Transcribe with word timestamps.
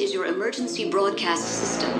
Is 0.00 0.14
your 0.14 0.26
emergency 0.26 0.88
broadcast 0.88 1.44
system. 1.44 1.90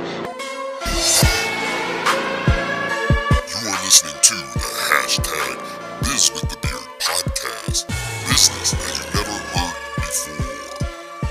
You 3.51 3.69
are 3.69 3.85
listening 3.85 4.15
to 4.23 4.35
the 4.35 4.69
hashtag 4.93 5.59
Biz 6.05 6.31
with 6.33 6.49
the 6.49 6.57
Beard 6.63 6.87
podcast. 7.01 7.89
Business 8.29 8.71
that 8.71 8.95
you 8.99 9.05
never 9.19 9.37
heard 9.51 9.77
before. 9.97 10.47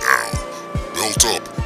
Now, 0.02 0.28
belt 0.94 1.26
up 1.26 1.57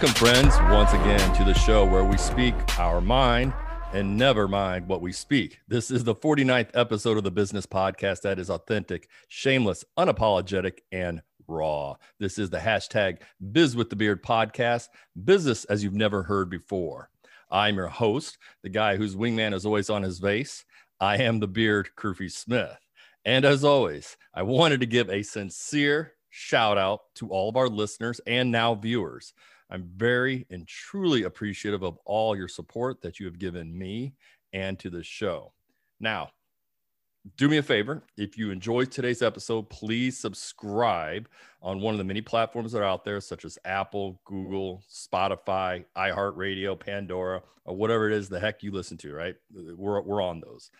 Welcome, 0.00 0.14
friends, 0.14 0.56
once 0.72 0.94
again 0.94 1.34
to 1.34 1.44
the 1.44 1.52
show 1.52 1.84
where 1.84 2.04
we 2.04 2.16
speak 2.16 2.54
our 2.78 3.02
mind 3.02 3.52
and 3.92 4.16
never 4.16 4.48
mind 4.48 4.88
what 4.88 5.02
we 5.02 5.12
speak. 5.12 5.58
This 5.68 5.90
is 5.90 6.04
the 6.04 6.14
49th 6.14 6.70
episode 6.72 7.18
of 7.18 7.22
the 7.22 7.30
business 7.30 7.66
podcast 7.66 8.22
that 8.22 8.38
is 8.38 8.48
authentic, 8.48 9.10
shameless, 9.28 9.84
unapologetic, 9.98 10.78
and 10.90 11.20
raw. 11.46 11.96
This 12.18 12.38
is 12.38 12.48
the 12.48 12.56
hashtag 12.56 13.18
Biz 13.52 13.76
with 13.76 13.90
the 13.90 13.96
Beard 13.96 14.22
podcast, 14.22 14.88
business 15.22 15.66
as 15.66 15.84
you've 15.84 15.92
never 15.92 16.22
heard 16.22 16.48
before. 16.48 17.10
I'm 17.50 17.76
your 17.76 17.88
host, 17.88 18.38
the 18.62 18.70
guy 18.70 18.96
whose 18.96 19.16
wingman 19.16 19.52
is 19.52 19.66
always 19.66 19.90
on 19.90 20.02
his 20.02 20.18
vase. 20.18 20.64
I 20.98 21.18
am 21.18 21.40
the 21.40 21.46
Beard 21.46 21.90
Kurfy 21.98 22.32
Smith. 22.32 22.78
And 23.26 23.44
as 23.44 23.64
always, 23.64 24.16
I 24.32 24.44
wanted 24.44 24.80
to 24.80 24.86
give 24.86 25.10
a 25.10 25.22
sincere 25.22 26.14
shout 26.30 26.78
out 26.78 27.00
to 27.16 27.28
all 27.28 27.50
of 27.50 27.56
our 27.58 27.68
listeners 27.68 28.18
and 28.26 28.50
now 28.50 28.74
viewers. 28.74 29.34
I'm 29.70 29.88
very 29.96 30.46
and 30.50 30.66
truly 30.66 31.22
appreciative 31.22 31.82
of 31.82 31.98
all 32.04 32.36
your 32.36 32.48
support 32.48 33.00
that 33.02 33.20
you 33.20 33.26
have 33.26 33.38
given 33.38 33.76
me 33.76 34.14
and 34.52 34.78
to 34.80 34.90
the 34.90 35.02
show. 35.02 35.52
Now, 36.00 36.30
do 37.36 37.48
me 37.48 37.58
a 37.58 37.62
favor. 37.62 38.02
If 38.16 38.38
you 38.38 38.50
enjoyed 38.50 38.90
today's 38.90 39.22
episode, 39.22 39.68
please 39.68 40.18
subscribe 40.18 41.28
on 41.62 41.80
one 41.80 41.92
of 41.92 41.98
the 41.98 42.04
many 42.04 42.22
platforms 42.22 42.72
that 42.72 42.80
are 42.80 42.84
out 42.84 43.04
there, 43.04 43.20
such 43.20 43.44
as 43.44 43.58
Apple, 43.64 44.20
Google, 44.24 44.82
Spotify, 44.90 45.84
iHeartRadio, 45.96 46.80
Pandora, 46.80 47.42
or 47.66 47.76
whatever 47.76 48.08
it 48.08 48.16
is 48.16 48.28
the 48.28 48.40
heck 48.40 48.62
you 48.62 48.72
listen 48.72 48.96
to, 48.98 49.12
right? 49.12 49.36
We're, 49.52 50.00
we're 50.00 50.22
on 50.22 50.40
those. 50.40 50.70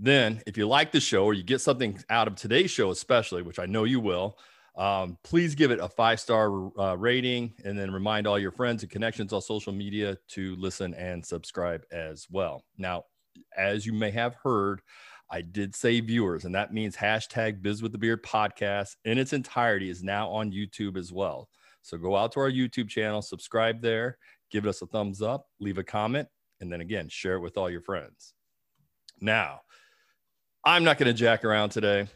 Then, 0.00 0.42
if 0.46 0.56
you 0.56 0.66
like 0.66 0.90
the 0.90 1.00
show 1.00 1.24
or 1.24 1.34
you 1.34 1.42
get 1.42 1.60
something 1.60 2.02
out 2.08 2.28
of 2.28 2.34
today's 2.34 2.70
show, 2.70 2.90
especially, 2.90 3.42
which 3.42 3.58
I 3.58 3.66
know 3.66 3.84
you 3.84 4.00
will, 4.00 4.38
um, 4.76 5.18
please 5.22 5.54
give 5.54 5.70
it 5.70 5.78
a 5.78 5.88
five 5.88 6.18
star 6.18 6.70
uh, 6.78 6.96
rating 6.96 7.54
and 7.64 7.78
then 7.78 7.92
remind 7.92 8.26
all 8.26 8.38
your 8.38 8.50
friends 8.50 8.82
and 8.82 8.90
connections 8.90 9.32
on 9.32 9.40
social 9.40 9.72
media 9.72 10.18
to 10.28 10.56
listen 10.56 10.94
and 10.94 11.24
subscribe 11.24 11.82
as 11.92 12.26
well. 12.30 12.64
Now, 12.76 13.04
as 13.56 13.86
you 13.86 13.92
may 13.92 14.10
have 14.10 14.34
heard, 14.42 14.82
I 15.30 15.42
did 15.42 15.74
say 15.74 16.00
viewers, 16.00 16.44
and 16.44 16.54
that 16.54 16.72
means 16.72 16.96
hashtag 16.96 17.62
Biz 17.62 17.82
with 17.82 17.92
the 17.92 17.98
Beard 17.98 18.22
podcast 18.22 18.96
in 19.04 19.18
its 19.18 19.32
entirety 19.32 19.90
is 19.90 20.02
now 20.02 20.28
on 20.28 20.52
YouTube 20.52 20.96
as 20.96 21.12
well. 21.12 21.48
So 21.82 21.98
go 21.98 22.16
out 22.16 22.32
to 22.32 22.40
our 22.40 22.50
YouTube 22.50 22.88
channel, 22.88 23.22
subscribe 23.22 23.80
there, 23.80 24.18
give 24.50 24.66
us 24.66 24.82
a 24.82 24.86
thumbs 24.86 25.22
up, 25.22 25.46
leave 25.60 25.78
a 25.78 25.84
comment, 25.84 26.28
and 26.60 26.72
then 26.72 26.80
again, 26.80 27.08
share 27.08 27.34
it 27.34 27.40
with 27.40 27.56
all 27.56 27.70
your 27.70 27.80
friends. 27.80 28.34
Now, 29.20 29.60
I'm 30.64 30.84
not 30.84 30.98
going 30.98 31.06
to 31.06 31.18
jack 31.18 31.44
around 31.44 31.70
today. 31.70 32.08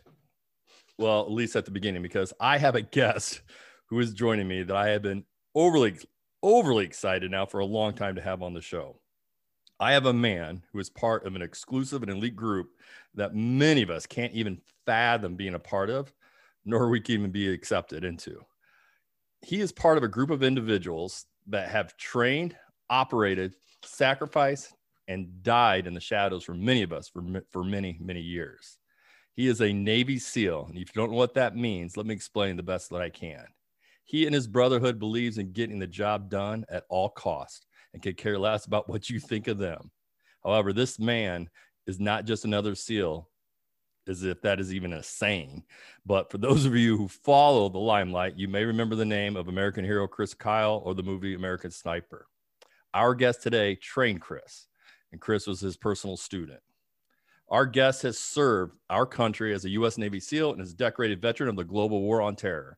Well, 0.98 1.20
at 1.20 1.31
least 1.31 1.54
at 1.54 1.64
the 1.64 1.70
beginning, 1.70 2.03
because 2.03 2.32
I 2.41 2.59
have 2.59 2.75
a 2.75 2.82
guest 2.82 3.42
who 3.86 4.00
is 4.00 4.12
joining 4.12 4.48
me 4.48 4.64
that 4.64 4.76
I 4.76 4.88
have 4.88 5.03
been 5.03 5.25
overly, 5.54 5.97
overly 6.42 6.84
excited 6.84 7.31
now 7.31 7.47
for 7.47 7.60
a 7.60 7.64
long 7.64 7.94
time 7.94 8.16
to 8.16 8.20
have 8.20 8.42
on 8.42 8.53
the 8.53 8.60
show. 8.60 9.00
I 9.81 9.92
have 9.92 10.06
a 10.06 10.12
man 10.12 10.64
who 10.72 10.81
is 10.81 10.91
part 10.91 11.25
of 11.25 11.37
an 11.37 11.42
exclusive 11.42 12.03
and 12.03 12.10
elite 12.10 12.34
group 12.34 12.70
that 13.14 13.34
many 13.34 13.82
of 13.82 13.91
us 13.91 14.06
can't 14.06 14.32
even 14.32 14.60
fathom 14.87 15.37
being 15.37 15.54
a 15.54 15.58
part 15.60 15.88
of, 15.88 16.12
nor 16.64 16.88
we 16.88 17.00
can 17.00 17.14
even 17.14 17.31
be 17.31 17.53
accepted 17.53 18.04
into. 18.04 18.41
He 19.42 19.60
is 19.60 19.70
part 19.70 19.98
of 19.98 20.03
a 20.03 20.08
group 20.08 20.31
of 20.31 20.42
individuals 20.42 21.26
that 21.47 21.69
have 21.69 21.97
trained, 21.97 22.56
operated, 22.91 23.54
sacrificed, 23.84 24.75
and 25.06 25.44
died 25.44 25.87
in 25.87 25.94
the 25.94 26.00
shadows 26.00 26.42
for 26.42 26.54
many 26.54 26.82
of 26.82 26.92
us 26.92 27.08
for, 27.08 27.22
for 27.53 27.62
many, 27.62 27.98
many 28.00 28.20
years. 28.20 28.78
He 29.38 29.47
is 29.47 29.60
a 29.60 29.72
Navy 29.72 30.19
SEAL. 30.19 30.66
And 30.69 30.76
if 30.76 30.88
you 30.88 31.00
don't 31.00 31.12
know 31.12 31.16
what 31.16 31.34
that 31.34 31.54
means, 31.54 31.97
let 31.97 32.06
me 32.06 32.12
explain 32.12 32.56
the 32.56 32.62
best 32.65 32.91
that 32.91 33.00
I 33.00 33.09
can. 33.09 33.44
He 34.04 34.26
and 34.26 34.34
his 34.34 34.49
brotherhood 34.49 34.99
believes 34.99 35.38
in 35.38 35.53
getting 35.53 35.78
the 35.78 35.87
job 35.87 36.28
done 36.28 36.65
at 36.69 36.87
all 36.88 37.09
costs 37.09 37.65
and 37.94 38.03
could 38.03 38.16
care 38.16 38.37
less 38.37 38.66
about 38.66 38.88
what 38.88 39.09
you 39.09 39.21
think 39.21 39.47
of 39.47 39.59
them. 39.59 39.93
However, 40.43 40.72
this 40.72 40.99
man 40.99 41.49
is 41.87 42.00
not 42.00 42.25
just 42.25 42.47
another 42.47 42.75
SEAL, 42.75 43.28
as 44.09 44.25
if 44.25 44.43
that 44.43 44.59
is 44.59 44.75
even 44.75 44.93
a 44.93 45.04
saying. 45.04 45.62
But 46.05 46.32
for 46.32 46.38
those 46.38 46.65
of 46.65 46.75
you 46.75 46.97
who 46.97 47.06
follow 47.06 47.69
the 47.69 47.78
limelight, 47.78 48.37
you 48.37 48.49
may 48.49 48.65
remember 48.65 48.97
the 48.97 49.05
name 49.05 49.37
of 49.37 49.47
American 49.47 49.84
hero 49.84 50.09
Chris 50.09 50.34
Kyle 50.34 50.82
or 50.84 50.97
the 50.97 51.05
movie 51.05 51.34
American 51.34 51.70
Sniper. 51.70 52.26
Our 52.93 53.15
guest 53.15 53.44
today 53.44 53.76
trained 53.76 54.20
Chris, 54.20 54.66
and 55.12 55.20
Chris 55.20 55.47
was 55.47 55.60
his 55.60 55.76
personal 55.76 56.16
student. 56.16 56.59
Our 57.50 57.64
guest 57.64 58.03
has 58.03 58.19
served 58.19 58.76
our 58.91 59.06
country 59.06 59.54
as 59.54 59.64
a 59.64 59.70
U.S. 59.70 59.97
Navy 59.97 60.20
SEAL 60.20 60.53
and 60.53 60.60
is 60.60 60.72
a 60.72 60.76
decorated 60.76 61.22
veteran 61.22 61.48
of 61.48 61.56
the 61.56 61.64
global 61.64 62.03
war 62.03 62.20
on 62.20 62.36
terror. 62.36 62.76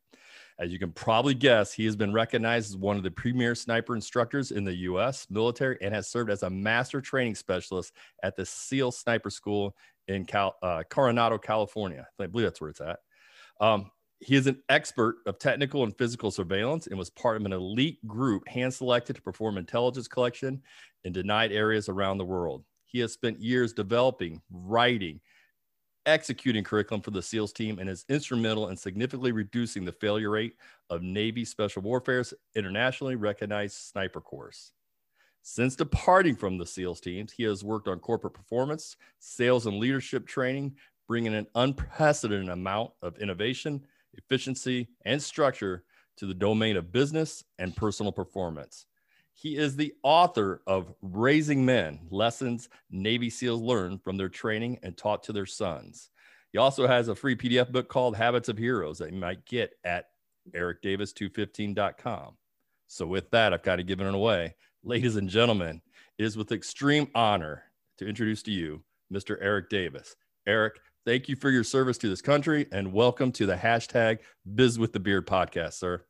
As 0.60 0.70
you 0.70 0.78
can 0.78 0.92
probably 0.92 1.34
guess, 1.34 1.72
he 1.72 1.86
has 1.86 1.96
been 1.96 2.12
recognized 2.12 2.70
as 2.70 2.76
one 2.76 2.96
of 2.96 3.02
the 3.02 3.10
premier 3.10 3.54
sniper 3.54 3.94
instructors 3.96 4.50
in 4.52 4.62
the 4.62 4.74
U.S. 4.74 5.26
military 5.30 5.78
and 5.80 5.92
has 5.94 6.08
served 6.08 6.30
as 6.30 6.42
a 6.42 6.50
master 6.50 7.00
training 7.00 7.34
specialist 7.34 7.94
at 8.22 8.36
the 8.36 8.44
SEAL 8.44 8.92
Sniper 8.92 9.30
School 9.30 9.74
in 10.06 10.24
Cal- 10.24 10.56
uh, 10.62 10.82
Coronado, 10.88 11.38
California. 11.38 12.06
I 12.20 12.26
believe 12.26 12.46
that's 12.46 12.60
where 12.60 12.70
it's 12.70 12.80
at. 12.80 12.98
Um, 13.60 13.90
he 14.20 14.36
is 14.36 14.46
an 14.46 14.62
expert 14.68 15.16
of 15.26 15.38
technical 15.38 15.82
and 15.82 15.96
physical 15.96 16.30
surveillance 16.30 16.86
and 16.86 16.98
was 16.98 17.08
part 17.10 17.38
of 17.38 17.46
an 17.46 17.54
elite 17.54 18.06
group 18.06 18.46
hand 18.46 18.72
selected 18.72 19.16
to 19.16 19.22
perform 19.22 19.56
intelligence 19.56 20.08
collection 20.08 20.62
in 21.04 21.12
denied 21.12 21.52
areas 21.52 21.88
around 21.88 22.18
the 22.18 22.24
world. 22.24 22.64
He 22.90 22.98
has 23.00 23.12
spent 23.12 23.40
years 23.40 23.72
developing, 23.72 24.42
writing, 24.50 25.20
executing 26.06 26.64
curriculum 26.64 27.02
for 27.02 27.12
the 27.12 27.22
SEALs 27.22 27.52
team 27.52 27.78
and 27.78 27.88
is 27.88 28.04
instrumental 28.08 28.68
in 28.68 28.76
significantly 28.76 29.30
reducing 29.30 29.84
the 29.84 29.92
failure 29.92 30.30
rate 30.30 30.56
of 30.88 31.02
Navy 31.02 31.44
Special 31.44 31.82
Warfare's 31.82 32.34
internationally 32.56 33.14
recognized 33.14 33.76
sniper 33.76 34.20
course. 34.20 34.72
Since 35.42 35.76
departing 35.76 36.34
from 36.34 36.58
the 36.58 36.66
SEALs 36.66 37.00
teams, 37.00 37.32
he 37.32 37.44
has 37.44 37.62
worked 37.62 37.86
on 37.86 38.00
corporate 38.00 38.34
performance, 38.34 38.96
sales, 39.20 39.66
and 39.66 39.78
leadership 39.78 40.26
training, 40.26 40.74
bringing 41.06 41.34
an 41.34 41.46
unprecedented 41.54 42.48
amount 42.48 42.90
of 43.02 43.18
innovation, 43.18 43.82
efficiency, 44.14 44.88
and 45.04 45.22
structure 45.22 45.84
to 46.16 46.26
the 46.26 46.34
domain 46.34 46.76
of 46.76 46.92
business 46.92 47.44
and 47.60 47.76
personal 47.76 48.10
performance. 48.10 48.86
He 49.34 49.56
is 49.56 49.76
the 49.76 49.94
author 50.02 50.60
of 50.66 50.92
Raising 51.00 51.64
Men 51.64 52.00
Lessons 52.10 52.68
Navy 52.90 53.30
SEALs 53.30 53.62
Learn 53.62 53.98
from 53.98 54.16
Their 54.16 54.28
Training 54.28 54.78
and 54.82 54.96
Taught 54.96 55.22
to 55.24 55.32
Their 55.32 55.46
Sons. 55.46 56.10
He 56.52 56.58
also 56.58 56.86
has 56.86 57.08
a 57.08 57.14
free 57.14 57.36
PDF 57.36 57.70
book 57.70 57.88
called 57.88 58.16
Habits 58.16 58.48
of 58.48 58.58
Heroes 58.58 58.98
that 58.98 59.12
you 59.12 59.18
might 59.18 59.46
get 59.46 59.74
at 59.84 60.06
ericdavis215.com. 60.52 62.36
So, 62.88 63.06
with 63.06 63.30
that, 63.30 63.54
I've 63.54 63.62
kind 63.62 63.80
of 63.80 63.86
given 63.86 64.06
it 64.06 64.14
away. 64.14 64.56
Ladies 64.82 65.16
and 65.16 65.28
gentlemen, 65.28 65.80
it 66.18 66.24
is 66.24 66.36
with 66.36 66.52
extreme 66.52 67.08
honor 67.14 67.62
to 67.98 68.06
introduce 68.06 68.42
to 68.44 68.50
you 68.50 68.82
Mr. 69.12 69.36
Eric 69.40 69.70
Davis. 69.70 70.16
Eric, 70.46 70.80
thank 71.06 71.28
you 71.28 71.36
for 71.36 71.50
your 71.50 71.64
service 71.64 71.98
to 71.98 72.08
this 72.08 72.22
country 72.22 72.66
and 72.72 72.92
welcome 72.92 73.30
to 73.32 73.46
the 73.46 73.54
hashtag 73.54 74.18
Biz 74.54 74.78
with 74.78 74.92
the 74.92 75.00
Beard 75.00 75.26
podcast, 75.26 75.74
sir. 75.74 76.04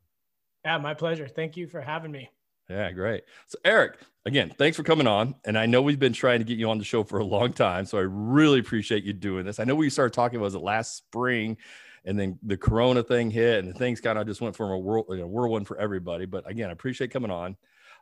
Yeah, 0.65 0.79
my 0.79 0.95
pleasure. 0.95 1.29
Thank 1.29 1.57
you 1.57 1.67
for 1.67 1.81
having 1.81 2.13
me. 2.13 2.31
Yeah, 2.71 2.93
great. 2.93 3.25
So, 3.49 3.59
Eric, 3.65 3.99
again, 4.25 4.55
thanks 4.57 4.77
for 4.77 4.85
coming 4.85 5.09
on. 5.09 5.35
And 5.45 5.59
I 5.59 5.67
know 5.67 5.83
we've 5.83 5.99
been 5.99 6.13
trying 6.13 6.39
to 6.39 6.45
get 6.45 6.57
you 6.57 6.71
on 6.71 6.79
the 6.79 6.85
show 6.85 7.03
for 7.03 7.19
a 7.19 7.25
long 7.25 7.53
time. 7.53 7.85
So 7.85 7.99
I 7.99 8.03
really 8.03 8.61
appreciate 8.61 9.03
you 9.03 9.13
doing 9.13 9.45
this. 9.45 9.59
I 9.59 9.65
know 9.65 9.75
we 9.75 9.91
started 9.91 10.13
talking 10.13 10.41
was 10.41 10.55
it 10.55 10.61
last 10.61 10.97
spring, 10.97 11.57
and 12.05 12.19
then 12.19 12.39
the 12.45 12.57
Corona 12.57 13.03
thing 13.03 13.29
hit, 13.29 13.65
and 13.65 13.77
things 13.77 14.01
kind 14.01 14.19
of 14.19 14.27
just 14.27 14.41
went 14.41 14.55
from 14.55 14.71
a, 14.71 14.79
whirl, 14.79 15.05
a 15.11 15.27
whirlwind 15.27 15.67
for 15.67 15.77
everybody. 15.79 16.27
But 16.27 16.49
again, 16.49 16.71
I 16.71 16.73
appreciate 16.73 17.11
coming 17.11 17.33
on. 17.33 17.57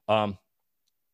Um, 0.07 0.37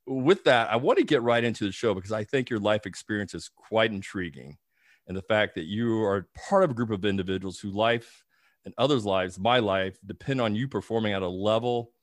with 0.06 0.42
that, 0.44 0.70
I 0.70 0.76
want 0.76 0.98
to 0.98 1.04
get 1.04 1.22
right 1.22 1.42
into 1.42 1.64
the 1.64 1.72
show 1.72 1.94
because 1.94 2.12
I 2.12 2.24
think 2.24 2.50
your 2.50 2.58
life 2.58 2.86
experience 2.86 3.34
is 3.34 3.48
quite 3.54 3.92
intriguing, 3.92 4.58
and 5.06 5.16
the 5.16 5.22
fact 5.22 5.54
that 5.54 5.64
you 5.64 6.02
are 6.02 6.28
part 6.48 6.64
of 6.64 6.72
a 6.72 6.74
group 6.74 6.90
of 6.90 7.04
individuals 7.04 7.60
whose 7.60 7.74
life 7.74 8.24
and 8.64 8.74
others' 8.78 9.06
lives, 9.06 9.38
my 9.38 9.60
life, 9.60 9.96
depend 10.04 10.40
on 10.40 10.56
you 10.56 10.66
performing 10.66 11.12
at 11.12 11.22
a 11.22 11.28
level 11.28 11.93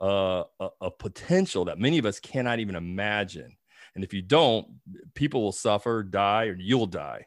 uh, 0.00 0.44
a, 0.60 0.68
a 0.82 0.90
potential 0.90 1.64
that 1.66 1.78
many 1.78 1.98
of 1.98 2.06
us 2.06 2.20
cannot 2.20 2.58
even 2.58 2.74
imagine. 2.76 3.56
And 3.94 4.04
if 4.04 4.12
you 4.12 4.22
don't, 4.22 4.66
people 5.14 5.42
will 5.42 5.52
suffer, 5.52 6.02
die, 6.02 6.46
or 6.46 6.56
you'll 6.58 6.86
die. 6.86 7.24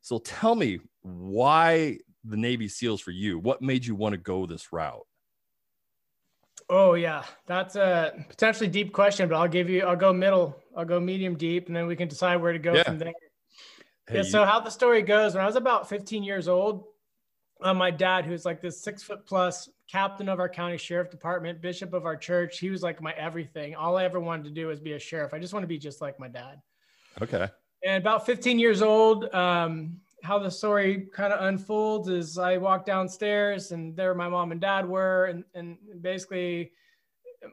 So 0.00 0.18
tell 0.18 0.54
me 0.54 0.80
why 1.02 1.98
the 2.24 2.36
Navy 2.36 2.68
SEALs 2.68 3.00
for 3.00 3.10
you? 3.10 3.38
What 3.38 3.62
made 3.62 3.86
you 3.86 3.94
want 3.94 4.14
to 4.14 4.18
go 4.18 4.46
this 4.46 4.72
route? 4.72 5.06
Oh 6.68 6.94
yeah, 6.94 7.24
that's 7.46 7.76
a 7.76 8.12
potentially 8.28 8.68
deep 8.68 8.92
question, 8.92 9.28
but 9.28 9.36
I'll 9.36 9.48
give 9.48 9.70
you. 9.70 9.84
I'll 9.84 9.96
go 9.96 10.12
middle. 10.12 10.60
I'll 10.76 10.84
go 10.84 11.00
medium 11.00 11.34
deep, 11.36 11.68
and 11.68 11.76
then 11.76 11.86
we 11.86 11.96
can 11.96 12.08
decide 12.08 12.36
where 12.36 12.52
to 12.52 12.58
go 12.58 12.74
Yeah. 12.74 12.82
from 12.82 12.98
there. 12.98 13.12
Hey, 14.08 14.16
yeah. 14.16 14.22
So 14.22 14.44
how 14.44 14.60
the 14.60 14.70
story 14.70 15.02
goes? 15.02 15.34
When 15.34 15.42
I 15.42 15.46
was 15.46 15.56
about 15.56 15.88
15 15.88 16.22
years 16.22 16.46
old, 16.48 16.84
uh, 17.60 17.74
my 17.74 17.90
dad, 17.90 18.24
who's 18.24 18.44
like 18.44 18.60
this 18.60 18.80
six 18.80 19.02
foot 19.02 19.26
plus 19.26 19.68
captain 19.90 20.28
of 20.28 20.38
our 20.38 20.48
county 20.48 20.76
sheriff 20.76 21.10
department, 21.10 21.60
bishop 21.60 21.92
of 21.92 22.06
our 22.06 22.16
church, 22.16 22.58
he 22.58 22.70
was 22.70 22.82
like 22.82 23.02
my 23.02 23.12
everything. 23.12 23.74
All 23.74 23.96
I 23.96 24.04
ever 24.04 24.20
wanted 24.20 24.44
to 24.44 24.50
do 24.50 24.68
was 24.68 24.80
be 24.80 24.92
a 24.92 24.98
sheriff. 24.98 25.34
I 25.34 25.38
just 25.38 25.52
want 25.52 25.64
to 25.64 25.68
be 25.68 25.78
just 25.78 26.00
like 26.00 26.20
my 26.20 26.28
dad. 26.28 26.60
okay. 27.20 27.48
And 27.84 28.02
about 28.02 28.26
15 28.26 28.58
years 28.58 28.82
old, 28.82 29.32
um, 29.34 29.98
how 30.24 30.38
the 30.38 30.50
story 30.50 31.08
kind 31.12 31.32
of 31.32 31.44
unfolds 31.44 32.08
is 32.08 32.38
I 32.38 32.56
walk 32.56 32.84
downstairs 32.84 33.70
and 33.70 33.96
there 33.96 34.14
my 34.14 34.28
mom 34.28 34.52
and 34.52 34.60
dad 34.60 34.88
were, 34.88 35.26
and, 35.26 35.44
and 35.54 35.78
basically 36.00 36.72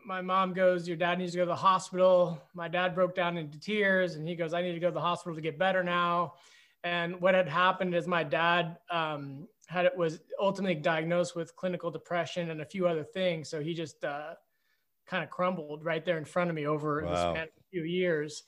my 0.05 0.21
mom 0.21 0.53
goes, 0.53 0.87
Your 0.87 0.97
dad 0.97 1.19
needs 1.19 1.31
to 1.33 1.37
go 1.37 1.43
to 1.43 1.49
the 1.49 1.55
hospital. 1.55 2.41
My 2.53 2.67
dad 2.67 2.95
broke 2.95 3.15
down 3.15 3.37
into 3.37 3.59
tears 3.59 4.15
and 4.15 4.27
he 4.27 4.35
goes, 4.35 4.53
I 4.53 4.61
need 4.61 4.73
to 4.73 4.79
go 4.79 4.87
to 4.87 4.93
the 4.93 5.01
hospital 5.01 5.35
to 5.35 5.41
get 5.41 5.59
better 5.59 5.83
now. 5.83 6.33
And 6.83 7.19
what 7.19 7.33
had 7.33 7.47
happened 7.47 7.95
is 7.95 8.07
my 8.07 8.23
dad 8.23 8.77
um, 8.91 9.47
had 9.67 9.85
it 9.85 9.97
was 9.97 10.19
ultimately 10.39 10.75
diagnosed 10.75 11.35
with 11.35 11.55
clinical 11.55 11.91
depression 11.91 12.51
and 12.51 12.61
a 12.61 12.65
few 12.65 12.87
other 12.87 13.03
things. 13.03 13.49
So 13.49 13.61
he 13.61 13.73
just 13.73 14.03
uh, 14.03 14.33
kind 15.07 15.23
of 15.23 15.29
crumbled 15.29 15.83
right 15.83 16.03
there 16.03 16.17
in 16.17 16.25
front 16.25 16.49
of 16.49 16.55
me 16.55 16.67
over 16.67 17.01
the 17.01 17.15
span 17.15 17.43
of 17.43 17.49
a 17.49 17.69
few 17.71 17.83
years. 17.83 18.43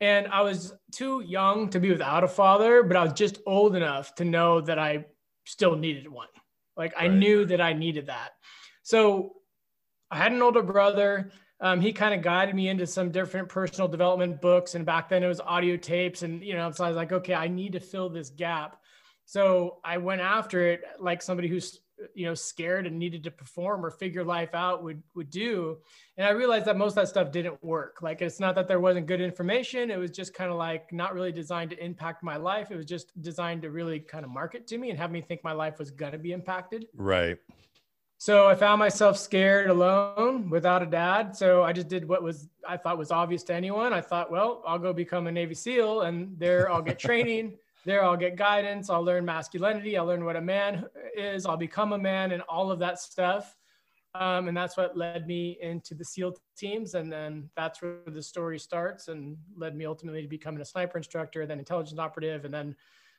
And 0.00 0.28
I 0.28 0.42
was 0.42 0.74
too 0.92 1.22
young 1.26 1.70
to 1.70 1.80
be 1.80 1.90
without 1.90 2.22
a 2.22 2.28
father, 2.28 2.82
but 2.82 2.96
I 2.96 3.02
was 3.02 3.12
just 3.14 3.38
old 3.46 3.74
enough 3.74 4.14
to 4.16 4.24
know 4.24 4.60
that 4.60 4.78
I 4.78 5.06
still 5.44 5.76
needed 5.76 6.08
one. 6.08 6.28
Like 6.76 6.94
I 6.96 7.08
knew 7.08 7.44
that 7.46 7.60
I 7.60 7.72
needed 7.72 8.06
that. 8.06 8.30
So 8.82 9.34
I 10.10 10.18
had 10.18 10.32
an 10.32 10.40
older 10.40 10.62
brother. 10.62 11.30
Um, 11.60 11.80
he 11.80 11.92
kind 11.92 12.14
of 12.14 12.22
guided 12.22 12.54
me 12.54 12.68
into 12.68 12.86
some 12.86 13.10
different 13.10 13.48
personal 13.48 13.88
development 13.88 14.40
books. 14.40 14.76
And 14.76 14.86
back 14.86 15.08
then 15.08 15.24
it 15.24 15.26
was 15.26 15.40
audio 15.40 15.76
tapes. 15.76 16.22
And, 16.22 16.42
you 16.44 16.54
know, 16.54 16.70
so 16.70 16.84
I 16.84 16.88
was 16.88 16.96
like, 16.96 17.10
okay, 17.10 17.34
I 17.34 17.48
need 17.48 17.72
to 17.72 17.80
fill 17.80 18.08
this 18.08 18.30
gap. 18.30 18.80
So 19.28 19.76
I 19.84 19.98
went 19.98 20.22
after 20.22 20.66
it 20.68 20.84
like 20.98 21.20
somebody 21.20 21.48
who's, 21.48 21.80
you 22.14 22.24
know, 22.24 22.32
scared 22.32 22.86
and 22.86 22.98
needed 22.98 23.22
to 23.24 23.30
perform 23.30 23.84
or 23.84 23.90
figure 23.90 24.24
life 24.24 24.54
out 24.54 24.82
would, 24.82 25.02
would 25.14 25.28
do. 25.28 25.76
And 26.16 26.26
I 26.26 26.30
realized 26.30 26.64
that 26.64 26.78
most 26.78 26.92
of 26.92 26.94
that 26.94 27.08
stuff 27.08 27.30
didn't 27.30 27.62
work. 27.62 27.98
Like, 28.00 28.22
it's 28.22 28.40
not 28.40 28.54
that 28.54 28.66
there 28.68 28.80
wasn't 28.80 29.06
good 29.06 29.20
information. 29.20 29.90
It 29.90 29.98
was 29.98 30.12
just 30.12 30.32
kind 30.32 30.50
of 30.50 30.56
like 30.56 30.94
not 30.94 31.12
really 31.12 31.30
designed 31.30 31.68
to 31.72 31.84
impact 31.84 32.22
my 32.22 32.38
life. 32.38 32.70
It 32.70 32.76
was 32.76 32.86
just 32.86 33.20
designed 33.20 33.60
to 33.62 33.70
really 33.70 34.00
kind 34.00 34.24
of 34.24 34.30
market 34.30 34.66
to 34.68 34.78
me 34.78 34.88
and 34.88 34.98
have 34.98 35.10
me 35.10 35.20
think 35.20 35.44
my 35.44 35.52
life 35.52 35.78
was 35.78 35.90
going 35.90 36.12
to 36.12 36.18
be 36.18 36.32
impacted. 36.32 36.86
Right. 36.94 37.36
So 38.16 38.48
I 38.48 38.54
found 38.54 38.78
myself 38.78 39.18
scared 39.18 39.68
alone 39.68 40.48
without 40.48 40.82
a 40.82 40.86
dad. 40.86 41.36
So 41.36 41.62
I 41.62 41.74
just 41.74 41.88
did 41.88 42.08
what 42.08 42.22
was 42.22 42.48
I 42.66 42.78
thought 42.78 42.96
was 42.96 43.10
obvious 43.10 43.42
to 43.44 43.54
anyone. 43.54 43.92
I 43.92 44.00
thought, 44.00 44.30
well, 44.30 44.62
I'll 44.66 44.78
go 44.78 44.94
become 44.94 45.26
a 45.26 45.32
Navy 45.32 45.54
SEAL 45.54 46.00
and 46.00 46.34
there 46.38 46.72
I'll 46.72 46.80
get 46.80 46.98
training. 47.08 47.58
There 47.88 48.04
I'll 48.04 48.18
get 48.18 48.36
guidance. 48.36 48.90
I'll 48.90 49.02
learn 49.02 49.24
masculinity. 49.24 49.96
I'll 49.96 50.04
learn 50.04 50.24
what 50.24 50.36
a 50.36 50.40
man 50.42 50.84
is. 51.16 51.46
I'll 51.46 51.56
become 51.56 51.94
a 51.94 51.98
man 51.98 52.32
and 52.32 52.42
all 52.42 52.70
of 52.70 52.78
that 52.80 53.00
stuff. 53.00 53.56
Um, 54.14 54.46
and 54.48 54.56
that's 54.56 54.76
what 54.76 54.96
led 54.96 55.26
me 55.26 55.56
into 55.62 55.94
the 55.94 56.04
SEAL 56.04 56.34
teams. 56.56 56.94
And 56.94 57.10
then 57.10 57.48
that's 57.56 57.80
where 57.80 58.00
the 58.06 58.22
story 58.22 58.58
starts 58.58 59.08
and 59.08 59.38
led 59.56 59.74
me 59.74 59.86
ultimately 59.86 60.20
to 60.20 60.28
becoming 60.28 60.60
a 60.60 60.64
sniper 60.66 60.98
instructor, 60.98 61.46
then 61.46 61.58
intelligence 61.58 61.98
operative. 61.98 62.44
And 62.44 62.52
then 62.52 62.76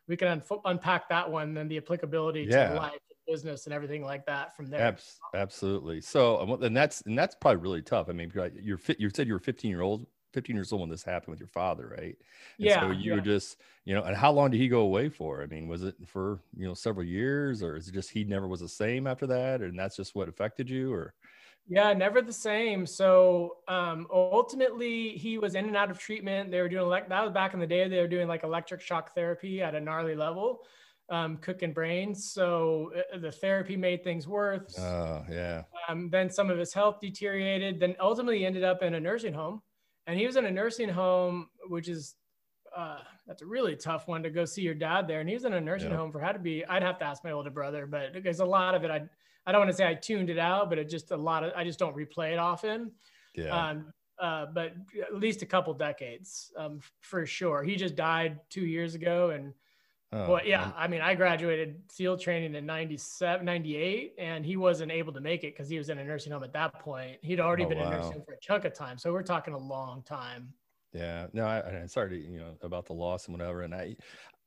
we 0.07 0.15
can 0.15 0.39
unf- 0.39 0.61
unpack 0.65 1.09
that 1.09 1.29
one, 1.29 1.55
then 1.55 1.67
the 1.67 1.77
applicability 1.77 2.47
Yeah. 2.49 2.69
to 2.69 2.75
life, 2.75 2.99
business, 3.27 3.65
and 3.65 3.73
everything 3.73 4.03
like 4.03 4.25
that 4.27 4.55
from 4.55 4.67
there. 4.67 4.81
Abs- 4.81 5.19
absolutely. 5.33 6.01
So, 6.01 6.57
and 6.61 6.75
that's 6.77 7.01
and 7.01 7.17
that's 7.17 7.35
probably 7.35 7.61
really 7.61 7.81
tough. 7.81 8.07
I 8.09 8.13
mean, 8.13 8.31
you're, 8.33 8.51
you're 8.55 8.77
fit. 8.77 8.99
You 8.99 9.09
said 9.15 9.27
you 9.27 9.33
were 9.33 9.39
15 9.39 9.69
year 9.69 9.81
old, 9.81 10.05
15 10.33 10.55
years 10.55 10.71
old 10.71 10.81
when 10.81 10.89
this 10.89 11.03
happened 11.03 11.31
with 11.31 11.39
your 11.39 11.47
father, 11.47 11.87
right? 11.97 12.17
And 12.61 12.69
Yeah, 12.69 12.89
So 12.89 12.91
you 12.91 13.13
yeah. 13.13 13.15
were 13.15 13.21
just, 13.21 13.57
you 13.85 13.93
know, 13.95 14.03
and 14.03 14.15
how 14.15 14.31
long 14.31 14.51
did 14.51 14.57
he 14.59 14.67
go 14.67 14.81
away 14.81 15.09
for? 15.09 15.41
I 15.41 15.47
mean, 15.47 15.67
was 15.67 15.83
it 15.83 15.95
for 16.07 16.41
you 16.55 16.67
know 16.67 16.73
several 16.73 17.05
years, 17.05 17.63
or 17.63 17.75
is 17.75 17.87
it 17.87 17.93
just 17.93 18.11
he 18.11 18.23
never 18.23 18.47
was 18.47 18.59
the 18.61 18.69
same 18.69 19.07
after 19.07 19.27
that, 19.27 19.61
and 19.61 19.77
that's 19.77 19.95
just 19.95 20.15
what 20.15 20.29
affected 20.29 20.69
you, 20.69 20.93
or? 20.93 21.13
Yeah, 21.67 21.93
never 21.93 22.21
the 22.21 22.33
same. 22.33 22.85
So 22.85 23.57
um, 23.67 24.07
ultimately, 24.11 25.17
he 25.17 25.37
was 25.37 25.53
in 25.55 25.65
and 25.65 25.77
out 25.77 25.91
of 25.91 25.99
treatment. 25.99 26.49
They 26.51 26.61
were 26.61 26.69
doing 26.69 26.87
like 26.87 27.09
that 27.09 27.21
was 27.23 27.31
back 27.31 27.53
in 27.53 27.59
the 27.59 27.67
day. 27.67 27.87
They 27.87 27.99
were 28.01 28.07
doing 28.07 28.27
like 28.27 28.43
electric 28.43 28.81
shock 28.81 29.13
therapy 29.13 29.61
at 29.61 29.75
a 29.75 29.79
gnarly 29.79 30.15
level, 30.15 30.65
um, 31.09 31.37
cooking 31.37 31.73
brains. 31.73 32.31
So 32.33 32.91
uh, 33.13 33.17
the 33.19 33.31
therapy 33.31 33.77
made 33.77 34.03
things 34.03 34.27
worse. 34.27 34.73
Oh, 34.77 35.25
yeah. 35.29 35.65
Um, 35.87 36.09
then 36.09 36.29
some 36.29 36.49
of 36.49 36.57
his 36.57 36.73
health 36.73 36.99
deteriorated. 37.01 37.79
Then 37.79 37.95
ultimately, 37.99 38.45
ended 38.45 38.63
up 38.63 38.83
in 38.83 38.95
a 38.95 38.99
nursing 38.99 39.33
home, 39.33 39.61
and 40.09 40.19
he 40.19 40.25
was 40.25 40.35
in 40.37 40.45
a 40.45 40.51
nursing 40.51 40.89
home, 40.89 41.49
which 41.67 41.87
is 41.87 42.15
uh, 42.75 42.97
that's 43.27 43.41
a 43.43 43.45
really 43.45 43.75
tough 43.75 44.07
one 44.07 44.23
to 44.23 44.29
go 44.29 44.43
see 44.45 44.61
your 44.63 44.73
dad 44.73 45.07
there. 45.07 45.19
And 45.19 45.29
he 45.29 45.35
was 45.35 45.45
in 45.45 45.53
a 45.53 45.61
nursing 45.61 45.91
Yeah. 45.91 45.97
home 45.97 46.11
for 46.11 46.19
how 46.19 46.31
to 46.31 46.39
be. 46.39 46.65
I'd 46.65 46.81
have 46.83 46.97
to 46.99 47.05
ask 47.05 47.23
my 47.23 47.31
older 47.31 47.49
brother, 47.51 47.85
but 47.85 48.23
there's 48.23 48.39
a 48.39 48.45
lot 48.45 48.73
of 48.75 48.83
it. 48.83 48.89
I 48.91 49.01
I 49.45 49.51
don't 49.51 49.61
want 49.61 49.69
to 49.71 49.77
say 49.77 49.87
I 49.87 49.93
tuned 49.93 50.29
it 50.29 50.37
out, 50.39 50.69
but 50.69 50.77
it 50.79 50.89
just 50.89 51.11
a 51.11 51.17
lot 51.17 51.43
of 51.43 51.53
I 51.55 51.63
just 51.63 51.77
don't 51.79 51.95
replay 51.95 52.33
it 52.33 52.39
often. 52.39 52.91
Yeah. 53.35 53.69
Um, 53.69 53.93
uh, 54.19 54.47
but 54.53 54.73
at 55.01 55.15
least 55.15 55.41
a 55.43 55.45
couple 55.45 55.73
decades 55.73 56.51
um, 56.57 56.81
for 57.01 57.25
sure. 57.25 57.63
He 57.63 57.75
just 57.75 57.95
died 57.95 58.39
two 58.49 58.65
years 58.65 58.93
ago, 58.95 59.29
and 59.29 59.53
oh, 60.11 60.31
well, 60.31 60.45
yeah, 60.45 60.65
man. 60.65 60.73
I 60.77 60.87
mean, 60.87 61.01
I 61.01 61.15
graduated 61.15 61.81
SEAL 61.91 62.17
training 62.17 62.55
in 62.55 62.65
97, 62.65 63.45
98, 63.45 64.15
and 64.17 64.45
he 64.45 64.57
wasn't 64.57 64.91
able 64.91 65.13
to 65.13 65.21
make 65.21 65.43
it 65.43 65.53
because 65.53 65.69
he 65.69 65.77
was 65.77 65.89
in 65.89 65.97
a 65.97 66.03
nursing 66.03 66.31
home 66.31 66.43
at 66.43 66.53
that 66.53 66.79
point. 66.79 67.17
He'd 67.21 67.39
already 67.39 67.65
Oh, 67.65 67.69
been 67.69 67.77
in 67.77 67.89
nursing 67.89 68.21
for 68.25 68.33
a 68.33 68.39
chunk 68.41 68.65
of 68.65 68.73
time. 68.73 68.97
So 68.97 69.11
we're 69.11 69.23
talking 69.23 69.53
a 69.53 69.57
long 69.57 70.03
time. 70.03 70.53
Yeah, 70.93 71.27
no, 71.33 71.45
I, 71.45 71.61
I'm 71.61 71.87
sorry 71.87 72.09
to, 72.09 72.17
you 72.17 72.39
know, 72.39 72.55
about 72.61 72.85
the 72.85 72.93
loss 72.93 73.27
and 73.27 73.37
whatever. 73.37 73.61
And 73.61 73.75
I, 73.75 73.95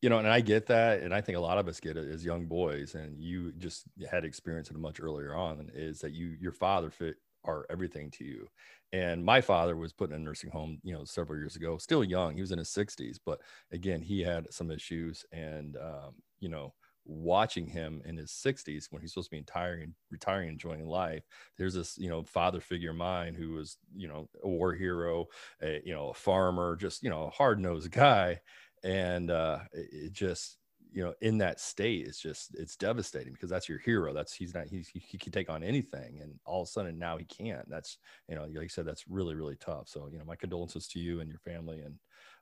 you 0.00 0.08
know, 0.08 0.18
and 0.18 0.26
I 0.26 0.40
get 0.40 0.66
that. 0.66 1.00
And 1.02 1.14
I 1.14 1.20
think 1.20 1.38
a 1.38 1.40
lot 1.40 1.58
of 1.58 1.68
us 1.68 1.78
get 1.78 1.96
it 1.96 2.08
as 2.08 2.24
young 2.24 2.46
boys. 2.46 2.96
And 2.96 3.22
you 3.22 3.52
just 3.52 3.84
had 4.10 4.24
experience 4.24 4.68
it 4.70 4.76
much 4.76 5.00
earlier 5.00 5.36
on 5.36 5.70
is 5.72 6.00
that 6.00 6.12
you, 6.12 6.36
your 6.40 6.52
father 6.52 6.90
fit 6.90 7.16
are 7.44 7.66
everything 7.70 8.10
to 8.12 8.24
you. 8.24 8.48
And 8.92 9.24
my 9.24 9.40
father 9.40 9.74
was 9.76 9.92
put 9.92 10.10
in 10.10 10.16
a 10.16 10.18
nursing 10.18 10.50
home, 10.50 10.78
you 10.82 10.92
know, 10.92 11.04
several 11.04 11.38
years 11.38 11.56
ago, 11.56 11.78
still 11.78 12.04
young. 12.04 12.34
He 12.34 12.42
was 12.42 12.52
in 12.52 12.58
his 12.58 12.68
60s, 12.68 13.18
but 13.24 13.40
again, 13.70 14.02
he 14.02 14.20
had 14.20 14.52
some 14.52 14.70
issues. 14.70 15.24
And, 15.32 15.76
um, 15.78 16.16
you 16.40 16.50
know, 16.50 16.74
watching 17.04 17.66
him 17.66 18.02
in 18.04 18.16
his 18.16 18.30
60s 18.32 18.88
when 18.90 19.00
he's 19.00 19.12
supposed 19.12 19.30
to 19.30 19.36
be 19.36 19.40
retiring, 19.40 19.94
retiring, 20.10 20.50
enjoying 20.50 20.86
life, 20.86 21.24
there's 21.56 21.74
this, 21.74 21.96
you 21.96 22.08
know, 22.10 22.22
father 22.22 22.60
figure 22.60 22.90
of 22.90 22.96
mine 22.96 23.34
who 23.34 23.52
was, 23.54 23.78
you 23.94 24.08
know, 24.08 24.28
a 24.42 24.48
war 24.48 24.74
hero, 24.74 25.26
a, 25.62 25.80
you 25.84 25.92
know, 25.94 26.10
a 26.10 26.14
farmer, 26.14 26.76
just, 26.76 27.02
you 27.02 27.08
know, 27.10 27.24
a 27.24 27.30
hard 27.30 27.58
nosed 27.60 27.90
guy. 27.92 28.40
And 28.84 29.30
uh, 29.30 29.60
it, 29.72 29.88
it 29.92 30.12
just, 30.12 30.58
you 30.92 31.02
know, 31.02 31.14
in 31.20 31.38
that 31.38 31.60
state, 31.60 32.06
it's 32.06 32.20
just, 32.20 32.54
it's 32.54 32.76
devastating 32.76 33.32
because 33.32 33.50
that's 33.50 33.68
your 33.68 33.78
hero. 33.78 34.12
That's, 34.12 34.34
he's 34.34 34.54
not, 34.54 34.66
he's, 34.66 34.88
he, 34.88 35.18
can 35.18 35.32
take 35.32 35.50
on 35.50 35.62
anything. 35.62 36.20
And 36.20 36.38
all 36.44 36.62
of 36.62 36.68
a 36.68 36.70
sudden 36.70 36.98
now 36.98 37.16
he 37.16 37.24
can't. 37.24 37.68
That's, 37.68 37.98
you 38.28 38.34
know, 38.34 38.42
like 38.42 38.62
you 38.62 38.68
said, 38.68 38.86
that's 38.86 39.08
really, 39.08 39.34
really 39.34 39.56
tough. 39.56 39.88
So, 39.88 40.08
you 40.12 40.18
know, 40.18 40.24
my 40.24 40.36
condolences 40.36 40.86
to 40.88 40.98
you 40.98 41.20
and 41.20 41.28
your 41.28 41.38
family. 41.38 41.80
And 41.80 41.94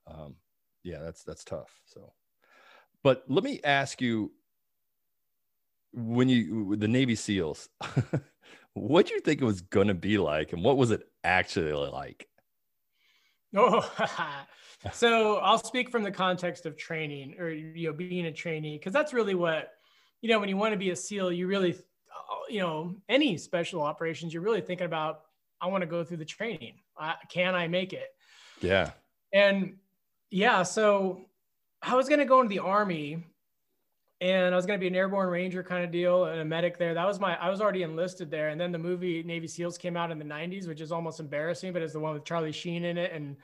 um, 0.06 0.34
yeah, 0.82 0.98
that's, 0.98 1.22
that's 1.22 1.44
tough. 1.44 1.80
So, 1.84 2.12
but 3.02 3.24
let 3.28 3.44
me 3.44 3.60
ask 3.64 4.00
you, 4.00 4.32
when 5.92 6.28
you 6.28 6.76
the 6.76 6.88
Navy 6.88 7.16
SEALs, 7.16 7.68
what 8.74 9.06
do 9.06 9.14
you 9.14 9.20
think 9.20 9.40
it 9.40 9.44
was 9.44 9.60
going 9.60 9.88
to 9.88 9.94
be 9.94 10.18
like, 10.18 10.52
and 10.52 10.62
what 10.62 10.76
was 10.76 10.90
it 10.90 11.02
actually 11.24 11.72
like? 11.72 12.26
Oh, 13.52 13.80
so 14.92 15.36
I'll 15.36 15.58
speak 15.58 15.90
from 15.90 16.02
the 16.02 16.10
context 16.10 16.66
of 16.66 16.76
training 16.76 17.36
or, 17.38 17.50
you 17.50 17.88
know, 17.88 17.92
being 17.92 18.26
a 18.26 18.32
trainee, 18.32 18.78
because 18.78 18.92
that's 18.92 19.12
really 19.12 19.34
what, 19.34 19.72
you 20.22 20.30
know, 20.30 20.38
when 20.38 20.48
you 20.48 20.56
want 20.56 20.72
to 20.72 20.78
be 20.78 20.90
a 20.90 20.96
SEAL, 20.96 21.32
you 21.32 21.46
really, 21.46 21.76
you 22.48 22.60
know, 22.60 22.94
any 23.08 23.36
special 23.36 23.82
operations, 23.82 24.32
you're 24.32 24.42
really 24.42 24.60
thinking 24.60 24.86
about, 24.86 25.22
I 25.60 25.66
want 25.66 25.82
to 25.82 25.86
go 25.86 26.02
through 26.02 26.18
the 26.18 26.24
training. 26.24 26.74
Uh, 26.98 27.14
can 27.28 27.54
I 27.54 27.68
make 27.68 27.92
it? 27.92 28.08
Yeah, 28.60 28.90
And 29.32 29.76
yeah, 30.30 30.62
so 30.62 31.22
I 31.82 31.94
was 31.94 32.08
going 32.08 32.18
to 32.20 32.26
go 32.26 32.40
into 32.40 32.50
the 32.50 32.58
army 32.60 33.24
and 34.20 34.54
I 34.54 34.56
was 34.56 34.66
going 34.66 34.78
to 34.78 34.80
be 34.80 34.88
an 34.88 34.94
airborne 34.94 35.28
ranger 35.28 35.62
kind 35.62 35.82
of 35.82 35.90
deal 35.90 36.26
and 36.26 36.40
a 36.40 36.44
medic 36.44 36.78
there. 36.78 36.92
That 36.92 37.06
was 37.06 37.18
my, 37.18 37.36
I 37.36 37.48
was 37.48 37.62
already 37.62 37.82
enlisted 37.82 38.30
there. 38.30 38.50
And 38.50 38.60
then 38.60 38.70
the 38.70 38.78
movie 38.78 39.22
Navy 39.22 39.48
SEALs 39.48 39.78
came 39.78 39.96
out 39.96 40.10
in 40.10 40.18
the 40.18 40.24
90s, 40.24 40.68
which 40.68 40.82
is 40.82 40.92
almost 40.92 41.20
embarrassing, 41.20 41.72
but 41.72 41.80
it's 41.80 41.94
the 41.94 42.00
one 42.00 42.12
with 42.12 42.24
Charlie 42.24 42.52
Sheen 42.52 42.84
in 42.84 42.98
it. 42.98 43.12
And, 43.12 43.36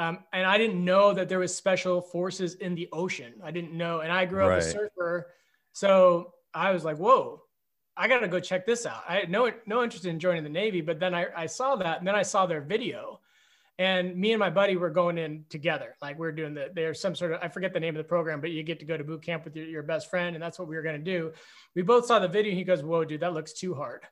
um, 0.00 0.20
and 0.32 0.46
I 0.46 0.56
didn't 0.56 0.82
know 0.82 1.12
that 1.12 1.28
there 1.28 1.38
was 1.38 1.54
special 1.54 2.00
forces 2.00 2.54
in 2.54 2.74
the 2.74 2.88
ocean. 2.90 3.34
I 3.44 3.50
didn't 3.50 3.74
know. 3.74 4.00
And 4.00 4.10
I 4.10 4.24
grew 4.24 4.42
up 4.42 4.48
Right. 4.48 4.58
a 4.58 4.62
surfer. 4.62 5.26
So 5.72 6.32
I 6.54 6.70
was 6.70 6.84
like, 6.84 6.96
whoa, 6.96 7.42
I 7.98 8.08
got 8.08 8.20
to 8.20 8.28
go 8.28 8.40
check 8.40 8.64
this 8.64 8.86
out. 8.86 9.02
I 9.06 9.16
had 9.16 9.30
no, 9.30 9.52
no 9.66 9.82
interest 9.82 10.06
in 10.06 10.18
joining 10.18 10.42
the 10.42 10.48
Navy, 10.48 10.80
but 10.80 11.00
then 11.00 11.14
I, 11.14 11.26
I 11.36 11.44
saw 11.44 11.76
that 11.76 11.98
and 11.98 12.06
then 12.08 12.14
I 12.14 12.22
saw 12.22 12.46
their 12.46 12.62
video 12.62 13.20
and 13.78 14.16
me 14.16 14.32
and 14.32 14.40
my 14.40 14.48
buddy 14.48 14.76
were 14.76 14.88
going 14.88 15.18
in 15.18 15.44
together. 15.50 15.96
Like 16.00 16.18
we 16.18 16.26
are 16.26 16.32
doing 16.32 16.54
the, 16.54 16.70
there's 16.74 16.98
some 16.98 17.14
sort 17.14 17.32
of, 17.32 17.40
I 17.42 17.48
forget 17.48 17.74
the 17.74 17.80
name 17.80 17.94
of 17.94 17.98
the 18.02 18.08
program, 18.08 18.40
but 18.40 18.52
you 18.52 18.62
get 18.62 18.78
to 18.78 18.86
go 18.86 18.96
to 18.96 19.04
boot 19.04 19.20
camp 19.20 19.44
with 19.44 19.54
your, 19.54 19.66
your 19.66 19.82
best 19.82 20.08
friend. 20.08 20.34
And 20.34 20.42
that's 20.42 20.58
what 20.58 20.66
we 20.66 20.76
were 20.76 20.82
going 20.82 20.98
to 20.98 21.04
do. 21.04 21.32
We 21.74 21.82
both 21.82 22.06
saw 22.06 22.18
the 22.18 22.28
video. 22.28 22.52
And 22.52 22.58
he 22.58 22.64
goes, 22.64 22.82
whoa, 22.82 23.04
dude, 23.04 23.20
that 23.20 23.34
looks 23.34 23.52
too 23.52 23.74
hard. 23.74 24.04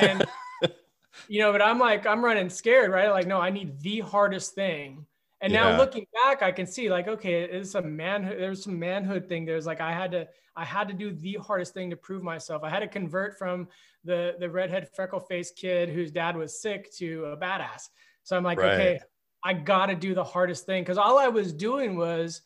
And 0.00 0.24
you 1.28 1.40
know, 1.40 1.52
but 1.52 1.60
I'm 1.60 1.78
like, 1.78 2.06
I'm 2.06 2.24
running 2.24 2.48
scared, 2.48 2.90
right? 2.90 3.10
Like, 3.10 3.26
no, 3.26 3.38
I 3.38 3.50
need 3.50 3.80
the 3.80 4.00
hardest 4.00 4.54
thing. 4.54 5.06
And 5.40 5.52
Yeah. 5.52 5.62
now 5.62 5.76
looking 5.76 6.06
back, 6.12 6.42
I 6.42 6.52
can 6.52 6.66
see 6.66 6.90
like, 6.90 7.08
okay, 7.08 7.42
it's 7.42 7.74
a 7.74 7.82
manhood. 7.82 8.38
There's 8.38 8.62
some 8.62 8.78
manhood 8.78 9.26
thing. 9.28 9.44
There's 9.46 9.66
like, 9.66 9.80
I 9.80 9.92
had 9.92 10.10
to, 10.12 10.28
I 10.54 10.64
had 10.64 10.88
to 10.88 10.94
do 10.94 11.12
the 11.12 11.36
hardest 11.36 11.72
thing 11.72 11.88
to 11.90 11.96
prove 11.96 12.22
myself. 12.22 12.62
I 12.62 12.68
had 12.68 12.80
to 12.80 12.88
convert 12.88 13.38
from 13.38 13.68
the 14.04 14.36
the 14.38 14.50
redhead 14.50 14.88
freckle 14.94 15.20
faced 15.20 15.56
kid 15.56 15.88
whose 15.88 16.10
dad 16.10 16.36
was 16.36 16.60
sick 16.60 16.92
to 16.96 17.24
a 17.26 17.36
badass. 17.36 17.88
So 18.22 18.36
I'm 18.36 18.44
like, 18.44 18.58
Right. 18.58 18.72
okay, 18.72 19.00
I 19.42 19.54
got 19.54 19.86
to 19.86 19.94
do 19.94 20.14
the 20.14 20.24
hardest 20.24 20.66
thing 20.66 20.82
because 20.82 20.98
all 20.98 21.18
I 21.18 21.28
was 21.28 21.52
doing 21.52 21.96
was 21.96 22.42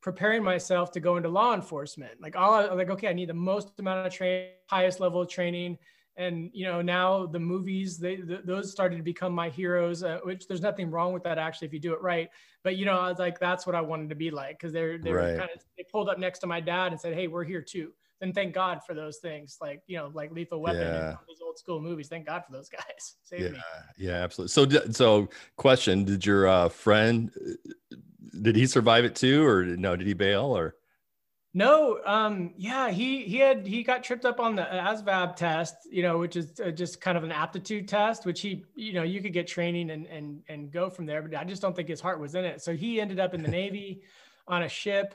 preparing 0.00 0.44
myself 0.44 0.92
to 0.92 1.00
go 1.00 1.16
into 1.16 1.28
law 1.28 1.52
enforcement. 1.54 2.20
Like 2.20 2.36
all 2.36 2.54
I 2.54 2.66
like, 2.66 2.90
okay, 2.90 3.08
I 3.08 3.12
need 3.12 3.28
the 3.28 3.34
most 3.34 3.78
amount 3.80 4.06
of 4.06 4.12
training, 4.12 4.52
highest 4.70 5.00
level 5.00 5.20
of 5.20 5.28
training. 5.28 5.78
And 6.18 6.50
you 6.54 6.64
know 6.64 6.80
now 6.80 7.26
the 7.26 7.38
movies, 7.38 7.98
they 7.98 8.16
th- 8.16 8.40
those 8.44 8.70
started 8.72 8.96
to 8.96 9.02
become 9.02 9.32
my 9.34 9.48
heroes. 9.50 10.02
Uh, 10.02 10.18
which 10.22 10.48
there's 10.48 10.62
nothing 10.62 10.90
wrong 10.90 11.12
with 11.12 11.22
that 11.24 11.36
actually 11.38 11.66
if 11.68 11.74
you 11.74 11.80
do 11.80 11.92
it 11.92 12.00
right. 12.00 12.28
But 12.64 12.76
you 12.76 12.86
know 12.86 12.98
I 12.98 13.08
was 13.10 13.18
like 13.18 13.38
that's 13.38 13.66
what 13.66 13.74
I 13.74 13.80
wanted 13.82 14.08
to 14.08 14.14
be 14.14 14.30
like 14.30 14.58
because 14.58 14.72
they're 14.72 14.98
they're 14.98 15.14
Right. 15.14 15.36
kind 15.38 15.50
of 15.54 15.60
they 15.76 15.84
pulled 15.92 16.08
up 16.08 16.18
next 16.18 16.38
to 16.40 16.46
my 16.46 16.60
dad 16.60 16.92
and 16.92 17.00
said, 17.00 17.14
hey, 17.14 17.26
we're 17.28 17.44
here 17.44 17.60
too. 17.62 17.92
Then 18.20 18.32
thank 18.32 18.54
God 18.54 18.80
for 18.86 18.94
those 18.94 19.18
things 19.18 19.58
like 19.60 19.82
you 19.86 19.98
know 19.98 20.10
like 20.14 20.32
Lethal 20.32 20.62
Weapon 20.62 20.80
Yeah. 20.88 21.08
and 21.10 21.18
those 21.28 21.40
old 21.44 21.58
school 21.58 21.80
movies. 21.82 22.08
Thank 22.08 22.24
God 22.26 22.44
for 22.46 22.52
those 22.52 22.68
guys. 22.70 23.16
Saved 23.22 23.42
Yeah, 23.44 23.50
me. 23.50 23.60
yeah, 23.98 24.12
absolutely. 24.24 24.52
So, 24.52 24.90
so 24.92 25.28
question: 25.56 26.04
Did 26.04 26.24
your 26.24 26.48
uh, 26.48 26.70
friend 26.70 27.30
uh, 27.36 27.96
did 28.40 28.56
he 28.56 28.66
survive 28.66 29.04
it 29.04 29.14
too, 29.14 29.44
or 29.46 29.64
no? 29.64 29.96
Did 29.96 30.06
he 30.06 30.14
bail, 30.14 30.44
or 30.46 30.76
No, 31.56 32.00
um, 32.04 32.52
yeah, 32.58 32.90
he 32.90 33.22
he 33.22 33.38
had 33.38 33.66
he 33.66 33.82
got 33.82 34.04
tripped 34.04 34.26
up 34.26 34.40
on 34.40 34.56
the 34.56 34.64
ASVAB 34.64 35.36
test, 35.36 35.74
you 35.90 36.02
know, 36.02 36.18
which 36.18 36.36
is 36.36 36.60
uh, 36.60 36.70
just 36.70 37.00
kind 37.00 37.16
of 37.16 37.24
an 37.24 37.32
aptitude 37.32 37.88
test, 37.88 38.26
which 38.26 38.42
he, 38.42 38.66
you 38.74 38.92
know, 38.92 39.04
you 39.04 39.22
could 39.22 39.32
get 39.32 39.46
training 39.46 39.88
and 39.88 40.04
and 40.08 40.42
and 40.50 40.70
go 40.70 40.90
from 40.90 41.06
there, 41.06 41.22
but 41.22 41.34
I 41.34 41.44
just 41.44 41.62
don't 41.62 41.74
think 41.74 41.88
his 41.88 41.98
heart 41.98 42.20
was 42.20 42.34
in 42.34 42.44
it. 42.44 42.60
So 42.60 42.76
he 42.76 43.00
ended 43.00 43.18
up 43.18 43.32
in 43.32 43.42
the 43.42 43.48
Navy 43.60 44.02
on 44.46 44.64
a 44.64 44.68
ship, 44.68 45.14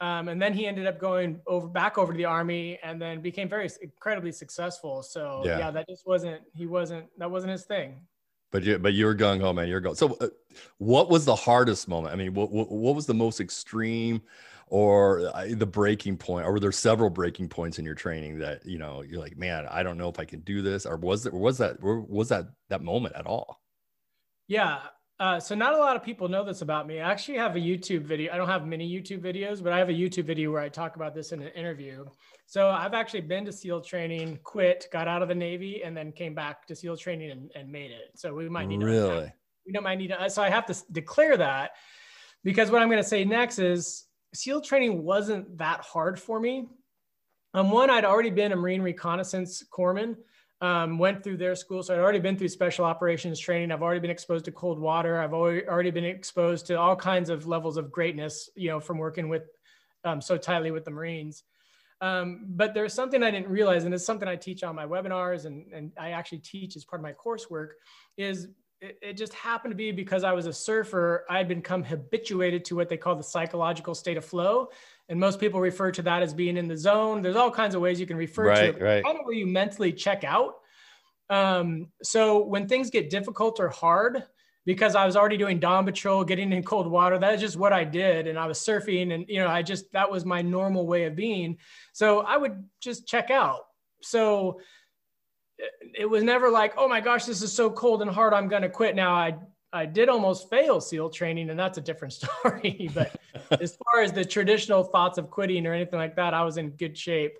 um, 0.00 0.26
and 0.26 0.42
then 0.42 0.52
he 0.54 0.66
ended 0.66 0.88
up 0.88 0.98
going 0.98 1.40
over 1.46 1.68
back 1.68 1.98
over 1.98 2.12
to 2.12 2.16
the 2.16 2.24
Army, 2.24 2.80
and 2.82 3.00
then 3.00 3.20
became 3.20 3.48
very 3.48 3.70
incredibly 3.80 4.32
successful. 4.32 5.04
So 5.04 5.42
Yeah. 5.44 5.58
yeah, 5.58 5.70
that 5.70 5.88
just 5.88 6.04
wasn't 6.04 6.42
he 6.52 6.66
wasn't 6.66 7.06
that 7.16 7.30
wasn't 7.30 7.52
his 7.52 7.64
thing. 7.64 8.00
but 8.50 8.64
you 8.64 8.76
but 8.80 8.92
you 8.92 9.06
were 9.06 9.14
gung 9.14 9.40
ho, 9.40 9.52
man. 9.52 9.68
You're 9.68 9.78
going. 9.78 9.94
So, 9.94 10.16
uh, 10.20 10.30
what 10.78 11.10
was 11.10 11.24
the 11.24 11.36
hardest 11.36 11.86
moment? 11.86 12.12
I 12.12 12.16
mean, 12.16 12.34
what 12.34 12.50
what, 12.50 12.72
what 12.72 12.96
was 12.96 13.06
the 13.06 13.14
most 13.14 13.40
extreme? 13.40 14.20
Or 14.68 15.28
uh, 15.32 15.46
the 15.50 15.66
breaking 15.66 16.16
point, 16.16 16.44
or 16.44 16.52
were 16.52 16.60
there 16.60 16.72
several 16.72 17.08
breaking 17.08 17.48
points 17.48 17.78
in 17.78 17.84
your 17.84 17.94
training 17.94 18.40
that 18.40 18.66
you 18.66 18.78
know 18.78 19.02
you're 19.02 19.20
like, 19.20 19.36
man, 19.36 19.66
I 19.70 19.84
don't 19.84 19.96
know 19.96 20.08
if 20.08 20.18
I 20.18 20.24
can 20.24 20.40
do 20.40 20.60
this, 20.60 20.86
or 20.86 20.96
was 20.96 21.24
it 21.24 21.32
was 21.32 21.58
that 21.58 21.80
was 21.80 22.30
that 22.30 22.46
that 22.68 22.82
moment 22.82 23.14
at 23.14 23.26
all? 23.26 23.60
Yeah. 24.48 24.80
Uh, 25.18 25.40
so 25.40 25.54
not 25.54 25.72
a 25.72 25.78
lot 25.78 25.96
of 25.96 26.02
people 26.02 26.28
know 26.28 26.44
this 26.44 26.60
about 26.60 26.86
me. 26.86 27.00
I 27.00 27.10
actually 27.10 27.38
have 27.38 27.56
a 27.56 27.58
YouTube 27.58 28.02
video. 28.02 28.30
I 28.34 28.36
don't 28.36 28.48
have 28.48 28.66
many 28.66 28.86
YouTube 28.86 29.22
videos, 29.22 29.62
but 29.62 29.72
I 29.72 29.78
have 29.78 29.88
a 29.88 29.92
YouTube 29.92 30.24
video 30.24 30.52
where 30.52 30.60
I 30.60 30.68
talk 30.68 30.96
about 30.96 31.14
this 31.14 31.32
in 31.32 31.40
an 31.40 31.48
interview. 31.48 32.04
So 32.44 32.68
I've 32.68 32.92
actually 32.92 33.22
been 33.22 33.46
to 33.46 33.52
SEAL 33.52 33.80
training, 33.80 34.38
quit, 34.44 34.88
got 34.92 35.08
out 35.08 35.22
of 35.22 35.28
the 35.28 35.34
Navy, 35.34 35.82
and 35.82 35.96
then 35.96 36.12
came 36.12 36.34
back 36.34 36.66
to 36.66 36.76
SEAL 36.76 36.98
training 36.98 37.30
and, 37.30 37.50
and 37.54 37.72
made 37.72 37.92
it. 37.92 38.10
So 38.16 38.34
we 38.34 38.48
might 38.50 38.68
need 38.68 38.80
to 38.80 38.86
Really? 38.86 39.32
we 39.64 39.72
don't 39.72 39.82
might 39.82 39.96
need 39.96 40.08
to. 40.08 40.28
So 40.28 40.42
I 40.42 40.50
have 40.50 40.66
to 40.66 40.76
declare 40.92 41.36
that 41.38 41.72
because 42.44 42.70
what 42.70 42.82
I'm 42.82 42.88
going 42.88 43.02
to 43.02 43.08
say 43.08 43.24
next 43.24 43.58
is 43.58 44.04
SEAL 44.36 44.60
training 44.60 45.02
wasn't 45.02 45.58
that 45.58 45.80
hard 45.80 46.20
for 46.20 46.38
me. 46.38 46.68
Um, 47.54 47.70
one, 47.70 47.90
I'd 47.90 48.04
already 48.04 48.30
been 48.30 48.52
a 48.52 48.56
Marine 48.56 48.82
reconnaissance 48.82 49.64
corpsman, 49.72 50.16
um, 50.60 50.98
went 50.98 51.24
through 51.24 51.38
their 51.38 51.54
school. 51.54 51.82
So 51.82 51.94
I'd 51.94 52.00
already 52.00 52.20
been 52.20 52.36
through 52.36 52.48
special 52.48 52.84
operations 52.84 53.40
training. 53.40 53.72
I've 53.72 53.82
already 53.82 54.00
been 54.00 54.10
exposed 54.10 54.44
to 54.44 54.52
cold 54.52 54.78
water. 54.78 55.18
I've 55.18 55.32
already, 55.32 55.90
been 55.90 56.04
exposed 56.04 56.66
to 56.66 56.74
all 56.78 56.94
kinds 56.94 57.30
of 57.30 57.46
levels 57.46 57.76
of 57.76 57.90
greatness, 57.90 58.50
you 58.54 58.68
know, 58.68 58.78
from 58.78 58.98
working 58.98 59.28
with 59.28 59.44
um, 60.04 60.20
so 60.20 60.36
tightly 60.36 60.70
with 60.70 60.84
the 60.84 60.90
Marines. 60.90 61.44
Um, 62.02 62.44
but 62.48 62.74
there's 62.74 62.92
something 62.92 63.22
I 63.22 63.30
didn't 63.30 63.48
realize, 63.48 63.84
and 63.84 63.94
it's 63.94 64.04
something 64.04 64.28
I 64.28 64.36
teach 64.36 64.62
on 64.62 64.74
my 64.74 64.84
webinars 64.84 65.46
and, 65.46 65.72
and 65.72 65.92
I 65.98 66.10
actually 66.10 66.38
teach 66.38 66.76
as 66.76 66.84
part 66.84 67.00
of 67.00 67.04
my 67.04 67.14
coursework, 67.14 67.70
is 68.18 68.48
it, 68.80 68.98
it 69.02 69.12
just 69.14 69.32
happened 69.32 69.72
to 69.72 69.76
be 69.76 69.92
because 69.92 70.24
I 70.24 70.32
was 70.32 70.46
a 70.46 70.52
surfer, 70.52 71.24
I 71.30 71.38
had 71.38 71.48
become 71.48 71.82
habituated 71.82 72.64
to 72.66 72.76
what 72.76 72.88
they 72.88 72.96
call 72.96 73.16
the 73.16 73.22
psychological 73.22 73.94
state 73.94 74.16
of 74.16 74.24
flow. 74.24 74.68
And 75.08 75.18
most 75.18 75.38
people 75.38 75.60
refer 75.60 75.90
to 75.92 76.02
that 76.02 76.22
as 76.22 76.34
being 76.34 76.56
in 76.56 76.68
the 76.68 76.76
zone. 76.76 77.22
There's 77.22 77.36
all 77.36 77.50
kinds 77.50 77.74
of 77.74 77.80
ways 77.80 78.00
you 78.00 78.06
can 78.06 78.16
refer 78.16 78.54
to 78.54 78.78
it. 78.78 78.82
right. 78.82 79.04
Kind 79.04 79.18
of 79.18 79.24
where 79.24 79.34
you 79.34 79.46
mentally 79.46 79.92
check 79.92 80.24
out. 80.24 80.56
Um, 81.30 81.88
so 82.02 82.44
when 82.44 82.68
things 82.68 82.90
get 82.90 83.10
difficult 83.10 83.60
or 83.60 83.68
hard, 83.68 84.24
because 84.64 84.96
I 84.96 85.06
was 85.06 85.16
already 85.16 85.36
doing 85.36 85.60
dawn 85.60 85.84
patrol, 85.84 86.24
getting 86.24 86.52
in 86.52 86.62
cold 86.62 86.88
water, 86.88 87.18
that's 87.18 87.40
just 87.40 87.56
what 87.56 87.72
I 87.72 87.84
did. 87.84 88.26
And 88.26 88.36
I 88.36 88.46
was 88.46 88.58
surfing 88.58 89.14
and, 89.14 89.24
you 89.28 89.38
know, 89.38 89.48
I 89.48 89.62
just, 89.62 89.92
that 89.92 90.10
was 90.10 90.24
my 90.24 90.42
normal 90.42 90.86
way 90.86 91.04
of 91.04 91.14
being. 91.14 91.58
So 91.92 92.20
I 92.20 92.36
would 92.36 92.64
just 92.80 93.06
check 93.06 93.30
out. 93.30 93.60
So 94.02 94.60
it- 95.58 96.06
was 96.08 96.22
never 96.22 96.50
like, 96.50 96.74
oh 96.76 96.88
my 96.88 97.00
gosh, 97.00 97.24
this 97.24 97.42
is 97.42 97.52
so 97.52 97.70
cold 97.70 98.02
and 98.02 98.10
hard. 98.10 98.32
I'm 98.34 98.48
going 98.48 98.62
to 98.62 98.68
quit. 98.68 98.94
Now 98.94 99.14
I, 99.14 99.34
I 99.72 99.86
did 99.86 100.08
almost 100.08 100.48
fail 100.50 100.80
SEAL 100.80 101.10
training 101.10 101.50
and 101.50 101.58
that's 101.58 101.78
a 101.78 101.80
different 101.80 102.12
story. 102.20 102.90
but 102.94 103.16
as 103.60 103.76
far 103.76 104.02
as 104.02 104.12
the 104.12 104.24
traditional 104.24 104.82
thoughts 104.84 105.18
of 105.18 105.30
quitting 105.30 105.66
or 105.66 105.72
anything 105.72 105.98
like 105.98 106.16
that, 106.16 106.34
I 106.34 106.44
was 106.44 106.56
in 106.58 106.70
good 106.70 106.96
shape. 106.96 107.34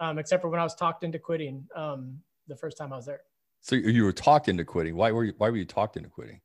Um, 0.00 0.18
except 0.18 0.40
for 0.40 0.48
when 0.48 0.58
I 0.58 0.62
was 0.64 0.74
talked 0.74 1.04
into 1.04 1.18
quitting 1.18 1.66
um, 1.76 2.20
the 2.48 2.56
first 2.56 2.78
time 2.78 2.90
I 2.90 2.96
was 2.96 3.04
there. 3.04 3.20
So 3.60 3.76
you 3.76 3.90
you 3.90 4.04
were 4.04 4.12
talked 4.14 4.48
into 4.48 4.64
quitting. 4.64 4.96
Why 4.96 5.12
were 5.12 5.24
you 5.24 5.34
why 5.36 5.50
were 5.50 5.58
you 5.58 5.66
talked 5.66 5.98
into 5.98 6.08
quitting? 6.08 6.40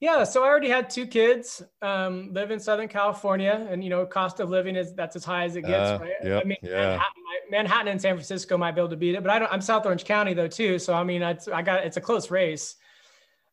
Yeah, 0.00 0.22
so 0.22 0.44
I 0.44 0.46
already 0.46 0.68
had 0.68 0.88
two 0.90 1.06
kids. 1.06 1.62
Um, 1.82 2.32
live 2.32 2.52
in 2.52 2.60
Southern 2.60 2.86
California, 2.86 3.66
and 3.68 3.82
you 3.82 3.90
know, 3.90 4.06
cost 4.06 4.38
of 4.38 4.48
living 4.48 4.76
is 4.76 4.94
that's 4.94 5.16
as 5.16 5.24
high 5.24 5.44
as 5.44 5.56
it 5.56 5.62
gets, 5.62 5.90
Uh, 5.90 5.98
right? 6.00 6.12
yep, 6.22 6.42
I 6.42 6.46
mean, 6.46 6.58
yeah. 6.62 6.70
Manhattan, 6.70 7.22
Manhattan 7.50 7.88
and 7.88 8.00
San 8.00 8.14
Francisco 8.14 8.56
might 8.56 8.72
be 8.72 8.80
able 8.80 8.90
to 8.90 8.96
beat 8.96 9.16
it, 9.16 9.22
but 9.24 9.30
I 9.30 9.40
don't. 9.40 9.52
I'm 9.52 9.60
South 9.60 9.84
Orange 9.86 10.04
County 10.04 10.34
though 10.34 10.46
too, 10.46 10.78
so 10.78 10.94
I 10.94 11.02
mean, 11.02 11.22
it's, 11.22 11.48
I 11.48 11.62
got 11.62 11.84
it's 11.84 11.96
a 11.96 12.00
close 12.00 12.30
race. 12.30 12.76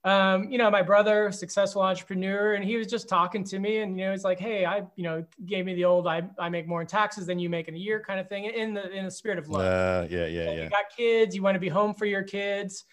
Um, 0.04 0.52
you 0.52 0.60
know, 0.60 0.70
my 0.70 0.84
brother, 0.84 1.32
successful 1.32 1.82
entrepreneur, 1.82 2.54
and 2.54 2.64
he 2.64 2.78
was 2.78 2.86
just 2.86 3.10
talking 3.10 3.44
to 3.46 3.58
me, 3.58 3.80
and 3.80 3.98
you 3.98 4.06
know, 4.06 4.12
he's 4.12 4.24
like, 4.24 4.38
"Hey, 4.38 4.64
I, 4.64 4.84
you 4.96 5.04
know, 5.04 5.26
gave 5.48 5.66
me 5.66 5.74
the 5.74 5.86
old 5.86 6.06
I, 6.06 6.22
I 6.38 6.48
make 6.50 6.68
more 6.68 6.82
in 6.82 6.86
taxes 6.86 7.26
than 7.26 7.40
you 7.40 7.50
make 7.50 7.68
in 7.70 7.74
a 7.74 7.80
year 7.80 8.04
kind 8.06 8.20
of 8.20 8.30
thing." 8.30 8.46
In 8.46 8.76
the 8.76 8.88
in 8.92 9.06
the 9.06 9.10
spirit 9.10 9.40
of 9.40 9.50
love. 9.50 9.62
Uh, 9.62 10.08
yeah, 10.12 10.28
yeah, 10.28 10.46
Like, 10.46 10.58
yeah. 10.58 10.64
You 10.66 10.70
got 10.70 10.86
kids, 10.96 11.36
you 11.36 11.42
want 11.42 11.56
to 11.56 11.60
be 11.60 11.70
home 11.70 11.96
for 11.96 12.06
your 12.06 12.22
kids. 12.22 12.86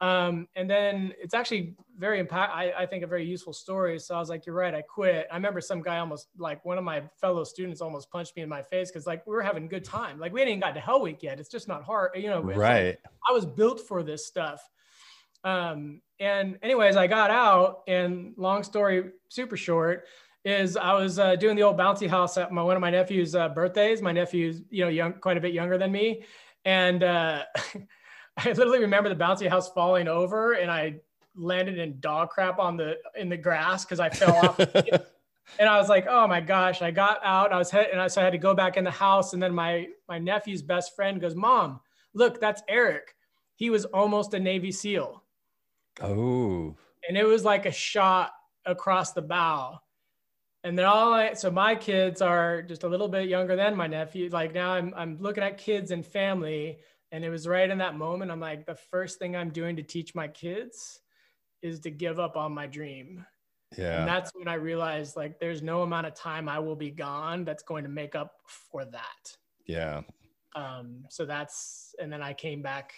Um, 0.00 0.46
and 0.56 0.68
then 0.68 1.12
it's 1.20 1.34
actually 1.34 1.74
very 1.98 2.18
impact. 2.18 2.54
I, 2.54 2.72
I 2.72 2.86
think 2.86 3.04
a 3.04 3.06
very 3.06 3.24
useful 3.24 3.52
story. 3.52 3.98
So 3.98 4.14
I 4.14 4.18
was 4.18 4.30
like, 4.30 4.46
you're 4.46 4.54
right. 4.54 4.74
I 4.74 4.80
quit. 4.80 5.26
I 5.30 5.34
remember 5.34 5.60
some 5.60 5.82
guy 5.82 5.98
almost 5.98 6.28
like 6.38 6.64
one 6.64 6.78
of 6.78 6.84
my 6.84 7.02
fellow 7.20 7.44
students 7.44 7.82
almost 7.82 8.10
punched 8.10 8.34
me 8.34 8.42
in 8.42 8.48
my 8.48 8.62
face. 8.62 8.90
Cause 8.90 9.06
like 9.06 9.26
we 9.26 9.34
were 9.34 9.42
having 9.42 9.64
a 9.64 9.68
good 9.68 9.84
time. 9.84 10.18
Like 10.18 10.32
we 10.32 10.40
hadn't 10.40 10.52
even 10.52 10.60
got 10.60 10.74
to 10.74 10.80
hell 10.80 11.02
week 11.02 11.22
yet. 11.22 11.38
It's 11.38 11.50
just 11.50 11.68
not 11.68 11.84
hard. 11.84 12.12
You 12.14 12.30
know, 12.30 12.38
it's 12.38 12.48
like, 12.48 12.56
Right. 12.56 12.98
I 13.28 13.32
was 13.32 13.44
built 13.44 13.80
for 13.80 14.02
this 14.02 14.26
stuff. 14.26 14.66
Um, 15.44 16.00
and 16.18 16.58
anyways, 16.62 16.96
I 16.96 17.06
got 17.06 17.30
out 17.30 17.82
and 17.86 18.32
long 18.38 18.62
story, 18.62 19.10
super 19.28 19.56
short 19.56 20.04
is 20.46 20.78
I 20.78 20.94
was 20.94 21.18
uh, 21.18 21.36
doing 21.36 21.56
the 21.56 21.62
old 21.62 21.76
bouncy 21.76 22.08
house 22.08 22.38
at 22.38 22.50
my, 22.50 22.62
one 22.62 22.74
of 22.74 22.80
my 22.80 22.90
nephew's 22.90 23.34
uh, 23.34 23.50
birthdays. 23.50 24.00
My 24.00 24.12
nephew's, 24.12 24.62
you 24.70 24.84
know, 24.84 24.90
young, 24.90 25.12
quite 25.14 25.36
a 25.36 25.40
bit 25.40 25.52
younger 25.52 25.76
than 25.76 25.92
me. 25.92 26.24
And, 26.64 27.02
uh, 27.02 27.44
I 28.44 28.52
literally 28.52 28.80
remember 28.80 29.08
the 29.08 29.16
bouncy 29.16 29.48
house 29.48 29.70
falling 29.72 30.08
over 30.08 30.52
and 30.52 30.70
I 30.70 30.96
landed 31.36 31.78
in 31.78 32.00
dog 32.00 32.30
crap 32.30 32.58
on 32.58 32.76
the, 32.76 32.96
in 33.16 33.28
the 33.28 33.36
grass. 33.36 33.84
Cause 33.84 34.00
I 34.00 34.08
fell 34.10 34.34
off 34.36 34.58
and 35.58 35.68
I 35.68 35.78
was 35.78 35.88
like, 35.88 36.06
oh 36.08 36.26
my 36.26 36.40
gosh, 36.40 36.82
I 36.82 36.90
got 36.90 37.20
out. 37.24 37.52
I 37.52 37.58
was 37.58 37.70
head, 37.70 37.88
and 37.92 38.00
I, 38.00 38.06
so 38.08 38.20
I 38.20 38.24
had 38.24 38.32
to 38.32 38.38
go 38.38 38.54
back 38.54 38.76
in 38.76 38.84
the 38.84 38.90
house. 38.90 39.32
And 39.32 39.42
then 39.42 39.54
my 39.54 39.88
my 40.08 40.18
nephew's 40.18 40.62
best 40.62 40.94
friend 40.94 41.20
goes, 41.20 41.34
Mom, 41.34 41.80
look, 42.14 42.40
that's 42.40 42.62
Eric. 42.68 43.14
He 43.56 43.70
was 43.70 43.84
almost 43.86 44.32
a 44.34 44.40
Navy 44.40 44.72
SEAL, 44.72 45.22
Oh. 46.00 46.74
and 47.08 47.16
it 47.16 47.24
was 47.24 47.44
like 47.44 47.66
a 47.66 47.72
shot 47.72 48.32
across 48.64 49.12
the 49.12 49.22
bow. 49.22 49.78
And 50.62 50.78
then 50.78 50.84
all 50.84 51.12
I, 51.12 51.32
so 51.32 51.50
my 51.50 51.74
kids 51.74 52.20
are 52.20 52.62
just 52.62 52.84
a 52.84 52.88
little 52.88 53.08
bit 53.08 53.28
younger 53.28 53.56
than 53.56 53.74
my 53.76 53.86
nephew. 53.86 54.28
Like 54.30 54.54
now 54.54 54.72
I'm 54.72 54.92
I'm 54.96 55.18
looking 55.18 55.42
at 55.42 55.58
kids 55.58 55.90
and 55.90 56.04
family, 56.06 56.78
and 57.12 57.24
it 57.24 57.30
was 57.30 57.46
right 57.46 57.68
in 57.68 57.78
that 57.78 57.96
moment. 57.96 58.30
I'm 58.30 58.40
like, 58.40 58.66
the 58.66 58.74
first 58.74 59.18
thing 59.18 59.36
I'm 59.36 59.50
doing 59.50 59.76
to 59.76 59.82
teach 59.82 60.14
my 60.14 60.28
kids 60.28 61.00
is 61.62 61.80
to 61.80 61.90
give 61.90 62.18
up 62.18 62.36
on 62.36 62.52
my 62.52 62.66
dream. 62.66 63.24
Yeah. 63.76 64.00
And 64.00 64.08
that's 64.08 64.32
when 64.34 64.48
I 64.48 64.54
realized 64.54 65.16
like 65.16 65.38
there's 65.38 65.62
no 65.62 65.82
amount 65.82 66.06
of 66.06 66.14
time 66.14 66.48
I 66.48 66.58
will 66.58 66.76
be 66.76 66.90
gone 66.90 67.44
that's 67.44 67.62
going 67.62 67.84
to 67.84 67.90
make 67.90 68.14
up 68.14 68.34
for 68.46 68.84
that. 68.84 69.36
yeah. 69.66 70.02
Um, 70.56 71.04
so 71.08 71.24
that's 71.24 71.94
and 72.00 72.12
then 72.12 72.22
I 72.22 72.32
came 72.32 72.60
back, 72.60 72.92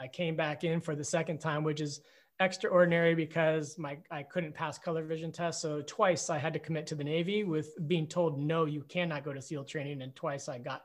I 0.00 0.08
came 0.08 0.34
back 0.34 0.64
in 0.64 0.80
for 0.80 0.96
the 0.96 1.04
second 1.04 1.38
time, 1.38 1.62
which 1.62 1.80
is 1.80 2.00
extraordinary 2.40 3.14
because 3.14 3.78
my 3.78 3.98
I 4.10 4.24
couldn't 4.24 4.54
pass 4.54 4.78
color 4.78 5.04
vision 5.04 5.30
tests. 5.30 5.62
So 5.62 5.82
twice 5.86 6.30
I 6.30 6.38
had 6.38 6.52
to 6.54 6.58
commit 6.58 6.88
to 6.88 6.96
the 6.96 7.04
Navy 7.04 7.44
with 7.44 7.72
being 7.86 8.06
told 8.08 8.40
no, 8.40 8.64
you 8.64 8.82
cannot 8.88 9.24
go 9.24 9.32
to 9.32 9.40
SEAL 9.40 9.64
training, 9.64 10.02
and 10.02 10.14
twice 10.16 10.48
I 10.48 10.58
got 10.58 10.82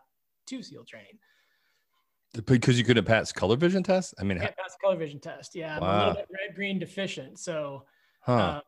to 0.47 0.61
SEAL 0.61 0.85
training. 0.85 1.17
Because 2.45 2.79
you 2.79 2.83
couldn't 2.83 3.05
pass 3.05 3.31
color 3.31 3.55
vision 3.55 3.83
test. 3.83 4.15
I 4.19 4.23
mean, 4.23 4.39
Can't 4.39 4.57
pass 4.57 4.75
color 4.81 4.95
vision 4.95 5.19
test. 5.19 5.53
Yeah, 5.55 5.77
I'm 5.77 5.83
a 5.83 5.97
little 5.99 6.13
bit 6.15 6.27
red 6.31 6.55
green 6.55 6.79
deficient. 6.79 7.37
So 7.37 7.85
huh? 8.21 8.33
uh, 8.33 8.61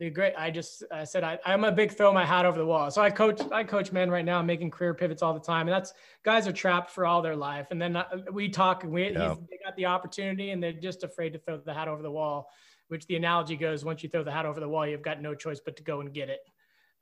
the 0.00 0.10
great. 0.10 0.34
I 0.36 0.50
just 0.50 0.82
I 0.90 1.04
said 1.04 1.22
I, 1.22 1.38
I'm 1.44 1.62
a 1.62 1.70
big 1.70 1.92
throw 1.92 2.12
my 2.12 2.24
hat 2.24 2.44
over 2.44 2.58
the 2.58 2.66
wall. 2.66 2.90
So 2.90 3.00
I 3.00 3.10
coach 3.10 3.40
I 3.52 3.62
coach 3.62 3.92
men 3.92 4.10
right 4.10 4.24
now 4.24 4.42
making 4.42 4.72
career 4.72 4.94
pivots 4.94 5.22
all 5.22 5.32
the 5.32 5.38
time, 5.40 5.68
and 5.68 5.74
that's 5.74 5.92
guys 6.24 6.48
are 6.48 6.52
trapped 6.52 6.90
for 6.90 7.06
all 7.06 7.22
their 7.22 7.36
life. 7.36 7.68
And 7.70 7.80
then 7.80 7.94
uh, 7.94 8.04
we 8.32 8.48
talk 8.48 8.82
and 8.82 8.92
we 8.92 9.12
Yeah. 9.12 9.28
he's, 9.30 9.38
they 9.48 9.58
got 9.64 9.76
the 9.76 9.86
opportunity 9.86 10.50
and 10.50 10.60
they're 10.62 10.72
just 10.72 11.04
afraid 11.04 11.32
to 11.34 11.38
throw 11.38 11.56
the 11.58 11.74
hat 11.74 11.86
over 11.86 12.02
the 12.02 12.10
wall. 12.10 12.48
Which 12.88 13.06
the 13.06 13.14
analogy 13.16 13.54
goes: 13.54 13.84
once 13.84 14.02
you 14.02 14.08
throw 14.08 14.24
the 14.24 14.32
hat 14.32 14.44
over 14.46 14.58
the 14.58 14.68
wall, 14.68 14.86
you've 14.86 15.02
got 15.02 15.22
no 15.22 15.34
choice 15.36 15.60
but 15.64 15.76
to 15.76 15.84
go 15.84 16.00
and 16.00 16.12
get 16.12 16.30
it. 16.30 16.40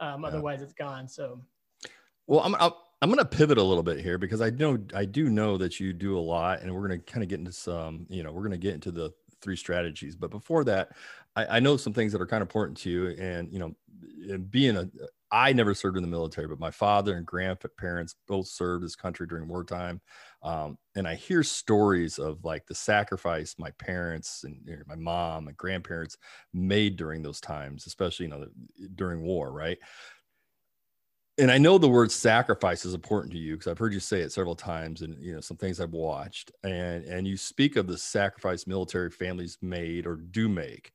Um, 0.00 0.20
Yeah. 0.22 0.28
Otherwise, 0.28 0.60
it's 0.60 0.74
gone. 0.74 1.08
So 1.08 1.40
Well, 2.26 2.40
I'm 2.40 2.54
I'll, 2.56 2.85
I'm 3.02 3.10
going 3.10 3.18
to 3.18 3.24
pivot 3.26 3.58
a 3.58 3.62
little 3.62 3.82
bit 3.82 4.00
here 4.00 4.18
because 4.18 4.40
I 4.40 4.50
know 4.50 4.78
I 4.94 5.04
do 5.04 5.28
know 5.28 5.58
that 5.58 5.78
you 5.78 5.92
do 5.92 6.18
a 6.18 6.20
lot, 6.20 6.62
and 6.62 6.74
we're 6.74 6.86
going 6.88 7.00
to 7.00 7.12
kind 7.12 7.22
of 7.22 7.28
get 7.28 7.38
into 7.38 7.52
some. 7.52 8.06
You 8.08 8.22
know, 8.22 8.32
we're 8.32 8.42
going 8.42 8.52
to 8.52 8.58
get 8.58 8.74
into 8.74 8.90
the 8.90 9.12
three 9.42 9.56
strategies, 9.56 10.16
but 10.16 10.30
before 10.30 10.64
that, 10.64 10.90
I, 11.36 11.56
I 11.56 11.60
know 11.60 11.76
some 11.76 11.92
things 11.92 12.12
that 12.12 12.22
are 12.22 12.26
kind 12.26 12.40
of 12.42 12.46
important 12.48 12.78
to 12.78 12.90
you. 12.90 13.08
And 13.18 13.52
you 13.52 13.58
know, 13.58 14.38
being 14.50 14.76
a 14.76 14.88
I 15.32 15.52
never 15.52 15.74
served 15.74 15.96
in 15.96 16.04
the 16.04 16.08
military, 16.08 16.46
but 16.46 16.60
my 16.60 16.70
father 16.70 17.16
and 17.16 17.26
grandparents 17.26 18.14
both 18.28 18.46
served 18.46 18.84
this 18.84 18.94
country 18.94 19.26
during 19.26 19.48
wartime. 19.48 20.00
Um, 20.42 20.78
and 20.94 21.06
I 21.06 21.16
hear 21.16 21.42
stories 21.42 22.18
of 22.20 22.44
like 22.44 22.64
the 22.66 22.76
sacrifice 22.76 23.56
my 23.58 23.72
parents 23.72 24.44
and 24.44 24.60
you 24.64 24.76
know, 24.76 24.82
my 24.86 24.94
mom 24.94 25.48
and 25.48 25.56
grandparents 25.56 26.16
made 26.54 26.96
during 26.96 27.22
those 27.22 27.40
times, 27.40 27.86
especially 27.86 28.26
you 28.26 28.30
know 28.30 28.46
during 28.94 29.22
war, 29.22 29.52
right? 29.52 29.78
And 31.38 31.50
I 31.50 31.58
know 31.58 31.78
the 31.78 31.88
word 31.88 32.10
sacrifice 32.10 32.84
is 32.86 32.94
important 32.94 33.32
to 33.32 33.38
you 33.38 33.54
because 33.54 33.70
I've 33.70 33.78
heard 33.78 33.92
you 33.92 34.00
say 34.00 34.20
it 34.20 34.32
several 34.32 34.54
times, 34.56 35.02
and 35.02 35.22
you 35.22 35.34
know 35.34 35.40
some 35.40 35.56
things 35.56 35.80
I've 35.80 35.92
watched, 35.92 36.52
and 36.64 37.04
and 37.04 37.26
you 37.26 37.36
speak 37.36 37.76
of 37.76 37.86
the 37.86 37.98
sacrifice 37.98 38.66
military 38.66 39.10
families 39.10 39.58
made 39.62 40.06
or 40.06 40.16
do 40.16 40.48
make, 40.48 40.92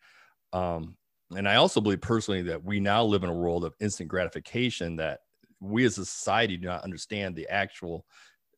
um, 0.53 0.95
and 1.35 1.49
I 1.49 1.55
also 1.55 1.81
believe 1.81 2.01
personally 2.01 2.43
that 2.43 2.63
we 2.63 2.79
now 2.79 3.03
live 3.03 3.23
in 3.23 3.29
a 3.31 3.35
world 3.35 3.65
of 3.65 3.75
instant 3.81 4.09
gratification 4.09 4.95
that 4.97 5.21
we 5.59 5.85
as 5.85 5.97
a 5.97 6.05
society 6.05 6.57
do 6.57 6.67
not 6.67 6.83
understand 6.83 7.35
the 7.35 7.49
actual, 7.49 8.05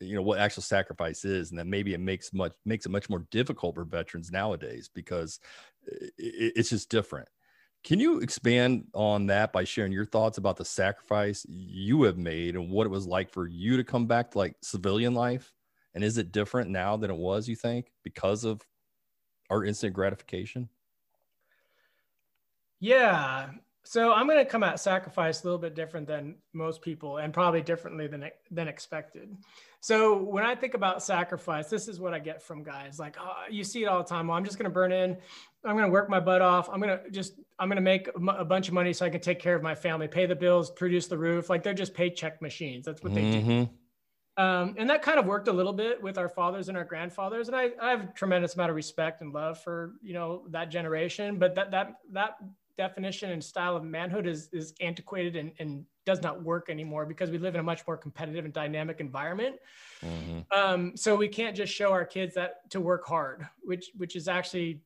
you 0.02 0.16
know, 0.16 0.22
what 0.24 0.40
actual 0.40 0.63
sacrifice 0.63 1.25
is, 1.25 1.52
and 1.52 1.60
that 1.60 1.68
maybe 1.68 1.94
it 1.94 2.00
makes 2.02 2.34
much 2.34 2.54
makes 2.66 2.86
it 2.86 2.92
much 2.92 3.10
more 3.10 3.25
difficult 3.32 3.75
for 3.75 3.86
veterans 3.86 4.32
nowadays 4.32 4.90
because 4.94 5.40
i- 5.92 6.06
i- 6.06 6.54
it's 6.56 6.70
just 6.70 6.90
different. 6.90 7.28
Can 7.84 8.00
you 8.00 8.20
expand 8.20 8.88
on 8.94 9.25
that 9.28 9.52
by 9.52 9.66
sharing 9.66 9.92
your 9.92 10.06
thoughts 10.06 10.38
about 10.38 10.56
the 10.56 10.63
sacrifice 10.63 11.46
you 11.50 12.04
have 12.04 12.18
made 12.18 12.56
and 12.56 12.70
what 12.72 12.88
it 12.88 12.90
was 12.90 13.06
like 13.06 13.30
for 13.30 13.46
you 13.46 13.75
to 13.78 13.84
come 13.84 14.08
back 14.08 14.32
to 14.32 14.38
like 14.38 14.56
civilian 14.62 15.13
life? 15.13 15.54
And 15.94 16.04
is 16.04 16.18
it 16.18 16.32
different 16.32 16.70
now 16.70 16.96
than 16.98 17.12
it 17.12 17.18
was, 17.18 17.48
you 17.48 17.56
think, 17.56 17.92
because 18.04 18.46
of 18.46 18.62
our 19.50 19.66
instant 19.66 19.94
gratification? 19.96 20.70
Yeah. 22.80 23.54
So 23.86 24.13
I'm 24.13 24.28
going 24.28 24.40
to 24.40 24.46
come 24.46 24.63
at 24.63 24.80
sacrifice 24.80 25.44
a 25.44 25.46
little 25.46 25.60
bit 25.60 25.75
different 25.75 26.08
than 26.08 26.36
most 26.54 26.82
people 26.82 27.18
and 27.18 27.34
probably 27.34 27.62
differently 27.62 28.08
than 28.08 28.30
than 28.50 28.68
expected. 28.68 29.36
So 29.82 30.18
when 30.18 30.46
I 30.46 30.56
think 30.56 30.74
about 30.74 31.04
sacrifice, 31.04 31.70
this 31.70 31.90
is 31.90 32.00
what 32.00 32.13
I 32.13 32.20
get 32.20 32.42
from 32.42 32.63
guys 32.63 32.98
like 32.98 33.18
oh, 33.20 33.34
you 33.50 33.66
see 33.66 33.84
it 33.84 33.88
all 33.88 33.98
the 33.98 34.08
time. 34.08 34.28
Well, 34.28 34.38
I'm 34.38 34.46
just 34.46 34.58
going 34.58 34.70
to 34.70 34.74
burn 34.74 34.94
in. 34.94 35.18
I'm 35.66 35.75
going 35.75 35.86
to 35.86 35.92
work 35.92 36.10
my 36.10 36.22
butt 36.22 36.42
off. 36.42 36.70
I'm 36.70 36.80
going 36.80 36.98
to 36.98 37.10
just 37.12 37.34
I'm 37.60 37.68
going 37.68 37.75
to 37.75 37.82
make 37.82 38.10
a 38.16 38.46
bunch 38.46 38.70
of 38.70 38.74
money 38.74 38.94
so 38.94 39.06
I 39.06 39.10
can 39.10 39.22
take 39.22 39.40
care 39.40 39.55
of 39.55 39.62
my 39.62 39.75
family, 39.75 40.07
pay 40.07 40.25
the 40.25 40.36
bills, 40.36 40.72
produce 40.72 41.07
the 41.07 41.18
roof. 41.18 41.50
Like 41.50 41.62
they're 41.62 41.74
just 41.74 41.94
paycheck 41.94 42.42
machines. 42.42 42.86
That's 42.86 43.03
what 43.03 43.14
they 43.14 43.22
do. 43.22 43.42
Mhm. 43.42 43.70
Um, 44.36 44.75
and 44.77 44.90
that 44.90 45.03
kind 45.03 45.20
of 45.20 45.25
worked 45.25 45.48
a 45.48 45.53
little 45.53 45.74
bit 45.74 46.01
with 46.01 46.18
our 46.18 46.27
fathers 46.27 46.68
and 46.68 46.77
our 46.77 46.84
grandfathers. 46.84 47.50
And 47.50 47.55
I, 47.55 47.70
I 47.79 47.92
have 47.92 48.01
a 48.01 48.07
tremendous 48.16 48.55
amount 48.55 48.72
of 48.72 48.75
respect 48.75 49.22
and 49.22 49.31
love 49.31 49.62
for, 49.62 49.94
you 50.01 50.14
know, 50.14 50.46
that 50.50 50.72
generation, 50.72 51.38
but 51.38 51.53
that, 51.53 51.70
that, 51.72 51.98
that 52.14 52.38
definition 52.77 53.31
and 53.31 53.44
style 53.44 53.75
of 53.75 53.83
manhood 53.83 54.27
is, 54.27 54.50
is 54.51 54.74
antiquated 54.81 55.36
and, 55.36 55.51
and 55.59 55.86
does 56.05 56.22
not 56.22 56.44
work 56.44 56.70
anymore 56.70 57.05
because 57.05 57.29
we 57.29 57.38
live 57.38 57.53
in 57.55 57.59
a 57.59 57.64
much 57.64 57.86
more 57.88 57.98
competitive 57.98 58.46
and 58.46 58.53
dynamic 58.53 59.00
environment. 59.00 59.55
Mhm. 60.03 60.46
Um, 60.51 60.98
so 60.98 61.16
we 61.16 61.27
can't 61.27 61.55
just 61.55 61.74
show 61.74 61.92
our 61.92 62.05
kids 62.05 62.36
that 62.36 62.70
to 62.72 62.81
work 62.81 63.05
hard, 63.05 63.48
which, 63.62 63.92
which 63.96 64.16
is 64.16 64.27
actually, 64.27 64.81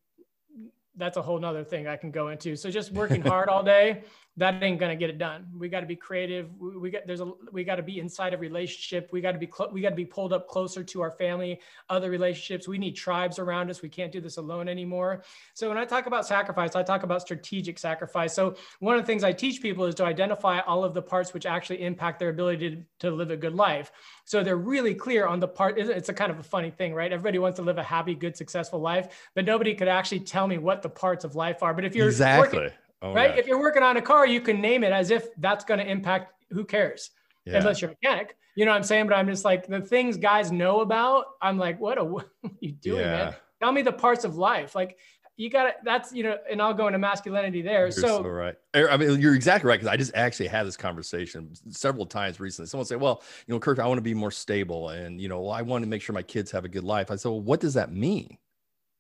that's 0.96 1.18
a 1.18 1.22
whole 1.22 1.40
nother 1.40 1.64
thing 1.64 1.88
I 1.88 1.96
can 1.96 2.12
go 2.12 2.30
into. 2.30 2.56
So 2.56 2.70
just 2.70 2.92
working 2.92 3.22
hard 3.22 3.50
all 3.50 3.64
day, 3.64 4.04
that 4.38 4.62
ain't 4.62 4.80
gonna 4.80 4.96
get 4.96 5.10
it 5.10 5.18
done. 5.18 5.48
We 5.58 5.68
got 5.68 5.80
to 5.82 5.88
be 5.88 5.96
creative. 5.96 6.50
We, 6.60 6.78
we 6.78 6.90
got 6.92 7.08
there's 7.08 7.22
a 7.22 7.32
we 7.52 7.64
got 7.64 7.76
to 7.76 7.84
be 7.84 8.00
inside 8.00 8.34
a 8.34 8.38
relationship. 8.38 9.10
We 9.12 9.20
got 9.20 9.32
to 9.32 9.40
be 9.40 9.48
clo- 9.48 9.70
we 9.72 9.82
got 9.82 9.90
to 9.90 9.96
be 9.96 10.06
pulled 10.06 10.32
up 10.32 10.48
closer 10.48 10.84
to 10.84 11.02
our 11.02 11.12
family, 11.12 11.60
other 11.90 12.10
relationships. 12.10 12.68
We 12.68 12.78
need 12.78 12.92
tribes 12.96 13.40
around 13.40 13.70
us. 13.72 13.82
We 13.82 13.90
can't 13.90 14.12
do 14.12 14.22
this 14.22 14.38
alone 14.38 14.70
anymore. 14.70 15.24
So 15.56 15.68
when 15.70 15.78
I 15.78 15.86
talk 15.86 16.06
about 16.06 16.26
sacrifice, 16.28 16.76
I 16.76 16.84
talk 16.84 17.04
about 17.04 17.22
strategic 17.22 17.80
sacrifice. 17.80 18.34
So 18.34 18.56
one 18.80 18.96
of 18.96 19.02
the 19.02 19.08
things 19.08 19.24
I 19.24 19.32
teach 19.34 19.62
people 19.62 19.86
is 19.86 19.96
to 19.96 20.06
identify 20.06 20.60
all 20.60 20.84
of 20.84 20.94
the 20.94 21.02
parts 21.02 21.34
which 21.34 21.46
actually 21.46 21.82
impact 21.82 22.20
their 22.20 22.30
ability 22.30 22.70
to, 22.70 22.84
to 23.10 23.12
live 23.16 23.32
a 23.32 23.38
good 23.38 23.56
life. 23.56 23.92
So 24.26 24.44
they're 24.44 24.58
really 24.58 24.94
clear 24.94 25.26
on 25.26 25.40
the 25.40 25.48
part. 25.48 25.78
it's- 25.80 26.10
a 26.10 26.14
kind 26.14 26.32
of 26.32 26.40
a 26.40 26.44
funny 26.44 26.70
thing, 26.72 26.94
right? 26.94 27.12
Everybody 27.12 27.38
wants 27.40 27.58
to 27.58 27.64
live 27.64 27.78
a 27.78 27.84
happy, 27.84 28.14
good, 28.16 28.38
successful 28.38 28.80
life, 28.80 29.30
but 29.36 29.46
nobody 29.46 29.74
could 29.76 29.88
actually 29.88 30.22
tell 30.22 30.48
me 30.48 30.58
what 30.58 30.82
the 30.82 30.90
parts 30.90 31.26
of 31.26 31.36
life 31.36 31.64
are. 31.64 31.74
But 31.74 31.84
if 31.86 31.96
you're 31.96 32.06
working- 32.06 32.14
Exactly. 32.62 32.70
Oh, 33.02 33.14
right? 33.14 33.32
yeah. 33.32 33.40
If 33.40 33.48
you're 33.48 33.60
working 33.60 33.84
on 33.84 33.98
a 33.98 34.02
car, 34.02 34.26
you 34.26 34.42
can 34.42 34.60
name 34.60 34.84
it 34.84 34.92
as 34.92 35.12
if 35.12 35.28
that's 35.38 35.64
going 35.64 35.80
to 35.80 35.90
impact. 35.90 36.34
Who 36.52 36.66
cares? 36.66 37.12
Yeah. 37.46 37.58
Unless 37.58 37.82
you're 37.82 37.92
a 37.92 37.96
mechanic, 38.02 38.36
you 38.56 38.66
know 38.66 38.72
what 38.72 38.78
I'm 38.78 38.84
saying? 38.84 39.08
But 39.08 39.16
I'm 39.16 39.28
just 39.28 39.46
like 39.46 39.68
the 39.68 39.82
things 39.82 40.18
guys 40.18 40.52
know 40.52 40.82
about. 40.82 41.26
I'm 41.42 41.58
like, 41.58 41.80
what, 41.80 41.98
a, 41.98 42.04
what 42.04 42.30
are 42.44 42.52
you 42.60 42.72
doing, 42.72 43.02
Yeah. 43.02 43.12
man? 43.12 43.36
Tell 43.62 43.72
me 43.72 43.82
the 43.82 43.92
parts 43.92 44.24
of 44.24 44.36
life. 44.36 44.76
Like 44.76 44.98
you 45.36 45.50
got 45.50 45.64
to. 45.64 45.74
That's 45.84 46.12
you 46.12 46.24
know, 46.24 46.38
and 46.50 46.62
I'll 46.62 46.74
go 46.74 46.88
into 46.88 47.00
masculinity 47.00 47.62
there. 47.62 47.86
You're 47.86 47.92
so, 47.92 48.24
so 48.24 48.24
right. 48.24 48.56
Er, 48.76 48.90
I 48.90 48.98
mean, 48.98 49.20
you're 49.22 49.36
exactly 49.36 49.68
right 49.68 49.80
because 49.80 49.92
I 49.92 49.96
just 49.98 50.14
actually 50.16 50.48
had 50.48 50.66
this 50.66 50.78
conversation 50.78 51.54
several 51.70 52.06
times 52.06 52.40
recently. 52.40 52.68
Someone 52.68 52.86
say, 52.86 52.96
"Well, 52.96 53.24
you 53.46 53.54
know, 53.54 53.60
Kirk, 53.60 53.80
I 53.80 53.88
want 53.88 54.00
to 54.00 54.04
be 54.04 54.14
more 54.16 54.32
stable, 54.32 54.90
and 54.90 55.22
you 55.22 55.28
know, 55.30 55.42
well, 55.42 55.52
I 55.52 55.62
want 55.62 55.84
to 55.84 55.90
make 55.90 56.02
sure 56.02 56.14
my 56.14 56.24
kids 56.24 56.52
have 56.52 56.66
a 56.66 56.70
good 56.70 56.84
life." 56.84 57.12
I 57.12 57.16
said, 57.16 57.30
"Well, 57.30 57.42
what 57.42 57.60
does 57.60 57.76
that 57.76 57.92
mean? 57.92 58.38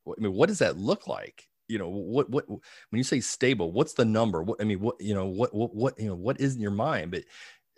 I 0.08 0.20
mean, 0.20 0.34
what 0.34 0.48
does 0.48 0.60
that 0.60 0.78
look 0.78 1.08
like? 1.08 1.48
You 1.68 1.80
know, 1.80 1.90
what 1.90 2.30
what 2.30 2.48
when 2.48 2.60
you 2.92 3.04
say 3.04 3.20
stable, 3.20 3.72
what's 3.72 3.94
the 3.94 4.06
number? 4.06 4.42
What 4.42 4.62
I 4.62 4.64
mean, 4.64 4.80
what 4.80 5.00
you 5.02 5.14
know, 5.14 5.26
what 5.26 5.54
what 5.54 5.76
what 5.76 6.00
you 6.00 6.08
know, 6.08 6.16
what 6.16 6.40
is 6.40 6.56
in 6.56 6.62
your 6.62 6.72
mind? 6.72 7.12
But 7.12 7.24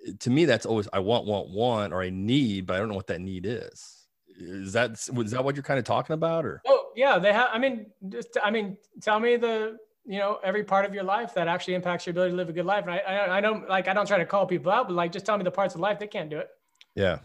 uh, 0.07 0.11
to 0.19 0.29
me, 0.29 0.45
that's 0.45 0.65
always 0.65 0.87
I 0.93 0.99
want, 0.99 1.25
want, 1.25 1.49
want, 1.49 1.93
or 1.93 2.01
I 2.01 2.09
need, 2.09 2.67
but 2.67 2.75
I 2.75 2.79
don't 2.79 2.89
know 2.89 2.95
what 2.95 3.07
that 3.07 3.21
need 3.21 3.45
is. 3.45 4.07
Is 4.39 4.73
that 4.73 4.91
is 4.91 5.31
that 5.31 5.43
what 5.43 5.55
you're 5.55 5.63
kind 5.63 5.79
of 5.79 5.85
talking 5.85 6.13
about, 6.13 6.45
or 6.45 6.61
oh 6.67 6.91
yeah, 6.95 7.19
they 7.19 7.33
have. 7.33 7.49
I 7.51 7.59
mean, 7.59 7.87
just 8.09 8.37
I 8.43 8.51
mean, 8.51 8.77
tell 9.01 9.19
me 9.19 9.35
the 9.35 9.77
you 10.05 10.19
know 10.19 10.39
every 10.43 10.63
part 10.63 10.85
of 10.85 10.93
your 10.93 11.03
life 11.03 11.33
that 11.33 11.47
actually 11.47 11.73
impacts 11.73 12.05
your 12.05 12.11
ability 12.11 12.31
to 12.31 12.37
live 12.37 12.49
a 12.49 12.53
good 12.53 12.65
life. 12.65 12.83
And 12.85 12.91
I 12.91 12.97
I, 12.99 13.37
I 13.37 13.41
don't 13.41 13.67
like 13.67 13.87
I 13.87 13.93
don't 13.93 14.07
try 14.07 14.17
to 14.17 14.25
call 14.25 14.45
people 14.45 14.71
out, 14.71 14.87
but 14.87 14.93
like 14.93 15.11
just 15.11 15.25
tell 15.25 15.37
me 15.37 15.43
the 15.43 15.51
parts 15.51 15.75
of 15.75 15.81
life 15.81 15.99
they 15.99 16.07
can't 16.07 16.29
do 16.29 16.37
it. 16.37 16.49
yeah, 16.95 17.19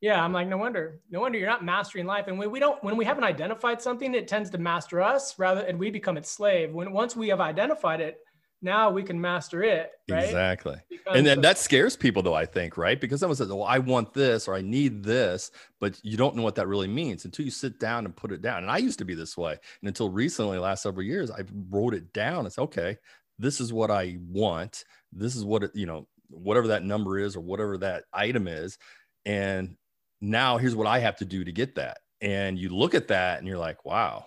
Yeah, 0.00 0.22
I'm 0.22 0.32
like, 0.32 0.48
no 0.48 0.56
wonder, 0.56 1.00
no 1.10 1.20
wonder 1.20 1.38
you're 1.38 1.48
not 1.48 1.64
mastering 1.64 2.06
life. 2.06 2.26
And 2.26 2.38
when 2.38 2.50
we 2.50 2.58
don't, 2.58 2.82
when 2.82 2.96
we 2.96 3.04
haven't 3.04 3.24
identified 3.24 3.82
something, 3.82 4.14
it 4.14 4.28
tends 4.28 4.48
to 4.50 4.58
master 4.58 5.02
us 5.02 5.38
rather, 5.38 5.60
and 5.60 5.78
we 5.78 5.90
become 5.90 6.16
its 6.16 6.30
slave. 6.30 6.72
When 6.72 6.92
once 6.92 7.14
we 7.14 7.28
have 7.28 7.40
identified 7.40 8.00
it, 8.00 8.18
now 8.62 8.90
we 8.90 9.02
can 9.02 9.20
master 9.20 9.62
it, 9.62 9.90
right? 10.10 10.24
exactly. 10.24 10.76
And 11.12 11.26
then 11.26 11.40
that 11.40 11.58
scares 11.58 11.96
people 11.96 12.22
though 12.22 12.34
i 12.34 12.46
think 12.46 12.76
right 12.76 13.00
because 13.00 13.20
someone 13.20 13.36
says 13.36 13.48
well 13.48 13.64
i 13.64 13.78
want 13.78 14.12
this 14.12 14.46
or 14.46 14.54
i 14.54 14.60
need 14.60 15.02
this 15.02 15.50
but 15.80 15.98
you 16.04 16.16
don't 16.16 16.36
know 16.36 16.42
what 16.42 16.54
that 16.54 16.68
really 16.68 16.86
means 16.86 17.24
until 17.24 17.44
you 17.44 17.50
sit 17.50 17.80
down 17.80 18.04
and 18.04 18.14
put 18.14 18.30
it 18.30 18.42
down 18.42 18.62
and 18.62 18.70
i 18.70 18.76
used 18.78 18.98
to 18.98 19.04
be 19.04 19.14
this 19.14 19.36
way 19.36 19.52
and 19.52 19.88
until 19.88 20.10
recently 20.10 20.58
last 20.58 20.82
several 20.82 21.02
years 21.02 21.30
i 21.30 21.40
wrote 21.68 21.94
it 21.94 22.12
down 22.12 22.46
it's 22.46 22.58
okay 22.58 22.96
this 23.38 23.60
is 23.60 23.72
what 23.72 23.90
i 23.90 24.16
want 24.28 24.84
this 25.12 25.34
is 25.34 25.44
what 25.44 25.64
it 25.64 25.70
you 25.74 25.86
know 25.86 26.06
whatever 26.28 26.68
that 26.68 26.84
number 26.84 27.18
is 27.18 27.34
or 27.34 27.40
whatever 27.40 27.76
that 27.76 28.04
item 28.12 28.46
is 28.46 28.78
and 29.26 29.76
now 30.20 30.58
here's 30.58 30.76
what 30.76 30.86
i 30.86 30.98
have 30.98 31.16
to 31.16 31.24
do 31.24 31.44
to 31.44 31.52
get 31.52 31.74
that. 31.74 31.98
And 32.22 32.58
you 32.58 32.68
look 32.68 32.94
at 32.94 33.08
that 33.08 33.38
and 33.38 33.48
you're 33.48 33.58
like 33.58 33.84
wow 33.84 34.26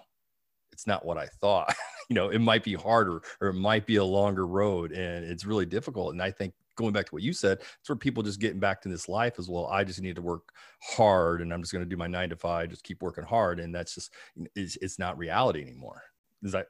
it's 0.71 0.87
not 0.87 1.05
what 1.05 1.17
i 1.17 1.27
thought. 1.41 1.73
You 2.09 2.15
know 2.15 2.29
it 2.29 2.39
might 2.39 2.65
be 2.65 2.73
harder 2.73 3.21
or 3.39 3.47
it 3.47 3.53
might 3.53 3.85
be 3.85 3.95
a 3.95 4.03
longer 4.03 4.45
road 4.45 4.91
and 4.91 5.23
it's 5.23 5.45
really 5.45 5.65
difficult. 5.65 6.11
And 6.11 6.21
i 6.21 6.29
think 6.29 6.53
going 6.75 6.91
back 6.91 7.05
to 7.05 7.15
what 7.15 7.23
you 7.23 7.31
said 7.31 7.59
it's 7.59 7.87
where 7.87 7.95
people 7.95 8.21
just 8.21 8.41
getting 8.41 8.59
back 8.59 8.81
to 8.81 8.89
this 8.89 9.07
life 9.07 9.35
as 9.39 9.49
well. 9.49 9.67
I 9.67 9.85
just 9.85 10.01
need 10.01 10.17
to 10.17 10.21
work 10.21 10.51
hard 10.81 11.41
and 11.41 11.53
i'm 11.53 11.61
just 11.61 11.71
going 11.71 11.83
to 11.83 11.89
do 11.89 11.95
my 11.95 12.07
nine 12.07 12.29
to 12.29 12.35
five 12.35 12.69
just 12.69 12.83
keep 12.83 13.01
working 13.01 13.23
hard. 13.23 13.59
And 13.61 13.73
that's 13.73 13.95
just 13.95 14.11
it's, 14.53 14.75
it's 14.81 14.99
not 14.99 15.17
reality 15.17 15.61
anymore. 15.61 16.03
Is 16.43 16.51
that 16.51 16.67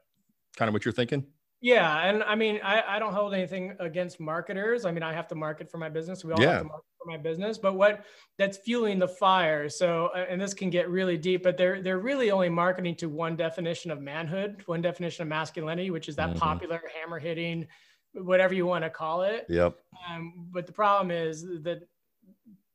kind 0.56 0.70
of 0.70 0.74
what 0.74 0.86
you're 0.86 0.94
thinking 0.94 1.26
yeah. 1.64 2.02
And 2.10 2.22
I 2.24 2.36
mean, 2.36 2.60
I, 2.62 2.96
I 2.96 3.00
don't 3.00 3.14
hold 3.14 3.34
anything 3.34 3.76
against 3.80 4.20
marketers. 4.20 4.84
I 4.84 4.92
mean, 4.92 5.02
I 5.02 5.14
have 5.14 5.28
to 5.30 5.36
market 5.36 5.72
for 5.72 5.78
my 5.78 5.88
business. 5.88 6.24
We 6.24 6.34
all 6.34 6.42
Yeah. 6.42 6.50
have 6.52 6.60
to 6.60 6.66
market 6.66 6.86
for 7.02 7.10
my 7.10 7.18
business, 7.18 7.58
but 7.58 7.74
what 7.76 8.06
that's 8.38 8.58
fueling 8.58 9.00
the 9.00 9.08
fire. 9.08 9.70
So, 9.70 10.08
uh, 10.08 10.26
and 10.30 10.40
this 10.42 10.54
can 10.54 10.70
get 10.70 10.90
really 10.90 11.18
deep, 11.18 11.42
but 11.42 11.56
they're, 11.58 11.82
they're 11.82 12.00
really 12.00 12.32
only 12.32 12.50
marketing 12.50 12.96
to 12.98 13.08
one 13.08 13.38
definition 13.38 13.92
of 13.92 14.02
manhood, 14.02 14.62
one 14.66 14.82
definition 14.82 15.22
of 15.24 15.30
masculinity, 15.30 15.90
which 15.90 16.10
is 16.10 16.18
that 16.18 16.36
Mhm. 16.36 16.40
popular 16.40 16.82
hammer 16.94 17.18
hitting, 17.18 17.68
whatever 18.12 18.54
you 18.54 18.66
want 18.66 18.84
to 18.84 18.90
call 18.90 19.24
it. 19.24 19.46
yep 19.48 19.78
Um, 20.10 20.50
but 20.52 20.68
the 20.68 20.74
problem 20.74 21.12
is 21.12 21.44
that 21.64 21.88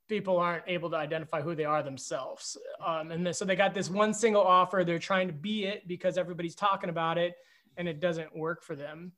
people 0.08 0.38
aren't 0.38 0.64
able 0.66 0.88
to 0.88 0.96
identify 0.96 1.42
who 1.42 1.54
they 1.54 1.66
are 1.66 1.82
themselves. 1.82 2.56
Um, 2.84 3.10
and 3.10 3.36
so 3.36 3.44
they 3.44 3.54
got 3.54 3.74
this 3.74 3.90
one 3.90 4.14
single 4.14 4.42
offer. 4.42 4.82
They're 4.82 4.98
trying 4.98 5.26
to 5.26 5.34
be 5.34 5.66
it 5.66 5.86
because 5.86 6.16
everybody's 6.16 6.54
talking 6.54 6.88
about 6.88 7.18
it 7.18 7.36
and 7.78 7.88
it 7.88 8.00
doesn't 8.00 8.36
work 8.36 8.62
for 8.62 8.76
them. 8.76 9.12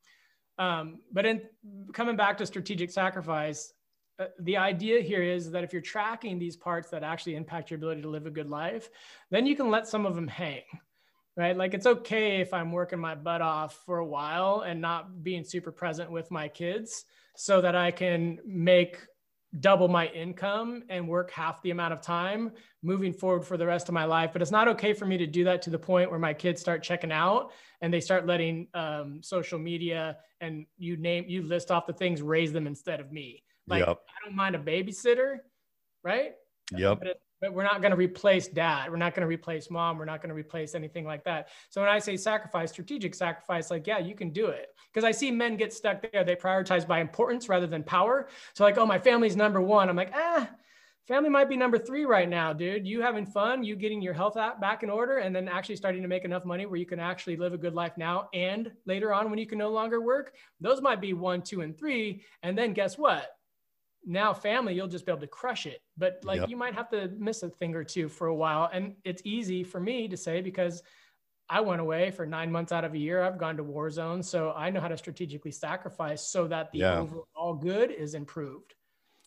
Um, 0.59 1.01
but 1.11 1.27
in 1.27 1.42
coming 1.92 2.16
back 2.16 2.38
to 2.38 2.46
strategic 2.46 2.90
sacrifice, 2.90 3.73
uh, 4.18 4.27
the 4.40 4.59
idea 4.59 5.01
here 5.01 5.23
is 5.23 5.51
that 5.51 5.64
if 5.64 5.73
you're 5.73 5.83
tracking 5.83 6.38
these 6.38 6.57
parts 6.57 6.90
that 6.90 7.03
actually 7.03 7.35
impact 7.35 7.70
your 7.70 7.79
ability 7.79 8.03
to 8.03 8.09
live 8.09 8.27
a 8.27 8.31
good 8.31 8.51
life, 8.51 8.90
then 9.31 9.46
you 9.46 9.57
can 9.57 9.70
let 9.70 9.88
some 9.88 10.05
of 10.05 10.14
them 10.14 10.29
hang, 10.29 10.62
right? 11.37 11.57
Like 11.57 11.73
it's 11.73 11.87
okay 11.87 12.42
if 12.42 12.53
I'm 12.53 12.70
working 12.70 12.99
my 12.99 13.14
butt 13.14 13.40
off 13.40 13.83
for 13.87 13.99
a 13.99 14.07
while 14.07 14.61
and 14.61 14.81
not 14.81 15.25
being 15.25 15.42
super 15.44 15.73
present 15.73 16.11
with 16.11 16.31
my 16.31 16.49
kids 16.49 17.07
so 17.35 17.62
that 17.62 17.75
I 17.75 17.90
can 17.90 18.38
make 18.44 18.99
double 19.59 19.89
my 19.89 20.07
income 20.09 20.85
and 20.89 21.09
work 21.09 21.31
half 21.33 21.61
the 21.63 21.73
amount 21.73 21.93
of 21.93 22.01
time 22.01 22.53
moving 22.83 23.13
forward 23.13 23.45
for 23.45 23.57
the 23.57 23.67
rest 23.67 23.89
of 23.89 23.95
my 23.95 24.05
life. 24.05 24.31
But 24.33 24.43
it's 24.43 24.53
not 24.53 24.69
okay 24.69 24.93
for 24.93 25.07
me 25.07 25.19
to 25.19 25.27
do 25.27 25.43
that 25.45 25.61
to 25.63 25.71
the 25.71 25.79
point 25.79 26.09
where 26.11 26.21
my 26.21 26.33
kids 26.33 26.61
start 26.61 26.83
checking 26.83 27.11
out 27.11 27.51
and 27.81 27.93
they 27.93 28.01
start 28.01 28.27
letting 28.27 28.69
um, 28.75 29.21
social 29.23 29.59
media 29.59 30.19
and 30.41 30.67
you 30.79 30.97
name, 30.97 31.25
you 31.27 31.43
list 31.43 31.71
off 31.71 31.87
the 31.87 31.93
things, 31.93 32.23
raise 32.23 32.53
them 32.53 32.67
instead 32.67 33.01
of 33.01 33.11
me. 33.11 33.43
Like, 33.67 33.85
yep. 33.87 33.99
I 34.09 34.27
don't 34.27 34.37
mind 34.37 34.55
a 34.55 34.59
babysitter, 34.59 35.39
right? 36.05 36.33
Yep. 36.77 37.01
But, 37.01 37.21
but 37.40 37.55
we're 37.55 37.62
not 37.62 37.81
going 37.81 37.90
to 37.90 37.96
replace 37.96 38.48
dad. 38.48 38.90
We're 38.90 38.96
not 38.96 39.14
going 39.14 39.22
to 39.22 39.26
replace 39.26 39.70
mom. 39.70 39.98
We're 39.98 40.05
not 40.05 40.20
going 40.20 40.29
to 40.29 40.35
replace 40.35 40.74
anything 40.74 41.05
like 41.05 41.24
that. 41.24 41.48
So 41.70 41.81
when 41.81 41.90
I 41.90 41.98
say 41.98 42.16
sacrifice, 42.16 42.70
strategic 42.70 43.14
sacrifice, 43.14 43.70
like, 43.70 43.87
yeah, 43.87 43.98
you 43.98 44.14
can 44.14 44.31
do 44.31 44.46
it. 44.46 44.68
Because 44.92 45.05
I 45.05 45.11
see 45.12 45.31
men 45.31 45.57
get 45.57 45.72
stuck 45.72 46.05
there. 46.12 46.24
They 46.24 46.37
prioritize 46.37 46.87
by 46.87 47.00
importance 47.00 47.48
rather 47.48 47.66
than 47.66 47.83
power. 47.83 48.29
So, 48.55 48.64
like, 48.64 48.76
oh, 48.76 48.87
my 48.87 48.98
family's 48.98 49.37
number 49.37 49.61
one. 49.61 49.88
I'm 49.88 49.96
like, 49.96 50.12
ah, 50.14 50.50
family 51.07 51.31
might 51.31 51.48
be 51.48 51.57
number 51.57 51.79
three 51.79 52.05
right 52.05 52.29
now, 52.29 52.53
dude. 52.53 52.87
You 52.87 53.00
having 53.00 53.24
fun, 53.24 53.64
you 53.64 53.74
getting 53.76 54.03
your 54.03 54.14
health 54.14 54.37
back 54.61 54.83
in 54.83 54.90
order, 54.90 55.18
and 55.18 55.35
then 55.35 55.48
actually 55.48 55.76
starting 55.76 56.03
to 56.03 56.09
make 56.09 56.24
enough 56.24 56.44
money 56.44 56.66
where 56.66 56.79
you 56.79 56.87
can 56.87 57.00
actually 57.00 57.37
live 57.37 57.53
a 57.53 57.59
good 57.59 57.74
life 57.74 57.92
now 57.96 58.29
and 58.35 58.70
later 58.85 59.14
on 59.14 59.31
when 59.31 59.38
you 59.38 59.46
can 59.46 59.59
no 59.59 59.70
longer 59.70 60.00
work. 60.00 60.35
Those 60.61 60.83
might 60.83 61.00
be 61.00 61.12
one, 61.12 61.42
two, 61.42 61.62
and 61.62 61.76
three. 61.79 62.24
And 62.42 62.57
then 62.57 62.74
guess 62.74 62.98
what? 62.98 63.31
Now 64.05 64.33
family 64.33 64.75
you'll 64.75 64.89
just 64.89 65.05
be 65.05 65.13
able 65.13 65.21
to 65.21 65.27
crush 65.27 65.67
it. 65.67 65.83
But 65.97 66.21
like 66.25 66.41
yep. 66.41 66.49
you 66.49 66.57
might 66.57 66.75
have 66.75 66.89
to 66.91 67.09
miss 67.19 67.43
a 67.43 67.51
thing 67.51 67.75
or 67.75 67.85
two 67.85 68.09
for 68.09 68.29
a 68.29 68.35
while. 68.35 68.71
And 68.73 68.95
it's 69.05 69.23
easy 69.25 69.63
for 69.65 69.81
me 69.81 70.09
to 70.09 70.17
say 70.17 70.41
because 70.41 70.83
i 71.49 71.61
went 71.61 71.81
away 71.81 72.11
for 72.11 72.25
nine 72.25 72.51
months 72.51 72.73
out 72.73 72.85
of 72.85 72.95
a 72.95 72.99
year. 72.99 73.23
I've 73.23 73.39
gone 73.39 73.57
to 73.57 73.65
war 73.65 73.91
zones 73.91 74.29
so 74.29 74.53
i 74.57 74.71
know 74.71 74.81
how 74.81 74.89
to 74.89 74.97
strategically 74.97 75.51
sacrifice 75.51 76.23
so 76.23 76.47
that 76.49 76.71
the 76.73 76.81
yeah. 76.81 76.99
overall 76.99 77.55
good 77.55 77.91
is 77.91 78.15
improved. 78.15 78.75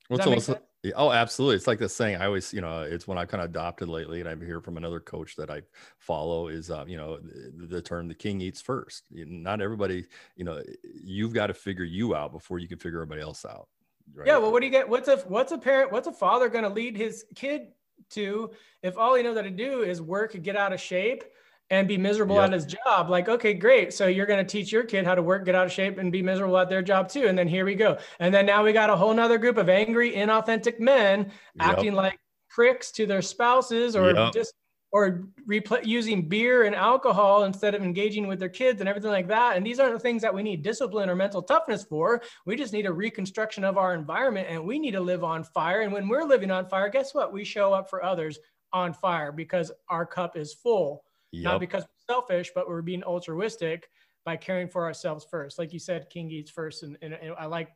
Does 0.10 0.20
well, 0.20 0.28
almost, 0.30 0.50
oh 0.96 1.12
absolutely. 1.12 1.56
It's 1.56 1.68
like 1.68 1.80
the 1.80 1.88
saying 1.88 2.18
i 2.18 2.26
always 2.26 2.54
you 2.54 2.62
know 2.62 2.82
it's 2.82 3.08
when 3.08 3.18
i 3.18 3.26
kind 3.26 3.44
of 3.44 3.50
adopted 3.50 3.88
lately 3.88 4.20
and 4.20 4.30
i 4.30 4.36
hear 4.46 4.60
from 4.60 4.78
another 4.78 5.00
coach 5.00 5.36
that 5.38 5.50
i 5.50 5.62
follow 6.00 6.50
is 6.50 6.70
uh, 6.70 6.84
you 6.88 6.98
know 6.98 7.20
the, 7.20 7.68
the 7.68 7.82
term 7.82 8.08
the 8.08 8.16
king 8.16 8.42
eats 8.42 8.62
first. 8.62 9.04
Not 9.12 9.62
everybody 9.62 10.06
you 10.36 10.46
know 10.46 10.62
you've 11.04 11.34
got 11.34 11.48
to 11.48 11.54
figure 11.54 11.86
you 11.86 12.16
out 12.16 12.32
before 12.32 12.60
you 12.60 12.68
can 12.68 12.80
figure 12.80 13.00
everybody 13.00 13.22
else 13.22 13.46
out 13.46 13.68
Right? 14.13 14.28
Yeah. 14.28 14.38
Well, 14.38 14.52
what 14.52 14.60
do 14.60 14.66
you 14.66 14.72
get? 14.72 14.88
What's 14.88 15.08
a 15.08 15.18
what's 15.28 15.52
a 15.52 15.58
parent? 15.58 15.92
What's 15.92 16.08
a 16.08 16.12
father 16.12 16.50
going 16.50 16.63
to 16.63 16.70
lead 16.70 16.98
his 16.98 17.26
kid 17.36 17.68
to 18.12 18.52
if 18.82 18.98
all 18.98 19.16
he 19.16 19.24
knows 19.24 19.36
how 19.36 19.44
to 19.44 19.50
do 19.50 19.82
is 19.82 20.02
work 20.02 20.39
get 20.42 20.56
out 20.56 20.74
of 20.74 20.80
shape 20.80 21.24
and 21.70 21.88
be 21.88 21.98
miserable 21.98 22.36
yep. 22.36 22.46
at 22.46 22.54
his 22.54 22.66
job? 22.66 23.10
Like, 23.10 23.30
okay, 23.30 23.54
great. 23.54 23.94
So 23.94 24.08
you're 24.08 24.26
going 24.26 24.46
to 24.46 24.50
teach 24.50 24.72
your 24.72 24.84
kid 24.84 25.06
how 25.06 25.16
to 25.16 25.24
work, 25.24 25.46
get 25.46 25.56
out 25.56 25.66
of 25.66 25.72
shape, 25.72 25.98
and 25.98 26.12
be 26.12 26.22
miserable 26.22 26.58
at 26.58 26.70
their 26.70 26.82
job 26.82 27.10
too. 27.10 27.28
And 27.28 27.38
then 27.38 27.48
here 27.48 27.66
we 27.66 27.76
go. 27.76 27.98
And 28.20 28.34
then 28.34 28.46
now 28.46 28.63
we 28.63 28.74
got 28.74 28.89
a 28.89 28.96
whole 28.96 29.13
nother 29.13 29.38
group 29.38 29.58
of 29.58 29.70
angry, 29.70 30.12
inauthentic 30.13 30.80
men 30.80 31.32
yep. 31.56 31.70
acting 31.70 31.94
like 31.94 32.20
pricks 32.50 32.92
to 32.92 33.06
their 33.06 33.22
spouses 33.22 33.96
or 33.96 34.13
yep. 34.13 34.34
just 34.34 34.54
or 34.94 35.28
repl- 35.50 35.84
using 35.84 36.30
beer 36.30 36.64
and 36.64 36.76
alcohol 36.76 37.46
instead 37.46 37.74
of 37.74 37.82
engaging 37.82 38.28
with 38.28 38.40
their 38.40 38.48
kids 38.48 38.80
and 38.80 38.88
everything 38.88 39.10
like 39.10 39.28
that. 39.28 39.58
And 39.58 39.66
these 39.66 39.80
aren't 39.80 39.94
the 39.94 40.00
things 40.00 40.22
that 40.22 40.34
we 40.34 40.44
need 40.44 40.62
discipline 40.62 41.10
or 41.10 41.16
mental 41.16 41.42
toughness 41.42 41.84
for. 41.84 42.22
We 42.46 42.56
just 42.56 42.74
need 42.74 42.86
a 42.86 42.94
reconstruction 42.94 43.64
of 43.64 43.76
our 43.76 43.96
environment 43.96 44.48
and 44.52 44.64
we 44.64 44.78
need 44.78 44.92
to 44.92 45.02
live 45.02 45.24
on 45.24 45.44
fire. 45.44 45.82
And 45.82 45.92
when 45.92 46.08
we're 46.08 46.24
living 46.24 46.52
on 46.52 46.68
fire, 46.70 46.90
guess 46.90 47.16
what? 47.16 47.34
We 47.34 47.44
show 47.44 47.74
up 47.74 47.90
for 47.90 48.06
others 48.06 48.38
on 48.72 48.94
fire 48.94 49.32
because 49.32 49.72
our 49.90 50.06
cup 50.06 50.38
is 50.38 50.54
full, 50.54 51.04
yep. 51.32 51.44
not 51.44 51.60
because 51.60 51.84
we're 51.84 52.14
selfish, 52.14 52.52
but 52.54 52.70
we're 52.70 52.84
being 52.84 53.04
altruistic 53.04 53.90
by 54.26 54.38
caring 54.38 54.68
for 54.68 54.86
ourselves 54.86 55.26
first. 55.30 55.58
Like 55.58 55.74
you 55.74 55.80
said, 55.80 56.08
King 56.12 56.30
eats 56.30 56.52
first. 56.52 56.84
And, 56.84 57.00
and, 57.02 57.16
and 57.16 57.34
I 57.40 57.48
like 57.48 57.70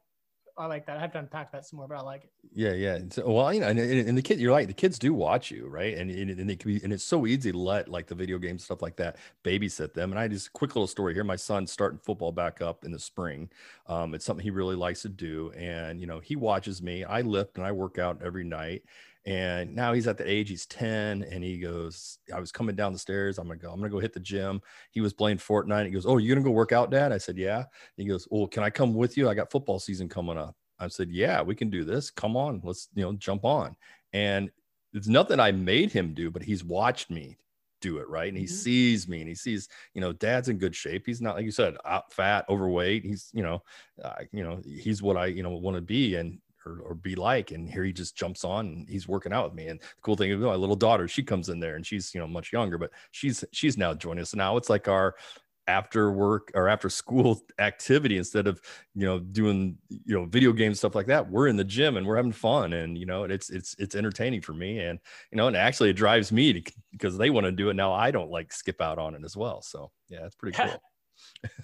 I 0.58 0.66
like 0.66 0.86
that. 0.88 0.98
I 0.98 1.02
have 1.02 1.12
to 1.12 1.20
unpack 1.20 1.52
that 1.52 1.66
some 1.66 1.78
more, 1.78 1.88
but 1.88 1.98
I 1.98 2.02
like 2.02 2.24
it. 2.24 2.32
Yeah, 2.52 2.74
yeah. 2.74 3.00
So, 3.12 3.30
well, 3.30 3.54
you 3.54 3.60
know, 3.60 3.68
and, 3.68 3.80
and 3.80 4.18
the 4.18 4.22
kid, 4.22 4.40
you're 4.40 4.52
right. 4.52 4.68
The 4.68 4.74
kids 4.74 4.98
do 4.98 5.14
watch 5.14 5.52
you, 5.52 5.68
right? 5.68 5.96
And 5.96 6.10
and, 6.10 6.50
they 6.50 6.56
can 6.56 6.74
be, 6.74 6.84
and 6.84 6.92
it's 6.92 7.04
so 7.04 7.28
easy 7.28 7.52
to 7.52 7.58
let 7.58 7.88
like 7.88 8.08
the 8.08 8.16
video 8.16 8.40
game 8.40 8.58
stuff 8.58 8.82
like 8.82 8.96
that 8.96 9.18
babysit 9.44 9.94
them. 9.94 10.12
And 10.12 10.20
I 10.20 10.28
just 10.28 10.54
quick 10.54 10.76
little 10.76 10.88
story 10.88 11.14
here. 11.14 11.24
My 11.24 11.36
son's 11.36 11.72
starting 11.72 12.00
football 12.00 12.32
back 12.32 12.62
up 12.62 12.86
in 12.86 12.92
the 12.92 13.00
spring. 13.00 13.50
Um, 13.86 14.16
it's 14.16 14.26
something 14.26 14.44
he 14.44 14.50
really 14.50 14.76
likes 14.76 15.04
to 15.04 15.10
do, 15.10 15.52
and 15.56 16.02
you 16.02 16.08
know, 16.08 16.20
he 16.20 16.36
watches 16.36 16.82
me. 16.82 17.04
I 17.04 17.22
lift 17.22 17.58
and 17.58 17.66
I 17.66 17.72
work 17.72 18.00
out 18.00 18.22
every 18.24 18.44
night, 18.44 18.84
and 19.28 19.76
now 19.76 19.92
he's 19.92 20.08
at 20.08 20.18
the 20.18 20.28
age, 20.28 20.48
he's 20.48 20.66
10, 20.68 21.24
and 21.30 21.44
he 21.44 21.60
goes, 21.60 22.20
I 22.34 22.40
was 22.40 22.50
coming 22.50 22.78
down 22.78 22.94
the 22.94 23.00
stairs. 23.00 23.38
I'm 23.38 23.48
gonna 23.48 23.60
go, 23.60 23.70
I'm 23.70 23.78
gonna 23.78 23.92
go 23.92 24.00
hit 24.00 24.14
the 24.14 24.22
gym. 24.22 24.62
He 24.92 25.02
was 25.02 25.12
playing 25.12 25.40
Fortnite. 25.40 25.84
He 25.84 25.92
goes, 25.92 26.06
Oh, 26.06 26.18
you're 26.18 26.34
gonna 26.34 26.46
go 26.46 26.52
work 26.52 26.72
out, 26.72 26.92
Dad? 26.92 27.12
I 27.12 27.18
said, 27.18 27.38
Yeah. 27.38 27.66
He 27.98 28.06
goes, 28.06 28.26
Well, 28.32 28.48
can 28.48 28.64
I 28.64 28.70
come 28.70 28.94
with 28.94 29.18
you? 29.18 29.28
I 29.28 29.34
got 29.34 29.52
football 29.52 29.80
season 29.80 30.08
coming 30.08 30.38
up. 30.38 30.56
I 30.80 30.88
said, 30.88 31.10
Yeah, 31.12 31.42
we 31.42 31.56
can 31.56 31.70
do 31.70 31.84
this. 31.84 32.10
Come 32.10 32.38
on, 32.38 32.62
let's 32.64 32.88
you 32.96 33.04
know, 33.04 33.14
jump 33.14 33.44
on. 33.44 33.76
And 34.14 34.50
it's 34.94 35.10
nothing 35.10 35.42
I 35.42 35.52
made 35.52 35.92
him 35.92 36.14
do, 36.14 36.32
but 36.32 36.42
he's 36.42 36.64
watched 36.64 37.10
me 37.10 37.38
do 37.80 37.98
it 38.00 38.10
right 38.10 38.30
and 38.30 38.38
he 38.38 38.46
mm-hmm. 38.46 38.56
sees 38.56 39.08
me 39.08 39.20
and 39.20 39.30
he 39.30 39.36
sees 39.36 39.70
you 39.94 40.02
know 40.02 40.12
dad's 40.12 40.50
in 40.50 40.58
good 40.58 40.76
shape 40.76 41.04
he's 41.06 41.22
not 41.22 41.36
like 41.36 41.46
you 41.46 41.52
said 41.52 41.78
out 41.86 42.12
fat 42.12 42.44
overweight 42.50 43.06
he's 43.06 43.30
you 43.34 43.44
know 43.44 43.62
uh, 44.04 44.16
you 44.32 44.44
know 44.44 44.60
he's 44.66 45.04
what 45.04 45.16
i 45.16 45.28
you 45.28 45.44
know 45.44 45.52
want 45.52 45.76
to 45.76 45.82
be 45.82 46.16
and 46.16 46.40
or, 46.68 46.82
or 46.82 46.96
be 46.96 47.16
like. 47.16 47.52
And 47.52 47.70
here 47.70 47.84
he 47.84 47.94
just 47.94 48.18
jumps 48.18 48.44
on 48.44 48.68
and 48.68 48.90
he's 48.90 49.08
working 49.08 49.34
out 49.34 49.46
with 49.46 49.54
me. 49.54 49.68
And 49.68 49.80
the 49.80 49.86
cool 50.02 50.16
thing 50.16 50.32
is 50.32 50.38
my 50.38 50.56
little 50.56 50.76
daughter, 50.76 51.08
she 51.08 51.24
comes 51.24 51.50
in 51.50 51.60
there 51.60 51.76
and 51.76 51.86
she's, 51.86 52.14
you 52.14 52.20
know, 52.20 52.28
much 52.28 52.54
younger, 52.54 52.78
but 52.78 52.92
she's, 53.12 53.44
she's 53.52 53.78
now 53.78 53.94
joining 53.94 54.22
us. 54.22 54.36
now 54.36 54.58
it's 54.58 54.70
like 54.70 54.88
our, 54.88 55.16
after 55.68 56.12
work 56.12 56.50
or 56.56 56.68
after 56.70 56.90
school 56.90 57.42
activity 57.60 58.18
instead 58.18 58.48
of 58.48 58.62
you 58.96 59.06
know 59.06 59.20
doing 59.20 59.78
you 59.90 60.16
know 60.16 60.26
video 60.26 60.54
games 60.54 60.78
stuff 60.80 60.96
like 60.96 61.08
that 61.08 61.30
we're 61.30 61.48
in 61.48 61.58
the 61.58 61.64
gym 61.64 61.98
and 61.98 62.08
we're 62.08 62.16
having 62.16 62.32
fun 62.32 62.74
and 62.74 62.98
you 62.98 63.06
know 63.06 63.24
it's 63.24 63.50
it's 63.50 63.76
it's 63.78 63.96
entertaining 63.96 64.42
for 64.42 64.54
me 64.54 64.80
and 64.80 65.00
you 65.32 65.38
know 65.38 65.48
and 65.48 65.58
actually 65.58 65.90
it 65.90 65.94
drives 65.94 66.32
me 66.32 66.54
to, 66.54 66.72
because 66.92 67.18
they 67.18 67.30
want 67.30 67.46
to 67.46 67.52
do 67.52 67.70
it 67.70 67.74
now 67.74 67.92
i 67.92 68.12
don't 68.12 68.32
like 68.32 68.54
skip 68.54 68.82
out 68.82 68.98
on 68.98 69.14
it 69.14 69.24
as 69.26 69.36
well 69.36 69.62
so 69.62 69.92
yeah 70.10 70.26
it's 70.26 70.36
pretty 70.36 70.58
cool 70.58 70.82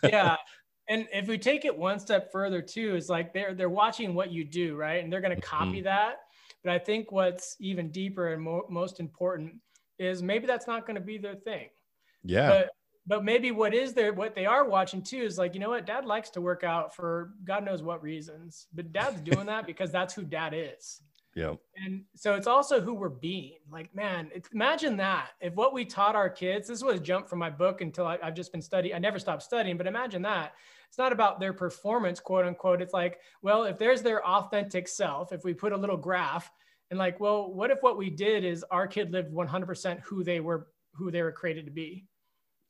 yeah 0.03 0.35
and 0.93 1.07
if 1.11 1.27
we 1.27 1.37
take 1.37 1.65
it 1.65 1.75
one 1.75 1.99
step 1.99 2.31
further 2.31 2.61
too 2.61 2.95
is 2.95 3.09
like 3.09 3.33
they're 3.33 3.53
they're 3.53 3.69
watching 3.69 4.13
what 4.13 4.31
you 4.31 4.43
do 4.43 4.75
right? 4.75 5.03
And 5.03 5.11
they're 5.11 5.21
going 5.21 5.35
to 5.35 5.41
copy 5.41 5.77
mm-hmm. 5.77 5.85
that. 5.85 6.19
But 6.63 6.71
i 6.71 6.79
think 6.79 7.11
what's 7.11 7.57
even 7.59 7.89
deeper 7.89 8.33
and 8.33 8.41
mo- 8.41 8.67
most 8.69 8.99
important 8.99 9.55
is 9.99 10.21
maybe 10.21 10.47
that's 10.47 10.67
not 10.67 10.85
going 10.85 10.95
to 10.95 11.01
be 11.01 11.17
their 11.17 11.35
thing. 11.35 11.69
Yeah. 12.23 12.49
But 12.49 12.69
but 13.05 13.25
maybe 13.25 13.51
what 13.51 13.73
is 13.73 13.93
there 13.93 14.13
what 14.13 14.33
they 14.33 14.45
are 14.45 14.65
watching 14.65 15.01
too 15.01 15.23
is 15.23 15.37
like 15.37 15.53
you 15.55 15.59
know 15.59 15.69
what? 15.69 15.85
Dad 15.85 16.05
likes 16.05 16.29
to 16.31 16.41
work 16.41 16.63
out 16.63 16.95
for 16.95 17.33
god 17.43 17.65
knows 17.65 17.81
what 17.81 18.03
reasons. 18.03 18.67
But 18.73 18.93
dad's 18.93 19.19
doing 19.21 19.47
that 19.47 19.65
because 19.65 19.91
that's 19.91 20.13
who 20.13 20.23
dad 20.23 20.53
is 20.55 21.01
yeah. 21.35 21.53
And 21.83 22.03
so 22.15 22.35
it's 22.35 22.47
also 22.47 22.79
who 22.79 22.93
we're 22.93 23.09
being. 23.09 23.57
Like, 23.71 23.93
man, 23.95 24.29
imagine 24.53 24.97
that. 24.97 25.31
If 25.41 25.55
what 25.55 25.73
we 25.73 25.83
taught 25.83 26.15
our 26.15 26.29
kids, 26.29 26.67
this 26.67 26.83
was 26.83 26.99
jump 26.99 27.27
from 27.27 27.39
my 27.39 27.49
book 27.49 27.81
until 27.81 28.05
I, 28.05 28.17
have 28.21 28.35
just 28.35 28.51
been 28.51 28.61
studying. 28.61 28.95
I 28.95 28.99
never 28.99 29.17
stopped 29.17 29.41
studying, 29.41 29.77
but 29.77 29.87
imagine 29.87 30.21
that. 30.23 30.53
It's 30.87 30.97
not 30.97 31.11
about 31.11 31.39
their 31.39 31.53
performance, 31.53 32.19
quote 32.19 32.45
unquote. 32.45 32.81
It's 32.81 32.93
like, 32.93 33.19
well, 33.41 33.63
if 33.63 33.79
there's 33.79 34.03
their 34.03 34.25
authentic 34.25 34.87
self, 34.87 35.31
if 35.31 35.43
we 35.43 35.53
put 35.53 35.73
a 35.73 35.77
little 35.77 35.97
graph 35.97 36.51
and 36.91 36.99
like, 36.99 37.19
well, 37.19 37.51
what 37.51 37.71
if 37.71 37.79
what 37.81 37.97
we 37.97 38.11
did 38.11 38.43
is 38.43 38.63
our 38.69 38.85
kid 38.85 39.11
lived 39.11 39.33
100% 39.33 40.01
who 40.01 40.23
they 40.23 40.39
were, 40.39 40.67
who 40.93 41.09
they 41.09 41.23
were 41.23 41.31
created 41.31 41.65
to 41.65 41.71
be? 41.71 42.05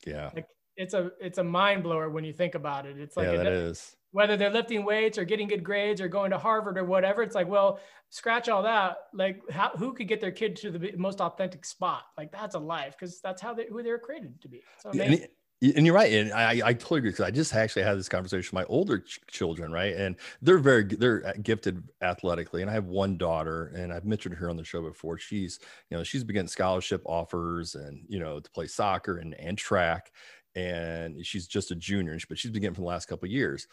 Yeah. 0.06 0.30
Like 0.34 0.48
it's 0.76 0.94
a, 0.94 1.10
it's 1.20 1.36
a 1.36 1.44
mind 1.44 1.82
blower 1.82 2.08
when 2.08 2.24
you 2.24 2.32
think 2.32 2.54
about 2.54 2.86
it. 2.86 2.98
It's 2.98 3.16
like, 3.16 3.26
yeah, 3.26 3.42
that 3.42 3.52
is 3.52 3.94
whether 4.14 4.36
they're 4.36 4.48
lifting 4.48 4.84
weights 4.84 5.18
or 5.18 5.24
getting 5.24 5.48
good 5.48 5.64
grades 5.64 6.00
or 6.00 6.06
going 6.06 6.30
to 6.30 6.38
Harvard 6.38 6.78
or 6.78 6.84
whatever. 6.84 7.20
It's 7.20 7.34
like, 7.34 7.48
well, 7.48 7.80
scratch 8.10 8.48
all 8.48 8.62
that. 8.62 8.96
Like, 9.12 9.42
how, 9.50 9.70
who 9.70 9.92
could 9.92 10.06
get 10.06 10.20
their 10.20 10.30
kid 10.30 10.54
to 10.58 10.70
the 10.70 10.92
most 10.96 11.20
authentic 11.20 11.64
spot? 11.64 12.04
Like, 12.16 12.30
that's 12.30 12.54
a 12.54 12.60
life 12.60 12.94
because 12.96 13.20
that's 13.20 13.42
how 13.42 13.54
they 13.54 13.66
who 13.68 13.82
they're 13.82 13.98
created 13.98 14.40
to 14.42 14.48
be. 14.48 14.62
So 14.78 14.90
amazing. 14.90 15.26
And, 15.62 15.86
you're 15.86 15.94
right, 15.94 16.12
and 16.12 16.32
I, 16.32 16.60
I 16.62 16.72
totally 16.74 16.98
agree 16.98 17.10
because 17.10 17.24
I 17.24 17.30
just 17.30 17.54
actually 17.54 17.82
had 17.82 17.98
this 17.98 18.08
conversation 18.08 18.56
with 18.56 18.68
my 18.68 18.72
older 18.72 18.98
ch- 18.98 19.18
children, 19.28 19.72
right? 19.72 19.96
And 19.96 20.14
they're 20.42 20.58
very 20.58 20.84
they're 20.84 21.26
uh, 21.26 21.32
gifted 21.42 21.82
athletically, 22.02 22.60
and 22.60 22.70
I 22.70 22.74
have 22.74 22.84
one 22.84 23.16
daughter, 23.16 23.72
and 23.74 23.92
I've 23.92 24.04
mentioned 24.04 24.34
her 24.34 24.50
on 24.50 24.56
the 24.56 24.64
show 24.64 24.82
before. 24.82 25.16
She's 25.16 25.58
you 25.90 25.96
know 25.96 26.04
she's 26.04 26.22
been 26.22 26.34
getting 26.34 26.48
scholarship 26.48 27.02
offers, 27.06 27.76
and 27.76 28.04
you 28.08 28.18
know 28.20 28.40
to 28.40 28.50
play 28.50 28.66
soccer 28.66 29.18
and 29.18 29.34
and 29.34 29.56
track, 29.56 30.12
and 30.54 31.24
she's 31.24 31.46
just 31.46 31.70
a 31.70 31.74
junior, 31.74 32.18
but 32.28 32.38
she's 32.38 32.50
been 32.50 32.60
getting 32.60 32.74
for 32.74 32.82
the 32.82 32.86
last 32.86 33.06
couple 33.06 33.26
years 33.28 33.66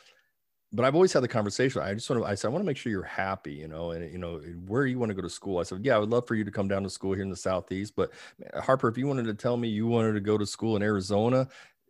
but 0.74 0.86
I've 0.86 0.96
always 0.96 1.12
had 1.12 1.22
the 1.24 1.28
conversation. 1.28 1.82
I 1.82 1.94
just 1.94 2.10
want 2.10 2.22
to, 2.22 2.28
I 2.28 2.36
said, 2.36 2.48
I 2.48 2.52
want 2.52 2.64
to 2.64 2.66
make 2.66 2.78
sure 2.78 2.92
you're 2.92 3.04
happy, 3.04 3.54
you 3.54 3.68
know, 3.68 3.92
and, 3.92 4.12
you 4.12 4.18
know, 4.18 4.38
where 4.68 4.86
you 4.86 5.00
want 5.00 5.10
to 5.10 5.14
go 5.16 5.22
to 5.22 5.30
school. 5.30 5.60
I 5.60 5.64
said, 5.64 5.84
yeah, 5.84 5.96
I 5.96 6.00
would 6.00 6.10
love 6.10 6.28
for 6.28 6.36
you 6.36 6.44
to 6.44 6.52
come 6.52 6.68
down 6.68 6.84
to 6.84 6.90
school 6.90 7.14
here 7.14 7.24
in 7.24 7.30
the 7.30 7.36
Southeast. 7.36 7.94
But 7.96 8.12
Harper, 8.56 8.88
if 8.88 8.98
you 8.98 9.08
wanted 9.08 9.26
to 9.26 9.34
tell 9.34 9.58
me 9.58 9.68
you 9.68 9.88
wanted 9.88 10.14
to 10.14 10.22
go 10.22 10.38
to 10.38 10.46
school 10.46 10.76
in 10.76 10.82
Arizona 10.82 11.48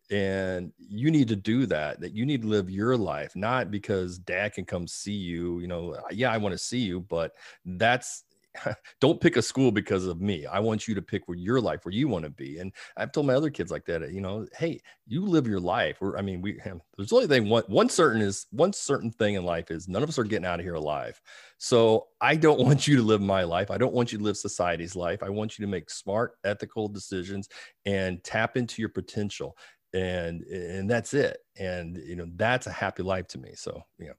and 0.10 0.74
you 0.80 1.12
need 1.12 1.28
to 1.28 1.36
do 1.36 1.66
that, 1.68 2.02
that 2.02 2.14
you 2.14 2.26
need 2.26 2.42
to 2.42 2.48
live 2.48 2.70
your 2.70 2.98
life, 2.98 3.36
not 3.36 3.72
because 3.72 4.18
dad 4.18 4.54
can 4.54 4.66
come 4.66 4.88
see 4.88 5.14
you, 5.14 5.60
you 5.60 5.68
know, 5.68 5.98
yeah, 6.12 6.32
I 6.32 6.38
want 6.38 6.54
to 6.54 6.58
see 6.58 6.80
you, 6.80 7.02
but 7.02 7.34
that's, 7.66 8.24
don't 9.02 9.22
pick 9.22 9.38
a 9.38 9.42
school 9.42 9.72
because 9.72 10.06
of 10.06 10.22
me. 10.22 10.46
I 10.46 10.60
want 10.60 10.88
you 10.88 10.96
to 10.96 11.02
pick 11.02 11.28
where 11.28 11.38
your 11.38 11.62
life, 11.62 11.86
where 11.86 11.94
you 11.94 12.08
want 12.08 12.26
to 12.26 12.30
be. 12.30 12.60
And 12.60 12.74
I've 12.98 13.12
told 13.12 13.28
my 13.28 13.34
other 13.34 13.50
kids 13.50 13.72
like 13.72 13.86
that, 13.86 14.12
you 14.12 14.22
know, 14.22 14.46
hey, 14.58 14.82
you 15.08 15.26
live 15.26 15.48
your 15.48 15.60
life. 15.60 15.98
We're, 16.02 16.18
I 16.18 16.22
mean, 16.22 16.42
we 16.42 16.60
there's 16.98 17.14
only 17.14 17.28
thing 17.28 17.50
one 17.50 17.64
one 17.68 17.90
certain 17.90 18.22
is 18.22 18.48
one 18.52 18.74
certain 18.74 19.12
thing 19.12 19.36
in 19.36 19.46
life 19.46 19.72
is 19.72 19.88
none 19.88 20.04
of 20.04 20.10
us 20.10 20.20
are 20.20 20.24
getting 20.24 20.46
out 20.46 20.60
of 20.60 20.66
here 20.66 20.76
alive. 20.76 21.20
So 21.58 22.08
I 22.20 22.36
don't 22.36 22.60
want 22.66 22.88
you 22.88 22.96
to 22.98 23.04
live 23.04 23.22
my 23.22 23.44
life. 23.44 23.72
I 23.72 23.78
don't 23.78 23.94
want 23.94 24.12
you 24.12 24.18
to 24.18 24.24
live 24.24 24.38
society's 24.38 24.96
life. 24.96 25.24
I 25.24 25.30
want 25.30 25.58
you 25.58 25.66
to 25.66 25.72
make 25.72 25.90
smart, 25.90 26.34
ethical 26.44 26.88
decisions 26.88 27.48
and 27.86 28.24
tap 28.24 28.58
into 28.58 28.82
your 28.82 28.90
potential. 28.90 29.58
And 29.94 30.42
and 30.44 30.90
that's 30.90 31.14
it. 31.14 31.38
And 31.58 31.98
you 31.98 32.16
know, 32.16 32.28
that's 32.36 32.68
a 32.68 32.72
happy 32.72 33.04
life 33.04 33.28
to 33.30 33.38
me. 33.38 33.52
So, 33.56 33.82
you 33.98 34.08
know, 34.08 34.14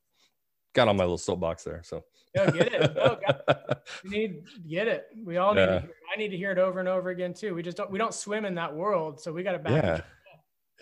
got 0.74 0.88
on 0.88 0.96
my 0.96 1.04
little 1.04 1.18
soapbox 1.18 1.64
there. 1.64 1.82
So 1.84 2.04
no, 2.34 2.46
get 2.50 2.72
it. 2.72 2.94
No, 2.94 3.18
we 4.04 4.10
need 4.10 4.42
get 4.68 4.88
it. 4.88 5.06
We 5.24 5.36
all 5.36 5.54
need 5.54 5.60
yeah. 5.60 5.66
to 5.66 5.80
hear 5.80 5.90
it. 5.90 5.96
I 6.14 6.18
need 6.18 6.28
to 6.28 6.36
hear 6.36 6.52
it 6.52 6.58
over 6.58 6.80
and 6.80 6.88
over 6.88 7.10
again 7.10 7.34
too. 7.34 7.54
We 7.54 7.62
just 7.62 7.76
don't 7.76 7.90
we 7.90 7.98
don't 7.98 8.14
swim 8.14 8.44
in 8.44 8.54
that 8.56 8.74
world. 8.74 9.20
So 9.20 9.32
we 9.32 9.42
got 9.42 9.52
to 9.52 9.58
back 9.58 9.84
yeah. 9.84 10.00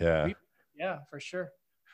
Yeah. 0.01 0.25
We, 0.27 0.35
yeah, 0.79 0.99
for 1.09 1.21
sure. 1.21 1.51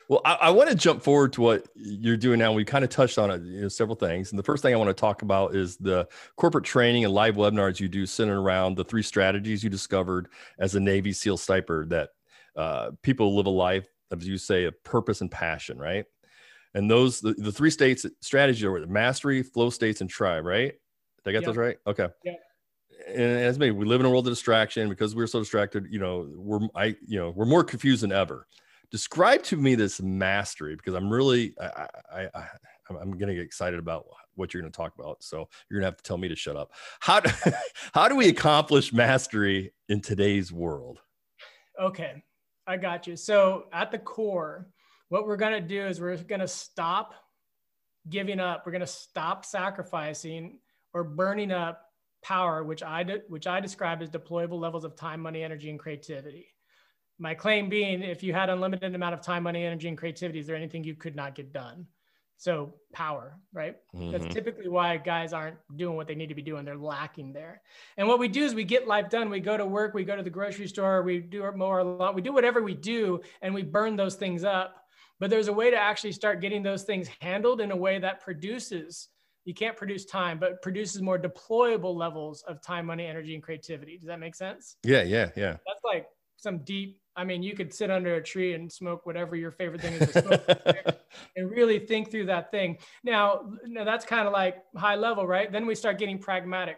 Well, 0.09 0.21
I, 0.23 0.33
I, 0.35 0.49
want 0.51 0.69
to 0.69 0.75
jump 0.75 1.03
forward 1.03 1.33
to 1.33 1.41
what 1.41 1.67
you're 1.75 2.15
doing 2.15 2.39
now. 2.39 2.53
We 2.53 2.63
kind 2.63 2.85
of 2.85 2.89
touched 2.89 3.17
on 3.17 3.29
it, 3.29 3.41
you 3.41 3.63
know, 3.63 3.67
several 3.67 3.97
things. 3.97 4.31
And 4.31 4.39
the 4.39 4.43
first 4.43 4.63
thing 4.63 4.73
I 4.73 4.77
want 4.77 4.89
to 4.89 4.93
talk 4.93 5.21
about 5.21 5.53
is 5.53 5.75
the 5.75 6.07
corporate 6.37 6.63
training 6.63 7.03
and 7.03 7.13
live 7.13 7.35
webinars 7.35 7.81
you 7.81 7.89
do 7.89 8.05
centered 8.05 8.39
around 8.39 8.77
the 8.77 8.85
three 8.85 9.03
strategies 9.03 9.65
you 9.65 9.69
discovered 9.69 10.29
as 10.59 10.75
a 10.75 10.79
Navy 10.79 11.11
SEAL 11.11 11.37
sniper 11.37 11.85
that 11.87 12.11
uh, 12.55 12.91
people 13.01 13.35
live 13.35 13.47
a 13.47 13.49
life, 13.49 13.87
as 14.09 14.25
you 14.25 14.37
say, 14.37 14.63
of 14.63 14.81
purpose 14.85 15.19
and 15.19 15.29
passion, 15.29 15.77
right? 15.77 16.05
And 16.77 16.91
those 16.91 17.21
the, 17.21 17.33
the 17.33 17.51
three 17.51 17.71
states 17.71 18.05
strategy 18.21 18.63
are 18.67 18.79
the 18.79 18.85
mastery, 18.85 19.41
flow 19.41 19.71
states, 19.71 20.01
and 20.01 20.07
tribe, 20.07 20.45
right? 20.45 20.73
Did 21.23 21.29
I 21.29 21.31
get 21.31 21.43
those 21.43 21.57
right? 21.57 21.77
Okay. 21.87 22.07
Yeah. 22.23 22.33
And 23.07 23.17
as 23.17 23.57
me, 23.57 23.71
we 23.71 23.83
live 23.83 23.99
in 23.99 24.05
a 24.05 24.09
world 24.11 24.27
of 24.27 24.31
distraction 24.31 24.87
because 24.87 25.15
we're 25.15 25.25
so 25.25 25.39
distracted. 25.39 25.87
You 25.89 25.97
know, 25.97 26.31
we're 26.35 26.67
I 26.75 26.95
you 27.07 27.17
know 27.17 27.31
we're 27.31 27.47
more 27.47 27.63
confused 27.63 28.03
than 28.03 28.11
ever. 28.11 28.45
Describe 28.91 29.41
to 29.45 29.57
me 29.57 29.73
this 29.73 29.99
mastery 30.03 30.75
because 30.75 30.93
I'm 30.93 31.09
really 31.09 31.55
I, 31.59 31.87
I, 32.13 32.29
I 32.35 32.47
I'm 32.91 33.09
going 33.17 33.29
to 33.29 33.33
get 33.33 33.43
excited 33.43 33.79
about 33.79 34.05
what 34.35 34.53
you're 34.53 34.61
going 34.61 34.71
to 34.71 34.77
talk 34.77 34.93
about. 34.99 35.23
So 35.23 35.49
you're 35.69 35.79
going 35.79 35.81
to 35.81 35.87
have 35.87 35.97
to 35.97 36.03
tell 36.03 36.19
me 36.19 36.27
to 36.27 36.35
shut 36.35 36.55
up. 36.55 36.73
How 36.99 37.21
do, 37.21 37.31
how 37.95 38.07
do 38.07 38.15
we 38.15 38.29
accomplish 38.29 38.93
mastery 38.93 39.73
in 39.89 39.99
today's 39.99 40.53
world? 40.53 40.99
Okay, 41.81 42.23
I 42.67 42.77
got 42.77 43.07
you. 43.07 43.15
So 43.15 43.65
at 43.73 43.91
the 43.91 43.97
core, 43.97 44.67
what 45.09 45.25
we're 45.25 45.37
going 45.37 45.53
to 45.53 45.67
do 45.67 45.85
is 45.85 46.01
we're 46.01 46.17
going 46.17 46.41
to 46.41 46.47
stop 46.47 47.13
giving 48.09 48.39
up. 48.39 48.63
We're 48.65 48.71
going 48.71 48.81
to 48.81 48.87
stop 48.87 49.45
sacrificing 49.45 50.59
or 50.93 51.03
burning 51.03 51.51
up 51.51 51.83
power, 52.23 52.63
which 52.63 52.83
I, 52.83 53.03
de- 53.03 53.23
which 53.27 53.47
I 53.47 53.59
describe 53.59 54.01
as 54.01 54.09
deployable 54.09 54.59
levels 54.59 54.83
of 54.83 54.95
time, 54.95 55.21
money, 55.21 55.43
energy, 55.43 55.69
and 55.69 55.79
creativity. 55.79 56.47
My 57.19 57.33
claim 57.33 57.69
being, 57.69 58.03
if 58.03 58.21
you 58.21 58.33
had 58.33 58.49
unlimited 58.49 58.93
amount 58.93 59.13
of 59.13 59.21
time, 59.21 59.43
money, 59.43 59.65
energy, 59.65 59.87
and 59.87 59.97
creativity, 59.97 60.39
is 60.39 60.47
there 60.47 60.55
anything 60.55 60.83
you 60.83 60.95
could 60.95 61.15
not 61.15 61.35
get 61.35 61.51
done? 61.51 61.87
So 62.39 62.75
power, 62.93 63.35
right? 63.51 63.77
Mm-hmm. 63.95 64.11
That's 64.11 64.31
typically 64.31 64.69
why 64.69 64.97
guys 64.97 65.33
aren't 65.33 65.57
doing 65.75 65.95
what 65.95 66.07
they 66.07 66.13
need 66.13 66.29
to 66.29 66.35
be 66.35 66.43
doing. 66.43 66.65
They're 66.65 66.77
lacking 66.77 67.33
there. 67.33 67.63
And 67.97 68.07
what 68.07 68.19
we 68.19 68.27
do 68.27 68.43
is 68.43 68.53
we 68.53 68.63
get 68.63 68.87
life 68.87 69.09
done. 69.09 69.31
We 69.31 69.39
go 69.39 69.57
to 69.57 69.65
work, 69.65 69.95
we 69.95 70.03
go 70.03 70.15
to 70.15 70.21
the 70.21 70.29
grocery 70.29 70.67
store, 70.67 71.01
we 71.01 71.19
do 71.19 71.41
our 71.41 71.51
mower 71.51 71.83
lawn, 71.83 72.13
we 72.13 72.21
do 72.21 72.31
whatever 72.31 72.61
we 72.61 72.75
do, 72.75 73.21
and 73.41 73.55
we 73.55 73.63
burn 73.63 73.95
those 73.95 74.13
things 74.13 74.43
up 74.43 74.86
but 75.19 75.29
there's 75.29 75.47
a 75.47 75.53
way 75.53 75.71
to 75.71 75.77
actually 75.77 76.11
start 76.11 76.41
getting 76.41 76.63
those 76.63 76.83
things 76.83 77.07
handled 77.19 77.61
in 77.61 77.71
a 77.71 77.75
way 77.75 77.99
that 77.99 78.21
produces 78.21 79.09
you 79.45 79.53
can't 79.53 79.77
produce 79.77 80.05
time 80.05 80.39
but 80.39 80.61
produces 80.61 81.01
more 81.01 81.17
deployable 81.17 81.95
levels 81.95 82.43
of 82.43 82.61
time 82.61 82.85
money 82.85 83.05
energy 83.05 83.33
and 83.33 83.41
creativity. 83.41 83.97
Does 83.97 84.07
that 84.07 84.19
make 84.19 84.35
sense? 84.35 84.75
Yeah 84.83 85.03
yeah 85.03 85.29
yeah. 85.35 85.57
That's 85.65 85.83
like 85.83 86.07
some 86.35 86.59
deep 86.59 86.99
i 87.15 87.23
mean 87.23 87.41
you 87.41 87.55
could 87.55 87.73
sit 87.73 87.89
under 87.89 88.15
a 88.15 88.23
tree 88.23 88.53
and 88.53 88.71
smoke 88.71 89.07
whatever 89.07 89.35
your 89.35 89.49
favorite 89.49 89.81
thing 89.81 89.93
is 89.93 90.11
to 90.11 90.21
smoke 90.21 90.97
and 91.35 91.49
really 91.49 91.79
think 91.79 92.11
through 92.11 92.25
that 92.25 92.51
thing. 92.51 92.77
Now, 93.03 93.51
now 93.65 93.83
that's 93.83 94.05
kind 94.05 94.27
of 94.27 94.33
like 94.33 94.57
high 94.75 94.95
level 94.95 95.25
right? 95.25 95.51
Then 95.51 95.65
we 95.65 95.75
start 95.75 95.97
getting 95.97 96.19
pragmatic. 96.19 96.77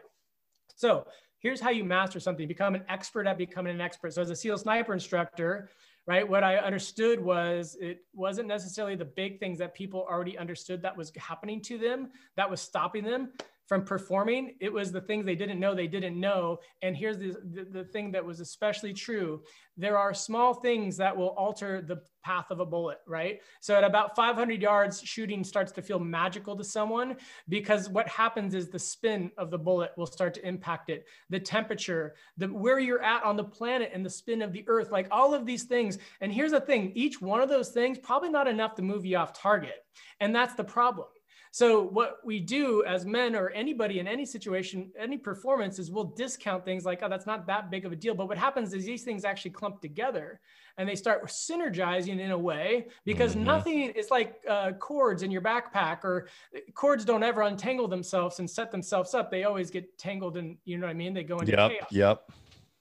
So 0.75 1.07
here's 1.39 1.59
how 1.59 1.71
you 1.71 1.83
master 1.83 2.19
something. 2.19 2.47
Become 2.47 2.75
an 2.75 2.83
expert 2.87 3.27
at 3.27 3.37
becoming 3.37 3.73
an 3.73 3.81
expert. 3.81 4.13
So 4.13 4.21
as 4.21 4.29
a 4.29 4.35
seal 4.35 4.57
sniper 4.57 4.93
instructor 4.93 5.69
right? 6.09 6.27
What 6.27 6.43
I 6.43 6.57
understood 6.57 7.23
was 7.23 7.77
it 7.79 8.03
wasn't 8.15 8.47
necessarily 8.47 8.95
the 8.95 9.05
big 9.05 9.39
things 9.39 9.59
that 9.59 9.75
people 9.75 10.07
already 10.09 10.39
understood 10.39 10.81
that 10.81 10.97
was 10.97 11.11
happening 11.15 11.61
to 11.61 11.77
them 11.77 12.09
that 12.35 12.49
was 12.49 12.59
stopping 12.59 13.03
them 13.03 13.29
from 13.69 13.83
performing. 13.83 14.55
It 14.59 14.73
was 14.73 14.91
the 14.91 14.99
things 14.99 15.27
they 15.27 15.35
didn't 15.35 15.59
know 15.59 15.75
they 15.75 15.85
didn't 15.85 16.19
know. 16.19 16.57
And 16.81 16.97
here's 16.97 17.19
the, 17.19 17.35
the, 17.53 17.65
the, 17.65 17.83
thing 17.83 18.11
that 18.13 18.25
was 18.25 18.39
especially 18.39 18.93
true. 18.93 19.43
There 19.77 19.95
are 19.95 20.11
small 20.11 20.55
things 20.55 20.97
that 20.97 21.15
will 21.15 21.29
alter 21.37 21.83
the 21.83 22.01
path 22.23 22.47
of 22.49 22.61
a 22.61 22.65
bullet, 22.65 22.97
right? 23.05 23.41
So 23.61 23.75
at 23.75 23.83
about 23.83 24.15
500 24.15 24.59
yards, 24.59 25.01
shooting 25.01 25.43
starts 25.43 25.71
to 25.73 25.83
feel 25.83 25.99
magical 25.99 26.57
to 26.57 26.63
someone 26.63 27.15
because 27.47 27.89
what 27.89 28.07
happens 28.07 28.55
is 28.55 28.69
the 28.69 28.79
spin 28.79 29.29
of 29.37 29.51
the 29.51 29.59
bullet 29.59 29.91
will 29.97 30.07
start 30.07 30.33
to 30.33 30.47
impact 30.47 30.89
it, 30.89 31.05
the 31.29 31.39
temperature, 31.39 32.15
the 32.37 32.47
where 32.47 32.79
you're 32.79 33.03
at 33.03 33.23
on 33.23 33.37
the 33.37 33.43
planet 33.43 33.91
and 33.93 34.03
the 34.03 34.09
spin 34.09 34.41
of 34.41 34.51
the 34.51 34.63
earth, 34.65 34.91
like 34.91 35.07
all 35.11 35.35
of 35.35 35.45
these 35.45 35.65
things. 35.65 35.99
And 36.21 36.33
here's 36.33 36.51
the 36.51 36.59
thing, 36.59 36.91
each 36.95 37.21
one 37.21 37.39
of 37.39 37.49
those 37.49 37.69
things 37.69 37.99
probably 37.99 38.29
not 38.29 38.47
enough 38.47 38.73
to 38.75 38.81
move 38.81 39.05
you 39.05 39.17
off 39.17 39.31
target. 39.31 39.85
And 40.19 40.33
that's 40.33 40.55
the 40.55 40.63
problem 40.63 41.05
so 41.51 41.81
what 41.81 42.17
we 42.23 42.39
do 42.39 42.83
as 42.85 43.05
men 43.05 43.35
or 43.35 43.49
anybody 43.49 43.99
in 43.99 44.07
any 44.07 44.25
situation, 44.25 44.91
any 44.97 45.17
performance 45.17 45.79
is 45.79 45.89
we'll 45.89 46.13
discount 46.15 46.63
things 46.63 46.85
like, 46.85 46.99
oh, 47.01 47.09
that's 47.09 47.25
not 47.25 47.47
that 47.47 47.71
big 47.71 47.85
of 47.85 47.91
a 47.91 47.95
deal. 47.95 48.13
But 48.13 48.27
what 48.27 48.37
happens 48.37 48.73
is 48.73 48.85
these 48.85 49.03
things 49.03 49.25
actually 49.25 49.51
clump 49.51 49.81
together 49.81 50.39
and 50.77 50.87
they 50.87 50.95
start 50.95 51.25
synergizing 51.25 52.19
in 52.19 52.31
a 52.31 52.37
way 52.37 52.87
because 53.03 53.33
mm-hmm. 53.33 53.45
nothing 53.45 53.89
is 53.91 54.11
like 54.11 54.35
uh, 54.47 54.73
cords 54.73 55.23
in 55.23 55.31
your 55.31 55.41
backpack 55.41 56.03
or 56.03 56.27
cords 56.75 57.03
don't 57.03 57.23
ever 57.23 57.41
untangle 57.41 57.87
themselves 57.87 58.39
and 58.39 58.47
set 58.47 58.71
themselves 58.71 59.15
up. 59.15 59.31
They 59.31 59.43
always 59.43 59.71
get 59.71 59.97
tangled 59.97 60.37
and 60.37 60.55
you 60.65 60.77
know 60.77 60.85
what 60.85 60.91
I 60.91 60.95
mean? 60.95 61.15
They 61.15 61.23
go 61.23 61.39
into 61.39 61.51
yep, 61.53 61.71
chaos. 61.71 61.91
Yep. 61.91 62.31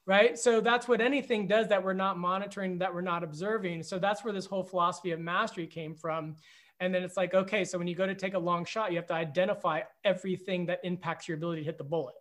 Right. 0.05 0.39
So 0.39 0.61
that's 0.61 0.89
what 0.89 1.01
anything 1.01 1.47
does 1.47 1.69
that 1.69 1.83
we're 1.83 1.93
not 1.93 2.19
monitoring, 2.19 2.79
that 2.79 2.95
we're 2.95 3.03
not 3.03 3.23
observing. 3.23 3.83
So 3.83 3.99
that's 3.99 4.25
where 4.25 4.33
this 4.33 4.47
whole 4.47 4.63
philosophy 4.63 5.11
of 5.11 5.21
mastery 5.21 5.67
came 5.67 5.95
from 5.95 6.37
and 6.81 6.95
then 6.95 7.03
it's 7.03 7.17
like, 7.17 7.35
okay, 7.35 7.65
so 7.65 7.79
when 7.79 7.89
you 7.89 7.95
go 7.95 8.07
to 8.07 8.15
take 8.15 8.35
a 8.35 8.39
long 8.39 8.65
shot, 8.65 8.91
you 8.91 8.97
have 8.97 9.07
to 9.09 9.15
identify 9.15 9.81
everything 10.05 10.67
that 10.67 10.81
impacts 10.85 11.29
your 11.29 11.37
ability 11.37 11.63
to 11.63 11.67
hit 11.67 11.79
the 11.79 11.85
bullet. 11.85 12.15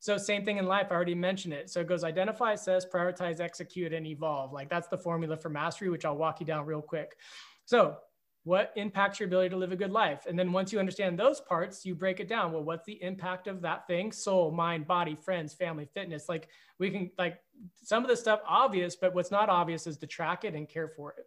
So 0.00 0.16
same 0.16 0.44
thing 0.44 0.58
in 0.58 0.66
life. 0.66 0.88
I 0.90 0.94
already 0.94 1.14
mentioned 1.14 1.54
it. 1.54 1.68
So 1.70 1.80
it 1.80 1.88
goes 1.88 2.04
identify, 2.04 2.52
assess, 2.52 2.86
prioritize, 2.86 3.40
execute, 3.40 3.92
and 3.92 4.06
evolve. 4.06 4.52
Like 4.52 4.70
that's 4.70 4.88
the 4.88 4.98
formula 4.98 5.36
for 5.36 5.48
mastery, 5.48 5.90
which 5.90 6.04
I'll 6.04 6.16
walk 6.16 6.40
you 6.40 6.46
down 6.46 6.66
real 6.66 6.80
quick. 6.80 7.16
So 7.64 7.96
what 8.44 8.72
impacts 8.76 9.18
your 9.18 9.26
ability 9.26 9.50
to 9.50 9.56
live 9.56 9.72
a 9.72 9.76
good 9.76 9.90
life? 9.90 10.24
And 10.26 10.38
then 10.38 10.52
once 10.52 10.72
you 10.72 10.78
understand 10.78 11.18
those 11.18 11.40
parts, 11.40 11.84
you 11.84 11.94
break 11.94 12.20
it 12.20 12.28
down. 12.28 12.52
Well, 12.52 12.62
what's 12.62 12.86
the 12.86 13.02
impact 13.02 13.48
of 13.48 13.60
that 13.62 13.86
thing? 13.86 14.12
Soul, 14.12 14.52
mind, 14.52 14.86
body, 14.86 15.16
friends, 15.16 15.52
family, 15.52 15.86
fitness. 15.92 16.28
Like 16.28 16.48
we 16.78 16.90
can 16.90 17.10
like 17.18 17.40
some 17.82 18.04
of 18.04 18.08
the 18.08 18.16
stuff 18.16 18.40
obvious, 18.46 18.94
but 18.94 19.14
what's 19.14 19.32
not 19.32 19.48
obvious 19.48 19.86
is 19.86 19.98
to 19.98 20.06
track 20.06 20.44
it 20.44 20.54
and 20.54 20.68
care 20.68 20.88
for 20.88 21.12
it. 21.18 21.26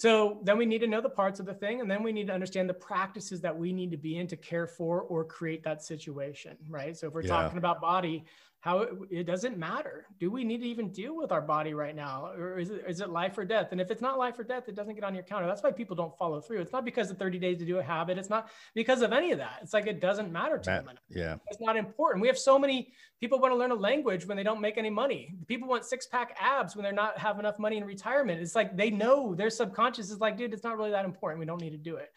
So 0.00 0.38
then 0.44 0.56
we 0.56 0.64
need 0.64 0.78
to 0.78 0.86
know 0.86 1.02
the 1.02 1.10
parts 1.10 1.40
of 1.40 1.44
the 1.44 1.52
thing, 1.52 1.82
and 1.82 1.90
then 1.90 2.02
we 2.02 2.10
need 2.10 2.28
to 2.28 2.32
understand 2.32 2.70
the 2.70 2.72
practices 2.72 3.42
that 3.42 3.54
we 3.54 3.70
need 3.70 3.90
to 3.90 3.98
be 3.98 4.16
in 4.16 4.26
to 4.28 4.36
care 4.36 4.66
for 4.66 5.02
or 5.02 5.26
create 5.26 5.62
that 5.64 5.84
situation, 5.84 6.56
right? 6.70 6.96
So 6.96 7.08
if 7.08 7.12
we're 7.12 7.20
yeah. 7.20 7.28
talking 7.28 7.58
about 7.58 7.82
body, 7.82 8.24
how 8.60 8.80
it, 8.80 8.92
it, 9.10 9.24
doesn't 9.24 9.56
matter. 9.56 10.06
Do 10.18 10.30
we 10.30 10.44
need 10.44 10.58
to 10.58 10.66
even 10.66 10.90
deal 10.90 11.16
with 11.16 11.32
our 11.32 11.40
body 11.40 11.72
right 11.72 11.96
now? 11.96 12.26
Or 12.26 12.58
is 12.58 12.70
it, 12.70 12.84
is 12.86 13.00
it 13.00 13.08
life 13.08 13.38
or 13.38 13.44
death? 13.46 13.68
And 13.72 13.80
if 13.80 13.90
it's 13.90 14.02
not 14.02 14.18
life 14.18 14.38
or 14.38 14.44
death, 14.44 14.68
it 14.68 14.74
doesn't 14.74 14.94
get 14.94 15.02
on 15.02 15.14
your 15.14 15.24
counter. 15.24 15.46
That's 15.46 15.62
why 15.62 15.72
people 15.72 15.96
don't 15.96 16.16
follow 16.18 16.42
through. 16.42 16.60
It's 16.60 16.72
not 16.72 16.84
because 16.84 17.10
of 17.10 17.16
30 17.16 17.38
days 17.38 17.58
to 17.58 17.64
do 17.64 17.78
a 17.78 17.82
habit. 17.82 18.18
It's 18.18 18.28
not 18.28 18.50
because 18.74 19.00
of 19.00 19.14
any 19.14 19.32
of 19.32 19.38
that. 19.38 19.60
It's 19.62 19.72
like 19.72 19.86
it 19.86 19.98
doesn't 19.98 20.30
matter 20.30 20.58
to 20.58 20.64
them. 20.64 20.90
Yeah. 21.08 21.36
It's 21.48 21.60
not 21.60 21.78
important. 21.78 22.20
We 22.20 22.28
have 22.28 22.38
so 22.38 22.58
many 22.58 22.92
people 23.18 23.38
want 23.38 23.52
to 23.52 23.56
learn 23.56 23.70
a 23.70 23.74
language 23.74 24.26
when 24.26 24.36
they 24.36 24.42
don't 24.42 24.60
make 24.60 24.76
any 24.76 24.90
money. 24.90 25.34
People 25.46 25.66
want 25.66 25.86
six 25.86 26.06
pack 26.06 26.36
abs 26.38 26.76
when 26.76 26.82
they're 26.82 26.92
not 26.92 27.16
have 27.16 27.38
enough 27.38 27.58
money 27.58 27.78
in 27.78 27.84
retirement. 27.84 28.42
It's 28.42 28.54
like 28.54 28.76
they 28.76 28.90
know 28.90 29.34
their 29.34 29.50
subconscious 29.50 30.10
is 30.10 30.20
like, 30.20 30.36
dude, 30.36 30.52
it's 30.52 30.64
not 30.64 30.76
really 30.76 30.90
that 30.90 31.06
important. 31.06 31.40
We 31.40 31.46
don't 31.46 31.62
need 31.62 31.70
to 31.70 31.78
do 31.78 31.96
it. 31.96 32.10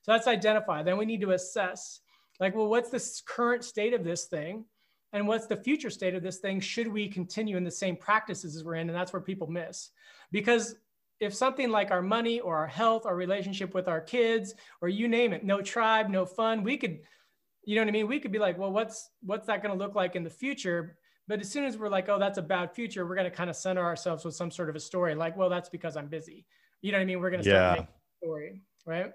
So 0.00 0.12
that's 0.12 0.26
identify. 0.26 0.82
Then 0.82 0.96
we 0.96 1.04
need 1.04 1.20
to 1.20 1.32
assess 1.32 2.00
like, 2.38 2.54
well, 2.56 2.68
what's 2.68 2.88
the 2.88 3.22
current 3.26 3.64
state 3.64 3.92
of 3.92 4.02
this 4.02 4.24
thing? 4.24 4.64
And 5.12 5.26
what's 5.26 5.46
the 5.46 5.56
future 5.56 5.90
state 5.90 6.14
of 6.14 6.22
this 6.22 6.38
thing 6.38 6.60
should 6.60 6.88
we 6.88 7.08
continue 7.08 7.56
in 7.56 7.64
the 7.64 7.70
same 7.70 7.96
practices 7.96 8.56
as 8.56 8.64
we're 8.64 8.74
in 8.76 8.88
and 8.88 8.96
that's 8.96 9.12
where 9.12 9.22
people 9.22 9.46
miss 9.46 9.90
because 10.30 10.76
if 11.20 11.34
something 11.34 11.70
like 11.70 11.90
our 11.90 12.00
money 12.00 12.40
or 12.40 12.56
our 12.56 12.66
health 12.66 13.02
or 13.04 13.14
relationship 13.14 13.74
with 13.74 13.88
our 13.88 14.00
kids 14.00 14.54
or 14.80 14.88
you 14.88 15.06
name 15.06 15.34
it, 15.34 15.44
no 15.44 15.60
tribe, 15.60 16.08
no 16.08 16.24
fun, 16.24 16.62
we 16.62 16.78
could, 16.78 17.00
you 17.62 17.76
know 17.76 17.82
what 17.82 17.88
I 17.88 17.92
mean? 17.92 18.08
We 18.08 18.18
could 18.18 18.32
be 18.32 18.38
like, 18.38 18.56
well, 18.56 18.72
what's 18.72 19.10
what's 19.22 19.46
that 19.46 19.62
going 19.62 19.76
to 19.76 19.84
look 19.84 19.94
like 19.94 20.16
in 20.16 20.24
the 20.24 20.30
future? 20.30 20.96
But 21.28 21.40
as 21.40 21.50
soon 21.50 21.64
as 21.66 21.76
we're 21.76 21.90
like, 21.90 22.08
oh, 22.08 22.18
that's 22.18 22.38
a 22.38 22.42
bad 22.42 22.72
future, 22.74 23.06
we're 23.06 23.16
going 23.16 23.30
to 23.30 23.36
kind 23.36 23.50
of 23.50 23.56
center 23.56 23.84
ourselves 23.84 24.24
with 24.24 24.34
some 24.34 24.50
sort 24.50 24.70
of 24.70 24.76
a 24.76 24.80
story, 24.80 25.14
like, 25.14 25.36
well, 25.36 25.50
that's 25.50 25.68
because 25.68 25.94
I'm 25.94 26.08
busy. 26.08 26.46
You 26.80 26.90
know 26.90 26.98
what 26.98 27.02
I 27.02 27.04
mean? 27.04 27.20
We're 27.20 27.30
going 27.30 27.42
to 27.42 27.48
start 27.48 27.64
Yeah. 27.64 27.70
making 27.72 27.88
a 27.88 28.24
story, 28.24 28.62
right? 28.86 29.12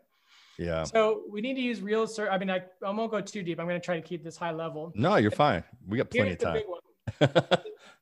Yeah. 0.57 0.83
So 0.83 1.23
we 1.29 1.41
need 1.41 1.55
to 1.55 1.61
use 1.61 1.81
real. 1.81 2.07
Ser- 2.07 2.29
I 2.29 2.37
mean, 2.37 2.49
I, 2.49 2.61
I 2.85 2.89
won't 2.91 3.11
go 3.11 3.21
too 3.21 3.43
deep. 3.43 3.59
I'm 3.59 3.67
going 3.67 3.79
to 3.79 3.85
try 3.85 3.95
to 3.99 4.07
keep 4.07 4.23
this 4.23 4.37
high 4.37 4.51
level. 4.51 4.91
No, 4.95 5.15
you're 5.17 5.31
fine. 5.31 5.63
We 5.87 5.97
got 5.97 6.09
plenty 6.09 6.29
Here's 6.39 6.43
of 6.43 7.29
time. 7.29 7.59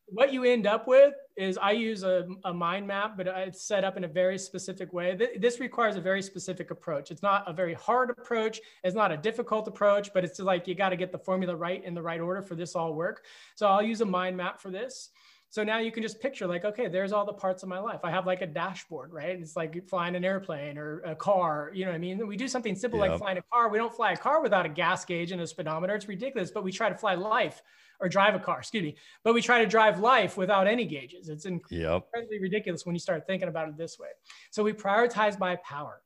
what 0.08 0.32
you 0.32 0.44
end 0.44 0.68
up 0.68 0.88
with 0.88 1.14
is 1.36 1.58
I 1.58 1.72
use 1.72 2.04
a, 2.04 2.28
a 2.46 2.54
mind 2.54 2.86
map, 2.86 3.18
but 3.18 3.28
it's 3.28 3.64
set 3.64 3.84
up 3.84 3.98
in 3.98 4.04
a 4.04 4.08
very 4.08 4.38
specific 4.38 4.94
way. 4.94 5.16
Th- 5.16 5.40
This 5.40 5.60
requires 5.60 5.96
a 5.96 6.02
very 6.02 6.22
specific 6.22 6.70
approach. 6.70 7.10
It's 7.10 7.24
not 7.24 7.44
a 7.48 7.54
very 7.54 7.74
hard 7.74 8.12
approach. 8.12 8.62
It's 8.84 8.96
not 8.96 9.12
a 9.12 9.18
difficult 9.18 9.68
approach, 9.68 10.14
but 10.14 10.24
it's 10.24 10.40
like 10.40 10.68
you 10.68 10.76
got 10.76 10.90
to 10.90 10.96
get 10.96 11.12
the 11.12 11.18
formula 11.18 11.56
right 11.56 11.84
in 11.84 11.96
the 11.96 12.02
right 12.02 12.22
order 12.22 12.44
for 12.44 12.54
this 12.56 12.76
all 12.76 12.94
work. 12.94 13.26
So 13.56 13.68
I'll 13.68 13.82
use 13.82 14.02
a 14.02 14.06
mind 14.06 14.38
map 14.38 14.62
for 14.62 14.70
this. 14.70 15.10
So 15.54 15.64
now 15.64 15.78
you 15.78 15.92
can 15.92 16.02
just 16.02 16.20
picture 16.20 16.48
like, 16.48 16.66
okay, 16.66 16.88
there's 16.88 17.12
all 17.12 17.28
the 17.28 17.34
parts 17.34 17.62
of 17.62 17.70
my 17.70 17.78
life. 17.78 18.00
I 18.04 18.10
have 18.10 18.26
like 18.26 18.42
a 18.42 18.48
dashboard, 18.48 19.14
right? 19.14 19.40
It's 19.40 19.56
like 19.56 19.88
flying 19.88 20.16
an 20.16 20.26
airplane 20.26 20.80
or 20.80 21.02
a 21.02 21.16
car. 21.16 21.70
You 21.76 21.86
know 21.86 21.92
what 21.92 21.98
I 21.98 22.00
mean? 22.00 22.26
We 22.26 22.36
do 22.36 22.48
something 22.48 22.76
simple 22.76 23.00
like 23.00 23.16
flying 23.20 23.38
a 23.38 23.44
car. 23.54 23.70
We 23.70 23.78
don't 23.78 23.94
fly 23.94 24.14
a 24.14 24.18
car 24.18 24.42
without 24.42 24.66
a 24.66 24.70
gas 24.70 25.06
gauge 25.06 25.32
and 25.32 25.40
a 25.40 25.46
speedometer. 25.46 25.94
It's 25.94 26.08
ridiculous, 26.08 26.50
but 26.50 26.64
we 26.64 26.72
try 26.72 26.90
to 26.90 26.96
fly 26.96 27.14
life 27.14 27.62
or 28.00 28.10
drive 28.10 28.34
a 28.34 28.40
car, 28.40 28.58
excuse 28.58 28.82
me. 28.82 28.96
But 29.24 29.36
we 29.36 29.44
try 29.44 29.60
to 29.60 29.68
drive 29.70 30.00
life 30.00 30.38
without 30.38 30.66
any 30.66 30.86
gauges. 30.86 31.30
It's 31.30 31.46
Yep. 31.46 31.62
incredibly 31.70 32.40
ridiculous 32.40 32.84
when 32.88 32.96
you 32.96 33.00
start 33.00 33.28
thinking 33.28 33.48
about 33.48 33.70
it 33.70 33.78
this 33.78 34.00
way. 34.00 34.10
So 34.50 34.64
we 34.64 34.74
prioritize 34.74 35.38
by 35.38 35.58
power, 35.58 36.02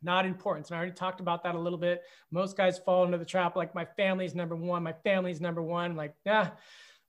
not 0.00 0.24
importance. 0.24 0.70
And 0.70 0.76
I 0.76 0.78
already 0.78 0.94
talked 0.94 1.20
about 1.20 1.42
that 1.42 1.54
a 1.54 1.60
little 1.60 1.78
bit. 1.78 2.04
Most 2.30 2.56
guys 2.56 2.78
fall 2.78 3.04
into 3.04 3.18
the 3.18 3.26
trap 3.26 3.54
like 3.54 3.74
my 3.74 3.84
family's 3.84 4.34
number 4.34 4.56
one, 4.56 4.82
my 4.82 4.94
family's 5.04 5.42
number 5.42 5.60
one. 5.62 5.94
Like, 5.94 6.14
yeah, 6.24 6.52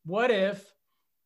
what 0.06 0.30
if, 0.30 0.74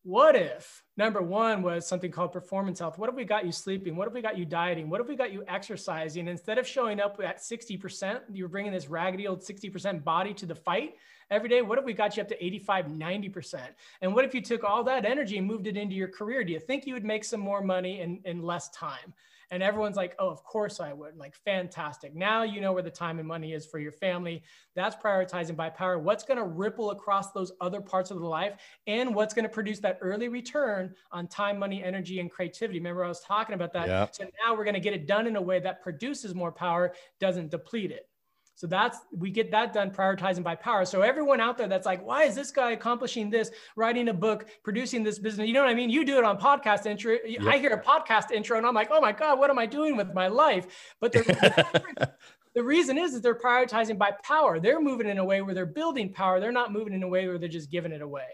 what 0.03 0.35
if 0.35 0.83
number 0.97 1.21
one 1.21 1.61
was 1.61 1.87
something 1.87 2.11
called 2.11 2.33
performance 2.33 2.79
health? 2.79 2.97
What 2.97 3.09
if 3.09 3.15
we 3.15 3.23
got 3.23 3.45
you 3.45 3.53
sleeping? 3.53 3.95
What 3.95 4.07
if 4.07 4.13
we 4.13 4.21
got 4.21 4.37
you 4.37 4.45
dieting? 4.45 4.89
What 4.89 4.99
if 4.99 5.07
we 5.07 5.15
got 5.15 5.31
you 5.31 5.45
exercising? 5.47 6.27
Instead 6.27 6.57
of 6.57 6.67
showing 6.67 6.99
up 6.99 7.19
at 7.23 7.39
60%, 7.39 8.19
you're 8.33 8.49
bringing 8.49 8.73
this 8.73 8.89
raggedy 8.89 9.27
old 9.27 9.41
60% 9.41 10.03
body 10.03 10.33
to 10.33 10.45
the 10.45 10.55
fight 10.55 10.95
every 11.31 11.47
day. 11.47 11.61
What 11.61 11.79
if 11.79 11.85
we 11.85 11.93
got 11.93 12.17
you 12.17 12.21
up 12.21 12.27
to 12.29 12.45
85, 12.45 12.87
90%? 12.87 13.61
And 14.01 14.13
what 14.13 14.25
if 14.25 14.35
you 14.35 14.41
took 14.41 14.65
all 14.65 14.83
that 14.83 15.05
energy 15.05 15.37
and 15.37 15.47
moved 15.47 15.67
it 15.67 15.77
into 15.77 15.95
your 15.95 16.09
career? 16.09 16.43
Do 16.43 16.51
you 16.51 16.59
think 16.59 16.85
you 16.85 16.93
would 16.95 17.05
make 17.05 17.23
some 17.23 17.39
more 17.39 17.61
money 17.61 18.01
in, 18.01 18.19
in 18.25 18.43
less 18.43 18.69
time? 18.71 19.13
And 19.53 19.61
everyone's 19.61 19.97
like, 19.97 20.15
oh, 20.17 20.29
of 20.29 20.43
course 20.43 20.79
I 20.79 20.93
would. 20.93 21.15
Like, 21.15 21.35
fantastic. 21.35 22.15
Now 22.15 22.41
you 22.41 22.59
know 22.59 22.73
where 22.73 22.81
the 22.81 22.89
time 22.89 23.19
and 23.19 23.27
money 23.27 23.53
is 23.53 23.67
for 23.67 23.77
your 23.77 23.91
family. 23.91 24.41
That's 24.75 24.95
prioritizing 24.95 25.55
by 25.55 25.69
power. 25.69 25.99
What's 25.99 26.23
going 26.23 26.39
to 26.39 26.43
ripple 26.43 26.89
across 26.89 27.31
those 27.33 27.51
other 27.61 27.79
parts 27.79 28.09
of 28.09 28.17
the 28.17 28.25
life 28.25 28.53
and 28.87 29.13
what's 29.13 29.31
going 29.35 29.43
to 29.43 29.49
produce 29.49 29.79
that 29.81 29.99
early 30.01 30.27
return 30.27 30.95
on 31.11 31.27
time, 31.27 31.59
money, 31.59 31.83
energy, 31.83 32.19
and 32.19 32.31
creativity. 32.31 32.79
Remember, 32.79 33.05
I 33.05 33.07
was 33.07 33.19
talking 33.19 33.53
about 33.53 33.73
that. 33.73 33.87
Yep. 33.87 34.15
So 34.15 34.23
now 34.43 34.55
we're 34.55 34.65
going 34.65 34.73
to 34.73 34.79
get 34.79 34.93
it 34.93 35.05
done 35.05 35.27
in 35.27 35.35
a 35.35 35.41
way 35.41 35.59
that 35.59 35.83
produces 35.83 36.33
more 36.33 36.51
power, 36.51 36.95
doesn't 37.19 37.51
deplete 37.51 37.91
it. 37.91 38.09
So 38.55 38.67
that's 38.67 38.99
we 39.11 39.31
get 39.31 39.49
that 39.51 39.73
done 39.73 39.89
prioritizing 39.89 40.43
by 40.43 40.55
power. 40.55 40.85
So 40.85 41.01
everyone 41.01 41.41
out 41.41 41.57
there 41.57 41.67
that's 41.67 41.85
like, 41.87 42.05
why 42.05 42.23
is 42.23 42.35
this 42.35 42.51
guy 42.51 42.71
accomplishing 42.71 43.29
this, 43.31 43.49
writing 43.75 44.09
a 44.09 44.13
book, 44.13 44.47
producing 44.63 45.03
this 45.03 45.17
business? 45.17 45.47
You 45.47 45.53
know 45.53 45.61
what 45.61 45.69
I 45.69 45.73
mean? 45.73 45.89
You 45.89 46.05
do 46.05 46.17
it 46.19 46.23
on 46.23 46.37
podcast 46.39 46.85
intro. 46.85 47.17
I 47.47 47.57
hear 47.57 47.71
a 47.71 47.83
podcast 47.83 48.31
intro 48.31 48.57
and 48.57 48.65
I'm 48.67 48.75
like, 48.75 48.89
oh 48.91 49.01
my 49.01 49.11
God, 49.11 49.39
what 49.39 49.49
am 49.49 49.57
I 49.57 49.65
doing 49.65 49.97
with 49.97 50.13
my 50.13 50.27
life? 50.27 50.93
But 51.01 51.13
the, 51.13 52.13
the 52.53 52.63
reason 52.63 52.97
is 52.99 53.13
that 53.13 53.23
they're 53.23 53.33
prioritizing 53.39 53.97
by 53.97 54.11
power. 54.23 54.59
They're 54.59 54.79
moving 54.81 55.07
in 55.09 55.17
a 55.17 55.25
way 55.25 55.41
where 55.41 55.55
they're 55.55 55.65
building 55.65 56.13
power. 56.13 56.39
They're 56.39 56.51
not 56.51 56.71
moving 56.71 56.93
in 56.93 57.01
a 57.01 57.07
way 57.07 57.27
where 57.27 57.39
they're 57.39 57.49
just 57.49 57.71
giving 57.71 57.91
it 57.91 58.01
away. 58.03 58.27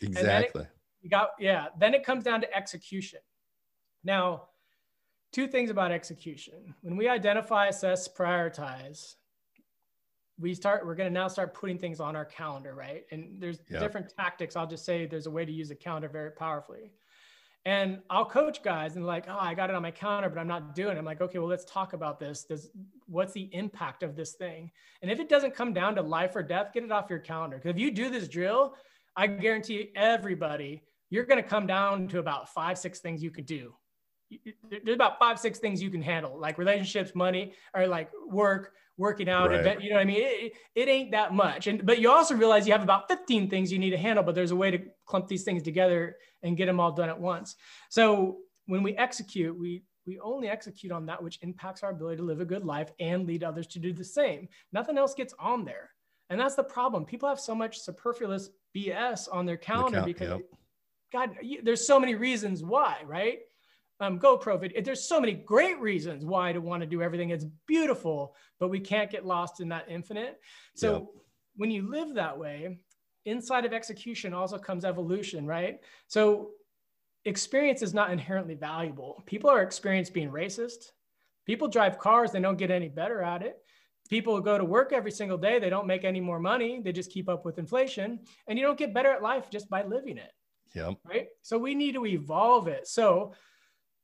then 0.00 0.10
it- 0.12 0.18
Exactly. 0.20 0.66
You 1.02 1.10
got, 1.10 1.30
yeah. 1.38 1.66
Then 1.78 1.92
it 1.94 2.04
comes 2.04 2.24
down 2.24 2.40
to 2.40 2.56
execution. 2.56 3.20
Now, 4.02 4.48
two 5.32 5.46
things 5.46 5.70
about 5.70 5.92
execution. 5.92 6.74
When 6.80 6.96
we 6.96 7.06
identify, 7.08 7.66
assess, 7.68 8.08
prioritize, 8.08 9.14
we 10.38 10.54
start, 10.54 10.86
we're 10.86 10.94
going 10.94 11.08
to 11.08 11.14
now 11.14 11.28
start 11.28 11.54
putting 11.54 11.78
things 11.78 12.00
on 12.00 12.14
our 12.14 12.24
calendar, 12.24 12.74
right? 12.74 13.04
And 13.10 13.40
there's 13.40 13.60
Yeah. 13.68 13.80
different 13.80 14.12
tactics. 14.16 14.56
I'll 14.56 14.66
just 14.66 14.84
say 14.84 15.06
there's 15.06 15.26
a 15.26 15.30
way 15.30 15.44
to 15.44 15.52
use 15.52 15.70
a 15.70 15.74
calendar 15.74 16.08
very 16.08 16.30
powerfully. 16.30 16.92
And 17.64 18.00
I'll 18.08 18.24
coach 18.24 18.62
guys 18.62 18.96
and 18.96 19.04
like, 19.04 19.26
oh, 19.28 19.36
I 19.38 19.52
got 19.54 19.68
it 19.68 19.76
on 19.76 19.82
my 19.82 19.90
calendar, 19.90 20.30
but 20.30 20.38
I'm 20.38 20.46
not 20.46 20.74
doing 20.74 20.96
it. 20.96 20.98
I'm 20.98 21.04
like, 21.04 21.20
okay, 21.20 21.38
well, 21.38 21.48
let's 21.48 21.64
talk 21.64 21.92
about 21.92 22.18
this. 22.18 22.44
Does 22.44 22.70
what's 23.06 23.32
the 23.32 23.50
impact 23.52 24.02
of 24.02 24.16
this 24.16 24.34
thing? 24.34 24.70
And 25.02 25.10
if 25.10 25.18
it 25.18 25.28
doesn't 25.28 25.54
come 25.54 25.72
down 25.74 25.94
to 25.96 26.02
life 26.02 26.36
or 26.36 26.42
death, 26.42 26.72
get 26.72 26.84
it 26.84 26.92
off 26.92 27.10
your 27.10 27.18
calendar. 27.18 27.56
Because 27.56 27.70
if 27.70 27.78
you 27.78 27.90
do 27.90 28.10
this 28.10 28.28
drill, 28.28 28.74
I 29.16 29.26
guarantee 29.26 29.90
everybody, 29.96 30.82
you're 31.10 31.24
going 31.24 31.42
to 31.42 31.48
come 31.48 31.66
down 31.66 32.06
to 32.08 32.20
about 32.20 32.48
five, 32.54 32.78
six 32.78 33.00
things 33.00 33.22
you 33.22 33.30
could 33.30 33.46
do. 33.46 33.74
There's 34.70 34.94
about 34.94 35.18
five, 35.18 35.38
six 35.38 35.58
things 35.58 35.82
you 35.82 35.90
can 35.90 36.02
handle, 36.02 36.38
like 36.38 36.58
relationships, 36.58 37.14
money, 37.14 37.54
or 37.74 37.86
like 37.86 38.10
work, 38.30 38.72
working 38.98 39.28
out, 39.28 39.48
Right. 39.50 39.60
event, 39.60 39.82
you 39.82 39.90
know 39.90 39.96
what 39.96 40.02
I 40.02 40.04
mean? 40.04 40.20
It, 40.20 40.52
it 40.74 40.88
ain't 40.88 41.12
that 41.12 41.32
much. 41.32 41.66
And 41.68 41.86
but 41.86 42.00
you 42.00 42.10
also 42.10 42.34
realize 42.34 42.66
you 42.66 42.72
have 42.72 42.82
about 42.82 43.08
15 43.08 43.48
things 43.48 43.72
you 43.72 43.78
need 43.78 43.90
to 43.90 43.96
handle, 43.96 44.22
but 44.24 44.34
there's 44.34 44.50
a 44.50 44.56
way 44.56 44.70
to 44.72 44.80
clump 45.06 45.28
these 45.28 45.44
things 45.44 45.62
together 45.62 46.16
and 46.42 46.56
get 46.56 46.66
them 46.66 46.80
all 46.80 46.92
done 46.92 47.08
at 47.08 47.18
once. 47.18 47.56
So 47.88 48.38
when 48.66 48.82
we 48.82 48.94
execute, 48.96 49.56
we 49.58 49.84
we 50.06 50.18
only 50.20 50.48
execute 50.48 50.90
on 50.90 51.04
that 51.06 51.22
which 51.22 51.38
impacts 51.42 51.82
our 51.82 51.90
ability 51.90 52.16
to 52.16 52.22
live 52.22 52.40
a 52.40 52.44
good 52.44 52.64
life 52.64 52.90
and 52.98 53.26
lead 53.26 53.44
others 53.44 53.66
to 53.68 53.78
do 53.78 53.92
the 53.92 54.04
same. 54.04 54.48
Nothing 54.72 54.96
else 54.98 55.12
gets 55.14 55.34
on 55.38 55.64
there. 55.66 55.90
And 56.30 56.40
that's 56.40 56.54
the 56.54 56.64
problem. 56.64 57.04
People 57.04 57.28
have 57.28 57.38
so 57.38 57.54
much 57.54 57.78
superfluous 57.78 58.48
BS 58.74 59.28
on 59.30 59.44
their 59.46 59.58
calendar 59.58 59.98
count- 59.98 60.06
because 60.06 60.28
yep. 60.30 60.40
God, 61.12 61.36
you- 61.42 61.62
there's 61.62 61.86
so 61.86 62.00
many 62.00 62.14
reasons 62.14 62.64
why, 62.64 63.02
right? 63.04 63.40
Um, 64.00 64.18
GoPro 64.20 64.60
video. 64.60 64.80
There's 64.80 65.08
so 65.08 65.20
many 65.20 65.32
great 65.32 65.80
reasons 65.80 66.24
why 66.24 66.52
to 66.52 66.60
want 66.60 66.82
to 66.82 66.86
do 66.86 67.02
everything. 67.02 67.30
It's 67.30 67.46
beautiful, 67.66 68.36
but 68.60 68.68
we 68.68 68.78
can't 68.78 69.10
get 69.10 69.26
lost 69.26 69.60
in 69.60 69.68
that 69.70 69.86
infinite. 69.88 70.40
So 70.76 70.92
Yep. 70.92 71.06
when 71.56 71.70
you 71.72 71.90
live 71.90 72.14
that 72.14 72.38
way, 72.38 72.78
inside 73.24 73.64
of 73.64 73.72
execution 73.72 74.32
also 74.32 74.56
comes 74.56 74.84
evolution, 74.84 75.46
right? 75.46 75.80
So 76.06 76.52
experience 77.24 77.82
is 77.82 77.92
not 77.92 78.12
inherently 78.12 78.54
valuable. 78.54 79.22
People 79.26 79.50
are 79.50 79.62
experienced 79.62 80.14
being 80.14 80.30
racist. 80.30 80.92
People 81.44 81.66
drive 81.66 81.98
cars, 81.98 82.30
they 82.30 82.40
don't 82.40 82.56
get 82.56 82.70
any 82.70 82.88
better 82.88 83.20
at 83.22 83.42
it. 83.42 83.56
People 84.08 84.40
go 84.40 84.56
to 84.56 84.64
work 84.64 84.92
every 84.92 85.10
single 85.10 85.36
day, 85.36 85.58
they 85.58 85.70
don't 85.70 85.86
make 85.88 86.04
any 86.04 86.20
more 86.20 86.38
money, 86.38 86.80
they 86.80 86.92
just 86.92 87.10
keep 87.10 87.28
up 87.28 87.44
with 87.44 87.58
inflation. 87.58 88.20
And 88.46 88.58
you 88.58 88.64
don't 88.64 88.78
get 88.78 88.94
better 88.94 89.10
at 89.10 89.22
life 89.22 89.50
just 89.50 89.68
by 89.68 89.82
living 89.82 90.18
it 90.18 90.30
Yep. 90.74 90.98
right? 91.04 91.28
So 91.42 91.58
we 91.58 91.74
need 91.74 91.94
to 91.94 92.06
evolve 92.06 92.68
it. 92.68 92.86
So 92.86 93.34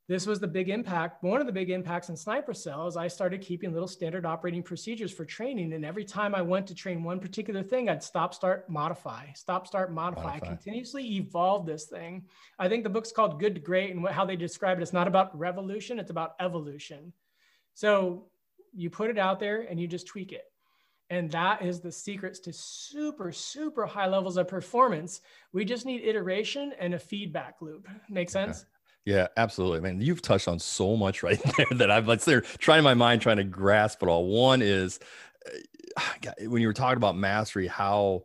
this 0.07 0.27
was 0.27 0.39
the 0.39 0.47
big 0.47 0.69
impact. 0.69 1.23
One 1.23 1.41
of 1.41 1.47
the 1.47 1.53
big 1.53 1.71
impacts 1.71 2.09
in 2.09 2.15
Sniper 2.15 2.53
Cell 2.53 2.87
is 2.87 2.95
I 2.95 3.07
started 3.07 3.41
keeping 3.41 3.73
little 3.73 3.87
standard 3.87 4.23
operating 4.23 4.61
procedures 4.61 5.11
for 5.11 5.25
training. 5.25 5.73
And 5.73 5.83
every 5.83 6.05
time 6.05 6.35
I 6.35 6.43
went 6.43 6.67
to 6.67 6.75
train 6.75 7.03
one 7.03 7.19
particular 7.19 7.63
thing, 7.63 7.89
I'd 7.89 8.03
stop, 8.03 8.35
start, 8.35 8.69
modify, 8.69 9.25
stop, 9.33 9.65
start, 9.65 9.91
modify. 9.91 10.35
I 10.35 10.39
continuously 10.39 11.15
evolve 11.15 11.65
this 11.65 11.85
thing. 11.85 12.25
I 12.59 12.69
think 12.69 12.83
the 12.83 12.89
book's 12.89 13.11
called 13.11 13.39
Good 13.39 13.55
to 13.55 13.61
Great, 13.61 13.91
and 13.91 14.03
what, 14.03 14.11
how 14.11 14.25
they 14.25 14.35
describe 14.35 14.77
it, 14.77 14.83
it's 14.83 14.93
not 14.93 15.07
about 15.07 15.37
revolution, 15.37 15.97
it's 15.97 16.11
about 16.11 16.35
evolution. 16.39 17.11
So 17.73 18.27
you 18.75 18.91
put 18.91 19.09
it 19.09 19.17
out 19.17 19.39
there 19.39 19.61
and 19.61 19.79
you 19.79 19.87
just 19.87 20.05
tweak 20.05 20.31
it. 20.31 20.43
And 21.09 21.31
that 21.31 21.63
is 21.63 21.81
the 21.81 21.91
secrets 21.91 22.39
to 22.41 22.53
super, 22.53 23.31
super 23.31 23.85
high 23.85 24.07
levels 24.07 24.37
of 24.37 24.47
performance. 24.47 25.21
We 25.51 25.65
just 25.65 25.85
need 25.85 26.03
iteration 26.03 26.73
and 26.79 26.93
a 26.93 26.99
feedback 26.99 27.55
loop. 27.61 27.87
Make 28.09 28.29
sense? 28.29 28.65
Yeah, 29.05 29.27
absolutely, 29.37 29.81
man. 29.81 30.01
You've 30.01 30.21
touched 30.21 30.47
on 30.47 30.59
so 30.59 30.95
much 30.97 31.21
right 31.21 31.39
there 31.57 31.65
that 31.77 31.91
I've 31.91 32.07
like 32.07 32.21
there 32.23 32.41
trying 32.41 32.83
my 32.83 32.95
mind 32.95 33.21
trying 33.21 33.37
to 33.37 33.43
grasp 33.43 34.01
it 34.01 34.09
all. 34.09 34.25
One 34.27 34.61
is 34.61 34.99
uh, 35.97 36.31
when 36.47 36.61
you 36.61 36.67
were 36.67 36.73
talking 36.73 36.97
about 36.97 37.15
mastery, 37.15 37.67
how 37.67 38.23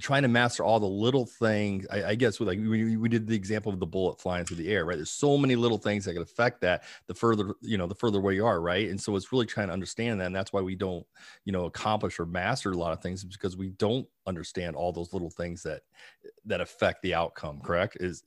trying 0.00 0.22
to 0.22 0.28
master 0.28 0.62
all 0.64 0.80
the 0.80 0.86
little 0.86 1.26
things. 1.26 1.86
I, 1.90 2.04
I 2.10 2.14
guess 2.14 2.38
with 2.38 2.48
like 2.48 2.58
we, 2.58 2.96
we 2.96 3.08
did 3.08 3.26
the 3.26 3.34
example 3.36 3.72
of 3.72 3.80
the 3.80 3.86
bullet 3.86 4.20
flying 4.20 4.44
through 4.44 4.56
the 4.58 4.68
air, 4.68 4.84
right? 4.84 4.96
There's 4.96 5.10
so 5.10 5.36
many 5.38 5.56
little 5.56 5.78
things 5.78 6.04
that 6.04 6.12
can 6.14 6.22
affect 6.22 6.60
that. 6.62 6.84
The 7.06 7.14
further 7.14 7.54
you 7.62 7.78
know, 7.78 7.86
the 7.86 7.94
further 7.94 8.18
away 8.18 8.34
you 8.34 8.46
are, 8.46 8.60
right? 8.60 8.88
And 8.88 9.00
so 9.00 9.16
it's 9.16 9.32
really 9.32 9.46
trying 9.46 9.68
to 9.68 9.72
understand 9.72 10.20
that, 10.20 10.26
and 10.26 10.36
that's 10.36 10.52
why 10.52 10.60
we 10.60 10.74
don't, 10.74 11.06
you 11.44 11.52
know, 11.52 11.64
accomplish 11.66 12.18
or 12.18 12.26
master 12.26 12.72
a 12.72 12.76
lot 12.76 12.92
of 12.92 13.00
things 13.02 13.24
because 13.24 13.56
we 13.56 13.70
don't 13.70 14.06
understand 14.26 14.76
all 14.76 14.92
those 14.92 15.12
little 15.12 15.30
things 15.30 15.62
that 15.62 15.82
that 16.44 16.60
affect 16.60 17.02
the 17.02 17.14
outcome. 17.14 17.60
Correct? 17.60 17.96
Is 18.00 18.22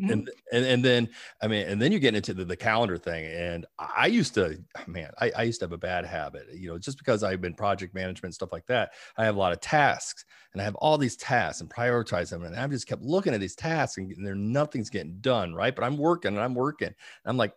Mm-hmm. 0.00 0.12
And, 0.12 0.30
and 0.52 0.64
and 0.64 0.84
then 0.84 1.08
I 1.42 1.48
mean, 1.48 1.66
and 1.66 1.82
then 1.82 1.90
you 1.90 1.98
get 1.98 2.14
into 2.14 2.32
the, 2.32 2.44
the 2.44 2.56
calendar 2.56 2.96
thing. 2.96 3.26
And 3.26 3.66
I 3.78 4.06
used 4.06 4.34
to, 4.34 4.58
man, 4.86 5.10
I, 5.20 5.32
I 5.36 5.42
used 5.42 5.60
to 5.60 5.64
have 5.64 5.72
a 5.72 5.78
bad 5.78 6.04
habit, 6.04 6.46
you 6.54 6.68
know, 6.68 6.78
just 6.78 6.98
because 6.98 7.22
I've 7.22 7.40
been 7.40 7.54
project 7.54 7.94
management 7.94 8.34
stuff 8.34 8.52
like 8.52 8.66
that. 8.66 8.92
I 9.16 9.24
have 9.24 9.36
a 9.36 9.38
lot 9.38 9.52
of 9.52 9.60
tasks, 9.60 10.24
and 10.52 10.62
I 10.62 10.64
have 10.64 10.76
all 10.76 10.98
these 10.98 11.16
tasks 11.16 11.60
and 11.60 11.70
prioritize 11.70 12.30
them. 12.30 12.44
And 12.44 12.54
I've 12.54 12.70
just 12.70 12.86
kept 12.86 13.02
looking 13.02 13.34
at 13.34 13.40
these 13.40 13.56
tasks, 13.56 13.98
and 13.98 14.26
there 14.26 14.34
nothing's 14.34 14.90
getting 14.90 15.18
done, 15.20 15.54
right? 15.54 15.74
But 15.74 15.84
I'm 15.84 15.98
working 15.98 16.34
and 16.34 16.40
I'm 16.40 16.54
working. 16.54 16.88
And 16.88 16.96
I'm 17.26 17.36
like, 17.36 17.54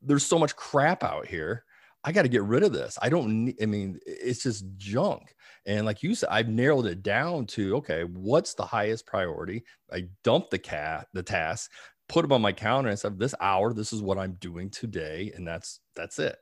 there's 0.00 0.24
so 0.24 0.38
much 0.38 0.56
crap 0.56 1.04
out 1.04 1.26
here. 1.26 1.64
I 2.04 2.12
got 2.12 2.22
to 2.22 2.28
get 2.28 2.42
rid 2.42 2.62
of 2.64 2.72
this. 2.72 2.98
I 3.00 3.08
don't 3.08 3.54
I 3.62 3.66
mean, 3.66 4.00
it's 4.06 4.42
just 4.42 4.64
junk. 4.76 5.34
And 5.66 5.86
like 5.86 6.02
you 6.02 6.14
said, 6.14 6.28
I've 6.30 6.48
narrowed 6.48 6.86
it 6.86 7.02
down 7.02 7.46
to 7.46 7.76
okay, 7.76 8.04
what's 8.04 8.54
the 8.54 8.64
highest 8.64 9.06
priority? 9.06 9.64
I 9.92 10.08
dump 10.24 10.50
the 10.50 10.58
cat, 10.58 11.06
the 11.12 11.22
task, 11.22 11.70
put 12.08 12.22
them 12.22 12.32
on 12.32 12.42
my 12.42 12.52
calendar 12.52 12.90
and 12.90 12.98
said, 12.98 13.18
this 13.18 13.34
hour, 13.40 13.72
this 13.72 13.92
is 13.92 14.02
what 14.02 14.18
I'm 14.18 14.32
doing 14.34 14.70
today. 14.70 15.32
And 15.34 15.46
that's 15.46 15.80
that's 15.94 16.18
it. 16.18 16.36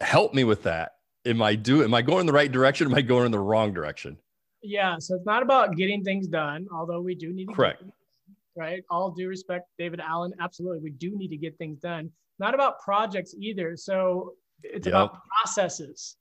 Help 0.00 0.34
me 0.34 0.44
with 0.44 0.64
that. 0.64 0.92
Am 1.24 1.42
I 1.42 1.54
do 1.54 1.82
am 1.82 1.94
I 1.94 2.02
going 2.02 2.20
in 2.20 2.26
the 2.26 2.32
right 2.32 2.50
direction? 2.50 2.86
Am 2.86 2.94
I 2.94 3.02
going 3.02 3.26
in 3.26 3.32
the 3.32 3.38
wrong 3.38 3.72
direction? 3.72 4.16
Yeah. 4.62 4.96
So 4.98 5.14
it's 5.14 5.26
not 5.26 5.42
about 5.42 5.76
getting 5.76 6.02
things 6.02 6.26
done, 6.28 6.66
although 6.72 7.00
we 7.00 7.14
do 7.14 7.32
need 7.32 7.48
to 7.48 7.54
correct. 7.54 7.82
right. 8.56 8.82
All 8.90 9.10
due 9.10 9.28
respect, 9.28 9.68
David 9.78 10.00
Allen. 10.00 10.32
Absolutely. 10.40 10.80
We 10.80 10.90
do 10.90 11.16
need 11.16 11.28
to 11.28 11.36
get 11.36 11.56
things 11.58 11.78
done. 11.78 12.10
Not 12.38 12.54
about 12.54 12.80
projects 12.80 13.34
either. 13.38 13.76
So 13.76 14.34
it's 14.62 14.86
yep. 14.86 14.94
about 14.94 15.18
processes 15.24 16.16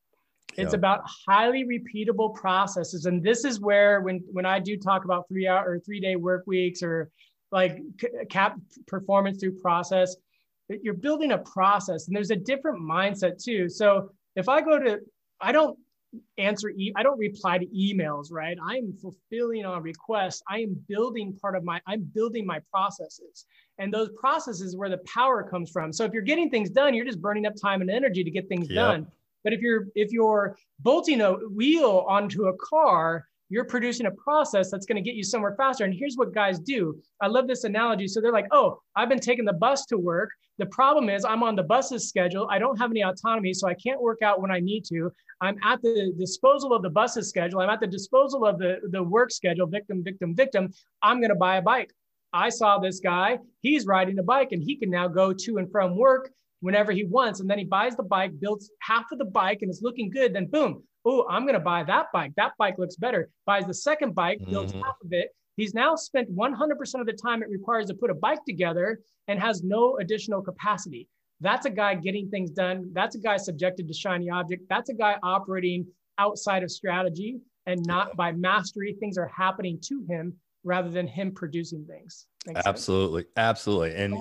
it's 0.58 0.72
yeah. 0.72 0.78
about 0.78 1.02
highly 1.28 1.66
repeatable 1.66 2.34
processes. 2.34 3.06
And 3.06 3.22
this 3.22 3.44
is 3.44 3.60
where 3.60 4.02
when 4.02 4.22
when 4.32 4.46
I 4.46 4.60
do 4.60 4.78
talk 4.78 5.06
about 5.06 5.28
three 5.28 5.48
hour 5.48 5.70
or 5.70 5.80
three 5.80 6.00
day 6.00 6.16
work 6.16 6.44
weeks 6.48 6.82
or 6.82 7.10
like 7.52 7.82
cap 8.30 8.58
performance 8.88 9.40
through 9.40 9.60
process, 9.60 10.16
you're 10.70 10.94
building 10.94 11.32
a 11.32 11.38
process 11.40 12.08
and 12.08 12.16
there's 12.16 12.32
a 12.32 12.36
different 12.36 12.82
mindset 12.82 13.42
too. 13.44 13.70
So 13.70 14.12
if 14.36 14.50
I 14.50 14.62
go 14.62 14.80
to, 14.80 15.00
I 15.40 15.52
don't 15.52 15.78
answer, 16.38 16.70
e- 16.70 16.94
I 16.96 17.04
don't 17.04 17.20
reply 17.20 17.58
to 17.58 17.66
emails, 17.68 18.32
right? 18.32 18.58
I'm 18.64 18.94
fulfilling 18.94 19.66
on 19.66 19.84
requests. 19.84 20.42
I 20.50 20.60
am 20.60 20.76
building 20.88 21.38
part 21.42 21.56
of 21.56 21.64
my, 21.64 21.82
I'm 21.88 22.02
building 22.14 22.46
my 22.46 22.60
processes. 22.72 23.46
And 23.78 23.94
those 23.94 24.10
processes 24.18 24.76
where 24.76 24.90
the 24.90 25.00
power 25.00 25.44
comes 25.44 25.70
from. 25.70 25.92
So 25.92 26.06
if 26.06 26.14
you're 26.14 26.22
getting 26.22 26.50
things 26.50 26.70
done, 26.70 26.94
you're 26.94 27.06
just 27.06 27.22
burning 27.22 27.46
up 27.46 27.54
time 27.62 27.82
and 27.82 27.90
energy 27.90 28.24
to 28.24 28.32
get 28.32 28.48
things 28.48 28.70
yep. 28.70 28.76
done. 28.76 29.08
But 29.46 29.54
if 29.54 29.62
you're 29.62 29.88
if 29.96 30.12
you're 30.12 30.58
bolting 30.80 31.22
a 31.22 31.34
wheel 31.34 32.06
onto 32.10 32.48
a 32.48 32.58
car, 32.58 33.26
you're 33.50 33.64
producing 33.64 34.08
a 34.08 34.12
process 34.12 34.72
that's 34.72 34.88
going 34.88 35.02
to 35.02 35.08
get 35.08 35.16
you 35.16 35.24
somewhere 35.24 35.56
faster. 35.56 35.86
And 35.86 35.94
here's 35.94 36.16
what 36.18 36.34
guys 36.34 36.60
do. 36.60 37.00
I 37.22 37.28
love 37.28 37.48
this 37.48 37.64
analogy. 37.64 38.08
So 38.08 38.20
they're 38.20 38.34
like, 38.34 38.48
oh, 38.52 38.80
I've 38.96 39.08
been 39.08 39.20
taking 39.20 39.46
the 39.46 39.54
bus 39.54 39.86
to 39.86 39.98
work. 40.00 40.32
The 40.58 40.66
problem 40.66 41.10
is 41.10 41.24
I'm 41.24 41.44
on 41.44 41.56
the 41.56 41.64
bus's 41.64 42.10
schedule. 42.10 42.48
I 42.50 42.58
don't 42.58 42.78
have 42.80 42.90
any 42.90 43.04
autonomy, 43.04 43.54
so 43.54 43.68
I 43.68 43.76
can't 43.76 44.02
work 44.02 44.24
out 44.24 44.42
when 44.42 44.52
I 44.52 44.60
need 44.60 44.84
to. 44.86 45.12
I'm 45.42 45.58
at 45.64 45.82
the 45.84 46.12
disposal 46.18 46.74
of 46.74 46.82
the 46.82 46.90
bus's 46.90 47.30
schedule. 47.30 47.60
I'm 47.60 47.70
at 47.70 47.80
the 47.80 47.88
disposal 47.88 48.46
of 48.46 48.58
the, 48.58 48.80
the 48.90 49.04
work 49.04 49.32
schedule, 49.32 49.68
victim, 49.68 50.04
victim, 50.04 50.36
victim. 50.36 50.74
I'm 51.04 51.20
going 51.20 51.30
to 51.30 51.36
buy 51.36 51.58
a 51.58 51.62
bike. 51.62 51.94
I 52.34 52.50
saw 52.50 52.80
this 52.80 53.00
guy, 53.00 53.40
he's 53.62 53.86
riding 53.86 54.20
a 54.20 54.24
bike 54.24 54.52
and 54.52 54.62
he 54.62 54.76
can 54.76 54.90
now 54.90 55.08
go 55.08 55.32
to 55.32 55.58
and 55.58 55.72
from 55.72 55.96
work 55.96 56.32
whenever 56.66 56.92
he 56.92 57.04
wants. 57.04 57.40
And 57.40 57.50
then 57.50 57.60
he 57.60 57.64
buys 57.64 57.96
the 57.96 58.04
bike, 58.04 58.32
builds 58.40 58.72
half 58.82 59.06
of 59.12 59.20
the 59.20 59.26
bike, 59.26 59.60
and 59.62 59.70
it's 59.70 59.84
looking 59.84 60.10
good. 60.10 60.34
Then 60.34 60.48
boom, 60.48 60.82
oh, 61.06 61.24
I'm 61.30 61.44
going 61.44 61.54
to 61.54 61.60
buy 61.60 61.84
that 61.84 62.08
bike. 62.12 62.32
That 62.38 62.54
bike 62.58 62.80
looks 62.80 62.96
better. 62.96 63.30
Buys 63.46 63.68
the 63.68 63.74
second 63.74 64.16
bike, 64.16 64.40
builds 64.50 64.74
mm-hmm. 64.74 64.82
half 64.82 64.96
of 65.04 65.14
it. 65.14 65.30
He's 65.58 65.76
now 65.76 65.96
spent 65.96 66.36
100% 66.36 67.00
of 67.00 67.06
the 67.06 67.14
time 67.14 67.44
it 67.44 67.50
requires 67.50 67.86
to 67.86 67.94
put 67.94 68.10
a 68.10 68.16
bike 68.16 68.44
together 68.48 69.00
and 69.28 69.40
has 69.40 69.64
no 69.64 69.98
additional 69.98 70.42
capacity. 70.42 71.08
That's 71.40 71.68
a 71.68 71.70
guy 71.70 71.94
getting 71.94 72.30
things 72.30 72.50
done. 72.50 72.90
That's 72.94 73.16
a 73.16 73.20
guy 73.20 73.38
subjected 73.38 73.88
to 73.88 73.94
shiny 73.94 74.32
object. 74.32 74.64
That's 74.68 74.90
a 74.90 74.96
guy 74.96 75.18
operating 75.22 75.86
outside 76.18 76.64
of 76.64 76.72
strategy 76.72 77.38
and 77.68 77.86
not 77.86 78.16
by 78.18 78.32
mastery. 78.32 78.98
Things 79.00 79.20
are 79.20 79.28
happening 79.28 79.78
to 79.84 80.04
him 80.10 80.34
rather 80.64 80.90
than 80.90 81.08
him 81.08 81.32
producing 81.32 81.86
things. 81.86 82.26
Makes 82.48 82.66
absolutely. 82.66 83.22
Sense? 83.22 83.34
Absolutely. 83.38 83.96
And 83.96 84.16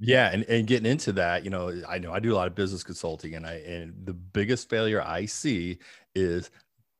yeah, 0.00 0.30
and, 0.32 0.44
and 0.44 0.66
getting 0.66 0.90
into 0.90 1.12
that, 1.14 1.44
you 1.44 1.50
know, 1.50 1.82
I 1.88 1.98
know 1.98 2.12
I 2.12 2.20
do 2.20 2.32
a 2.32 2.36
lot 2.36 2.46
of 2.46 2.54
business 2.54 2.84
consulting, 2.84 3.34
and 3.34 3.46
I 3.46 3.54
and 3.54 3.94
the 4.04 4.12
biggest 4.14 4.70
failure 4.70 5.02
I 5.02 5.26
see 5.26 5.78
is 6.14 6.50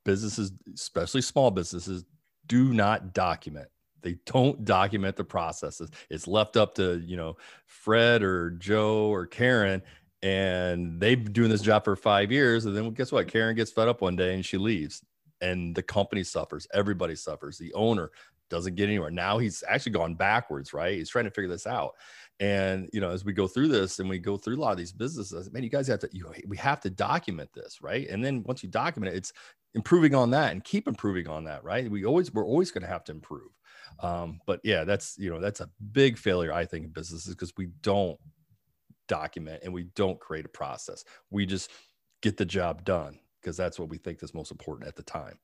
businesses, 0.05 0.53
especially 0.74 1.22
small 1.22 1.51
businesses, 1.51 2.05
do 2.46 2.72
not 2.74 3.14
document. 3.14 3.68
They 4.03 4.16
don't 4.26 4.64
document 4.64 5.16
the 5.16 5.24
processes. 5.24 5.90
It's 6.11 6.26
left 6.26 6.57
up 6.57 6.74
to 6.76 7.01
you 7.07 7.16
know 7.16 7.36
Fred 7.66 8.22
or 8.22 8.51
Joe 8.53 9.12
or 9.12 9.26
Karen, 9.26 9.82
and 10.22 11.01
they've 11.01 11.22
been 11.22 11.32
doing 11.32 11.51
this 11.51 11.62
job 11.62 11.84
for 11.84 11.94
five 11.94 12.32
years, 12.32 12.64
and 12.64 12.76
then 12.76 12.90
guess 12.92 13.12
what? 13.12 13.28
Karen 13.28 13.55
gets 13.55 13.70
fed 13.70 13.86
up 13.88 14.01
one 14.01 14.16
day 14.16 14.34
and 14.34 14.44
she 14.44 14.59
leaves, 14.59 15.05
and 15.40 15.74
the 15.74 15.82
company 15.82 16.24
suffers. 16.24 16.66
Everybody 16.74 17.14
suffers. 17.14 17.59
The 17.59 17.72
owner 17.74 18.11
doesn't 18.51 18.74
get 18.74 18.88
anywhere. 18.88 19.11
Now 19.11 19.38
he's 19.38 19.62
actually 19.68 19.92
gone 19.92 20.14
backwards, 20.14 20.72
right? 20.72 20.94
He's 20.96 21.11
trying 21.11 21.26
to 21.26 21.30
figure 21.30 21.51
this 21.51 21.66
out. 21.66 21.94
And 22.41 22.89
you 22.93 23.01
know, 23.01 23.11
as 23.11 23.24
we 23.24 23.32
go 23.32 23.49
through 23.49 23.68
this 23.68 23.99
and 23.99 24.09
we 24.09 24.18
go 24.18 24.36
through 24.36 24.57
a 24.57 24.61
lot 24.61 24.70
of 24.70 24.78
these 24.78 24.93
businesses, 24.93 25.51
man, 25.53 25.64
you 25.64 25.70
guys 25.70 25.89
have 25.89 25.99
to 26.01 26.09
you 26.12 26.32
we 26.47 26.57
have 26.57 26.80
to 26.82 26.91
document 26.91 27.51
this, 27.53 27.82
right? 27.82 28.09
And 28.09 28.24
then 28.24 28.45
once 28.45 28.62
you 28.62 28.68
document 28.68 29.12
it, 29.12 29.16
it's 29.16 29.32
improving 29.74 30.14
on 30.14 30.30
that 30.30 30.53
and 30.53 30.62
keep 30.62 30.86
improving 30.86 31.26
on 31.26 31.45
that, 31.45 31.64
right? 31.64 31.91
We 31.91 32.05
always 32.05 32.32
we're 32.32 32.47
always 32.47 32.70
going 32.70 32.82
to 32.82 32.89
have 32.89 33.05
to 33.05 33.12
improve. 33.12 33.51
Um, 34.01 34.41
but 34.47 34.61
yeah, 34.62 34.84
that's 34.84 35.16
you 35.18 35.30
know 35.30 35.41
that's 35.41 35.61
a 35.61 35.68
big 35.93 36.16
failure 36.16 36.53
I 36.53 36.64
think 36.64 36.84
in 36.84 36.91
businesses 36.91 37.34
because 37.34 37.53
we 37.57 37.70
don't 37.82 38.18
document 39.09 39.62
and 39.64 39.74
we 39.74 39.84
don't 39.97 40.20
create 40.20 40.45
a 40.45 40.51
process. 40.51 41.05
We 41.30 41.45
just 41.45 41.70
get 42.22 42.36
the 42.36 42.45
job 42.45 42.84
done 42.84 43.18
because 43.41 43.57
that's 43.57 43.80
what 43.80 43.89
we 43.89 43.99
think 43.99 44.22
is 44.22 44.34
most 44.34 44.53
important 44.53 44.86
at 44.86 44.95
the 44.95 45.03
time. 45.03 45.39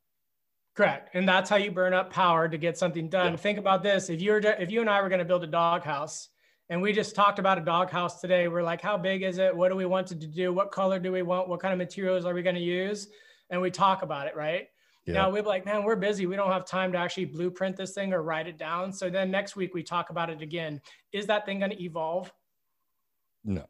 Correct, 0.76 1.10
and 1.14 1.28
that's 1.28 1.50
how 1.50 1.56
you 1.56 1.72
burn 1.72 1.92
up 1.92 2.12
power 2.12 2.48
to 2.48 2.58
get 2.58 2.78
something 2.78 3.08
done. 3.08 3.32
Yeah. 3.32 3.36
Think 3.36 3.58
about 3.58 3.82
this: 3.82 4.10
if 4.10 4.20
you're 4.20 4.38
if 4.38 4.70
you 4.70 4.80
and 4.80 4.90
I 4.90 5.02
were 5.02 5.08
going 5.08 5.20
to 5.20 5.24
build 5.24 5.42
a 5.42 5.48
doghouse 5.48 6.28
and 6.70 6.80
we 6.80 6.92
just 6.92 7.14
talked 7.14 7.38
about 7.38 7.58
a 7.58 7.60
doghouse 7.60 8.20
today. 8.20 8.48
We're 8.48 8.62
like, 8.62 8.80
how 8.80 8.96
big 8.96 9.22
is 9.22 9.38
it? 9.38 9.54
What 9.54 9.68
do 9.68 9.76
we 9.76 9.84
want 9.84 10.06
to 10.08 10.14
do? 10.14 10.52
What 10.52 10.70
color 10.72 10.98
do 10.98 11.12
we 11.12 11.22
want? 11.22 11.48
What 11.48 11.60
kind 11.60 11.72
of 11.72 11.78
materials 11.78 12.24
are 12.24 12.32
we 12.32 12.42
going 12.42 12.54
to 12.54 12.60
use? 12.60 13.08
And 13.50 13.60
we 13.60 13.70
talk 13.70 14.02
about 14.02 14.26
it, 14.26 14.34
right? 14.34 14.68
Yeah. 15.04 15.14
Now 15.14 15.30
we're 15.30 15.42
like, 15.42 15.66
man, 15.66 15.84
we're 15.84 15.96
busy. 15.96 16.24
We 16.24 16.36
don't 16.36 16.50
have 16.50 16.64
time 16.64 16.90
to 16.92 16.98
actually 16.98 17.26
blueprint 17.26 17.76
this 17.76 17.92
thing 17.92 18.14
or 18.14 18.22
write 18.22 18.46
it 18.46 18.56
down. 18.56 18.92
So 18.92 19.10
then 19.10 19.30
next 19.30 19.56
week 19.56 19.74
we 19.74 19.82
talk 19.82 20.08
about 20.08 20.30
it 20.30 20.40
again. 20.40 20.80
Is 21.12 21.26
that 21.26 21.44
thing 21.44 21.58
going 21.58 21.72
to 21.72 21.82
evolve? 21.82 22.32
No. 23.44 23.66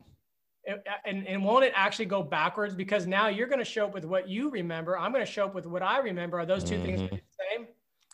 And, 1.04 1.26
and 1.26 1.44
won't 1.44 1.64
it 1.64 1.72
actually 1.74 2.06
go 2.06 2.22
backwards? 2.22 2.74
Because 2.74 3.06
now 3.08 3.26
you're 3.26 3.48
going 3.48 3.58
to 3.58 3.64
show 3.64 3.86
up 3.86 3.92
with 3.92 4.04
what 4.04 4.28
you 4.28 4.50
remember. 4.50 4.96
I'm 4.96 5.12
going 5.12 5.26
to 5.26 5.30
show 5.30 5.46
up 5.46 5.54
with 5.54 5.66
what 5.66 5.82
I 5.82 5.98
remember. 5.98 6.38
Are 6.38 6.46
those 6.46 6.62
2 6.62 6.76
mm-hmm. 6.76 6.84
things 6.84 7.00
the 7.00 7.20
same? 7.50 7.66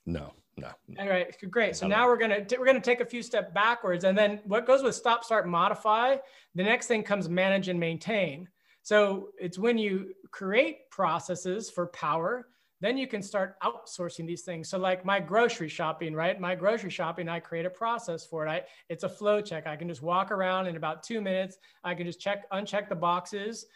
No 0.07 0.33
no. 0.61 1.03
All 1.03 1.09
right, 1.09 1.35
great. 1.51 1.77
So 1.77 1.87
now 1.87 2.07
we're 2.07 2.19
gonna 2.19 2.45
we're 2.59 2.67
gonna 2.67 2.81
take 2.81 3.01
a 3.01 3.05
few 3.05 3.23
steps 3.23 3.51
backwards, 3.55 4.05
and 4.05 4.17
then 4.17 4.41
what 4.45 4.67
goes 4.67 4.83
with 4.83 4.95
stop, 4.95 5.25
start, 5.25 5.49
modify. 5.49 6.17
The 6.55 6.63
next 6.63 6.87
thing 6.87 7.03
comes 7.03 7.29
manage 7.29 7.69
and 7.69 7.79
maintain. 7.79 8.49
So 8.83 9.29
it's 9.39 9.59
when 9.59 9.79
you 9.79 10.15
create 10.31 10.91
processes 10.91 11.71
for 11.71 11.89
power, 11.89 12.49
then 12.81 12.97
you 12.97 13.07
can 13.07 13.23
start 13.23 13.57
outsourcing 13.63 14.27
these 14.27 14.43
things. 14.43 14.69
So 14.69 14.79
like 14.79 15.05
my 15.05 15.21
grocery 15.21 15.69
shopping, 15.69 16.15
right? 16.15 16.41
My 16.41 16.55
grocery 16.55 16.91
shopping, 16.91 17.29
I 17.29 17.41
create 17.41 17.67
a 17.67 17.71
process 17.71 18.25
for 18.25 18.47
it. 18.47 18.51
I, 18.51 18.63
it's 18.89 19.05
a 19.05 19.09
flow 19.09 19.43
check. 19.43 19.67
I 19.67 19.77
can 19.77 19.87
just 19.87 20.03
walk 20.03 20.31
around 20.31 20.67
in 20.67 20.77
about 20.77 21.03
two 21.03 21.21
minutes. 21.21 21.59
I 21.85 21.95
can 21.95 22.07
just 22.07 22.21
check, 22.21 22.51
uncheck 22.51 22.89
the 22.89 22.95
boxes 22.95 23.67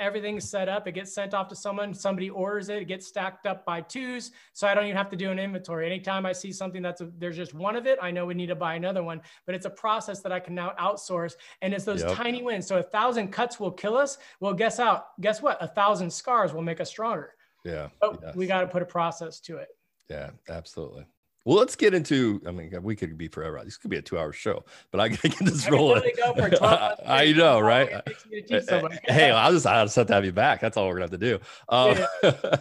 everything's 0.00 0.48
set 0.48 0.68
up. 0.68 0.88
It 0.88 0.92
gets 0.92 1.14
sent 1.14 1.34
off 1.34 1.46
to 1.48 1.56
someone, 1.56 1.94
somebody 1.94 2.30
orders 2.30 2.68
it, 2.68 2.82
it 2.82 2.84
gets 2.86 3.06
stacked 3.06 3.46
up 3.46 3.64
by 3.64 3.82
twos. 3.82 4.32
So 4.52 4.66
I 4.66 4.74
don't 4.74 4.84
even 4.84 4.96
have 4.96 5.10
to 5.10 5.16
do 5.16 5.30
an 5.30 5.38
inventory. 5.38 5.86
Anytime 5.86 6.26
I 6.26 6.32
see 6.32 6.52
something 6.52 6.82
that's 6.82 7.00
a, 7.00 7.10
there's 7.18 7.36
just 7.36 7.54
one 7.54 7.76
of 7.76 7.86
it, 7.86 7.98
I 8.02 8.10
know 8.10 8.26
we 8.26 8.34
need 8.34 8.46
to 8.48 8.56
buy 8.56 8.74
another 8.74 9.04
one. 9.04 9.20
But 9.46 9.54
it's 9.54 9.66
a 9.66 9.70
process 9.70 10.20
that 10.20 10.32
I 10.32 10.40
can 10.40 10.54
now 10.54 10.72
outsource. 10.80 11.34
And 11.62 11.72
it's 11.72 11.84
those 11.84 12.02
yep. 12.02 12.16
tiny 12.16 12.42
wins. 12.42 12.66
So 12.66 12.78
a 12.78 12.82
thousand 12.82 13.28
cuts 13.28 13.60
will 13.60 13.70
kill 13.70 13.96
us. 13.96 14.18
Well, 14.40 14.54
guess 14.54 14.80
out, 14.80 15.20
guess 15.20 15.42
what? 15.42 15.58
A 15.62 15.68
thousand 15.68 16.12
scars 16.12 16.52
will 16.52 16.62
make 16.62 16.80
us 16.80 16.88
stronger. 16.88 17.34
Yeah. 17.64 17.88
But 18.00 18.18
yes. 18.22 18.34
we 18.34 18.46
got 18.46 18.62
to 18.62 18.66
put 18.66 18.82
a 18.82 18.86
process 18.86 19.38
to 19.40 19.58
it. 19.58 19.68
Yeah, 20.08 20.30
absolutely. 20.48 21.04
Well, 21.44 21.56
let's 21.56 21.74
get 21.74 21.94
into. 21.94 22.40
I 22.46 22.50
mean, 22.50 22.70
we 22.82 22.94
could 22.94 23.16
be 23.16 23.28
forever. 23.28 23.60
This 23.64 23.78
could 23.78 23.90
be 23.90 23.96
a 23.96 24.02
two-hour 24.02 24.32
show, 24.32 24.64
but 24.90 25.00
I 25.00 25.08
gotta 25.08 25.28
get 25.28 25.38
this 25.40 25.70
rolling. 25.70 26.02
I 27.06 27.32
know, 27.36 27.60
right? 27.60 27.92
Uh, 27.92 28.02
eh, 28.32 28.60
eh, 28.68 28.88
hey, 29.08 29.30
I'll 29.30 29.52
just 29.52 29.66
I'll 29.66 29.86
just 29.86 29.96
have 29.96 30.06
to 30.08 30.14
have 30.14 30.24
you 30.24 30.32
back. 30.32 30.60
That's 30.60 30.76
all 30.76 30.86
we're 30.86 31.00
gonna 31.00 31.04
have 31.04 31.10
to 31.10 31.18
do. 31.18 31.38
Um, 31.68 31.98
yeah. 32.22 32.56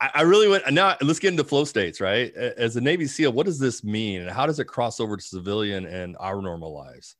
I 0.14 0.22
really 0.22 0.48
went 0.48 0.68
now. 0.72 0.96
Let's 1.00 1.20
get 1.20 1.30
into 1.30 1.44
flow 1.44 1.64
states, 1.64 2.00
right? 2.00 2.34
As 2.34 2.74
a 2.74 2.80
Navy 2.80 3.06
SEAL, 3.06 3.32
what 3.32 3.46
does 3.46 3.60
this 3.60 3.84
mean, 3.84 4.22
and 4.22 4.30
how 4.30 4.46
does 4.46 4.58
it 4.58 4.64
cross 4.64 4.98
over 4.98 5.16
to 5.16 5.22
civilian 5.22 5.86
and 5.86 6.16
our 6.18 6.42
normal 6.42 6.74
lives? 6.74 7.14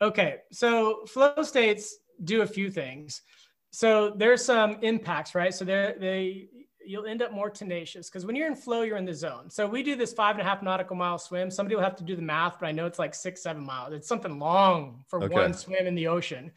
Okay, 0.00 0.36
so 0.50 1.04
flow 1.06 1.42
states 1.42 1.96
do 2.24 2.42
a 2.42 2.46
few 2.46 2.70
things. 2.70 3.22
So 3.70 4.14
there's 4.16 4.44
some 4.44 4.78
impacts, 4.82 5.34
right? 5.34 5.54
So 5.54 5.64
they 5.64 5.94
they 5.98 6.48
you'll 6.88 7.06
end 7.06 7.22
up 7.22 7.32
more 7.32 7.50
tenacious 7.50 8.08
because 8.08 8.24
when 8.24 8.36
you're 8.36 8.46
in 8.46 8.54
flow, 8.56 8.82
you're 8.82 8.96
in 8.96 9.04
the 9.04 9.14
zone. 9.14 9.50
So 9.50 9.66
we 9.66 9.82
do 9.82 9.96
this 9.96 10.12
five 10.12 10.36
and 10.36 10.42
a 10.42 10.44
half 10.44 10.62
nautical 10.62 10.96
mile 10.96 11.18
swim. 11.18 11.50
Somebody 11.50 11.74
will 11.76 11.82
have 11.82 11.96
to 11.96 12.04
do 12.04 12.16
the 12.16 12.22
math, 12.22 12.58
but 12.60 12.66
I 12.66 12.72
know 12.72 12.86
it's 12.86 12.98
like 12.98 13.14
six, 13.14 13.42
seven 13.42 13.64
miles. 13.64 13.92
It's 13.92 14.08
something 14.08 14.38
long 14.38 15.04
for 15.08 15.22
Okay. 15.22 15.34
one 15.34 15.52
swim 15.54 15.86
in 15.86 15.94
the 15.94 16.06
ocean. 16.08 16.52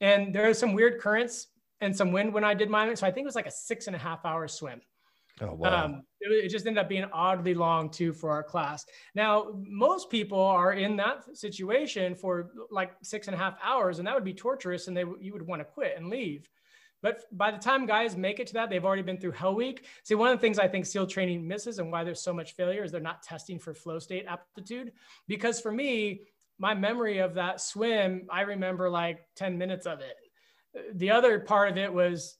And 0.00 0.34
there 0.34 0.48
are 0.48 0.54
some 0.54 0.72
weird 0.72 1.00
currents 1.00 1.48
and 1.80 1.94
some 1.96 2.12
wind 2.12 2.32
when 2.32 2.44
I 2.44 2.54
did 2.54 2.70
mine. 2.70 2.94
So 2.96 3.06
I 3.06 3.10
think 3.10 3.24
it 3.24 3.26
was 3.26 3.34
like 3.34 3.46
a 3.46 3.50
six 3.50 3.86
and 3.86 3.96
a 3.96 3.98
half 3.98 4.24
hour 4.24 4.48
swim. 4.48 4.80
Oh 5.40 5.52
wow. 5.54 5.84
Um, 5.86 6.02
it, 6.20 6.44
it 6.44 6.48
just 6.48 6.64
ended 6.66 6.80
up 6.80 6.88
being 6.88 7.06
oddly 7.12 7.54
long 7.54 7.90
too 7.90 8.12
for 8.12 8.30
our 8.30 8.44
class. 8.44 8.86
Now, 9.16 9.48
most 9.66 10.08
people 10.08 10.40
are 10.40 10.74
in 10.74 10.96
that 10.96 11.36
situation 11.36 12.14
for 12.14 12.50
like 12.70 12.92
six 13.02 13.26
and 13.26 13.34
a 13.34 13.38
half 13.38 13.56
hours, 13.62 13.98
and 13.98 14.06
that 14.06 14.14
would 14.14 14.24
be 14.24 14.34
torturous, 14.34 14.86
and 14.86 14.96
they 14.96 15.04
you 15.20 15.32
would 15.32 15.44
want 15.46 15.60
to 15.60 15.64
quit 15.64 15.94
and 15.96 16.08
leave. 16.08 16.48
But 17.04 17.24
by 17.36 17.50
the 17.50 17.58
time 17.58 17.84
guys 17.84 18.16
make 18.16 18.40
it 18.40 18.46
to 18.46 18.54
that, 18.54 18.70
they've 18.70 18.84
already 18.84 19.02
been 19.02 19.18
through 19.18 19.32
Hell 19.32 19.54
Week. 19.54 19.84
See, 20.04 20.14
one 20.14 20.30
of 20.30 20.38
the 20.38 20.40
things 20.40 20.58
I 20.58 20.66
think 20.66 20.86
SEAL 20.86 21.08
training 21.08 21.46
misses 21.46 21.78
and 21.78 21.92
why 21.92 22.02
there's 22.02 22.22
so 22.22 22.32
much 22.32 22.54
failure 22.54 22.82
is 22.82 22.90
they're 22.90 22.98
not 22.98 23.22
testing 23.22 23.58
for 23.58 23.74
flow 23.74 23.98
state 23.98 24.24
aptitude. 24.26 24.90
Because 25.28 25.60
for 25.60 25.70
me, 25.70 26.22
my 26.58 26.72
memory 26.72 27.18
of 27.18 27.34
that 27.34 27.60
swim, 27.60 28.26
I 28.30 28.40
remember 28.40 28.88
like 28.88 29.18
10 29.36 29.58
minutes 29.58 29.84
of 29.84 30.00
it. 30.00 30.16
The 30.94 31.10
other 31.10 31.40
part 31.40 31.68
of 31.68 31.76
it 31.76 31.92
was 31.92 32.38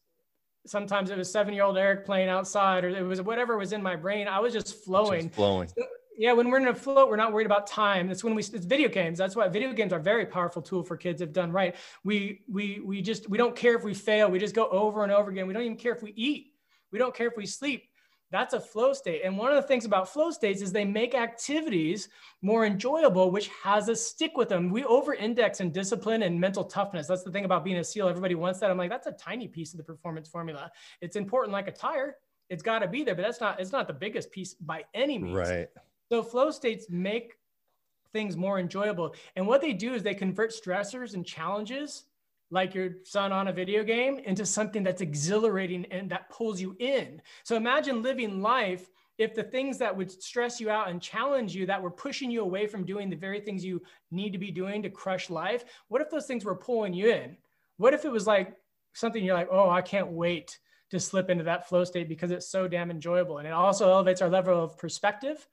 sometimes 0.66 1.10
it 1.10 1.18
was 1.18 1.30
seven 1.30 1.52
year 1.52 1.64
old 1.64 1.76
Eric 1.76 2.06
playing 2.06 2.30
outside, 2.30 2.86
or 2.86 2.88
it 2.88 3.02
was 3.02 3.20
whatever 3.20 3.58
was 3.58 3.74
in 3.74 3.82
my 3.82 3.96
brain. 3.96 4.28
I 4.28 4.40
was 4.40 4.54
just 4.54 4.82
flowing. 4.82 5.24
Just 5.24 5.34
flowing. 5.34 5.68
Yeah, 6.16 6.32
when 6.32 6.48
we're 6.50 6.58
in 6.58 6.68
a 6.68 6.74
float, 6.74 7.08
we're 7.08 7.16
not 7.16 7.32
worried 7.32 7.46
about 7.46 7.66
time. 7.66 8.06
That's 8.06 8.22
when 8.22 8.34
we 8.34 8.42
it's 8.42 8.66
video 8.66 8.88
games. 8.88 9.18
That's 9.18 9.34
why 9.34 9.48
video 9.48 9.72
games 9.72 9.92
are 9.92 9.98
a 9.98 10.02
very 10.02 10.26
powerful 10.26 10.62
tool 10.62 10.82
for 10.82 10.96
kids 10.96 11.20
if 11.20 11.32
done 11.32 11.50
right. 11.50 11.74
We 12.04 12.42
we 12.48 12.80
we 12.84 13.02
just 13.02 13.28
we 13.28 13.38
don't 13.38 13.56
care 13.56 13.74
if 13.74 13.84
we 13.84 13.94
fail. 13.94 14.30
We 14.30 14.38
just 14.38 14.54
go 14.54 14.68
over 14.68 15.02
and 15.02 15.12
over 15.12 15.30
again. 15.30 15.46
We 15.46 15.54
don't 15.54 15.64
even 15.64 15.76
care 15.76 15.92
if 15.92 16.02
we 16.02 16.12
eat. 16.12 16.52
We 16.92 16.98
don't 16.98 17.14
care 17.14 17.26
if 17.26 17.36
we 17.36 17.46
sleep. 17.46 17.88
That's 18.30 18.54
a 18.54 18.60
flow 18.60 18.92
state. 18.92 19.22
And 19.24 19.38
one 19.38 19.50
of 19.50 19.56
the 19.56 19.68
things 19.68 19.84
about 19.84 20.08
flow 20.08 20.30
states 20.32 20.60
is 20.60 20.72
they 20.72 20.84
make 20.84 21.14
activities 21.14 22.08
more 22.42 22.66
enjoyable, 22.66 23.30
which 23.30 23.48
has 23.62 23.88
us 23.88 24.00
stick 24.00 24.36
with 24.36 24.48
them. 24.48 24.70
We 24.70 24.82
over 24.84 25.14
index 25.14 25.60
in 25.60 25.70
discipline 25.70 26.22
and 26.22 26.40
mental 26.40 26.64
toughness. 26.64 27.06
That's 27.06 27.22
the 27.22 27.30
thing 27.30 27.44
about 27.44 27.64
being 27.64 27.76
a 27.76 27.84
SEAL. 27.84 28.08
Everybody 28.08 28.34
wants 28.34 28.58
that. 28.60 28.70
I'm 28.70 28.76
like, 28.76 28.90
that's 28.90 29.06
a 29.06 29.12
tiny 29.12 29.46
piece 29.46 29.72
of 29.72 29.78
the 29.78 29.84
performance 29.84 30.28
formula. 30.28 30.72
It's 31.00 31.14
important 31.14 31.52
like 31.52 31.68
a 31.68 31.72
tire. 31.72 32.16
It's 32.50 32.62
got 32.62 32.80
to 32.80 32.88
be 32.88 33.04
there, 33.04 33.14
but 33.14 33.22
that's 33.22 33.40
not, 33.40 33.60
it's 33.60 33.72
not 33.72 33.86
the 33.86 33.94
biggest 33.94 34.32
piece 34.32 34.54
by 34.54 34.84
any 34.94 35.18
means. 35.18 35.36
Right. 35.36 35.68
So 36.10 36.22
flow 36.22 36.50
states 36.50 36.86
make 36.88 37.34
things 38.12 38.36
more 38.36 38.58
enjoyable. 38.58 39.14
And 39.36 39.46
what 39.46 39.60
they 39.60 39.72
do 39.72 39.92
is 39.94 40.02
they 40.02 40.14
convert 40.14 40.52
stressors 40.52 41.14
and 41.14 41.26
challenges, 41.26 42.04
like 42.50 42.74
your 42.74 42.90
son 43.04 43.32
on 43.32 43.48
a 43.48 43.52
video 43.52 43.82
game, 43.82 44.18
into 44.18 44.46
something 44.46 44.82
that's 44.82 45.02
exhilarating 45.02 45.84
and 45.86 46.10
that 46.10 46.30
pulls 46.30 46.60
you 46.60 46.76
in. 46.78 47.20
So 47.42 47.56
imagine 47.56 48.02
living 48.02 48.40
life 48.40 48.88
if 49.18 49.34
the 49.34 49.42
things 49.42 49.78
that 49.78 49.96
would 49.96 50.10
stress 50.10 50.60
you 50.60 50.70
out 50.70 50.88
and 50.88 51.00
challenge 51.00 51.54
you 51.54 51.66
that 51.66 51.80
were 51.80 51.90
pushing 51.90 52.30
you 52.30 52.42
away 52.42 52.66
from 52.66 52.84
doing 52.84 53.08
the 53.08 53.16
very 53.16 53.40
things 53.40 53.64
you 53.64 53.80
need 54.10 54.32
to 54.32 54.38
be 54.38 54.50
doing 54.50 54.82
to 54.82 54.90
crush 54.90 55.30
life, 55.30 55.64
what 55.88 56.02
if 56.02 56.10
those 56.10 56.26
things 56.26 56.44
were 56.44 56.56
pulling 56.56 56.92
you 56.92 57.10
in? 57.10 57.36
What 57.76 57.94
if 57.94 58.04
it 58.04 58.10
was 58.10 58.26
like 58.26 58.56
something 58.92 59.24
you're 59.24 59.36
like, 59.36 59.48
oh, 59.50 59.70
I 59.70 59.82
can't 59.82 60.10
wait 60.10 60.58
to 60.90 61.00
slip 61.00 61.30
into 61.30 61.44
that 61.44 61.68
flow 61.68 61.84
state 61.84 62.08
because 62.08 62.30
it's 62.30 62.48
so 62.48 62.68
damn 62.68 62.90
enjoyable. 62.90 63.38
And 63.38 63.46
it 63.46 63.52
also 63.52 63.90
elevates 63.90 64.22
our 64.22 64.28
level 64.28 64.62
of 64.62 64.78
perspective 64.78 65.46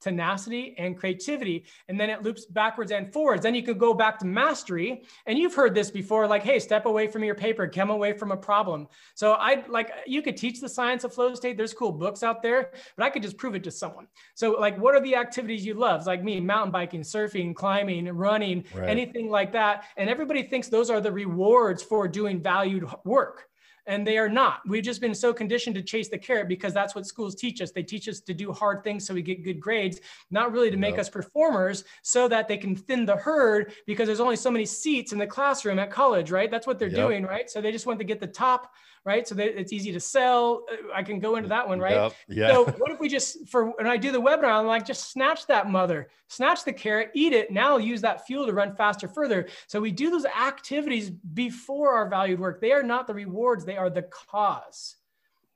tenacity 0.00 0.74
and 0.78 0.96
creativity 0.96 1.64
and 1.88 1.98
then 1.98 2.10
it 2.10 2.22
loops 2.22 2.44
backwards 2.46 2.92
and 2.92 3.12
forwards. 3.12 3.42
Then 3.42 3.54
you 3.54 3.62
can 3.62 3.78
go 3.78 3.92
back 3.94 4.18
to 4.20 4.26
mastery 4.26 5.02
and 5.26 5.38
you've 5.38 5.54
heard 5.54 5.74
this 5.74 5.90
before 5.90 6.26
like 6.26 6.42
hey 6.42 6.58
step 6.58 6.86
away 6.86 7.06
from 7.08 7.24
your 7.24 7.34
paper 7.34 7.66
come 7.66 7.90
away 7.90 8.12
from 8.12 8.32
a 8.32 8.36
problem. 8.36 8.86
So 9.14 9.32
i 9.32 9.64
like 9.68 9.90
you 10.06 10.22
could 10.22 10.36
teach 10.36 10.60
the 10.60 10.68
science 10.68 11.04
of 11.04 11.12
flow 11.12 11.34
state. 11.34 11.56
There's 11.56 11.74
cool 11.74 11.92
books 11.92 12.22
out 12.22 12.42
there 12.42 12.70
but 12.96 13.04
i 13.04 13.10
could 13.10 13.22
just 13.22 13.36
prove 13.36 13.54
it 13.54 13.64
to 13.64 13.70
someone. 13.70 14.06
So 14.34 14.52
like 14.52 14.78
what 14.78 14.94
are 14.94 15.00
the 15.00 15.16
activities 15.16 15.64
you 15.66 15.74
love? 15.74 16.06
Like 16.06 16.22
me 16.22 16.40
mountain 16.40 16.70
biking 16.72 17.00
surfing 17.02 17.54
climbing 17.54 18.06
running 18.08 18.64
Right. 18.74 18.88
anything 18.88 19.30
like 19.30 19.52
that. 19.52 19.84
And 19.96 20.08
everybody 20.08 20.42
thinks 20.42 20.68
those 20.68 20.90
are 20.90 21.00
the 21.00 21.12
rewards 21.12 21.82
for 21.82 22.06
doing 22.08 22.40
valued 22.40 22.84
work 23.04 23.48
and 23.88 24.06
they 24.06 24.18
are 24.18 24.28
not. 24.28 24.60
We've 24.68 24.84
just 24.84 25.00
been 25.00 25.14
so 25.14 25.32
conditioned 25.32 25.74
to 25.76 25.82
chase 25.82 26.08
the 26.08 26.18
carrot 26.18 26.46
because 26.46 26.74
that's 26.74 26.94
what 26.94 27.06
schools 27.06 27.34
teach 27.34 27.60
us. 27.62 27.72
They 27.72 27.82
teach 27.82 28.06
us 28.06 28.20
to 28.20 28.34
do 28.34 28.52
hard 28.52 28.84
things 28.84 29.06
so 29.06 29.14
we 29.14 29.22
get 29.22 29.42
good 29.42 29.58
grades, 29.58 30.00
not 30.30 30.52
really 30.52 30.70
to 30.70 30.76
make 30.76 30.92
Yep. 30.92 31.00
us 31.00 31.08
performers 31.08 31.84
so 32.02 32.28
that 32.28 32.48
they 32.48 32.58
can 32.58 32.76
thin 32.76 33.06
the 33.06 33.16
herd 33.16 33.72
because 33.86 34.06
there's 34.06 34.20
only 34.20 34.36
so 34.36 34.50
many 34.50 34.66
seats 34.66 35.12
in 35.12 35.18
the 35.18 35.26
classroom 35.26 35.78
at 35.78 35.90
college, 35.90 36.30
right? 36.30 36.50
That's 36.50 36.66
what 36.66 36.78
they're 36.78 36.88
Yep. 36.88 36.96
doing, 36.96 37.24
right? 37.24 37.48
So 37.50 37.60
they 37.62 37.72
just 37.72 37.86
want 37.86 37.98
to 37.98 38.04
get 38.04 38.20
the 38.20 38.26
top, 38.26 38.74
right? 39.04 39.26
So 39.26 39.34
it's 39.38 39.72
easy 39.72 39.92
to 39.92 40.00
sell. 40.00 40.64
Uh, 40.70 40.92
I 40.94 41.02
can 41.02 41.18
go 41.18 41.36
into 41.36 41.48
that 41.48 41.66
one, 41.66 41.80
right? 41.80 41.94
Yep. 41.94 42.12
Yeah. 42.28 42.52
So 42.52 42.64
what 42.64 42.90
if 42.90 43.00
we 43.00 43.08
just 43.08 43.48
for 43.48 43.66
when 43.70 43.86
I 43.86 43.96
do 43.96 44.12
the 44.12 44.20
webinar, 44.20 44.52
I'm 44.52 44.66
like, 44.66 44.86
just 44.86 45.10
snatch 45.10 45.46
that 45.46 45.70
mother, 45.70 46.08
snatch 46.28 46.64
the 46.64 46.72
carrot, 46.72 47.10
eat 47.14 47.32
it. 47.32 47.50
Now 47.50 47.70
I'll 47.70 47.80
use 47.80 48.00
that 48.02 48.26
fuel 48.26 48.46
to 48.46 48.52
run 48.52 48.74
faster 48.74 49.08
further. 49.08 49.48
So 49.66 49.80
we 49.80 49.90
do 49.90 50.10
those 50.10 50.26
activities 50.26 51.10
before 51.10 51.92
our 51.94 52.08
valued 52.08 52.40
work. 52.40 52.60
They 52.60 52.72
are 52.72 52.82
not 52.82 53.06
the 53.06 53.14
rewards, 53.14 53.64
they 53.64 53.76
are 53.76 53.90
the 53.90 54.02
cause 54.02 54.96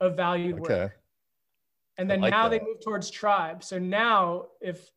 of 0.01 0.17
valued 0.17 0.59
work. 0.59 0.71
okay. 0.71 0.95
And 1.99 2.11
then 2.11 2.21
like 2.21 2.31
now 2.31 2.49
that. 2.49 2.59
they 2.59 2.65
move 2.65 2.81
towards 2.83 3.11
tribe. 3.11 3.63
So 3.63 3.79
now 3.79 4.47
if 4.61 4.91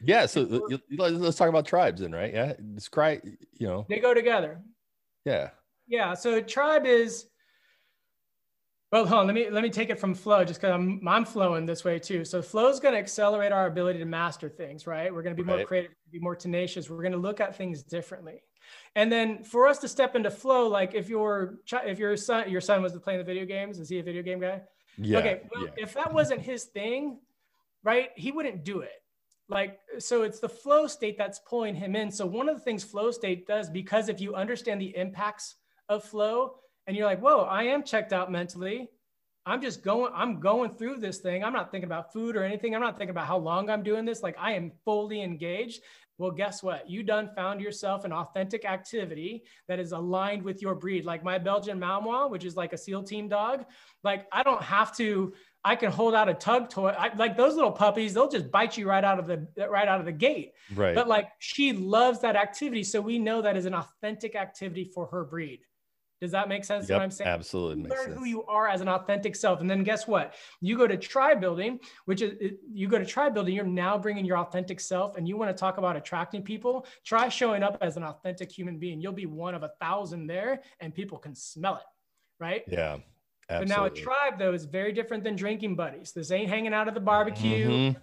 Yeah. 0.00 0.26
So 0.26 0.68
let's 0.98 1.36
talk 1.36 1.48
about 1.48 1.66
tribes 1.66 2.00
then, 2.00 2.12
right? 2.12 2.32
Yeah. 2.32 2.52
Describe, 2.74 3.20
you 3.24 3.66
know, 3.66 3.86
they 3.88 3.98
go 3.98 4.14
together. 4.14 4.60
yeah. 5.24 5.50
Yeah. 5.88 6.14
So 6.14 6.40
tribe 6.40 6.86
is 6.86 7.26
well, 8.92 9.06
hold 9.06 9.20
on. 9.20 9.26
Let 9.26 9.34
me 9.34 9.50
let 9.50 9.62
me 9.62 9.70
take 9.70 9.90
it 9.90 9.98
from 9.98 10.14
flow, 10.14 10.44
just 10.44 10.60
because 10.60 10.74
I'm 10.74 11.06
I'm 11.06 11.24
flowing 11.24 11.66
this 11.66 11.84
way 11.84 11.98
too. 11.98 12.24
So 12.24 12.40
flow 12.42 12.68
is 12.68 12.80
going 12.80 12.94
to 12.94 13.00
accelerate 13.00 13.52
our 13.52 13.66
ability 13.66 13.98
to 13.98 14.04
master 14.04 14.48
things, 14.48 14.86
right? 14.86 15.12
We're 15.12 15.22
going 15.22 15.36
to 15.36 15.42
be 15.42 15.46
more 15.46 15.64
creative, 15.64 15.92
be 16.10 16.20
more 16.20 16.36
tenacious. 16.36 16.88
We're 16.88 17.02
going 17.02 17.12
to 17.12 17.18
look 17.18 17.40
at 17.40 17.56
things 17.56 17.82
differently. 17.82 18.42
And 18.94 19.10
then 19.10 19.44
for 19.44 19.66
us 19.68 19.78
to 19.78 19.88
step 19.88 20.16
into 20.16 20.30
flow, 20.30 20.68
like 20.68 20.94
if 20.94 21.08
your 21.08 21.58
if 21.84 21.98
your 21.98 22.16
son 22.16 22.50
your 22.50 22.60
son 22.60 22.82
was 22.82 22.92
playing 22.98 23.18
the 23.18 23.24
video 23.24 23.44
games, 23.44 23.78
is 23.78 23.88
he 23.88 23.98
a 23.98 24.02
video 24.02 24.22
game 24.22 24.40
guy? 24.40 24.62
Yeah. 24.98 25.18
okay 25.18 25.40
well, 25.54 25.64
yeah. 25.64 25.70
if 25.76 25.94
that 25.94 26.12
wasn't 26.12 26.40
his 26.40 26.64
thing 26.64 27.18
right 27.84 28.10
he 28.16 28.32
wouldn't 28.32 28.64
do 28.64 28.80
it 28.80 29.02
like 29.48 29.78
so 29.98 30.22
it's 30.22 30.40
the 30.40 30.48
flow 30.48 30.86
state 30.86 31.18
that's 31.18 31.38
pulling 31.40 31.74
him 31.74 31.94
in 31.94 32.10
so 32.10 32.24
one 32.24 32.48
of 32.48 32.56
the 32.56 32.62
things 32.62 32.82
flow 32.82 33.10
state 33.10 33.46
does 33.46 33.68
because 33.68 34.08
if 34.08 34.20
you 34.20 34.34
understand 34.34 34.80
the 34.80 34.96
impacts 34.96 35.56
of 35.88 36.02
flow 36.02 36.54
and 36.86 36.96
you're 36.96 37.06
like 37.06 37.20
whoa 37.20 37.40
i 37.42 37.64
am 37.64 37.82
checked 37.82 38.12
out 38.12 38.30
mentally 38.30 38.88
i'm 39.44 39.60
just 39.60 39.82
going 39.82 40.12
i'm 40.14 40.40
going 40.40 40.74
through 40.74 40.96
this 40.96 41.18
thing 41.18 41.44
i'm 41.44 41.52
not 41.52 41.70
thinking 41.70 41.86
about 41.86 42.12
food 42.12 42.36
or 42.36 42.42
anything 42.42 42.74
i'm 42.74 42.80
not 42.80 42.96
thinking 42.96 43.10
about 43.10 43.26
how 43.26 43.38
long 43.38 43.70
i'm 43.70 43.82
doing 43.82 44.04
this 44.04 44.22
like 44.22 44.36
i 44.38 44.52
am 44.52 44.72
fully 44.84 45.22
engaged 45.22 45.80
well 46.18 46.30
guess 46.30 46.62
what 46.62 46.88
you 46.88 47.02
done 47.02 47.30
found 47.36 47.60
yourself 47.60 48.04
an 48.04 48.12
authentic 48.12 48.64
activity 48.64 49.42
that 49.68 49.78
is 49.78 49.92
aligned 49.92 50.42
with 50.42 50.62
your 50.62 50.74
breed 50.74 51.04
like 51.04 51.22
my 51.22 51.38
belgian 51.38 51.78
malinois 51.78 52.30
which 52.30 52.44
is 52.44 52.56
like 52.56 52.72
a 52.72 52.78
seal 52.78 53.02
team 53.02 53.28
dog 53.28 53.64
like 54.06 54.26
I 54.32 54.42
don't 54.42 54.62
have 54.62 54.96
to. 54.96 55.34
I 55.64 55.74
can 55.74 55.90
hold 55.90 56.14
out 56.14 56.28
a 56.28 56.34
tug 56.34 56.70
toy. 56.70 56.90
I, 56.90 57.12
like 57.16 57.36
those 57.36 57.56
little 57.56 57.72
puppies, 57.72 58.14
they'll 58.14 58.30
just 58.30 58.52
bite 58.52 58.78
you 58.78 58.88
right 58.88 59.02
out 59.02 59.18
of 59.18 59.26
the 59.26 59.68
right 59.68 59.88
out 59.88 59.98
of 59.98 60.06
the 60.06 60.12
gate. 60.12 60.52
right. 60.74 60.94
But 60.94 61.08
like 61.08 61.28
she 61.40 61.72
loves 61.72 62.20
that 62.20 62.36
activity, 62.36 62.84
so 62.84 63.00
we 63.00 63.18
know 63.18 63.42
that 63.42 63.56
is 63.56 63.66
an 63.66 63.74
authentic 63.74 64.36
activity 64.36 64.84
for 64.94 65.06
her 65.08 65.24
breed. 65.24 65.60
Does 66.20 66.30
that 66.30 66.48
make 66.48 66.64
sense? 66.64 66.88
yep. 66.88 66.96
What 66.98 67.02
I'm 67.04 67.10
saying? 67.10 67.28
Absolutely 67.28 67.82
makes 67.82 67.94
learn 67.96 68.06
sense. 68.06 68.18
who 68.18 68.24
you 68.24 68.44
are 68.46 68.68
as 68.68 68.80
an 68.80 68.88
authentic 68.88 69.36
self 69.36 69.60
and 69.60 69.68
then 69.68 69.82
guess 69.82 70.06
what 70.08 70.34
you 70.60 70.76
go 70.76 70.86
to 70.86 70.96
tribe 70.96 71.40
building 71.40 71.78
which 72.06 72.22
is 72.22 72.52
you 72.72 72.88
go 72.88 72.98
to 72.98 73.04
tribe 73.04 73.34
building 73.34 73.54
you're 73.54 73.64
now 73.66 73.98
bringing 73.98 74.24
your 74.24 74.38
authentic 74.38 74.80
self 74.80 75.16
and 75.16 75.28
you 75.28 75.36
want 75.36 75.54
to 75.54 75.58
talk 75.60 75.76
about 75.78 75.94
attracting 75.96 76.42
people 76.42 76.86
try 77.04 77.28
showing 77.28 77.62
up 77.62 77.76
as 77.82 77.96
an 77.96 78.02
authentic 78.02 78.50
human 78.50 78.78
being 78.78 79.00
you'll 79.00 79.12
be 79.12 79.26
one 79.26 79.54
of 79.54 79.62
a 79.62 79.70
thousand 79.80 80.26
there 80.26 80.62
and 80.80 80.94
people 80.94 81.18
can 81.18 81.34
smell 81.34 81.76
it 81.76 81.82
right 82.40 82.64
yeah. 82.68 82.96
Absolutely. 83.48 83.74
but 83.74 83.80
now 83.80 83.86
a 83.86 83.90
tribe 83.90 84.38
though 84.38 84.52
is 84.54 84.64
very 84.64 84.92
different 84.92 85.22
than 85.22 85.36
drinking 85.36 85.76
buddies. 85.76 86.10
This 86.12 86.32
ain't 86.32 86.48
hanging 86.48 86.74
out 86.74 86.88
at 86.88 86.94
the 86.94 87.00
barbecue, 87.00 87.68
Mhm. 87.68 87.96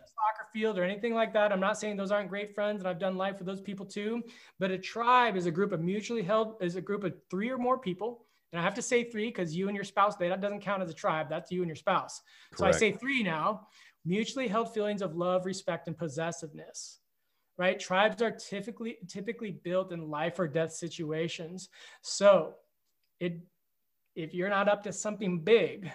Field, 0.53 0.77
or 0.77 0.83
anything 0.83 1.13
like 1.13 1.33
that. 1.33 1.51
I'm 1.51 1.59
not 1.59 1.79
saying 1.79 1.97
those 1.97 2.11
aren't 2.11 2.29
great 2.29 2.53
friends, 2.53 2.79
and 2.79 2.87
I've 2.87 2.99
done 2.99 3.17
life 3.17 3.39
with 3.39 3.47
those 3.47 3.61
people 3.61 3.85
too. 3.85 4.23
But 4.59 4.71
a 4.71 4.77
tribe 4.77 5.35
is 5.35 5.45
a 5.45 5.51
group 5.51 5.71
of 5.71 5.81
mutually 5.81 6.21
held, 6.21 6.55
is 6.61 6.75
a 6.75 6.81
group 6.81 7.03
of 7.03 7.13
three 7.29 7.49
or 7.49 7.57
more 7.57 7.77
people. 7.77 8.25
And 8.53 8.59
I 8.59 8.63
have 8.63 8.75
to 8.75 8.81
say 8.83 9.03
three 9.03 9.27
because 9.27 9.55
you 9.55 9.67
and 9.67 9.75
your 9.75 9.83
spouse, 9.83 10.15
that 10.17 10.39
doesn't 10.39 10.61
count 10.61 10.83
as 10.83 10.89
a 10.89 10.93
tribe. 10.93 11.27
That's 11.27 11.51
you 11.51 11.61
and 11.61 11.67
your 11.67 11.75
spouse. 11.75 12.21
So 12.55 12.65
I 12.65 12.71
say 12.71 12.91
three 12.91 13.23
now. 13.23 13.67
Mutually 14.05 14.47
held 14.47 14.73
feelings 14.73 15.01
of 15.01 15.15
love, 15.15 15.45
respect, 15.45 15.87
and 15.87 15.97
possessiveness. 15.97 16.99
Right? 17.57 17.79
Tribes 17.79 18.21
are 18.21 18.31
typically 18.31 18.97
typically 19.07 19.51
built 19.51 19.91
in 19.91 20.09
life 20.09 20.37
or 20.39 20.47
death 20.47 20.73
situations. 20.73 21.69
So 22.01 22.53
it 23.19 23.39
if 24.15 24.33
you're 24.33 24.49
not 24.49 24.69
up 24.69 24.83
to 24.83 24.93
something 24.93 25.39
big, 25.39 25.91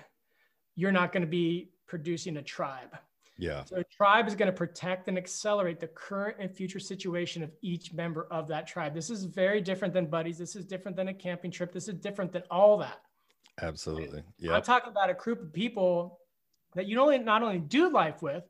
you're 0.75 0.93
not 0.93 1.13
going 1.13 1.23
to 1.23 1.29
be 1.29 1.71
producing 1.87 2.37
a 2.37 2.43
tribe. 2.43 2.97
Yeah. 3.39 3.65
So 3.65 3.77
a 3.77 3.85
tribe 3.85 4.27
is 4.27 4.35
going 4.35 4.47
to 4.47 4.53
protect 4.53 5.07
and 5.09 5.17
accelerate 5.17 5.79
the 5.79 5.87
current 5.87 6.37
and 6.41 6.51
future 6.51 6.81
situation 6.81 7.43
of 7.43 7.53
each 7.63 7.93
member 7.93 8.27
of 8.33 8.49
that 8.49 8.67
tribe. 8.67 8.95
This 8.95 9.11
is 9.11 9.25
very 9.25 9.61
different 9.61 9.95
than 9.95 10.07
buddies. 10.07 10.39
This 10.39 10.57
is 10.57 10.65
different 10.65 10.97
than 10.97 11.09
a 11.09 11.15
camping 11.15 11.53
trip. 11.53 11.73
This 11.73 11.87
is 11.87 11.95
different 11.95 12.33
than 12.33 12.43
all 12.51 12.77
that. 12.79 12.99
Absolutely. 13.63 14.23
Yeah. 14.39 14.55
I'm 14.55 14.63
talking 14.63 14.91
about 14.91 15.09
a 15.09 15.15
group 15.15 15.41
of 15.41 15.53
people 15.53 16.19
that 16.75 16.87
you 16.87 17.01
only 17.01 17.19
not 17.19 17.43
only 17.43 17.61
do 17.61 17.91
life 17.91 18.23
with, 18.23 18.45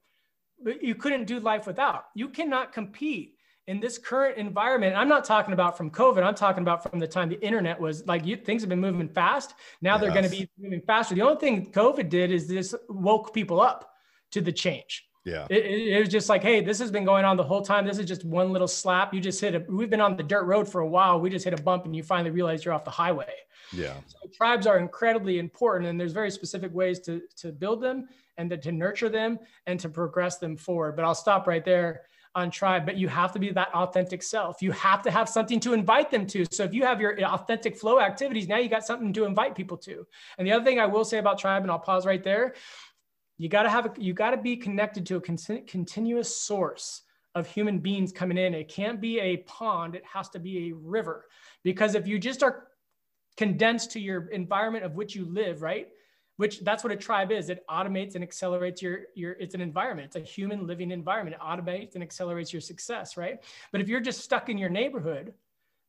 but 0.63 0.83
you 0.83 0.95
couldn't 0.95 1.25
do 1.25 1.39
life 1.39 1.67
without. 1.67 2.07
You 2.15 2.29
cannot 2.29 2.73
compete 2.73 3.35
in 3.67 3.81
this 3.81 3.99
current 3.99 4.39
environment. 4.39 4.97
I'm 4.97 5.09
not 5.09 5.25
talking 5.25 5.53
about 5.53 5.77
from 5.77 5.91
COVID. 5.91 6.23
I'm 6.23 6.35
talking 6.35 6.63
about 6.63 6.83
from 6.83 6.99
the 6.99 7.07
time 7.07 7.29
the 7.29 7.41
internet 7.45 7.79
was 7.79 8.07
like 8.07 8.25
you, 8.25 8.37
things 8.37 8.63
have 8.63 8.71
been 8.71 8.81
moving 8.81 9.09
fast. 9.09 9.55
Now 9.83 9.99
they're 9.99 10.11
going 10.11 10.25
to 10.25 10.31
be 10.31 10.49
moving 10.59 10.81
faster. 10.81 11.15
The 11.15 11.23
only 11.23 11.39
thing 11.39 11.71
COVID 11.73 12.09
did 12.09 12.33
is 12.33 12.49
this 12.49 12.75
woke 12.89 13.35
people 13.35 13.61
up 13.61 13.93
to 14.33 14.41
the 14.41 14.53
change. 14.53 15.05
Yeah. 15.25 15.47
It, 15.51 15.65
it, 15.65 16.01
was 16.01 16.09
just 16.09 16.29
like, 16.29 16.43
hey, 16.43 16.61
this 16.63 16.79
has 16.79 16.91
been 16.91 17.05
going 17.05 17.25
on 17.25 17.37
the 17.37 17.45
whole 17.45 17.61
time. 17.61 17.87
This 17.87 17.99
is 17.99 18.07
just 18.07 18.25
one 18.25 18.53
little 18.53 18.69
slap. 18.69 19.13
You 19.13 19.21
just 19.21 19.41
hit 19.41 19.55
a. 19.55 19.65
We've 19.69 19.91
been 19.91 20.01
on 20.01 20.17
the 20.17 20.23
dirt 20.23 20.45
road 20.45 20.69
for 20.69 20.81
a 20.81 20.87
while. 20.87 21.21
We 21.21 21.29
just 21.29 21.45
hit 21.45 21.59
a 21.59 21.63
bump, 21.63 21.85
and 21.85 21.95
you 21.95 22.03
finally 22.03 22.31
realize 22.31 22.65
you're 22.65 22.75
off 22.75 22.85
the 22.85 22.91
highway. 22.91 23.33
Yeah. 23.73 23.95
So 24.07 24.19
tribes 24.35 24.67
are 24.67 24.79
incredibly 24.79 25.39
important, 25.39 25.91
and 25.91 26.01
there's 26.01 26.13
very 26.13 26.31
specific 26.31 26.73
ways 26.73 27.01
to 27.01 27.21
to 27.37 27.53
build 27.53 27.83
them 27.83 28.09
and 28.39 28.49
to, 28.51 28.57
to 28.57 28.73
nurture 28.73 29.09
them 29.09 29.39
and 29.67 29.79
to 29.81 29.89
progress 29.89 30.39
them 30.39 30.57
forward. 30.57 30.97
But 30.97 31.05
I'll 31.05 31.15
stop 31.15 31.47
right 31.47 31.65
there 31.65 32.03
on 32.35 32.51
tribe. 32.51 32.87
But 32.87 32.97
you 32.97 33.09
have 33.09 33.33
to 33.33 33.39
be 33.39 33.51
that 33.51 33.75
authentic 33.75 34.23
self. 34.23 34.63
You 34.63 34.73
have 34.73 35.03
to 35.03 35.11
have 35.11 35.29
something 35.29 35.61
to 35.61 35.73
invite 35.75 36.11
them 36.11 36.27
to. 36.29 36.47
So 36.51 36.65
if 36.65 36.73
you 36.73 36.85
have 36.85 37.01
your 37.01 37.21
authentic 37.25 37.77
flow 37.77 38.01
activities, 38.01 38.49
now 38.49 38.59
you 38.59 38.69
got 38.69 38.87
something 38.87 39.13
to 39.13 39.25
invite 39.25 39.55
people 39.55 39.77
to. 39.79 40.07
And 40.39 40.47
the 40.47 40.53
other 40.53 40.65
thing 40.65 40.79
I 40.79 40.87
will 40.87 41.05
say 41.05 41.19
about 41.19 41.39
tribe, 41.39 41.63
and 41.63 41.71
I'll 41.71 41.79
pause 41.79 42.07
right 42.07 42.23
there, 42.23 42.55
you 43.39 43.49
got 43.49 43.63
to 43.63 43.71
have 43.71 43.87
a, 43.87 43.93
you 43.99 44.13
got 44.13 44.31
to 44.31 44.37
be 44.37 44.57
connected 44.57 45.07
to 45.07 45.17
a 45.17 45.21
con- 45.21 45.65
continuous 45.67 46.37
source 46.37 47.03
of 47.35 47.47
human 47.47 47.79
beings 47.79 48.13
coming 48.13 48.37
in. 48.37 48.53
It 48.53 48.69
can't 48.69 49.01
be 49.01 49.21
a 49.21 49.39
pond. 49.39 49.95
It 49.95 50.05
has 50.13 50.29
to 50.31 50.39
be 50.39 50.69
a 50.69 50.75
river. 50.75 51.27
Because 51.63 51.95
if 51.95 52.07
you 52.07 52.19
just 52.19 52.43
are 52.43 52.67
condensed 53.37 53.93
to 53.93 54.01
your 54.01 54.27
environment 54.29 54.85
of 54.85 54.97
which 54.97 55.15
you 55.15 55.25
live, 55.25 55.63
right? 55.63 55.89
Which 56.37 56.61
that's 56.61 56.85
what 56.85 56.93
a 56.93 56.97
tribe 56.97 57.33
is. 57.33 57.49
It 57.49 57.65
automates 57.69 58.15
and 58.15 58.23
accelerates 58.23 58.83
your 58.83 59.01
your. 59.15 59.33
It's 59.33 59.55
an 59.55 59.61
environment. 59.61 60.07
It's 60.07 60.17
a 60.17 60.21
human 60.21 60.67
living 60.67 60.91
environment. 60.91 61.37
It 61.37 61.43
automates 61.45 61.95
and 61.95 62.03
accelerates 62.03 62.53
your 62.53 62.61
success, 62.61 63.17
right? 63.17 63.43
But 63.73 63.81
if 63.81 63.89
you're 63.89 64.01
just 64.01 64.21
stuck 64.21 64.49
in 64.49 64.57
your 64.57 64.69
neighborhood, 64.69 65.35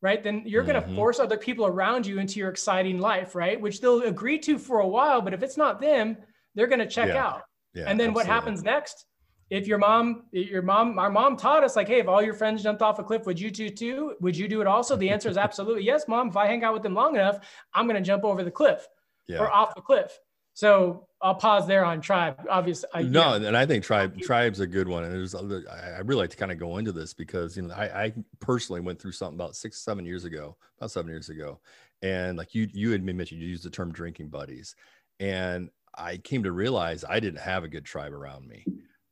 right, 0.01 0.23
then 0.23 0.43
you're 0.45 0.63
going 0.63 0.75
to 0.75 0.81
mm-hmm. 0.81 0.95
force 0.95 1.19
other 1.19 1.37
people 1.37 1.67
around 1.67 2.05
you 2.07 2.19
into 2.19 2.39
your 2.39 2.49
exciting 2.49 2.99
life, 2.99 3.35
right? 3.35 3.59
Which 3.61 3.79
they'll 3.79 4.01
agree 4.01 4.39
to 4.39 4.57
for 4.57 4.79
a 4.79 4.87
while, 4.87 5.21
but 5.21 5.33
if 5.33 5.43
it's 5.43 5.57
not 5.57 5.79
them, 5.79 6.17
they're 6.55 6.67
going 6.67 6.79
to 6.79 6.87
check 6.87 7.09
Yeah. 7.09 7.25
out. 7.25 7.41
Yeah. 7.73 7.85
and 7.87 7.99
then 7.99 8.13
what 8.13 8.25
happens 8.25 8.63
next? 8.63 9.05
If 9.51 9.67
your 9.67 9.77
mom, 9.77 10.23
your 10.31 10.61
mom, 10.61 10.97
our 10.99 11.09
mom 11.09 11.37
taught 11.37 11.63
us 11.63 11.75
like, 11.75 11.87
hey, 11.87 11.99
if 11.99 12.07
all 12.07 12.21
your 12.21 12.33
friends 12.33 12.61
jumped 12.63 12.81
off 12.81 12.99
a 12.99 13.03
cliff, 13.03 13.25
would 13.25 13.39
you 13.39 13.49
do 13.51 13.69
too? 13.69 14.13
Would 14.21 14.35
you 14.37 14.47
do 14.47 14.61
it 14.61 14.67
also? 14.67 14.95
The 14.95 15.09
answer 15.09 15.29
is 15.29 15.37
absolutely 15.47 15.83
yes, 15.83 16.07
mom. 16.07 16.29
If 16.29 16.37
I 16.37 16.47
hang 16.47 16.63
out 16.63 16.73
with 16.73 16.83
them 16.83 16.93
long 16.93 17.15
enough, 17.15 17.39
I'm 17.73 17.87
going 17.87 18.01
to 18.01 18.05
jump 18.05 18.23
over 18.23 18.43
the 18.43 18.51
cliff 18.51 18.87
Yeah. 19.27 19.39
or 19.39 19.51
off 19.51 19.73
the 19.75 19.81
cliff. 19.81 20.19
So 20.53 21.07
I'll 21.21 21.35
pause 21.35 21.67
there 21.67 21.85
on 21.85 22.01
tribe. 22.01 22.41
Obviously, 22.49 22.89
I, 22.93 23.03
no, 23.03 23.37
know, 23.37 23.47
and 23.47 23.55
I 23.55 23.65
think 23.65 23.83
tribe 23.83 24.19
tribe's 24.19 24.59
a 24.59 24.67
good 24.67 24.87
one. 24.87 25.03
And 25.03 25.13
there's 25.13 25.33
other, 25.33 25.63
I, 25.71 25.91
I 25.91 25.99
really 25.99 26.21
like 26.21 26.31
to 26.31 26.37
kind 26.37 26.51
of 26.51 26.59
go 26.59 26.77
into 26.77 26.91
this 26.91 27.13
because 27.13 27.55
you 27.55 27.63
know 27.63 27.73
I, 27.73 28.03
I 28.05 28.13
personally 28.41 28.81
went 28.81 28.99
through 29.01 29.13
something 29.13 29.35
about 29.39 29.55
six 29.55 29.77
seven 29.81 30.05
years 30.05 30.25
ago, 30.25 30.57
about 30.77 30.91
seven 30.91 31.09
years 31.09 31.29
ago, 31.29 31.59
and 32.01 32.37
like 32.37 32.53
you 32.53 32.67
you 32.73 32.91
had 32.91 33.03
mentioned, 33.03 33.41
you 33.41 33.47
used 33.47 33.63
the 33.63 33.69
term 33.69 33.93
drinking 33.93 34.29
buddies, 34.29 34.75
and 35.21 35.69
I 35.95 36.17
came 36.17 36.43
to 36.43 36.51
realize 36.51 37.03
I 37.07 37.19
didn't 37.19 37.39
have 37.41 37.63
a 37.63 37.67
good 37.69 37.85
tribe 37.85 38.13
around 38.13 38.47
me, 38.47 38.67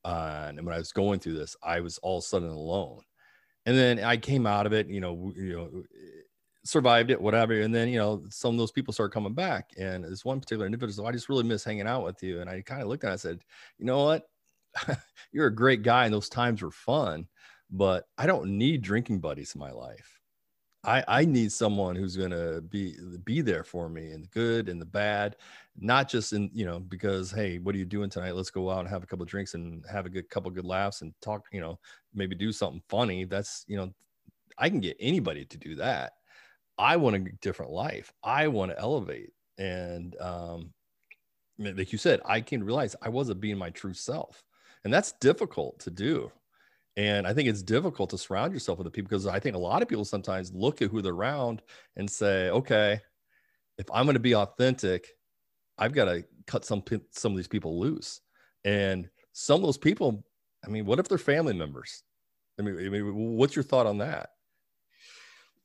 uh, 0.06 0.46
and 0.50 0.66
when 0.66 0.76
I 0.76 0.80
was 0.80 0.92
going 0.92 1.20
through 1.20 1.38
this, 1.38 1.56
I 1.64 1.80
was 1.82 1.98
all 2.00 2.18
of 2.20 2.24
a 2.24 2.28
sudden 2.28 2.50
alone, 2.50 3.02
and 3.66 3.78
then 3.78 4.00
I 4.04 4.18
came 4.18 4.48
out 4.48 4.66
of 4.66 4.74
it, 4.74 4.88
you 4.90 5.02
know, 5.02 5.34
you 5.36 5.54
know. 5.54 5.84
Survived 6.66 7.12
it, 7.12 7.22
whatever, 7.22 7.62
and 7.62 7.74
then 7.74 7.88
you 7.88 7.98
know 7.98 8.26
some 8.30 8.54
of 8.54 8.58
those 8.58 8.74
people 8.74 8.94
started 8.94 9.14
coming 9.14 9.34
back, 9.34 9.70
and 9.78 10.04
this 10.04 10.26
one 10.26 10.42
particular 10.42 10.66
individual, 10.66 11.06
said, 11.06 11.10
I 11.10 11.14
just 11.14 11.30
really 11.30 11.46
miss 11.46 11.64
hanging 11.64 11.88
out 11.88 12.04
with 12.04 12.22
you, 12.22 12.42
and 12.42 12.50
I 12.50 12.62
kind 12.62 12.82
of 12.82 12.90
looked 12.90 13.06
at, 13.06 13.12
it, 13.12 13.14
I 13.14 13.16
said, 13.16 13.40
you 13.80 13.86
know 13.86 14.04
what, 14.04 14.28
you're 15.32 15.48
a 15.48 15.56
great 15.56 15.82
guy 15.84 16.06
and 16.06 16.14
those 16.14 16.30
times 16.30 16.62
were 16.62 16.72
fun 16.72 17.28
but 17.70 18.06
i 18.18 18.26
don't 18.26 18.58
need 18.58 18.82
drinking 18.82 19.20
buddies 19.20 19.54
in 19.56 19.60
my 19.60 19.72
life 19.72 20.17
i 20.84 21.04
i 21.08 21.26
need 21.26 21.52
someone 21.52 21.96
who's 21.96 22.16
going 22.16 22.32
to 22.32 22.62
be 22.70 22.96
be 23.26 23.42
there 23.42 23.64
for 23.64 23.90
me 23.90 24.12
in 24.12 24.22
the 24.22 24.28
good 24.28 24.70
and 24.70 24.82
the 24.82 24.86
bad 24.86 25.36
not 25.80 26.10
just 26.10 26.34
in 26.34 26.50
you 26.54 26.66
know 26.66 26.80
because 26.80 27.32
hey 27.32 27.60
what 27.60 27.76
are 27.76 27.78
you 27.78 27.86
doing 27.86 28.10
tonight? 28.10 28.36
Let's 28.36 28.50
go 28.50 28.70
out 28.70 28.80
and 28.80 28.90
have 28.90 29.04
a 29.04 29.06
couple 29.06 29.26
drinks 29.26 29.54
and 29.54 29.84
have 29.92 30.06
a 30.06 30.10
good 30.10 30.30
couple 30.30 30.50
good 30.52 30.66
laughs 30.66 31.02
and 31.02 31.14
talk 31.22 31.46
you 31.52 31.62
know 31.62 31.80
maybe 32.14 32.36
do 32.36 32.52
something 32.52 32.82
funny. 32.90 33.26
That's 33.26 33.64
you 33.68 33.78
know 33.78 33.94
i 34.58 34.70
can 34.70 34.80
get 34.80 34.98
anybody 35.00 35.46
to 35.46 35.58
do 35.58 35.76
that. 35.76 36.14
I 36.78 36.98
want 36.98 37.16
a 37.16 37.20
different 37.42 37.72
life. 37.72 38.12
I 38.24 38.48
want 38.48 38.72
to 38.72 38.80
elevate. 38.80 39.32
And 39.58 40.16
um 40.20 40.74
like 41.60 41.92
you 41.92 41.98
said 41.98 42.22
i 42.26 42.40
to 42.40 42.64
realize 42.64 42.96
i 43.02 43.10
wasn't 43.10 43.42
being 43.42 43.58
my 43.58 43.70
true 43.70 43.94
self. 43.94 44.44
And 44.84 44.94
that's 44.94 45.14
difficult 45.14 45.80
to 45.80 45.92
do 45.92 46.32
and 46.98 47.26
i 47.26 47.34
think 47.34 47.48
it's 47.48 47.64
difficult 47.64 48.10
to 48.10 48.18
surround 48.18 48.52
yourself 48.52 48.78
with 48.78 48.86
the 48.86 48.92
people 48.92 49.08
because 49.08 49.26
i 49.26 49.40
think 49.40 49.56
a 49.56 49.60
lot 49.60 49.82
of 49.82 49.88
people 49.88 50.04
sometimes 50.04 50.52
look 50.54 50.82
at 50.82 50.92
who 50.92 51.02
they're 51.02 51.14
around 51.14 51.62
and 51.96 52.10
say 52.10 52.50
okay 52.50 53.00
if 53.78 53.86
i'm 53.94 54.06
going 54.06 54.14
to 54.14 54.20
be 54.20 54.36
authentic 54.36 55.08
i've 55.78 55.94
got 55.94 56.06
to 56.06 56.24
cut 56.46 56.66
some 56.66 56.84
some 57.12 57.32
of 57.32 57.38
these 57.38 57.48
people 57.48 57.80
loose 57.80 58.20
and 58.66 59.10
some 59.32 59.62
of 59.62 59.64
those 59.66 59.78
people 59.78 60.26
i 60.66 60.70
mean 60.70 60.86
what 60.86 61.00
if 61.00 61.08
they're 61.08 61.18
family 61.18 61.54
members 61.54 62.04
i 62.60 62.62
mean, 62.62 62.78
I 62.78 62.90
mean 62.90 63.38
what's 63.38 63.56
your 63.56 63.64
thought 63.64 63.88
on 63.88 64.00
that 64.00 64.32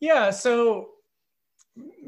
yeah. 0.03 0.31
So 0.31 0.89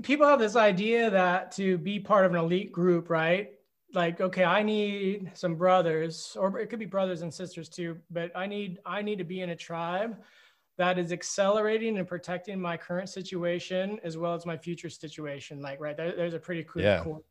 people 0.02 0.26
have 0.26 0.40
this 0.40 0.56
idea 0.56 1.10
that 1.10 1.52
to 1.52 1.78
be 1.78 2.00
part 2.00 2.26
of 2.26 2.32
an 2.32 2.38
elite 2.38 2.72
group, 2.72 3.08
right? 3.08 3.52
Like, 3.94 4.20
okay, 4.20 4.44
I 4.44 4.62
need 4.62 5.30
some 5.34 5.54
brothers, 5.54 6.36
or 6.38 6.58
it 6.58 6.68
could 6.68 6.78
be 6.78 6.86
brothers 6.86 7.22
and 7.22 7.32
sisters 7.32 7.68
too, 7.68 7.98
but 8.10 8.32
I 8.34 8.46
need 8.46 8.78
I 8.84 9.02
need 9.02 9.18
to 9.18 9.24
be 9.24 9.40
in 9.40 9.50
a 9.50 9.56
tribe 9.56 10.16
that 10.76 10.98
is 10.98 11.12
accelerating 11.12 11.98
and 11.98 12.08
protecting 12.08 12.60
my 12.60 12.76
current 12.76 13.08
situation 13.08 14.00
as 14.02 14.18
well 14.18 14.34
as 14.34 14.44
my 14.44 14.56
future 14.56 14.90
situation. 14.90 15.62
Like, 15.62 15.80
right 15.80 15.96
there, 15.96 16.14
there's 16.16 16.34
a 16.34 16.38
pretty 16.38 16.64
cool. 16.64 16.82
Yeah. 16.82 17.02
cool 17.04 17.24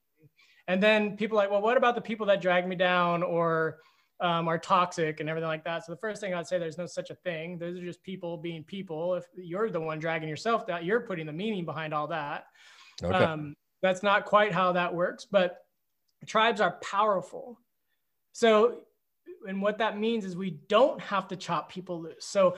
and 0.67 0.81
then 0.81 1.17
people 1.17 1.37
are 1.37 1.43
like, 1.43 1.51
well, 1.51 1.61
what 1.61 1.77
about 1.77 1.95
the 1.95 2.01
people 2.01 2.25
that 2.27 2.41
drag 2.41 2.67
me 2.67 2.75
down 2.75 3.21
or 3.21 3.79
um, 4.21 4.47
are 4.47 4.57
toxic 4.57 5.19
and 5.19 5.29
everything 5.29 5.49
like 5.49 5.65
that? 5.65 5.85
So 5.85 5.91
the 5.91 5.97
first 5.97 6.21
thing 6.21 6.33
I'd 6.33 6.47
say, 6.47 6.57
there's 6.57 6.77
no 6.77 6.85
such 6.85 7.09
a 7.09 7.15
thing. 7.15 7.57
Those 7.57 7.77
are 7.77 7.83
just 7.83 8.01
people 8.03 8.37
being 8.37 8.63
people. 8.63 9.15
If 9.15 9.25
you're 9.35 9.69
the 9.69 9.81
one 9.81 9.99
dragging 9.99 10.29
yourself 10.29 10.65
down, 10.65 10.85
you're 10.85 11.01
putting 11.01 11.25
the 11.25 11.33
meaning 11.33 11.65
behind 11.65 11.93
all 11.93 12.07
that. 12.07 12.45
okay 13.03 13.13
Um, 13.13 13.55
that's 13.81 14.03
not 14.03 14.23
quite 14.23 14.53
how 14.53 14.71
that 14.71 14.93
works, 14.93 15.25
but 15.29 15.62
tribes 16.25 16.61
are 16.61 16.79
powerful. 16.81 17.59
So, 18.31 18.79
and 19.47 19.61
what 19.61 19.77
that 19.79 19.99
means 19.99 20.25
is 20.25 20.35
we 20.35 20.59
don't 20.67 20.99
have 21.01 21.27
to 21.29 21.35
chop 21.35 21.71
people 21.71 22.01
loose. 22.01 22.25
So, 22.25 22.55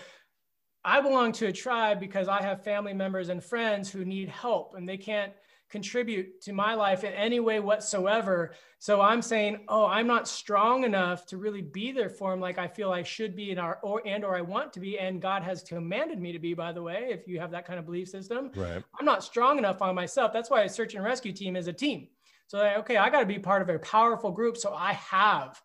I 0.84 1.02
belong 1.02 1.32
to 1.34 1.48
a 1.48 1.52
tribe 1.52 2.00
because 2.00 2.28
I 2.28 2.44
have 2.44 2.64
family 2.64 2.94
members 2.94 3.30
and 3.30 3.44
friends 3.44 3.90
who 3.90 4.06
need 4.06 4.30
help 4.30 4.76
and 4.76 4.88
they 4.88 4.98
can't 4.98 5.34
contribute 5.70 6.42
to 6.42 6.54
my 6.54 6.76
life 6.76 7.04
in 7.04 7.12
any 7.14 7.40
way 7.40 7.60
whatsoever. 7.60 8.54
So 8.78 9.02
I'm 9.02 9.22
saying, 9.22 9.66
oh, 9.68 9.86
I'm 9.86 10.06
not 10.06 10.28
strong 10.28 10.84
enough 10.84 11.26
to 11.28 11.38
really 11.38 11.64
be 11.64 11.92
there 11.92 12.10
for 12.10 12.32
them 12.32 12.40
like 12.40 12.60
I 12.60 12.68
feel 12.68 12.92
I 12.92 13.02
should 13.02 13.36
be 13.36 13.50
in 13.50 13.58
our 13.58 13.80
or 13.82 14.02
and 14.06 14.24
or 14.24 14.38
I 14.38 14.42
want 14.42 14.74
to 14.74 14.80
be. 14.80 15.00
And 15.00 15.20
God 15.20 15.42
has 15.42 15.64
commanded 15.64 16.20
me 16.20 16.32
to 16.32 16.40
be, 16.40 16.54
by 16.54 16.72
the 16.72 16.84
way, 16.84 17.08
if 17.10 17.28
you 17.28 17.40
have 17.40 17.52
that 17.52 17.66
kind 17.66 17.80
of 17.80 17.86
belief 17.86 18.10
system. 18.10 18.52
right 18.56 18.84
I'm 19.00 19.06
not 19.06 19.24
strong 19.24 19.58
enough 19.58 19.82
on 19.82 19.96
myself. 19.96 20.32
That's 20.32 20.52
why 20.52 20.62
a 20.62 20.70
search 20.70 20.94
and 20.94 21.04
rescue 21.04 21.34
team 21.34 21.56
is 21.56 21.68
a 21.68 21.74
team. 21.74 22.10
So 22.48 22.60
okay, 22.80 22.98
I 22.98 23.10
got 23.10 23.22
to 23.22 23.26
be 23.26 23.40
part 23.40 23.62
of 23.62 23.70
a 23.70 23.80
powerful 23.80 24.32
group. 24.32 24.58
So 24.58 24.74
I 24.74 24.94
have 24.94 25.62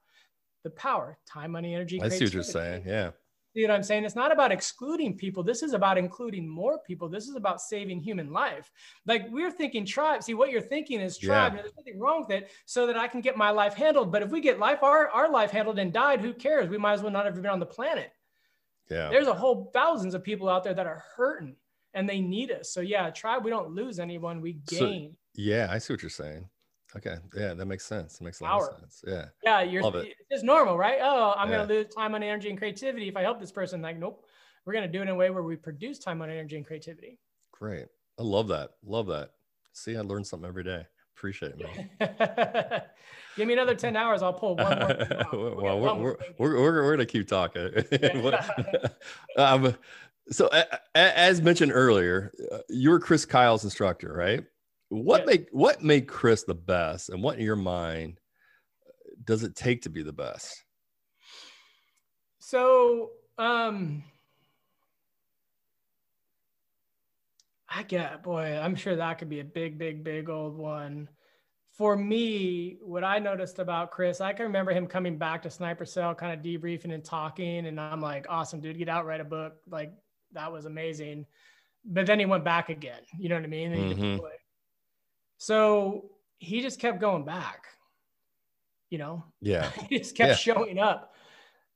the 0.64 0.70
power, 0.70 1.18
time, 1.26 1.52
money, 1.52 1.74
energy. 1.74 2.00
i 2.02 2.08
see 2.08 2.24
what 2.24 2.34
you're 2.34 2.42
saying 2.42 2.82
yeah 2.86 3.10
See 3.54 3.62
what 3.62 3.72
I'm 3.72 3.82
saying? 3.82 4.04
It's 4.04 4.14
not 4.14 4.30
about 4.30 4.52
excluding 4.52 5.16
people. 5.16 5.42
This 5.42 5.64
is 5.64 5.72
about 5.72 5.98
including 5.98 6.48
more 6.48 6.78
people. 6.86 7.08
This 7.08 7.26
is 7.26 7.34
about 7.34 7.60
saving 7.60 8.00
human 8.00 8.32
life. 8.32 8.70
Like 9.06 9.26
we're 9.28 9.50
thinking 9.50 9.84
tribe. 9.84 10.22
See, 10.22 10.34
what 10.34 10.50
you're 10.52 10.60
thinking 10.60 11.00
is 11.00 11.18
tribe. 11.18 11.54
Yeah. 11.54 11.62
There's 11.62 11.74
nothing 11.76 11.98
wrong 11.98 12.20
with 12.28 12.30
it 12.30 12.50
so 12.66 12.86
that 12.86 12.96
I 12.96 13.08
can 13.08 13.20
get 13.20 13.36
my 13.36 13.50
life 13.50 13.74
handled. 13.74 14.12
But 14.12 14.22
if 14.22 14.30
we 14.30 14.40
get 14.40 14.60
life, 14.60 14.84
our, 14.84 15.08
our 15.08 15.28
life 15.28 15.50
handled 15.50 15.80
and 15.80 15.92
died, 15.92 16.20
who 16.20 16.32
cares? 16.32 16.68
We 16.68 16.78
might 16.78 16.92
as 16.92 17.02
well 17.02 17.10
not 17.10 17.24
have 17.24 17.34
been 17.34 17.46
on 17.46 17.58
the 17.58 17.66
planet. 17.66 18.12
yeah 18.88 19.10
There's 19.10 19.26
a 19.26 19.34
whole 19.34 19.72
thousands 19.74 20.14
of 20.14 20.22
people 20.22 20.48
out 20.48 20.62
there 20.62 20.74
that 20.74 20.86
are 20.86 21.02
hurting 21.16 21.56
and 21.92 22.08
they 22.08 22.20
need 22.20 22.52
us. 22.52 22.72
So 22.72 22.80
yeah, 22.80 23.10
tribe, 23.10 23.44
we 23.44 23.50
don't 23.50 23.70
lose 23.74 23.98
anyone. 23.98 24.40
We 24.40 24.60
So- 24.68 24.78
gain. 24.78 25.16
yeah 25.34 25.66
i 25.70 25.78
see 25.78 25.92
what 25.92 26.02
you're 26.02 26.10
saying 26.10 26.48
okay 26.97 27.16
yeah 27.36 27.55
that 27.55 27.66
makes 27.66 27.84
sense 27.86 28.20
it 28.20 28.24
makes 28.24 28.41
a 28.41 28.45
lot 28.45 28.51
Power. 28.59 28.68
of 28.70 28.80
sense 28.80 29.05
yeah 29.07 29.26
yeah, 29.45 29.62
you're 29.62 29.82
love 29.82 29.95
it. 29.97 30.09
it's 30.09 30.28
just 30.30 30.45
normal, 30.45 30.76
right? 30.76 30.99
Oh, 31.03 31.34
I'm 31.36 31.49
Yeah. 31.51 31.59
gonna 31.59 31.68
lose 31.68 31.86
time 31.95 32.14
on 32.14 32.22
energy 32.22 32.49
and 32.51 32.59
creativity 32.59 33.09
if 33.09 33.16
I 33.16 33.22
help 33.22 33.38
this 33.41 33.53
person. 33.53 33.80
Like, 33.82 33.99
nope. 33.99 34.24
We're 34.64 34.72
gonna 34.74 34.88
do 34.88 34.99
it 34.99 35.03
in 35.03 35.09
a 35.09 35.14
way 35.14 35.30
where 35.30 35.43
we 35.43 35.57
produce 35.57 35.99
time 35.99 36.20
on 36.22 36.30
energy 36.30 36.57
and 36.57 36.66
creativity. 36.66 37.18
Great. 37.53 37.86
I 38.18 38.22
love 38.22 38.49
that. 38.49 38.70
Love 38.84 39.07
that. 39.07 39.30
See, 39.72 39.97
I 39.97 40.01
learn 40.01 40.24
something 40.24 40.49
every 40.49 40.64
day. 40.64 40.84
Appreciate 41.16 41.53
it, 41.59 41.91
man. 42.01 42.82
Give 43.36 43.47
me 43.47 43.53
another 43.55 43.74
10 43.74 43.95
hours, 43.97 44.22
I'll 44.22 44.32
pull 44.32 44.57
one 44.57 44.78
more. 44.78 45.07
We'll 45.32 45.57
well, 45.57 45.80
one 45.80 45.99
we're, 46.01 46.03
more 46.05 46.18
we're, 46.38 46.55
we're, 46.55 46.61
we're, 46.62 46.82
we're 46.84 46.97
going 46.97 47.07
to 47.07 47.07
keep 47.07 47.28
talking. 47.28 47.70
Um, 49.36 49.76
so, 50.30 50.49
a- 50.53 50.66
a- 50.95 51.18
as 51.18 51.41
mentioned 51.43 51.72
earlier, 51.74 52.32
uh, 52.53 52.59
you're 52.68 52.99
Chris 53.01 53.24
Kyle's 53.24 53.64
instructor, 53.64 54.12
right? 54.12 54.45
What 54.91 55.20
Yeah. 55.20 55.26
make 55.26 55.49
what 55.51 55.82
made 55.82 56.07
Chris 56.07 56.45
the 56.45 56.55
best, 56.55 57.09
and 57.09 57.22
what 57.22 57.38
in 57.38 57.45
your 57.45 57.57
mind 57.57 58.20
does 59.24 59.43
it 59.43 59.55
take 59.57 59.82
to 59.82 59.91
be 59.91 60.03
the 60.03 60.12
best? 60.12 60.64
So, 62.38 63.12
um, 63.38 64.03
I 67.68 67.84
get, 67.84 68.22
boy, 68.22 68.59
I'm 68.61 68.74
sure 68.74 68.97
that 68.97 69.18
could 69.18 69.28
be 69.28 69.41
a 69.41 69.45
big, 69.45 69.78
big, 69.78 70.03
big 70.03 70.28
old 70.28 70.57
one. 70.57 71.09
For 71.70 71.97
me, 71.97 72.78
what 72.82 73.05
I 73.05 73.18
noticed 73.20 73.61
about 73.61 73.93
Chris, 73.93 74.20
I 74.20 74.32
can 74.32 74.47
remember 74.47 74.72
him 74.72 74.86
coming 74.88 75.16
back 75.16 75.43
to 75.43 75.51
Sniper 75.51 75.84
Cell, 75.84 76.14
kind 76.14 76.32
of 76.36 76.45
debriefing 76.45 76.93
and 76.93 77.05
talking, 77.05 77.66
and 77.66 77.80
I'm 77.80 78.01
like, 78.01 78.26
awesome, 78.28 78.61
dude, 78.61 78.76
get 78.76 78.88
out, 78.88 79.07
write 79.07 79.20
a 79.20 79.24
book. 79.24 79.55
Like 79.68 79.93
that 80.32 80.51
was 80.51 80.64
amazing. 80.66 81.26
But 81.84 82.07
then 82.07 82.18
he 82.18 82.26
went 82.26 82.45
back 82.45 82.68
again. 82.70 83.03
You 83.16 83.28
know 83.28 83.36
what 83.36 83.45
I 83.45 83.49
mean? 83.49 83.70
Mhm. 83.72 84.12
deployed. 84.14 84.32
So 85.41 86.11
he 86.38 86.61
just 86.61 86.78
kept 86.78 87.01
going 87.01 87.24
back. 87.24 87.64
You 88.91 88.99
know, 88.99 89.24
Yeah, 89.41 89.70
he 89.88 89.99
just 89.99 90.14
kept 90.14 90.28
Yeah. 90.28 90.34
showing 90.36 90.78
up. 90.78 91.14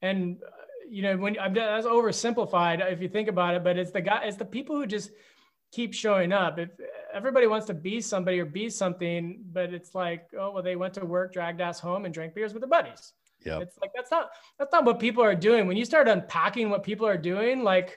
And 0.02 0.42
uh, 0.46 0.50
you 0.86 1.00
know 1.00 1.16
when 1.16 1.38
I'm 1.40 1.54
that's 1.54 1.86
oversimplified 1.86 2.92
if 2.92 3.00
you 3.00 3.08
think 3.08 3.28
about 3.28 3.54
it 3.54 3.64
but 3.64 3.78
it's 3.78 3.90
the 3.90 4.02
guy 4.02 4.24
it's 4.24 4.36
the 4.36 4.44
people 4.44 4.76
who 4.76 4.86
just 4.86 5.10
keep 5.72 5.94
showing 5.94 6.30
up. 6.30 6.58
If 6.58 6.68
everybody 7.12 7.46
wants 7.46 7.66
to 7.68 7.74
be 7.74 8.02
somebody 8.02 8.38
or 8.38 8.44
be 8.44 8.68
something 8.68 9.42
but 9.50 9.72
it's 9.72 9.94
like 9.94 10.26
oh 10.38 10.50
well 10.50 10.62
they 10.62 10.76
went 10.76 10.92
to 10.94 11.06
work 11.06 11.32
dragged 11.32 11.62
ass 11.62 11.80
home 11.80 12.04
and 12.04 12.12
drank 12.12 12.34
beers 12.34 12.52
with 12.52 12.60
their 12.60 12.68
buddies. 12.68 13.14
Yeah, 13.46 13.60
it's 13.60 13.78
like 13.80 13.92
that's 13.94 14.10
not 14.10 14.28
that's 14.58 14.72
not 14.72 14.84
what 14.84 15.00
people 15.00 15.24
are 15.24 15.34
doing. 15.34 15.66
When 15.66 15.78
you 15.78 15.86
start 15.86 16.06
unpacking 16.06 16.68
what 16.68 16.82
people 16.82 17.06
are 17.06 17.16
doing 17.16 17.62
like 17.62 17.96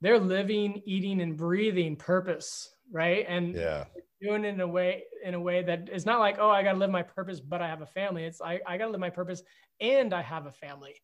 they're 0.00 0.20
living 0.20 0.80
eating 0.86 1.20
and 1.20 1.36
breathing 1.36 1.96
purpose 1.96 2.70
right? 2.92 3.24
And 3.28 3.54
yeah, 3.56 3.84
doing 4.20 4.44
it 4.44 4.48
in 4.48 4.60
a 4.60 4.66
way 4.66 5.04
in 5.24 5.34
a 5.34 5.40
way 5.40 5.62
that 5.62 5.88
is 5.90 6.06
not 6.06 6.20
like 6.20 6.36
oh 6.38 6.50
i 6.50 6.62
got 6.62 6.72
to 6.72 6.78
live 6.78 6.90
my 6.90 7.02
purpose 7.02 7.40
but 7.40 7.62
i 7.62 7.68
have 7.68 7.82
a 7.82 7.86
family 7.86 8.24
it's 8.24 8.40
i, 8.40 8.60
I 8.66 8.76
got 8.78 8.86
to 8.86 8.90
live 8.90 9.00
my 9.00 9.10
purpose 9.10 9.42
and 9.80 10.12
i 10.12 10.22
have 10.22 10.46
a 10.46 10.52
family 10.52 10.94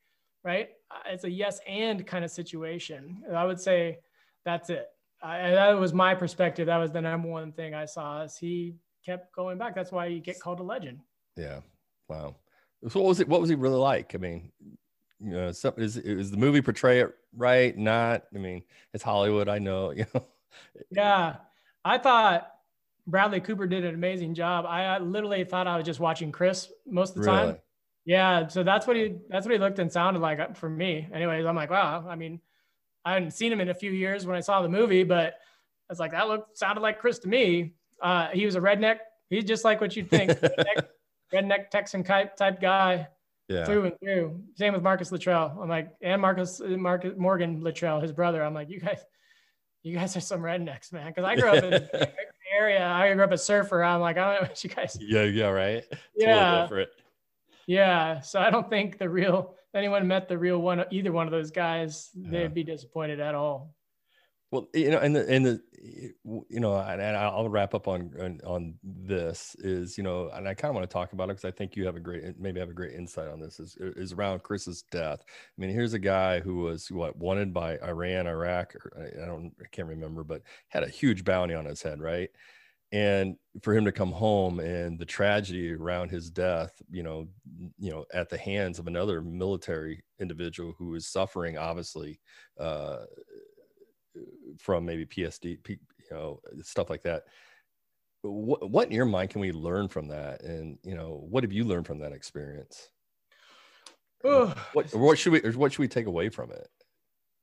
right 0.45 0.71
Uh, 0.91 0.99
it's 1.07 1.25
a 1.25 1.31
yes 1.31 1.61
and 1.67 2.07
kind 2.07 2.25
of 2.25 2.31
situation 2.31 3.23
i 3.35 3.45
would 3.45 3.61
say 3.61 3.99
that's 4.45 4.71
it 4.71 4.87
I, 5.23 5.51
that 5.51 5.71
was 5.79 5.95
my 5.95 6.15
perspective 6.15 6.67
that 6.67 6.77
was 6.77 6.91
the 6.93 7.01
number 7.01 7.29
one 7.29 7.53
thing 7.53 7.75
i 7.75 7.87
saw 7.87 8.23
is 8.23 8.37
he 8.37 8.75
kept 9.05 9.35
going 9.35 9.59
back 9.59 9.75
that's 9.75 9.93
why 9.93 10.07
you 10.07 10.21
get 10.21 10.41
called 10.41 10.61
a 10.61 10.63
legend 10.63 11.01
yeah. 11.37 11.61
Wow. 12.09 12.37
So 12.89 13.01
what 13.01 13.09
was 13.09 13.21
it? 13.21 13.29
What 13.29 13.41
was 13.41 13.51
he 13.51 13.57
really 13.57 13.77
like? 13.77 14.15
I 14.15 14.19
mean, 14.19 14.51
you 15.21 15.33
know, 15.33 15.53
some, 15.53 15.75
is 15.77 15.97
is 15.97 16.31
the 16.31 16.37
movie 16.37 16.63
portray 16.63 17.01
it 17.01 17.15
right? 17.37 17.77
Not. 17.77 18.25
I 18.35 18.39
mean, 18.39 18.63
it's 18.95 19.03
Hollywood. 19.03 19.49
I 19.49 19.59
know. 19.59 19.91
You 19.97 20.07
know. 20.15 20.25
yeah 20.91 21.37
i 21.85 21.99
thought 21.99 22.56
bradley 23.07 23.41
cooper 23.41 23.67
did 23.67 23.85
an 23.85 23.95
amazing 23.95 24.35
job 24.35 24.65
i, 24.67 24.85
I 24.85 24.99
literally 24.99 25.45
thought 25.45 25.67
i 25.67 25.77
was 25.77 25.85
just 25.87 26.01
watching 26.01 26.33
chris 26.33 26.71
most 26.87 27.17
of 27.17 27.23
the 27.23 27.29
time 27.29 27.47
Really? 27.49 27.59
Yeah, 28.09 28.47
so 28.47 28.63
that's 28.63 28.87
what 28.87 28.95
he 28.95 29.17
that's 29.29 29.47
what 29.47 29.53
he 29.53 29.59
looked 29.59 29.81
and 29.81 29.91
sounded 29.93 30.21
like 30.21 30.39
uh, 30.39 30.53
for 30.53 30.71
me. 30.71 31.09
Anyways, 31.13 31.45
I'm 31.45 31.57
like, 31.57 31.71
wow. 31.71 32.07
I 32.09 32.15
mean, 32.15 32.41
I 33.05 33.15
hadn't 33.15 33.33
seen 33.33 33.51
him 33.53 33.61
in 33.61 33.69
a 33.71 33.75
few 33.75 33.91
years 33.91 34.25
when 34.25 34.37
I 34.37 34.41
saw 34.41 34.63
the 34.63 34.69
movie, 34.69 35.03
but 35.03 35.35
I 35.35 35.91
was 35.91 35.99
like, 35.99 36.13
that 36.13 36.29
looked 36.29 36.57
sounded 36.57 36.83
like 36.83 37.01
Chris 37.01 37.19
to 37.19 37.29
me. 37.29 37.75
Uh, 38.01 38.29
he 38.29 38.47
was 38.47 38.55
a 38.55 38.61
redneck. 38.61 38.99
He's 39.29 39.43
just 39.43 39.65
like 39.65 39.81
what 39.81 39.97
you'd 39.97 40.09
think, 40.09 40.31
redneck, 40.31 40.87
redneck 41.35 41.71
Texan 41.71 42.05
type 42.05 42.37
type 42.37 42.61
guy 42.61 43.09
Yeah. 43.49 43.65
through 43.65 43.87
and 43.87 43.99
through. 43.99 44.41
Same 44.55 44.75
with 44.75 44.85
Marcus 44.85 45.11
Luttrell. 45.11 45.59
I'm 45.61 45.69
like, 45.69 45.93
and 46.01 46.23
Marcus 46.23 46.61
Marcus 46.65 47.15
Morgan 47.17 47.61
Luttrell, 47.61 48.01
his 48.01 48.13
brother. 48.13 48.41
I'm 48.45 48.55
like, 48.55 48.71
you 48.71 48.79
guys, 48.79 49.01
you 49.83 49.97
guys 49.97 50.17
are 50.17 50.21
some 50.21 50.43
rednecks, 50.43 50.93
man. 50.93 51.09
Because 51.09 51.25
I 51.25 51.35
grew 51.35 51.49
up 51.49 51.65
in 51.65 51.73
area. 52.57 52.85
I 52.87 53.13
grew 53.15 53.25
up 53.25 53.33
a 53.33 53.39
surfer. 53.39 53.83
I'm 53.85 54.01
like, 54.01 54.17
I 54.17 54.33
don't 54.35 54.43
know 54.43 54.49
what 54.49 54.65
you 54.65 54.71
guys. 54.71 54.97
yeah. 55.01 55.23
Yeah. 55.23 55.49
Right. 55.49 55.85
Yeah. 56.17 56.63
Totally. 56.69 56.87
Yeah, 57.69 58.21
so 58.21 58.39
I 58.41 58.51
don't 58.51 58.71
think 58.71 58.97
the 58.99 59.09
real 59.09 59.55
anyone 59.75 60.07
met 60.07 60.29
the 60.29 60.39
real 60.39 60.59
one, 60.59 60.85
either 60.91 61.13
one 61.13 61.27
of 61.27 61.33
those 61.33 61.51
guys, 61.51 62.11
Yeah. 62.15 62.31
they'd 62.31 62.55
be 62.55 62.63
disappointed 62.65 63.21
at 63.21 63.35
all. 63.35 63.75
Well, 64.57 64.69
you 64.73 64.91
know, 64.91 64.99
and 64.99 65.15
the 65.15 65.29
and 65.29 65.45
the 65.45 65.63
you 66.49 66.61
know, 66.61 66.77
and, 66.79 66.99
and 67.01 67.15
I'll 67.15 67.49
wrap 67.49 67.75
up 67.75 67.87
on, 67.89 68.11
on 68.19 68.41
on 68.47 68.75
this 68.83 69.55
is 69.59 69.99
you 69.99 70.03
know, 70.05 70.31
and 70.33 70.49
I 70.49 70.55
kind 70.55 70.71
of 70.71 70.75
want 70.75 70.89
to 70.89 70.93
talk 70.93 71.13
about 71.13 71.25
it 71.25 71.37
because 71.37 71.45
I 71.45 71.51
think 71.51 71.77
you 71.77 71.85
have 71.85 71.95
a 71.97 72.01
great 72.01 72.39
maybe 72.39 72.59
have 72.59 72.71
a 72.71 72.73
great 72.75 72.95
insight 72.95 73.29
on 73.29 73.39
this 73.39 73.61
is 73.61 73.77
is 73.79 74.15
around 74.15 74.43
Chris's 74.45 74.83
death. 74.91 75.21
I 75.29 75.61
mean, 75.61 75.69
here's 75.69 75.93
a 75.93 75.99
guy 75.99 76.41
who 76.41 76.57
was 76.57 76.91
what 76.91 77.17
wanted 77.19 77.53
by 77.53 77.79
Iran, 77.81 78.27
Iraq, 78.27 78.75
or 78.77 79.11
I 79.23 79.27
don't 79.27 79.53
I 79.61 79.67
can't 79.73 79.89
remember, 79.89 80.25
but 80.25 80.41
had 80.69 80.85
a 80.85 80.89
huge 80.89 81.23
bounty 81.23 81.53
on 81.53 81.67
his 81.67 81.83
head, 81.83 82.01
right? 82.01 82.31
And 82.93 83.37
for 83.63 83.75
him 83.75 83.85
to 83.85 83.93
come 83.93 84.13
home 84.13 84.61
and 84.61 84.99
the 84.99 85.05
tragedy 85.05 85.73
around 85.75 86.11
his 86.11 86.31
death, 86.31 86.81
you 86.91 87.03
know, 87.03 87.29
you 87.79 87.91
know, 87.91 88.05
at 88.15 88.31
the 88.31 88.39
hands 88.39 88.79
of 88.79 88.87
another 88.87 89.21
military 89.21 90.05
individual 90.21 90.75
who 90.79 90.95
is 90.95 91.09
suffering, 91.09 91.59
obviously, 91.59 92.21
uh, 92.61 92.99
from 94.59 94.85
maybe 94.85 95.07
PTSD, 95.07 95.59
you 95.69 95.79
know, 96.11 96.41
stuff 96.63 96.91
like 96.91 97.03
that. 97.03 97.25
What, 98.23 98.71
what 98.71 98.89
in 98.89 98.93
your 98.95 99.07
mind 99.07 99.31
can 99.31 99.41
we 99.41 99.53
learn 99.53 99.89
from 99.89 100.09
that? 100.09 100.43
And 100.43 100.79
you 100.83 100.95
know, 100.95 101.25
what 101.29 101.45
have 101.45 101.53
you 101.53 101.65
learned 101.65 101.87
from 101.87 101.99
that 102.01 102.13
experience? 102.13 102.89
Ooh. 104.27 104.53
What 104.73 104.93
what 104.95 105.19
should 105.19 105.33
we 105.33 105.43
or 105.43 105.53
what 105.53 105.73
should 105.73 105.81
we 105.81 105.89
take 105.89 106.07
away 106.07 106.29
from 106.29 106.51
it? 106.51 106.69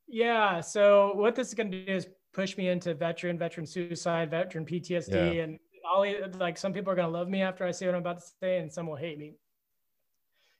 Yeah. 0.07 0.61
So 0.61 1.13
what 1.15 1.35
this 1.35 1.47
is 1.47 1.53
going 1.53 1.71
to 1.71 1.85
do 1.85 1.91
is 1.91 2.07
push 2.33 2.57
me 2.57 2.69
into 2.69 2.93
veteran, 2.93 3.37
veteran 3.37 3.65
suicide, 3.65 4.31
veteran 4.31 4.65
PTSD, 4.65 5.35
Yeah. 5.35 5.43
and 5.43 5.59
all 5.85 6.05
like 6.37 6.57
some 6.57 6.73
people 6.73 6.91
are 6.91 6.95
going 6.95 7.07
to 7.07 7.17
love 7.17 7.29
me 7.29 7.41
after 7.41 7.65
I 7.65 7.71
say 7.71 7.85
what 7.85 7.95
I'm 7.95 8.01
about 8.01 8.19
to 8.19 8.25
say, 8.41 8.57
and 8.57 8.71
some 8.71 8.87
will 8.87 8.95
hate 8.95 9.17
me. 9.17 9.35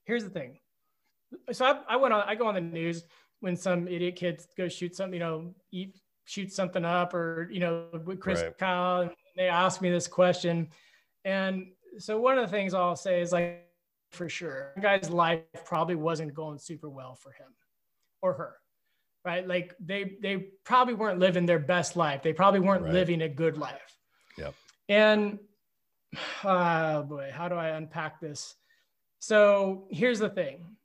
Here's 0.06 0.24
the 0.24 0.30
thing. 0.30 0.60
So 1.52 1.66
I, 1.66 1.80
I 1.94 1.96
went 1.98 2.14
on. 2.14 2.24
I 2.28 2.36
go 2.36 2.48
on 2.48 2.56
the 2.56 2.62
news 2.62 3.04
when 3.40 3.56
some 3.56 3.88
idiot 3.88 4.16
kids 4.16 4.48
go 4.58 4.68
shoot 4.70 4.96
something, 4.96 5.16
you 5.16 5.20
know, 5.20 5.54
eat 5.72 5.98
shoot 6.26 6.52
something 6.52 6.86
up, 6.86 7.14
or 7.14 7.50
you 7.52 7.60
know, 7.60 7.88
with 8.06 8.20
Chris 8.20 8.42
Right. 8.42 8.58
Kyle, 8.58 9.02
and 9.02 9.12
they 9.36 9.48
ask 9.48 9.82
me 9.82 9.90
this 9.90 10.08
question, 10.08 10.70
and 11.26 11.68
so 12.00 12.20
one 12.20 12.38
of 12.38 12.46
the 12.50 12.52
things 12.56 12.74
I'll 12.74 12.96
say 12.96 13.22
is 13.22 13.32
like, 13.32 13.68
for 14.12 14.30
sure, 14.30 14.74
guy's 14.82 15.10
life 15.10 15.42
probably 15.66 15.96
wasn't 15.96 16.34
going 16.34 16.58
super 16.60 16.90
well 16.90 17.16
for 17.16 17.32
him 17.32 17.54
or 18.22 18.34
her 18.34 18.56
right 19.26 19.48
like 19.48 19.74
they 19.80 20.18
they 20.22 20.38
probably 20.66 20.94
weren't 20.94 21.18
living 21.20 21.46
their 21.46 21.60
best 21.60 21.96
life 21.96 22.22
they 22.22 22.34
probably 22.34 22.60
weren't 22.60 22.84
Right. 22.84 22.94
living 22.94 23.22
a 23.22 23.30
good 23.30 23.58
life 23.58 23.98
Yep. 24.38 24.54
and 24.90 25.40
oh 26.44 27.04
boy 27.10 27.32
how 27.34 27.48
do 27.50 27.56
i 27.56 27.70
unpack 27.70 28.20
this 28.20 28.56
so 29.20 29.88
here's 29.92 30.20
the 30.20 30.30
thing 30.30 30.76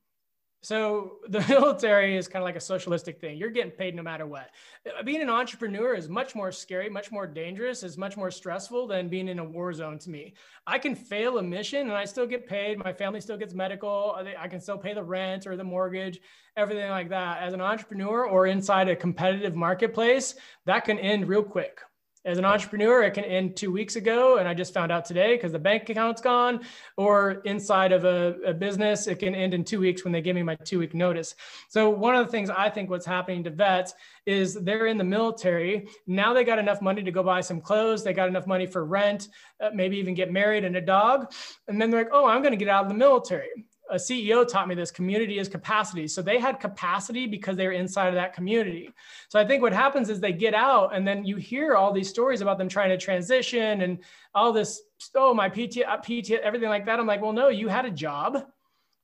so 0.61 1.19
the 1.29 1.41
military 1.49 2.17
is 2.17 2.29
kind 2.29 2.43
of 2.43 2.45
like 2.45 2.57
a 2.57 2.61
socialistic 2.61 3.21
thing 3.21 3.37
you're 3.37 3.51
getting 3.51 3.71
paid 3.71 3.95
no 3.95 4.03
matter 4.03 4.27
what 4.27 4.51
Uh, 4.87 5.03
being 5.03 5.23
an 5.23 5.31
entrepreneur 5.31 5.95
is 5.95 6.09
much 6.09 6.35
more 6.35 6.51
scary 6.51 6.89
much 6.89 7.11
more 7.13 7.27
dangerous 7.27 7.83
is 7.83 7.97
much 7.97 8.17
more 8.17 8.31
stressful 8.31 8.87
than 8.87 9.09
being 9.09 9.29
in 9.29 9.39
a 9.39 9.45
war 9.45 9.73
zone 9.73 9.99
to 9.99 10.11
me 10.11 10.35
i 10.67 10.79
can 10.79 10.95
fail 10.95 11.39
a 11.39 11.43
mission 11.43 11.83
and 11.83 11.93
i 11.93 12.05
still 12.05 12.27
get 12.27 12.47
paid 12.47 12.79
my 12.79 12.93
family 12.93 13.21
still 13.21 13.37
gets 13.37 13.55
medical 13.55 14.17
I 14.17 14.35
I 14.39 14.49
can 14.49 14.61
still 14.61 14.79
pay 14.79 14.95
the 14.95 15.03
rent 15.03 15.47
or 15.47 15.57
the 15.57 15.65
mortgage 15.65 16.21
everything 16.59 16.91
like 16.91 17.09
that. 17.11 17.41
As 17.41 17.55
an 17.55 17.61
entrepreneur 17.61 18.25
or 18.27 18.47
inside 18.47 18.89
a 18.89 18.97
competitive 18.97 19.55
marketplace, 19.55 20.35
that 20.67 20.85
can 20.85 20.99
end 20.99 21.29
real 21.29 21.45
quick. 21.45 21.81
As 22.25 22.37
an 22.37 22.45
entrepreneur, 22.45 23.03
it 23.05 23.15
can 23.15 23.25
end 23.25 23.57
two 23.57 23.71
weeks 23.71 23.97
ago, 23.97 24.39
and 24.39 24.49
I 24.49 24.53
just 24.53 24.75
found 24.75 24.91
out 24.91 25.05
today 25.05 25.37
because 25.37 25.53
the 25.53 25.59
bank 25.59 25.89
account's 25.89 26.21
gone. 26.21 26.61
Or 26.97 27.43
inside 27.45 27.93
of 27.93 28.05
a, 28.05 28.37
a 28.45 28.53
business, 28.53 29.07
it 29.07 29.21
can 29.21 29.35
end 29.35 29.55
in 29.55 29.65
two 29.65 29.79
weeks 29.81 30.05
when 30.05 30.13
they 30.13 30.21
give 30.21 30.35
me 30.35 30.43
my 30.43 30.57
two 30.57 30.81
week 30.81 30.95
notice. 30.95 31.35
So, 31.69 31.89
one 31.89 32.17
of 32.17 32.27
the 32.27 32.31
things 32.33 32.51
I 32.51 32.71
think 32.71 32.91
what's 32.91 33.07
happening 33.07 33.45
to 33.45 33.51
vets 33.51 33.95
is 34.27 34.55
they're 34.55 34.87
in 34.87 34.99
the 34.99 35.05
military. 35.05 35.89
Now 36.07 36.35
they 36.35 36.45
got 36.45 36.59
enough 36.59 36.83
money 36.83 37.03
to 37.03 37.11
go 37.13 37.23
buy 37.23 37.41
some 37.41 37.61
clothes, 37.61 38.03
they 38.03 38.13
got 38.13 38.29
enough 38.29 38.47
money 38.47 38.67
for 38.67 38.85
rent, 38.85 39.29
uh, 39.61 39.71
maybe 39.73 39.97
even 39.97 40.15
get 40.15 40.33
married 40.33 40.65
and 40.65 40.77
a 40.77 40.81
dog. 40.81 41.33
And 41.69 41.81
then 41.81 41.91
they're 41.91 42.05
like, 42.05 42.13
oh, 42.13 42.27
I'm 42.27 42.43
going 42.43 42.53
to 42.53 42.59
get 42.59 42.69
out 42.69 42.85
of 42.85 42.89
the 42.89 42.95
military 42.97 43.68
a 43.91 43.97
CEO 43.97 44.47
taught 44.47 44.69
me 44.69 44.75
this 44.75 44.91
community 44.91 45.39
is 45.39 45.49
capacity. 45.49 46.07
So 46.09 46.23
they 46.23 46.39
had 46.39 46.61
capacity 46.61 47.27
because 47.27 47.57
they 47.57 47.67
were 47.67 47.73
inside 47.73 48.09
of 48.09 48.15
that 48.15 48.35
community. 48.35 48.91
So 49.29 49.39
I 49.39 49.47
think 49.47 49.63
what 49.63 49.73
happens 49.73 50.11
is 50.11 50.21
they 50.21 50.33
get 50.33 50.55
out 50.55 50.95
and 50.95 51.07
then 51.07 51.25
you 51.25 51.37
hear 51.37 51.75
all 51.75 51.93
these 51.93 52.09
stories 52.09 52.41
about 52.41 52.59
them 52.59 52.69
trying 52.69 52.91
to 52.91 52.99
transition 52.99 53.83
and 53.83 53.99
all 54.35 54.53
this, 54.53 54.83
oh, 55.15 55.35
my 55.35 55.49
PT, 55.49 55.79
uh, 55.87 55.97
PT, 55.99 56.33
everything 56.33 56.69
like 56.69 56.87
that. 56.87 57.01
I'm 57.01 57.07
like, 57.07 57.23
well, 57.23 57.33
no, 57.33 57.49
you 57.49 57.69
had 57.69 57.85
a 57.85 57.91
job. 57.91 58.45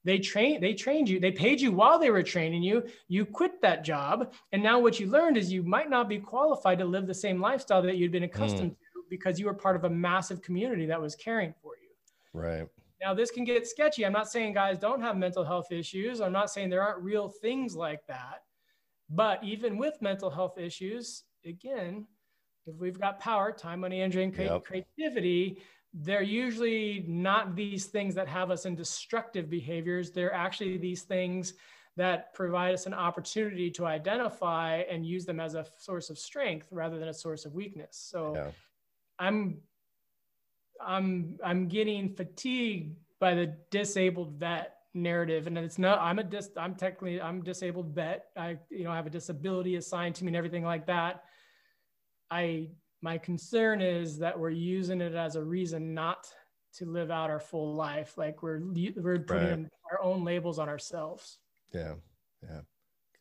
They 0.04 0.18
trained, 0.18 0.62
they 0.62 0.74
trained 0.74 1.08
you, 1.08 1.18
they 1.18 1.32
paid 1.32 1.62
you 1.62 1.72
while 1.72 1.98
they 1.98 2.10
were 2.10 2.22
training 2.22 2.62
you. 2.62 2.84
You 3.08 3.24
quit 3.24 3.62
that 3.62 3.84
job. 3.84 4.34
And 4.52 4.62
now 4.62 4.78
what 4.78 5.00
you 5.00 5.06
learned 5.06 5.38
is 5.38 5.50
you 5.50 5.62
might 5.62 5.88
not 5.88 6.10
be 6.10 6.18
qualified 6.18 6.78
to 6.78 6.84
live 6.84 7.06
the 7.06 7.14
same 7.14 7.40
lifestyle 7.40 7.80
that 7.82 7.96
you'd 7.96 8.12
been 8.12 8.24
accustomed 8.24 8.72
to 8.72 9.04
because 9.08 9.40
you 9.40 9.46
were 9.46 9.54
part 9.54 9.76
of 9.76 9.84
a 9.84 9.90
massive 9.90 10.42
community 10.42 10.84
that 10.86 11.00
was 11.00 11.14
caring 11.14 11.54
for 11.62 11.72
you. 11.76 11.88
Right. 12.38 12.66
Now, 13.04 13.12
this 13.12 13.30
can 13.30 13.44
get 13.44 13.66
sketchy. 13.68 14.06
I'm 14.06 14.14
not 14.14 14.30
saying 14.30 14.54
guys 14.54 14.78
don't 14.78 15.02
have 15.02 15.18
mental 15.18 15.44
health 15.44 15.70
issues. 15.70 16.22
I'm 16.22 16.32
not 16.32 16.48
saying 16.48 16.70
there 16.70 16.80
aren't 16.80 17.02
real 17.02 17.28
things 17.28 17.76
like 17.76 18.06
that. 18.06 18.44
But 19.10 19.44
even 19.44 19.76
with 19.76 20.00
mental 20.00 20.30
health 20.30 20.56
issues, 20.56 21.24
again, 21.44 22.06
if 22.66 22.74
we've 22.76 22.98
got 22.98 23.20
power, 23.20 23.52
time, 23.52 23.80
money, 23.80 24.00
energy, 24.00 24.22
and 24.22 24.34
Yep. 24.34 24.64
creativity, 24.64 25.58
they're 25.92 26.22
usually 26.22 27.04
not 27.06 27.54
these 27.54 27.86
things 27.86 28.14
that 28.14 28.26
have 28.26 28.50
us 28.50 28.64
in 28.64 28.74
destructive 28.74 29.50
behaviors. 29.50 30.10
They're 30.10 30.32
actually 30.32 30.78
these 30.78 31.02
things 31.02 31.52
that 31.96 32.32
provide 32.32 32.72
us 32.72 32.86
an 32.86 32.94
opportunity 32.94 33.70
to 33.72 33.84
identify 33.84 34.78
and 34.90 35.04
use 35.04 35.26
them 35.26 35.40
as 35.40 35.54
a 35.54 35.66
source 35.76 36.08
of 36.08 36.18
strength 36.18 36.68
rather 36.70 36.98
than 36.98 37.08
a 37.08 37.14
source 37.14 37.44
of 37.44 37.52
weakness. 37.52 37.98
So 37.98 38.36
Yeah. 38.36 38.50
I'm 39.18 39.60
I'm 40.80 41.38
I'm 41.44 41.68
getting 41.68 42.14
fatigued 42.14 42.96
by 43.20 43.34
the 43.34 43.56
disabled 43.70 44.34
vet 44.38 44.76
narrative 44.96 45.46
and 45.48 45.58
it's 45.58 45.78
not 45.78 45.98
I'm 46.00 46.18
a 46.18 46.24
dis 46.24 46.50
I'm 46.56 46.74
technically 46.74 47.20
I'm 47.20 47.42
disabled 47.42 47.94
vet. 47.94 48.26
I 48.36 48.58
you 48.70 48.84
know 48.84 48.90
I 48.92 48.96
have 48.96 49.06
a 49.06 49.10
disability 49.10 49.76
assigned 49.76 50.14
to 50.16 50.24
me 50.24 50.28
and 50.28 50.36
everything 50.36 50.64
like 50.64 50.86
that. 50.86 51.24
I 52.30 52.70
my 53.02 53.18
concern 53.18 53.82
is 53.82 54.18
that 54.18 54.38
we're 54.38 54.50
using 54.50 55.00
it 55.00 55.14
as 55.14 55.36
a 55.36 55.42
reason 55.42 55.94
not 55.94 56.26
to 56.78 56.86
live 56.86 57.10
out 57.10 57.30
our 57.30 57.40
full 57.40 57.74
life. 57.74 58.16
Like 58.16 58.42
we're 58.42 58.60
we're 58.96 59.18
putting 59.20 59.62
Right. 59.62 59.70
our 59.92 60.02
own 60.02 60.24
labels 60.24 60.58
on 60.58 60.68
ourselves. 60.68 61.38
Yeah. 61.72 61.94
Yeah. 62.42 62.60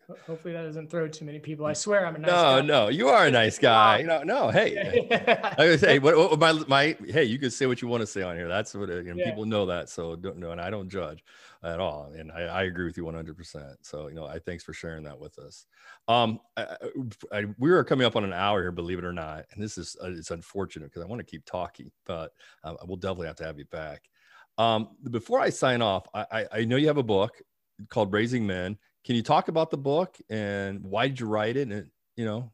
Ho- 0.07 0.17
Hopefully 0.27 0.53
that 0.53 0.63
doesn't 0.63 0.89
throw 0.89 1.07
too 1.07 1.23
many 1.25 1.39
people. 1.39 1.65
I 1.65 1.73
swear 1.73 2.05
I'm 2.05 2.15
a 2.15 2.19
nice 2.19 2.27
no, 2.27 2.33
guy. 2.35 2.61
no, 2.61 2.65
no, 2.85 2.87
you 2.89 3.07
are 3.09 3.25
a 3.27 3.31
nice 3.31 3.57
guy. 3.57 3.99
You 3.99 4.07
know, 4.07 4.23
no, 4.23 4.49
hey. 4.49 5.07
I 5.57 5.65
would 5.69 5.79
say, 5.79 5.99
what, 5.99 6.17
what 6.17 6.39
my 6.39 6.51
my 6.67 6.97
hey, 7.07 7.23
you 7.23 7.39
can 7.39 7.51
say 7.51 7.65
what 7.65 7.81
you 7.81 7.87
want 7.87 8.01
to 8.01 8.07
say 8.07 8.21
on 8.21 8.35
here. 8.35 8.47
That's 8.47 8.73
what 8.73 8.89
uh, 8.89 8.95
you 8.95 9.13
know, 9.13 9.15
Yeah. 9.17 9.25
people 9.29 9.45
know 9.45 9.65
that. 9.67 9.89
So 9.89 10.15
don't 10.15 10.37
know, 10.37 10.51
and 10.51 10.59
I 10.59 10.69
don't 10.69 10.89
judge 10.89 11.23
at 11.63 11.79
all. 11.79 12.11
And 12.17 12.31
I, 12.31 12.41
I 12.41 12.63
agree 12.63 12.85
with 12.85 12.97
you 12.97 13.05
100. 13.05 13.37
percent 13.37 13.77
So 13.81 14.07
you 14.09 14.15
know, 14.15 14.25
I 14.25 14.39
thanks 14.39 14.63
for 14.63 14.73
sharing 14.73 15.03
that 15.03 15.17
with 15.17 15.37
us. 15.39 15.65
Um, 16.07 16.39
I, 16.57 16.63
I, 16.63 17.39
I- 17.39 17.45
we 17.57 17.71
are 17.71 17.83
coming 17.83 18.05
up 18.05 18.15
on 18.15 18.23
an 18.25 18.33
hour 18.33 18.61
here, 18.61 18.71
believe 18.71 18.99
it 18.99 19.05
or 19.05 19.13
not, 19.13 19.45
and 19.53 19.63
this 19.63 19.77
is 19.77 19.95
uh, 20.03 20.11
it's 20.11 20.31
unfortunate 20.31 20.85
because 20.89 21.01
I 21.03 21.05
want 21.07 21.19
to 21.19 21.25
keep 21.25 21.45
talking, 21.45 21.91
but 22.05 22.33
um, 22.63 22.77
we'll 22.85 22.97
definitely 22.97 23.27
have 23.27 23.37
to 23.37 23.45
have 23.45 23.57
you 23.57 23.65
back. 23.65 24.09
Um, 24.57 24.89
before 25.09 25.39
I 25.39 25.49
sign 25.49 25.81
off, 25.81 26.05
I, 26.13 26.25
I, 26.31 26.45
I 26.59 26.65
know 26.65 26.75
you 26.75 26.87
have 26.87 26.97
a 26.97 27.03
book 27.03 27.41
called 27.89 28.13
Raising 28.13 28.45
Men. 28.45 28.77
Can 29.05 29.15
you 29.15 29.23
talk 29.23 29.47
about 29.47 29.69
the 29.69 29.77
book 29.77 30.17
and 30.29 30.83
why 30.83 31.07
did 31.07 31.19
you 31.19 31.27
write 31.27 31.57
it? 31.57 31.67
And 31.67 31.87
you 32.15 32.25
know, 32.25 32.51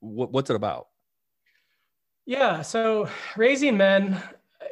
what, 0.00 0.32
what's 0.32 0.50
it 0.50 0.56
about? 0.56 0.88
Yeah. 2.26 2.62
So 2.62 3.08
raising 3.36 3.76
men, 3.76 4.22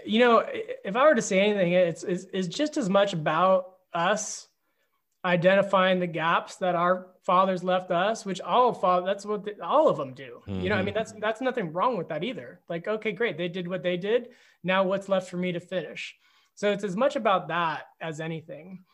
you 0.07 0.21
know, 0.21 0.45
if 0.85 0.97
I 0.97 1.05
were 1.05 1.15
to 1.15 1.23
say 1.23 1.41
anything, 1.41 1.73
it's, 1.73 2.03
it's, 2.03 2.27
it's 2.33 2.49
just 2.49 2.77
as 2.77 2.89
much 2.89 3.13
about 3.13 3.75
us 3.93 4.49
identifying 5.25 6.01
the 6.01 6.07
gaps 6.07 6.57
that 6.57 6.75
our 6.75 7.09
fathers 7.25 7.63
left 7.63 7.91
us, 7.91 8.25
which 8.25 8.41
all 8.41 8.73
father, 8.73 9.07
that's 9.07 9.25
what 9.25 9.45
the, 9.45 9.63
all 9.63 9.89
of 9.89 9.97
them 9.97 10.15
do. 10.15 10.41
You 10.47 10.69
know, 10.69 10.75
I 10.75 10.79
mean, 10.79 10.89
mm-hmm. 10.89 10.95
that's, 10.95 11.13
that's 11.13 11.41
nothing 11.41 11.73
wrong 11.73 11.97
with 11.97 12.09
that 12.09 12.25
either. 12.25 12.61
Like, 12.69 12.89
okay, 12.89 13.13
great. 13.13 13.39
They 13.39 13.49
did 13.49 13.69
what 13.69 13.83
they 13.83 13.97
did. 13.97 14.31
Now 14.65 14.83
what's 14.83 15.09
left 15.09 15.31
for 15.31 15.37
me 15.37 15.53
to 15.53 15.61
finish? 15.61 16.17
So 16.55 16.73
it's 16.73 16.85
as 16.85 16.97
much 16.97 17.17
about 17.17 17.49
that 17.49 17.85
as 18.01 18.21
anything. 18.21 18.85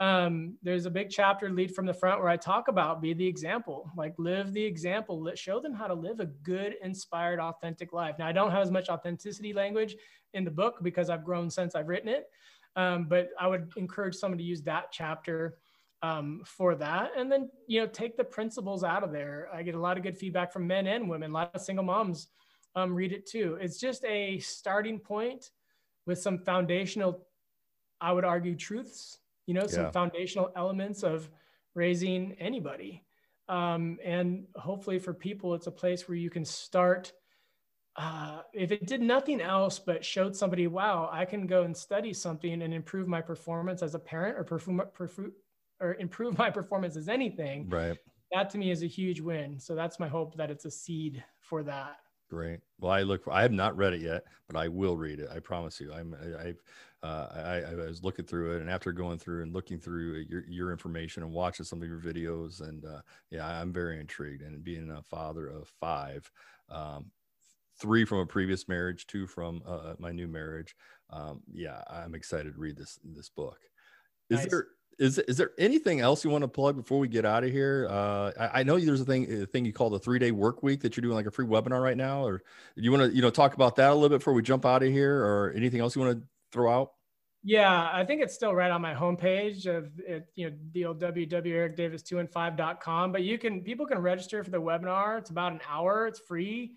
Um, 0.00 0.56
there's 0.62 0.86
a 0.86 0.90
big 0.90 1.10
chapter 1.10 1.50
lead 1.50 1.74
from 1.74 1.86
the 1.86 1.94
front 1.94 2.20
where 2.20 2.28
I 2.28 2.36
talk 2.36 2.68
about 2.68 3.02
be 3.02 3.14
the 3.14 3.26
example, 3.26 3.90
like 3.96 4.14
live 4.16 4.52
the 4.52 4.64
example, 4.64 5.20
let 5.20 5.36
show 5.36 5.58
them 5.58 5.74
how 5.74 5.88
to 5.88 5.94
live 5.94 6.20
a 6.20 6.26
good, 6.26 6.76
inspired, 6.82 7.40
authentic 7.40 7.92
life. 7.92 8.14
Now 8.18 8.28
I 8.28 8.32
don't 8.32 8.52
have 8.52 8.62
as 8.62 8.70
much 8.70 8.88
authenticity 8.88 9.52
language 9.52 9.96
in 10.34 10.44
the 10.44 10.50
book 10.50 10.78
because 10.82 11.10
I've 11.10 11.24
grown 11.24 11.50
since 11.50 11.74
I've 11.74 11.88
written 11.88 12.08
it. 12.08 12.30
Um, 12.76 13.06
but 13.08 13.30
I 13.40 13.48
would 13.48 13.72
encourage 13.76 14.14
someone 14.14 14.38
to 14.38 14.44
use 14.44 14.62
that 14.62 14.92
chapter 14.92 15.58
um, 16.02 16.42
for 16.44 16.76
that. 16.76 17.10
And 17.16 17.30
then, 17.32 17.50
you 17.66 17.80
know, 17.80 17.88
take 17.88 18.16
the 18.16 18.22
principles 18.22 18.84
out 18.84 19.02
of 19.02 19.10
there. 19.10 19.48
I 19.52 19.64
get 19.64 19.74
a 19.74 19.80
lot 19.80 19.96
of 19.96 20.04
good 20.04 20.16
feedback 20.16 20.52
from 20.52 20.64
men 20.66 20.86
and 20.86 21.08
women. 21.08 21.32
A 21.32 21.34
lot 21.34 21.50
of 21.54 21.60
single 21.60 21.84
moms 21.84 22.28
um, 22.76 22.94
read 22.94 23.12
it 23.12 23.26
too. 23.26 23.58
It's 23.60 23.80
just 23.80 24.04
a 24.04 24.38
starting 24.38 25.00
point 25.00 25.50
with 26.06 26.20
some 26.20 26.38
foundational, 26.38 27.26
I 28.00 28.12
would 28.12 28.24
argue, 28.24 28.54
truths, 28.54 29.18
you 29.48 29.54
know, 29.54 29.66
some 29.66 29.84
Yeah. 29.84 29.90
foundational 29.90 30.52
elements 30.54 31.02
of 31.02 31.30
raising 31.74 32.32
anybody. 32.34 33.02
Um, 33.48 33.98
and 34.04 34.46
hopefully 34.56 34.98
for 34.98 35.14
people, 35.14 35.54
it's 35.54 35.66
a 35.66 35.72
place 35.72 36.06
where 36.06 36.18
you 36.18 36.28
can 36.28 36.44
start. 36.44 37.14
Uh, 37.96 38.42
if 38.52 38.70
it 38.70 38.86
did 38.86 39.00
nothing 39.00 39.40
else 39.40 39.78
but 39.78 40.04
showed 40.04 40.36
somebody, 40.36 40.66
wow, 40.66 41.08
I 41.10 41.24
can 41.24 41.46
go 41.46 41.62
and 41.62 41.74
study 41.74 42.12
something 42.12 42.60
and 42.60 42.74
improve 42.74 43.08
my 43.08 43.22
performance 43.22 43.82
as 43.82 43.94
a 43.94 43.98
parent 43.98 44.36
or 44.38 44.44
perform, 44.44 44.82
perfu- 44.94 45.32
or 45.80 45.94
improve 45.94 46.36
my 46.36 46.50
performance 46.50 46.94
as 46.96 47.08
anything, 47.08 47.70
Right. 47.70 47.96
that 48.32 48.50
to 48.50 48.58
me 48.58 48.70
is 48.70 48.82
a 48.82 48.86
huge 48.86 49.20
win. 49.20 49.58
So 49.58 49.74
that's 49.74 49.98
my 49.98 50.08
hope 50.08 50.36
that 50.36 50.50
it's 50.50 50.66
a 50.66 50.70
seed 50.70 51.24
for 51.40 51.62
that. 51.62 51.96
Great. 52.28 52.60
Well, 52.78 52.92
I 52.92 53.02
look. 53.02 53.24
For, 53.24 53.32
I 53.32 53.42
have 53.42 53.52
not 53.52 53.76
read 53.76 53.94
it 53.94 54.02
yet, 54.02 54.24
but 54.48 54.56
I 54.56 54.68
will 54.68 54.96
read 54.96 55.18
it. 55.18 55.28
I 55.34 55.38
promise 55.38 55.80
you. 55.80 55.92
I'm. 55.92 56.14
I, 56.14 56.48
I've. 56.48 56.62
Uh, 57.02 57.28
I, 57.32 57.70
I 57.70 57.74
was 57.74 58.02
looking 58.02 58.24
through 58.24 58.56
it, 58.56 58.60
and 58.60 58.68
after 58.68 58.92
going 58.92 59.18
through 59.18 59.42
and 59.42 59.54
looking 59.54 59.78
through 59.78 60.24
your 60.28 60.44
your 60.46 60.72
information 60.72 61.22
and 61.22 61.32
watching 61.32 61.64
some 61.64 61.80
of 61.82 61.88
your 61.88 62.00
videos, 62.00 62.60
and 62.60 62.84
uh, 62.84 63.00
yeah, 63.30 63.46
I'm 63.46 63.72
very 63.72 63.98
intrigued. 63.98 64.42
And 64.42 64.62
being 64.62 64.90
a 64.90 65.02
father 65.02 65.48
of 65.48 65.68
five, 65.80 66.30
um, 66.68 67.06
three 67.80 68.04
from 68.04 68.18
a 68.18 68.26
previous 68.26 68.68
marriage, 68.68 69.06
two 69.06 69.26
from 69.26 69.62
uh, 69.64 69.94
my 69.98 70.12
new 70.12 70.28
marriage. 70.28 70.76
Um, 71.10 71.40
yeah, 71.50 71.82
I'm 71.88 72.14
excited 72.14 72.54
to 72.54 72.60
read 72.60 72.76
this 72.76 72.98
this 73.04 73.30
book. 73.30 73.58
Is 74.28 74.40
Nice. 74.40 74.50
there 74.50 74.66
is 74.98 75.18
is 75.18 75.36
there 75.36 75.52
anything 75.58 76.00
else 76.00 76.24
you 76.24 76.30
want 76.30 76.42
to 76.42 76.48
plug 76.48 76.76
before 76.76 76.98
we 76.98 77.08
get 77.08 77.24
out 77.24 77.44
of 77.44 77.50
here? 77.50 77.86
Uh, 77.88 78.32
I, 78.38 78.60
I 78.60 78.62
know 78.64 78.78
there's 78.78 79.00
a 79.00 79.04
thing 79.04 79.42
a 79.42 79.46
thing 79.46 79.64
you 79.64 79.72
call 79.72 79.90
the 79.90 79.98
three 79.98 80.18
day 80.18 80.32
work 80.32 80.62
week 80.62 80.80
that 80.80 80.96
you're 80.96 81.02
doing 81.02 81.14
like 81.14 81.26
a 81.26 81.30
free 81.30 81.46
webinar 81.46 81.82
right 81.82 81.96
now, 81.96 82.24
or 82.24 82.38
do 82.38 82.82
you 82.82 82.90
want 82.90 83.04
to 83.04 83.14
you 83.14 83.22
know 83.22 83.30
talk 83.30 83.54
about 83.54 83.76
that 83.76 83.90
a 83.90 83.94
little 83.94 84.08
bit 84.08 84.18
before 84.18 84.34
we 84.34 84.42
jump 84.42 84.66
out 84.66 84.82
of 84.82 84.90
here, 84.90 85.24
or 85.24 85.52
anything 85.56 85.80
else 85.80 85.94
you 85.94 86.02
want 86.02 86.18
to 86.18 86.26
throw 86.52 86.72
out? 86.72 86.92
Yeah, 87.44 87.88
I 87.92 88.04
think 88.04 88.20
it's 88.20 88.34
still 88.34 88.52
right 88.54 88.70
on 88.70 88.82
my 88.82 88.94
homepage 88.94 89.66
of 89.66 89.98
it, 90.00 90.26
you 90.34 90.50
know, 90.50 90.56
the 90.72 90.84
old 90.86 91.00
www.ericdavis2and5.com. 91.00 93.12
But 93.12 93.22
you 93.22 93.38
can 93.38 93.62
people 93.62 93.86
can 93.86 93.98
register 93.98 94.42
for 94.42 94.50
the 94.50 94.60
webinar. 94.60 95.18
It's 95.18 95.30
about 95.30 95.52
an 95.52 95.60
hour. 95.68 96.08
It's 96.08 96.18
free. 96.18 96.72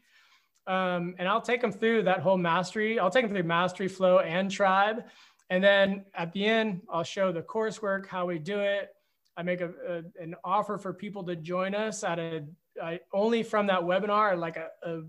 Um, 0.68 1.16
and 1.18 1.28
I'll 1.28 1.42
take 1.42 1.62
them 1.62 1.72
through 1.72 2.04
that 2.04 2.20
whole 2.20 2.38
mastery. 2.38 3.00
I'll 3.00 3.10
take 3.10 3.26
them 3.26 3.34
through 3.34 3.42
mastery, 3.44 3.88
flow, 3.88 4.20
and 4.20 4.52
tribe. 4.52 5.06
And 5.52 5.62
then 5.62 6.06
at 6.16 6.32
the 6.32 6.46
end, 6.46 6.82
I'll 6.90 7.04
show 7.04 7.34
the 7.34 7.42
coursework, 7.42 8.08
how 8.08 8.26
we 8.26 8.40
do 8.40 8.62
it. 8.62 8.90
I 9.36 9.44
make 9.44 9.60
a, 9.60 9.72
a 9.88 10.24
an 10.24 10.34
offer 10.46 10.78
for 10.78 10.94
people 10.94 11.24
to 11.26 11.36
join 11.36 11.76
us 11.76 12.04
at 12.06 12.20
a 12.20 12.46
I, 12.82 13.02
only 13.14 13.44
from 13.44 13.68
that 13.68 13.82
webinar, 13.82 14.40
like 14.40 14.56
a, 14.56 14.70
a 14.84 15.02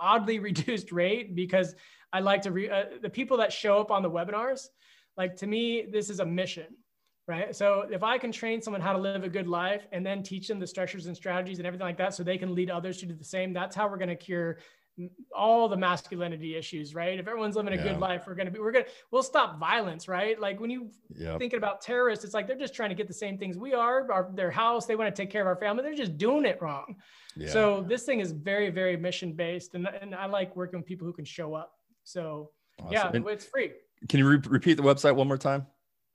oddly 0.00 0.38
reduced 0.50 0.90
rate 0.90 1.36
because 1.36 1.76
I 2.12 2.20
like 2.20 2.42
to 2.42 2.50
re, 2.50 2.68
uh, 2.68 2.84
the 3.00 3.08
people 3.08 3.36
that 3.36 3.52
show 3.52 3.78
up 3.78 3.92
on 3.92 4.02
the 4.02 4.10
webinars. 4.10 4.66
Like 5.16 5.36
to 5.36 5.46
me, 5.46 5.86
this 5.92 6.10
is 6.10 6.18
a 6.18 6.26
mission, 6.26 6.66
right? 7.28 7.54
So 7.54 7.86
if 7.88 8.02
I 8.02 8.18
can 8.18 8.32
train 8.32 8.60
someone 8.60 8.80
how 8.80 8.92
to 8.92 8.98
live 8.98 9.22
a 9.22 9.28
good 9.28 9.46
life 9.46 9.86
and 9.92 10.04
then 10.04 10.24
teach 10.24 10.48
them 10.48 10.58
the 10.58 10.66
structures 10.66 11.06
and 11.06 11.16
strategies 11.16 11.58
and 11.58 11.66
everything 11.68 11.86
like 11.86 11.98
that, 11.98 12.14
so 12.14 12.24
they 12.24 12.38
can 12.38 12.52
lead 12.52 12.68
others 12.68 12.98
to 12.98 13.06
do 13.06 13.14
the 13.14 13.24
same, 13.24 13.52
that's 13.52 13.76
how 13.76 13.88
we're 13.88 13.96
going 13.96 14.08
to 14.08 14.16
cure 14.16 14.58
all 15.34 15.68
the 15.68 15.76
masculinity 15.76 16.56
issues, 16.56 16.94
right? 16.94 17.18
If 17.18 17.26
everyone's 17.28 17.56
living 17.56 17.72
a 17.72 17.76
Yeah. 17.76 17.82
good 17.92 17.98
life, 17.98 18.24
we're 18.26 18.34
going 18.34 18.46
to 18.46 18.52
be, 18.52 18.58
we're 18.58 18.72
going 18.72 18.84
to, 18.84 18.90
we'll 19.10 19.22
stop 19.22 19.58
violence, 19.58 20.08
right? 20.08 20.38
Like 20.40 20.60
when 20.60 20.70
you 20.70 20.90
Yeah, 21.16 21.38
thinking 21.38 21.58
about 21.58 21.80
terrorists, 21.80 22.24
it's 22.24 22.34
like 22.34 22.46
they're 22.46 22.56
just 22.56 22.74
trying 22.74 22.88
to 22.90 22.94
get 22.94 23.06
the 23.08 23.14
same 23.14 23.38
things 23.38 23.56
we 23.56 23.74
are, 23.74 24.10
our, 24.10 24.30
their 24.34 24.50
house, 24.50 24.86
they 24.86 24.96
want 24.96 25.14
to 25.14 25.22
take 25.22 25.30
care 25.30 25.42
of 25.42 25.46
our 25.46 25.56
family, 25.56 25.82
they're 25.82 25.94
just 25.94 26.18
doing 26.18 26.44
it 26.44 26.60
wrong. 26.60 26.96
yeah. 27.36 27.48
So 27.50 27.84
this 27.88 28.02
thing 28.04 28.20
is 28.20 28.32
very, 28.32 28.70
very 28.70 28.96
mission 28.96 29.32
based, 29.32 29.74
and, 29.74 29.86
and 30.00 30.14
I 30.14 30.26
like 30.26 30.56
working 30.56 30.78
with 30.80 30.86
people 30.86 31.06
who 31.06 31.12
can 31.12 31.24
show 31.24 31.54
up. 31.54 31.72
So 32.04 32.50
Awesome. 32.80 32.92
yeah, 32.92 33.10
And 33.12 33.28
it's 33.28 33.44
free. 33.44 33.72
can 34.08 34.18
you 34.18 34.28
re- 34.28 34.40
repeat 34.48 34.74
the 34.74 34.82
website 34.82 35.14
one 35.14 35.28
more 35.28 35.38
time? 35.38 35.66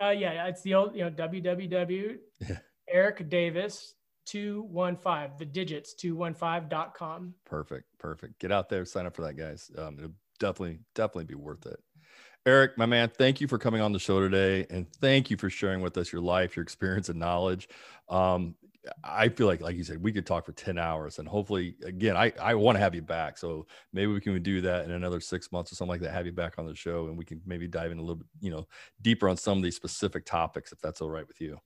Uh, 0.02 0.10
yeah, 0.10 0.48
it's 0.48 0.62
the 0.64 0.74
old, 0.74 0.96
you 0.96 1.04
know, 1.04 1.12
www. 1.12 2.18
Yeah. 2.50 2.58
Eric 2.90 3.30
Davis 3.30 3.96
215, 4.26 5.38
the 5.38 5.46
digits 5.46 5.94
215.com. 5.96 7.34
Perfect. 7.46 7.86
Perfect. 8.00 8.40
Get 8.40 8.52
out 8.52 8.70
there, 8.70 8.86
sign 8.86 9.06
up 9.06 9.16
for 9.16 9.24
that, 9.24 9.36
guys. 9.36 9.72
Um, 9.78 9.98
it'll 9.98 10.12
definitely, 10.40 10.80
definitely 10.96 11.26
be 11.26 11.36
worth 11.36 11.66
it. 11.66 11.80
Eric, 12.46 12.78
my 12.78 12.86
man, 12.86 13.10
thank 13.10 13.40
you 13.40 13.48
for 13.48 13.58
coming 13.58 13.82
on 13.82 13.94
the 13.94 14.00
show 14.00 14.20
today. 14.20 14.66
And 14.70 14.92
thank 14.96 15.30
you 15.30 15.38
for 15.38 15.50
sharing 15.50 15.82
with 15.82 15.98
us 15.98 16.12
your 16.12 16.22
life, 16.22 16.58
your 16.58 16.64
experience, 16.64 17.08
and 17.08 17.18
knowledge. 17.18 17.70
Um, 18.10 18.56
I 19.02 19.30
feel 19.30 19.48
like, 19.48 19.62
like 19.62 19.78
you 19.78 19.84
said, 19.86 20.04
we 20.04 20.12
could 20.12 20.26
talk 20.26 20.46
for 20.46 20.52
10 20.52 20.78
hours 20.78 21.20
and 21.20 21.26
hopefully, 21.26 21.76
again, 21.86 22.18
I, 22.18 22.34
I 22.42 22.56
want 22.56 22.76
to 22.76 22.80
have 22.82 22.94
you 22.94 23.02
back. 23.02 23.38
So 23.38 23.66
maybe 23.94 24.12
we 24.12 24.20
can 24.20 24.44
do 24.44 24.60
that 24.60 24.84
in 24.84 24.92
another 24.92 25.22
six 25.22 25.54
months 25.54 25.72
or 25.72 25.76
something 25.76 25.92
like 25.92 26.02
that, 26.02 26.12
have 26.12 26.26
you 26.26 26.34
back 26.34 26.56
on 26.58 26.66
the 26.66 26.76
show 26.76 27.08
and 27.08 27.18
we 27.18 27.24
can 27.24 27.42
maybe 27.46 27.66
dive 27.66 27.94
in 27.94 27.98
a 27.98 28.02
little 28.02 28.18
bit, 28.18 28.28
you 28.42 28.52
know, 28.52 28.68
deeper 29.02 29.30
on 29.30 29.38
some 29.38 29.58
of 29.58 29.64
these 29.64 29.78
specific 29.78 30.26
topics, 30.26 30.74
if 30.74 30.82
that's 30.82 31.00
all 31.00 31.10
right 31.10 31.26
with 31.26 31.40
you. 31.40 31.58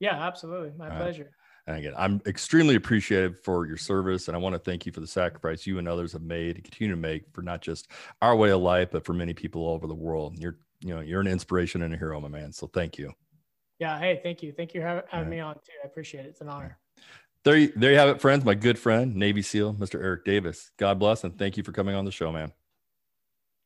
Yeah, 0.00 0.20
absolutely. 0.26 0.72
My 0.76 0.90
All 0.90 1.00
right. 1.00 1.26
And 1.66 1.76
again, 1.76 1.94
I'm 1.96 2.20
extremely 2.26 2.74
appreciative 2.74 3.40
for 3.40 3.66
your 3.66 3.76
service, 3.76 4.28
and 4.28 4.36
I 4.36 4.40
want 4.40 4.54
to 4.54 4.58
thank 4.58 4.86
you 4.86 4.92
for 4.92 5.00
the 5.00 5.06
sacrifice 5.06 5.66
you 5.66 5.78
and 5.78 5.86
others 5.86 6.12
have 6.12 6.22
made 6.22 6.56
and 6.56 6.64
continue 6.64 6.94
to 6.94 7.00
make 7.00 7.24
for 7.32 7.42
not 7.42 7.60
just 7.60 7.88
our 8.22 8.34
way 8.34 8.50
of 8.50 8.60
life, 8.60 8.90
but 8.90 9.04
for 9.04 9.12
many 9.12 9.34
people 9.34 9.62
all 9.62 9.74
over 9.74 9.86
the 9.86 9.94
world. 9.94 10.38
You're, 10.38 10.58
you 10.80 10.94
know, 10.94 11.00
you're 11.00 11.20
an 11.20 11.26
inspiration 11.26 11.82
and 11.82 11.94
a 11.94 11.96
hero, 11.96 12.20
my 12.20 12.28
man. 12.28 12.52
So 12.52 12.66
thank 12.66 12.98
you. 12.98 13.12
Yeah. 13.78 13.98
Hey, 13.98 14.20
thank 14.22 14.42
you. 14.42 14.52
Thank 14.52 14.74
you 14.74 14.80
for 14.80 14.86
having 14.86 15.04
right. 15.12 15.28
me 15.28 15.40
on 15.40 15.54
too. 15.54 15.72
I 15.82 15.86
appreciate 15.86 16.26
it. 16.26 16.28
It's 16.28 16.40
an 16.40 16.48
honor. 16.48 16.78
There, 17.44 17.56
you, 17.56 17.72
there 17.74 17.92
you 17.92 17.98
have 17.98 18.10
it, 18.10 18.20
friends. 18.20 18.44
My 18.44 18.54
good 18.54 18.78
friend, 18.78 19.16
Navy 19.16 19.40
SEAL, 19.40 19.74
Mr. 19.74 20.02
Eric 20.02 20.26
Davis. 20.26 20.70
God 20.76 20.98
bless 20.98 21.24
and 21.24 21.38
thank 21.38 21.56
you 21.56 21.62
for 21.62 21.72
coming 21.72 21.94
on 21.94 22.04
the 22.04 22.12
show, 22.12 22.30
man. 22.30 22.52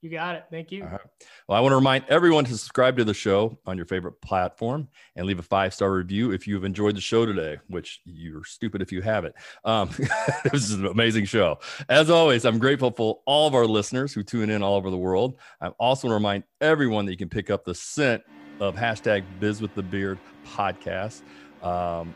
You 0.04 0.10
got 0.10 0.34
it. 0.34 0.44
Thank 0.50 0.70
you. 0.70 0.84
Right. 0.84 1.00
Well, 1.48 1.56
I 1.56 1.62
want 1.62 1.72
to 1.72 1.76
remind 1.76 2.04
everyone 2.10 2.44
to 2.44 2.50
subscribe 2.50 2.98
to 2.98 3.04
the 3.04 3.14
show 3.14 3.58
on 3.64 3.78
your 3.78 3.86
favorite 3.86 4.20
platform 4.20 4.86
and 5.16 5.24
leave 5.24 5.38
a 5.38 5.42
five 5.42 5.72
star 5.72 5.90
review 5.90 6.30
if 6.30 6.46
you've 6.46 6.64
enjoyed 6.64 6.94
the 6.94 7.00
show 7.00 7.24
today, 7.24 7.56
which 7.68 8.02
you're 8.04 8.44
stupid 8.44 8.82
if 8.82 8.92
you 8.92 9.00
haven't. 9.00 9.34
Um, 9.64 9.88
it 10.44 10.52
was 10.52 10.72
an 10.72 10.84
amazing 10.84 11.24
show. 11.24 11.58
As 11.88 12.10
always, 12.10 12.44
I'm 12.44 12.58
grateful 12.58 12.90
for 12.90 13.20
all 13.24 13.48
of 13.48 13.54
our 13.54 13.64
listeners 13.64 14.12
who 14.12 14.22
tune 14.22 14.50
in 14.50 14.62
all 14.62 14.74
over 14.74 14.90
the 14.90 14.98
world. 14.98 15.38
I 15.62 15.68
also 15.68 16.06
want 16.06 16.12
to 16.12 16.16
remind 16.16 16.44
everyone 16.60 17.06
that 17.06 17.12
you 17.12 17.16
can 17.16 17.30
pick 17.30 17.48
up 17.48 17.64
the 17.64 17.74
scent 17.74 18.22
of 18.60 18.76
hashtag 18.76 19.24
Biz 19.40 19.62
with 19.62 19.74
the 19.74 19.82
Beard 19.82 20.18
podcast 20.46 21.22
um, 21.62 22.14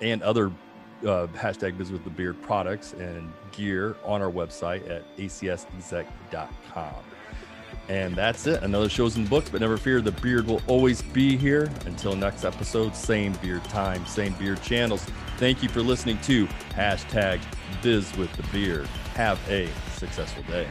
and 0.00 0.20
other 0.24 0.50
uh, 1.02 1.28
hashtag 1.28 1.78
Biz 1.78 1.92
with 1.92 2.02
the 2.02 2.10
Beard 2.10 2.42
products 2.42 2.92
and 2.94 3.32
gear 3.52 3.94
on 4.04 4.20
our 4.20 4.32
website 4.32 4.90
at 4.90 5.16
acsexec.com. 5.16 6.94
And 7.90 8.14
that's 8.14 8.46
it. 8.46 8.62
Another 8.62 8.88
shows 8.88 9.16
and 9.16 9.28
books, 9.28 9.50
but 9.50 9.60
never 9.60 9.76
fear, 9.76 10.00
the 10.00 10.12
beard 10.12 10.46
will 10.46 10.62
always 10.68 11.02
be 11.02 11.36
here. 11.36 11.68
Until 11.86 12.14
next 12.14 12.44
episode, 12.44 12.94
same 12.94 13.32
beard 13.42 13.64
time, 13.64 14.06
same 14.06 14.32
beard 14.34 14.62
channels. 14.62 15.04
Thank 15.38 15.60
you 15.60 15.68
for 15.68 15.80
listening 15.80 16.20
to 16.20 16.46
hashtag 16.76 17.40
Biz 17.82 18.16
with 18.16 18.32
the 18.34 18.44
Beard. 18.52 18.86
Have 19.14 19.40
a 19.50 19.68
successful 19.96 20.44
day. 20.44 20.68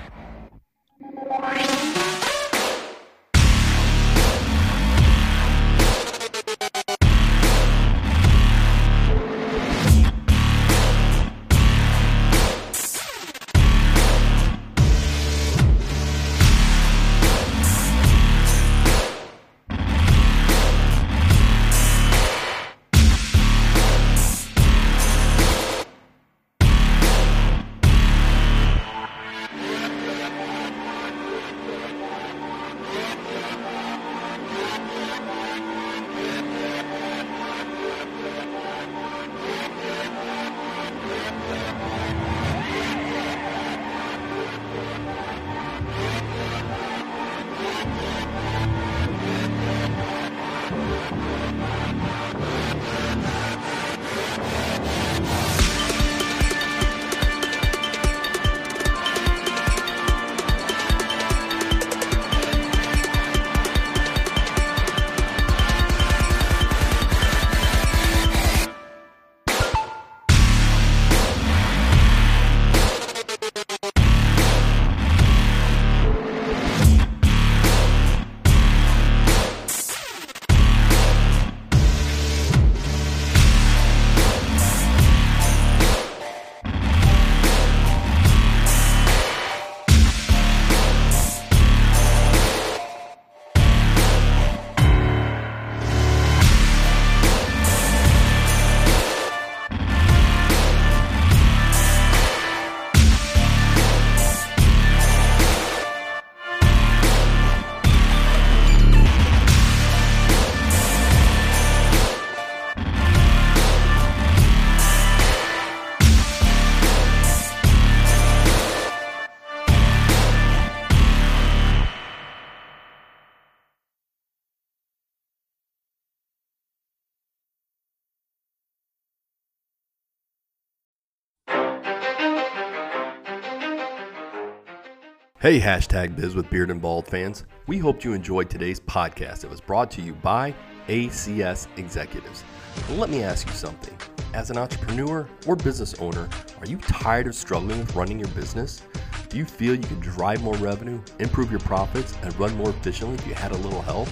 Hey, 135.42 135.58
hashtag 135.58 136.18
Biz 136.18 136.36
with 136.36 136.50
Beard 136.50 136.70
and 136.70 136.82
Bald 136.82 137.08
fans. 137.08 137.46
We 137.66 137.78
hope 137.78 138.04
you 138.04 138.12
enjoyed 138.12 138.50
today's 138.50 138.78
podcast. 138.78 139.46
It 139.46 139.50
was 139.50 139.62
brought 139.62 139.90
to 139.92 140.02
you 140.02 140.12
by 140.16 140.54
ACS 140.90 141.66
Executives. 141.78 142.44
let 142.90 143.10
me 143.10 143.24
ask 143.24 143.48
you 143.48 143.54
something. 143.54 143.98
As 144.34 144.50
an 144.50 144.58
entrepreneur 144.58 145.30
or 145.48 145.56
business 145.56 145.94
owner, 146.02 146.28
are 146.60 146.66
you 146.66 146.76
tired 146.80 147.26
of 147.26 147.36
struggling 147.36 147.80
with 147.80 147.96
running 147.96 148.20
your 148.20 148.28
business? 148.32 148.82
Do 149.30 149.38
you 149.38 149.46
feel 149.46 149.76
you 149.76 149.88
could 149.88 150.02
drive 150.02 150.44
more 150.44 150.56
revenue, 150.56 151.02
improve 151.20 151.50
your 151.50 151.62
profits, 151.62 152.18
and 152.22 152.38
run 152.38 152.54
more 152.58 152.72
efficiently 152.72 153.16
if 153.16 153.26
you 153.26 153.34
had 153.34 153.54
a 153.54 153.58
little 153.60 153.82
help? 153.82 154.10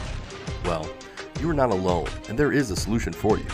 Well, 0.63 0.89
you 1.41 1.49
are 1.49 1.53
not 1.53 1.71
alone, 1.71 2.07
and 2.29 2.39
there 2.39 2.53
is 2.53 2.71
a 2.71 2.75
solution 2.77 3.11
for 3.11 3.37
you. 3.37 3.47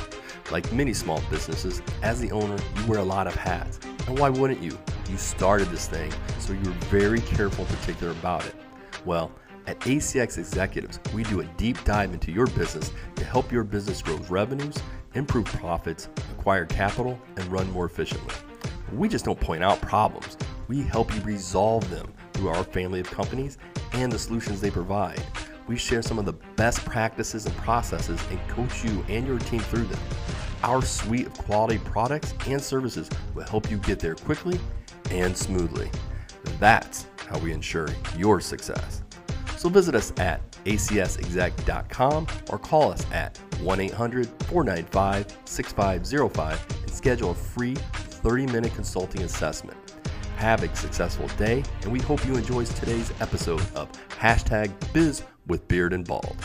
Like 0.51 0.71
many 0.71 0.93
small 0.93 1.23
businesses, 1.31 1.81
as 2.03 2.21
the 2.21 2.31
owner, 2.33 2.57
you 2.75 2.85
wear 2.85 2.99
a 2.99 3.03
lot 3.03 3.25
of 3.25 3.33
hats. 3.33 3.79
And 4.07 4.19
why 4.19 4.29
wouldn't 4.29 4.61
you? 4.61 4.77
You 5.09 5.17
started 5.17 5.67
this 5.69 5.87
thing, 5.87 6.11
so 6.39 6.53
you're 6.53 6.73
very 6.89 7.21
careful 7.21 7.65
and 7.65 7.77
particular 7.77 8.11
about 8.13 8.45
it. 8.45 8.55
Well, 9.05 9.31
at 9.67 9.79
ACS 9.81 10.37
Executives, 10.37 10.99
we 11.13 11.23
do 11.23 11.41
a 11.41 11.45
deep 11.57 11.83
dive 11.83 12.13
into 12.13 12.31
your 12.31 12.47
business 12.47 12.91
to 13.15 13.23
help 13.23 13.51
your 13.51 13.63
business 13.63 14.01
grow 14.01 14.17
revenues, 14.29 14.75
improve 15.13 15.45
profits, 15.45 16.09
acquire 16.37 16.65
capital, 16.65 17.19
and 17.35 17.45
run 17.47 17.69
more 17.71 17.85
efficiently. 17.85 18.33
We 18.93 19.07
just 19.07 19.25
don't 19.25 19.39
point 19.39 19.63
out 19.63 19.81
problems, 19.81 20.37
we 20.67 20.81
help 20.81 21.13
you 21.13 21.21
resolve 21.21 21.89
them 21.89 22.11
through 22.33 22.49
our 22.49 22.63
family 22.63 22.99
of 22.99 23.09
companies 23.09 23.57
and 23.93 24.11
the 24.11 24.19
solutions 24.19 24.61
they 24.61 24.71
provide. 24.71 25.21
We 25.67 25.77
share 25.77 26.01
some 26.01 26.19
of 26.19 26.25
the 26.25 26.33
best 26.33 26.83
practices 26.83 27.45
and 27.45 27.55
processes 27.57 28.21
and 28.29 28.39
coach 28.49 28.83
you 28.83 29.05
and 29.07 29.25
your 29.25 29.39
team 29.39 29.59
through 29.61 29.85
them. 29.85 29.99
Our 30.63 30.81
suite 30.81 31.27
of 31.27 31.33
quality 31.33 31.79
products 31.79 32.33
and 32.47 32.61
services 32.61 33.09
will 33.33 33.43
help 33.43 33.69
you 33.69 33.77
get 33.77 33.99
there 33.99 34.15
quickly 34.15 34.59
and 35.13 35.37
smoothly. 35.37 35.89
That's 36.59 37.07
how 37.27 37.39
we 37.39 37.53
ensure 37.53 37.87
your 38.17 38.41
success. 38.41 39.03
So 39.57 39.69
visit 39.69 39.95
us 39.95 40.11
at 40.17 40.41
acsexec.com 40.65 42.27
or 42.49 42.59
call 42.59 42.91
us 42.91 43.05
at 43.11 43.37
1 43.61 43.79
800 43.79 44.27
495 44.47 45.37
6505 45.45 46.81
and 46.81 46.91
schedule 46.91 47.31
a 47.31 47.35
free 47.35 47.75
30 47.75 48.47
minute 48.47 48.73
consulting 48.73 49.21
assessment. 49.21 49.77
Have 50.37 50.63
a 50.63 50.75
successful 50.75 51.27
day, 51.37 51.63
and 51.83 51.91
we 51.91 51.99
hope 51.99 52.25
you 52.25 52.35
enjoyed 52.35 52.67
today's 52.67 53.13
episode 53.21 53.61
of 53.75 53.89
hashtag 54.09 54.71
biz 54.91 55.23
with 55.47 55.65
beard 55.67 55.93
and 55.93 56.05
bald. 56.05 56.35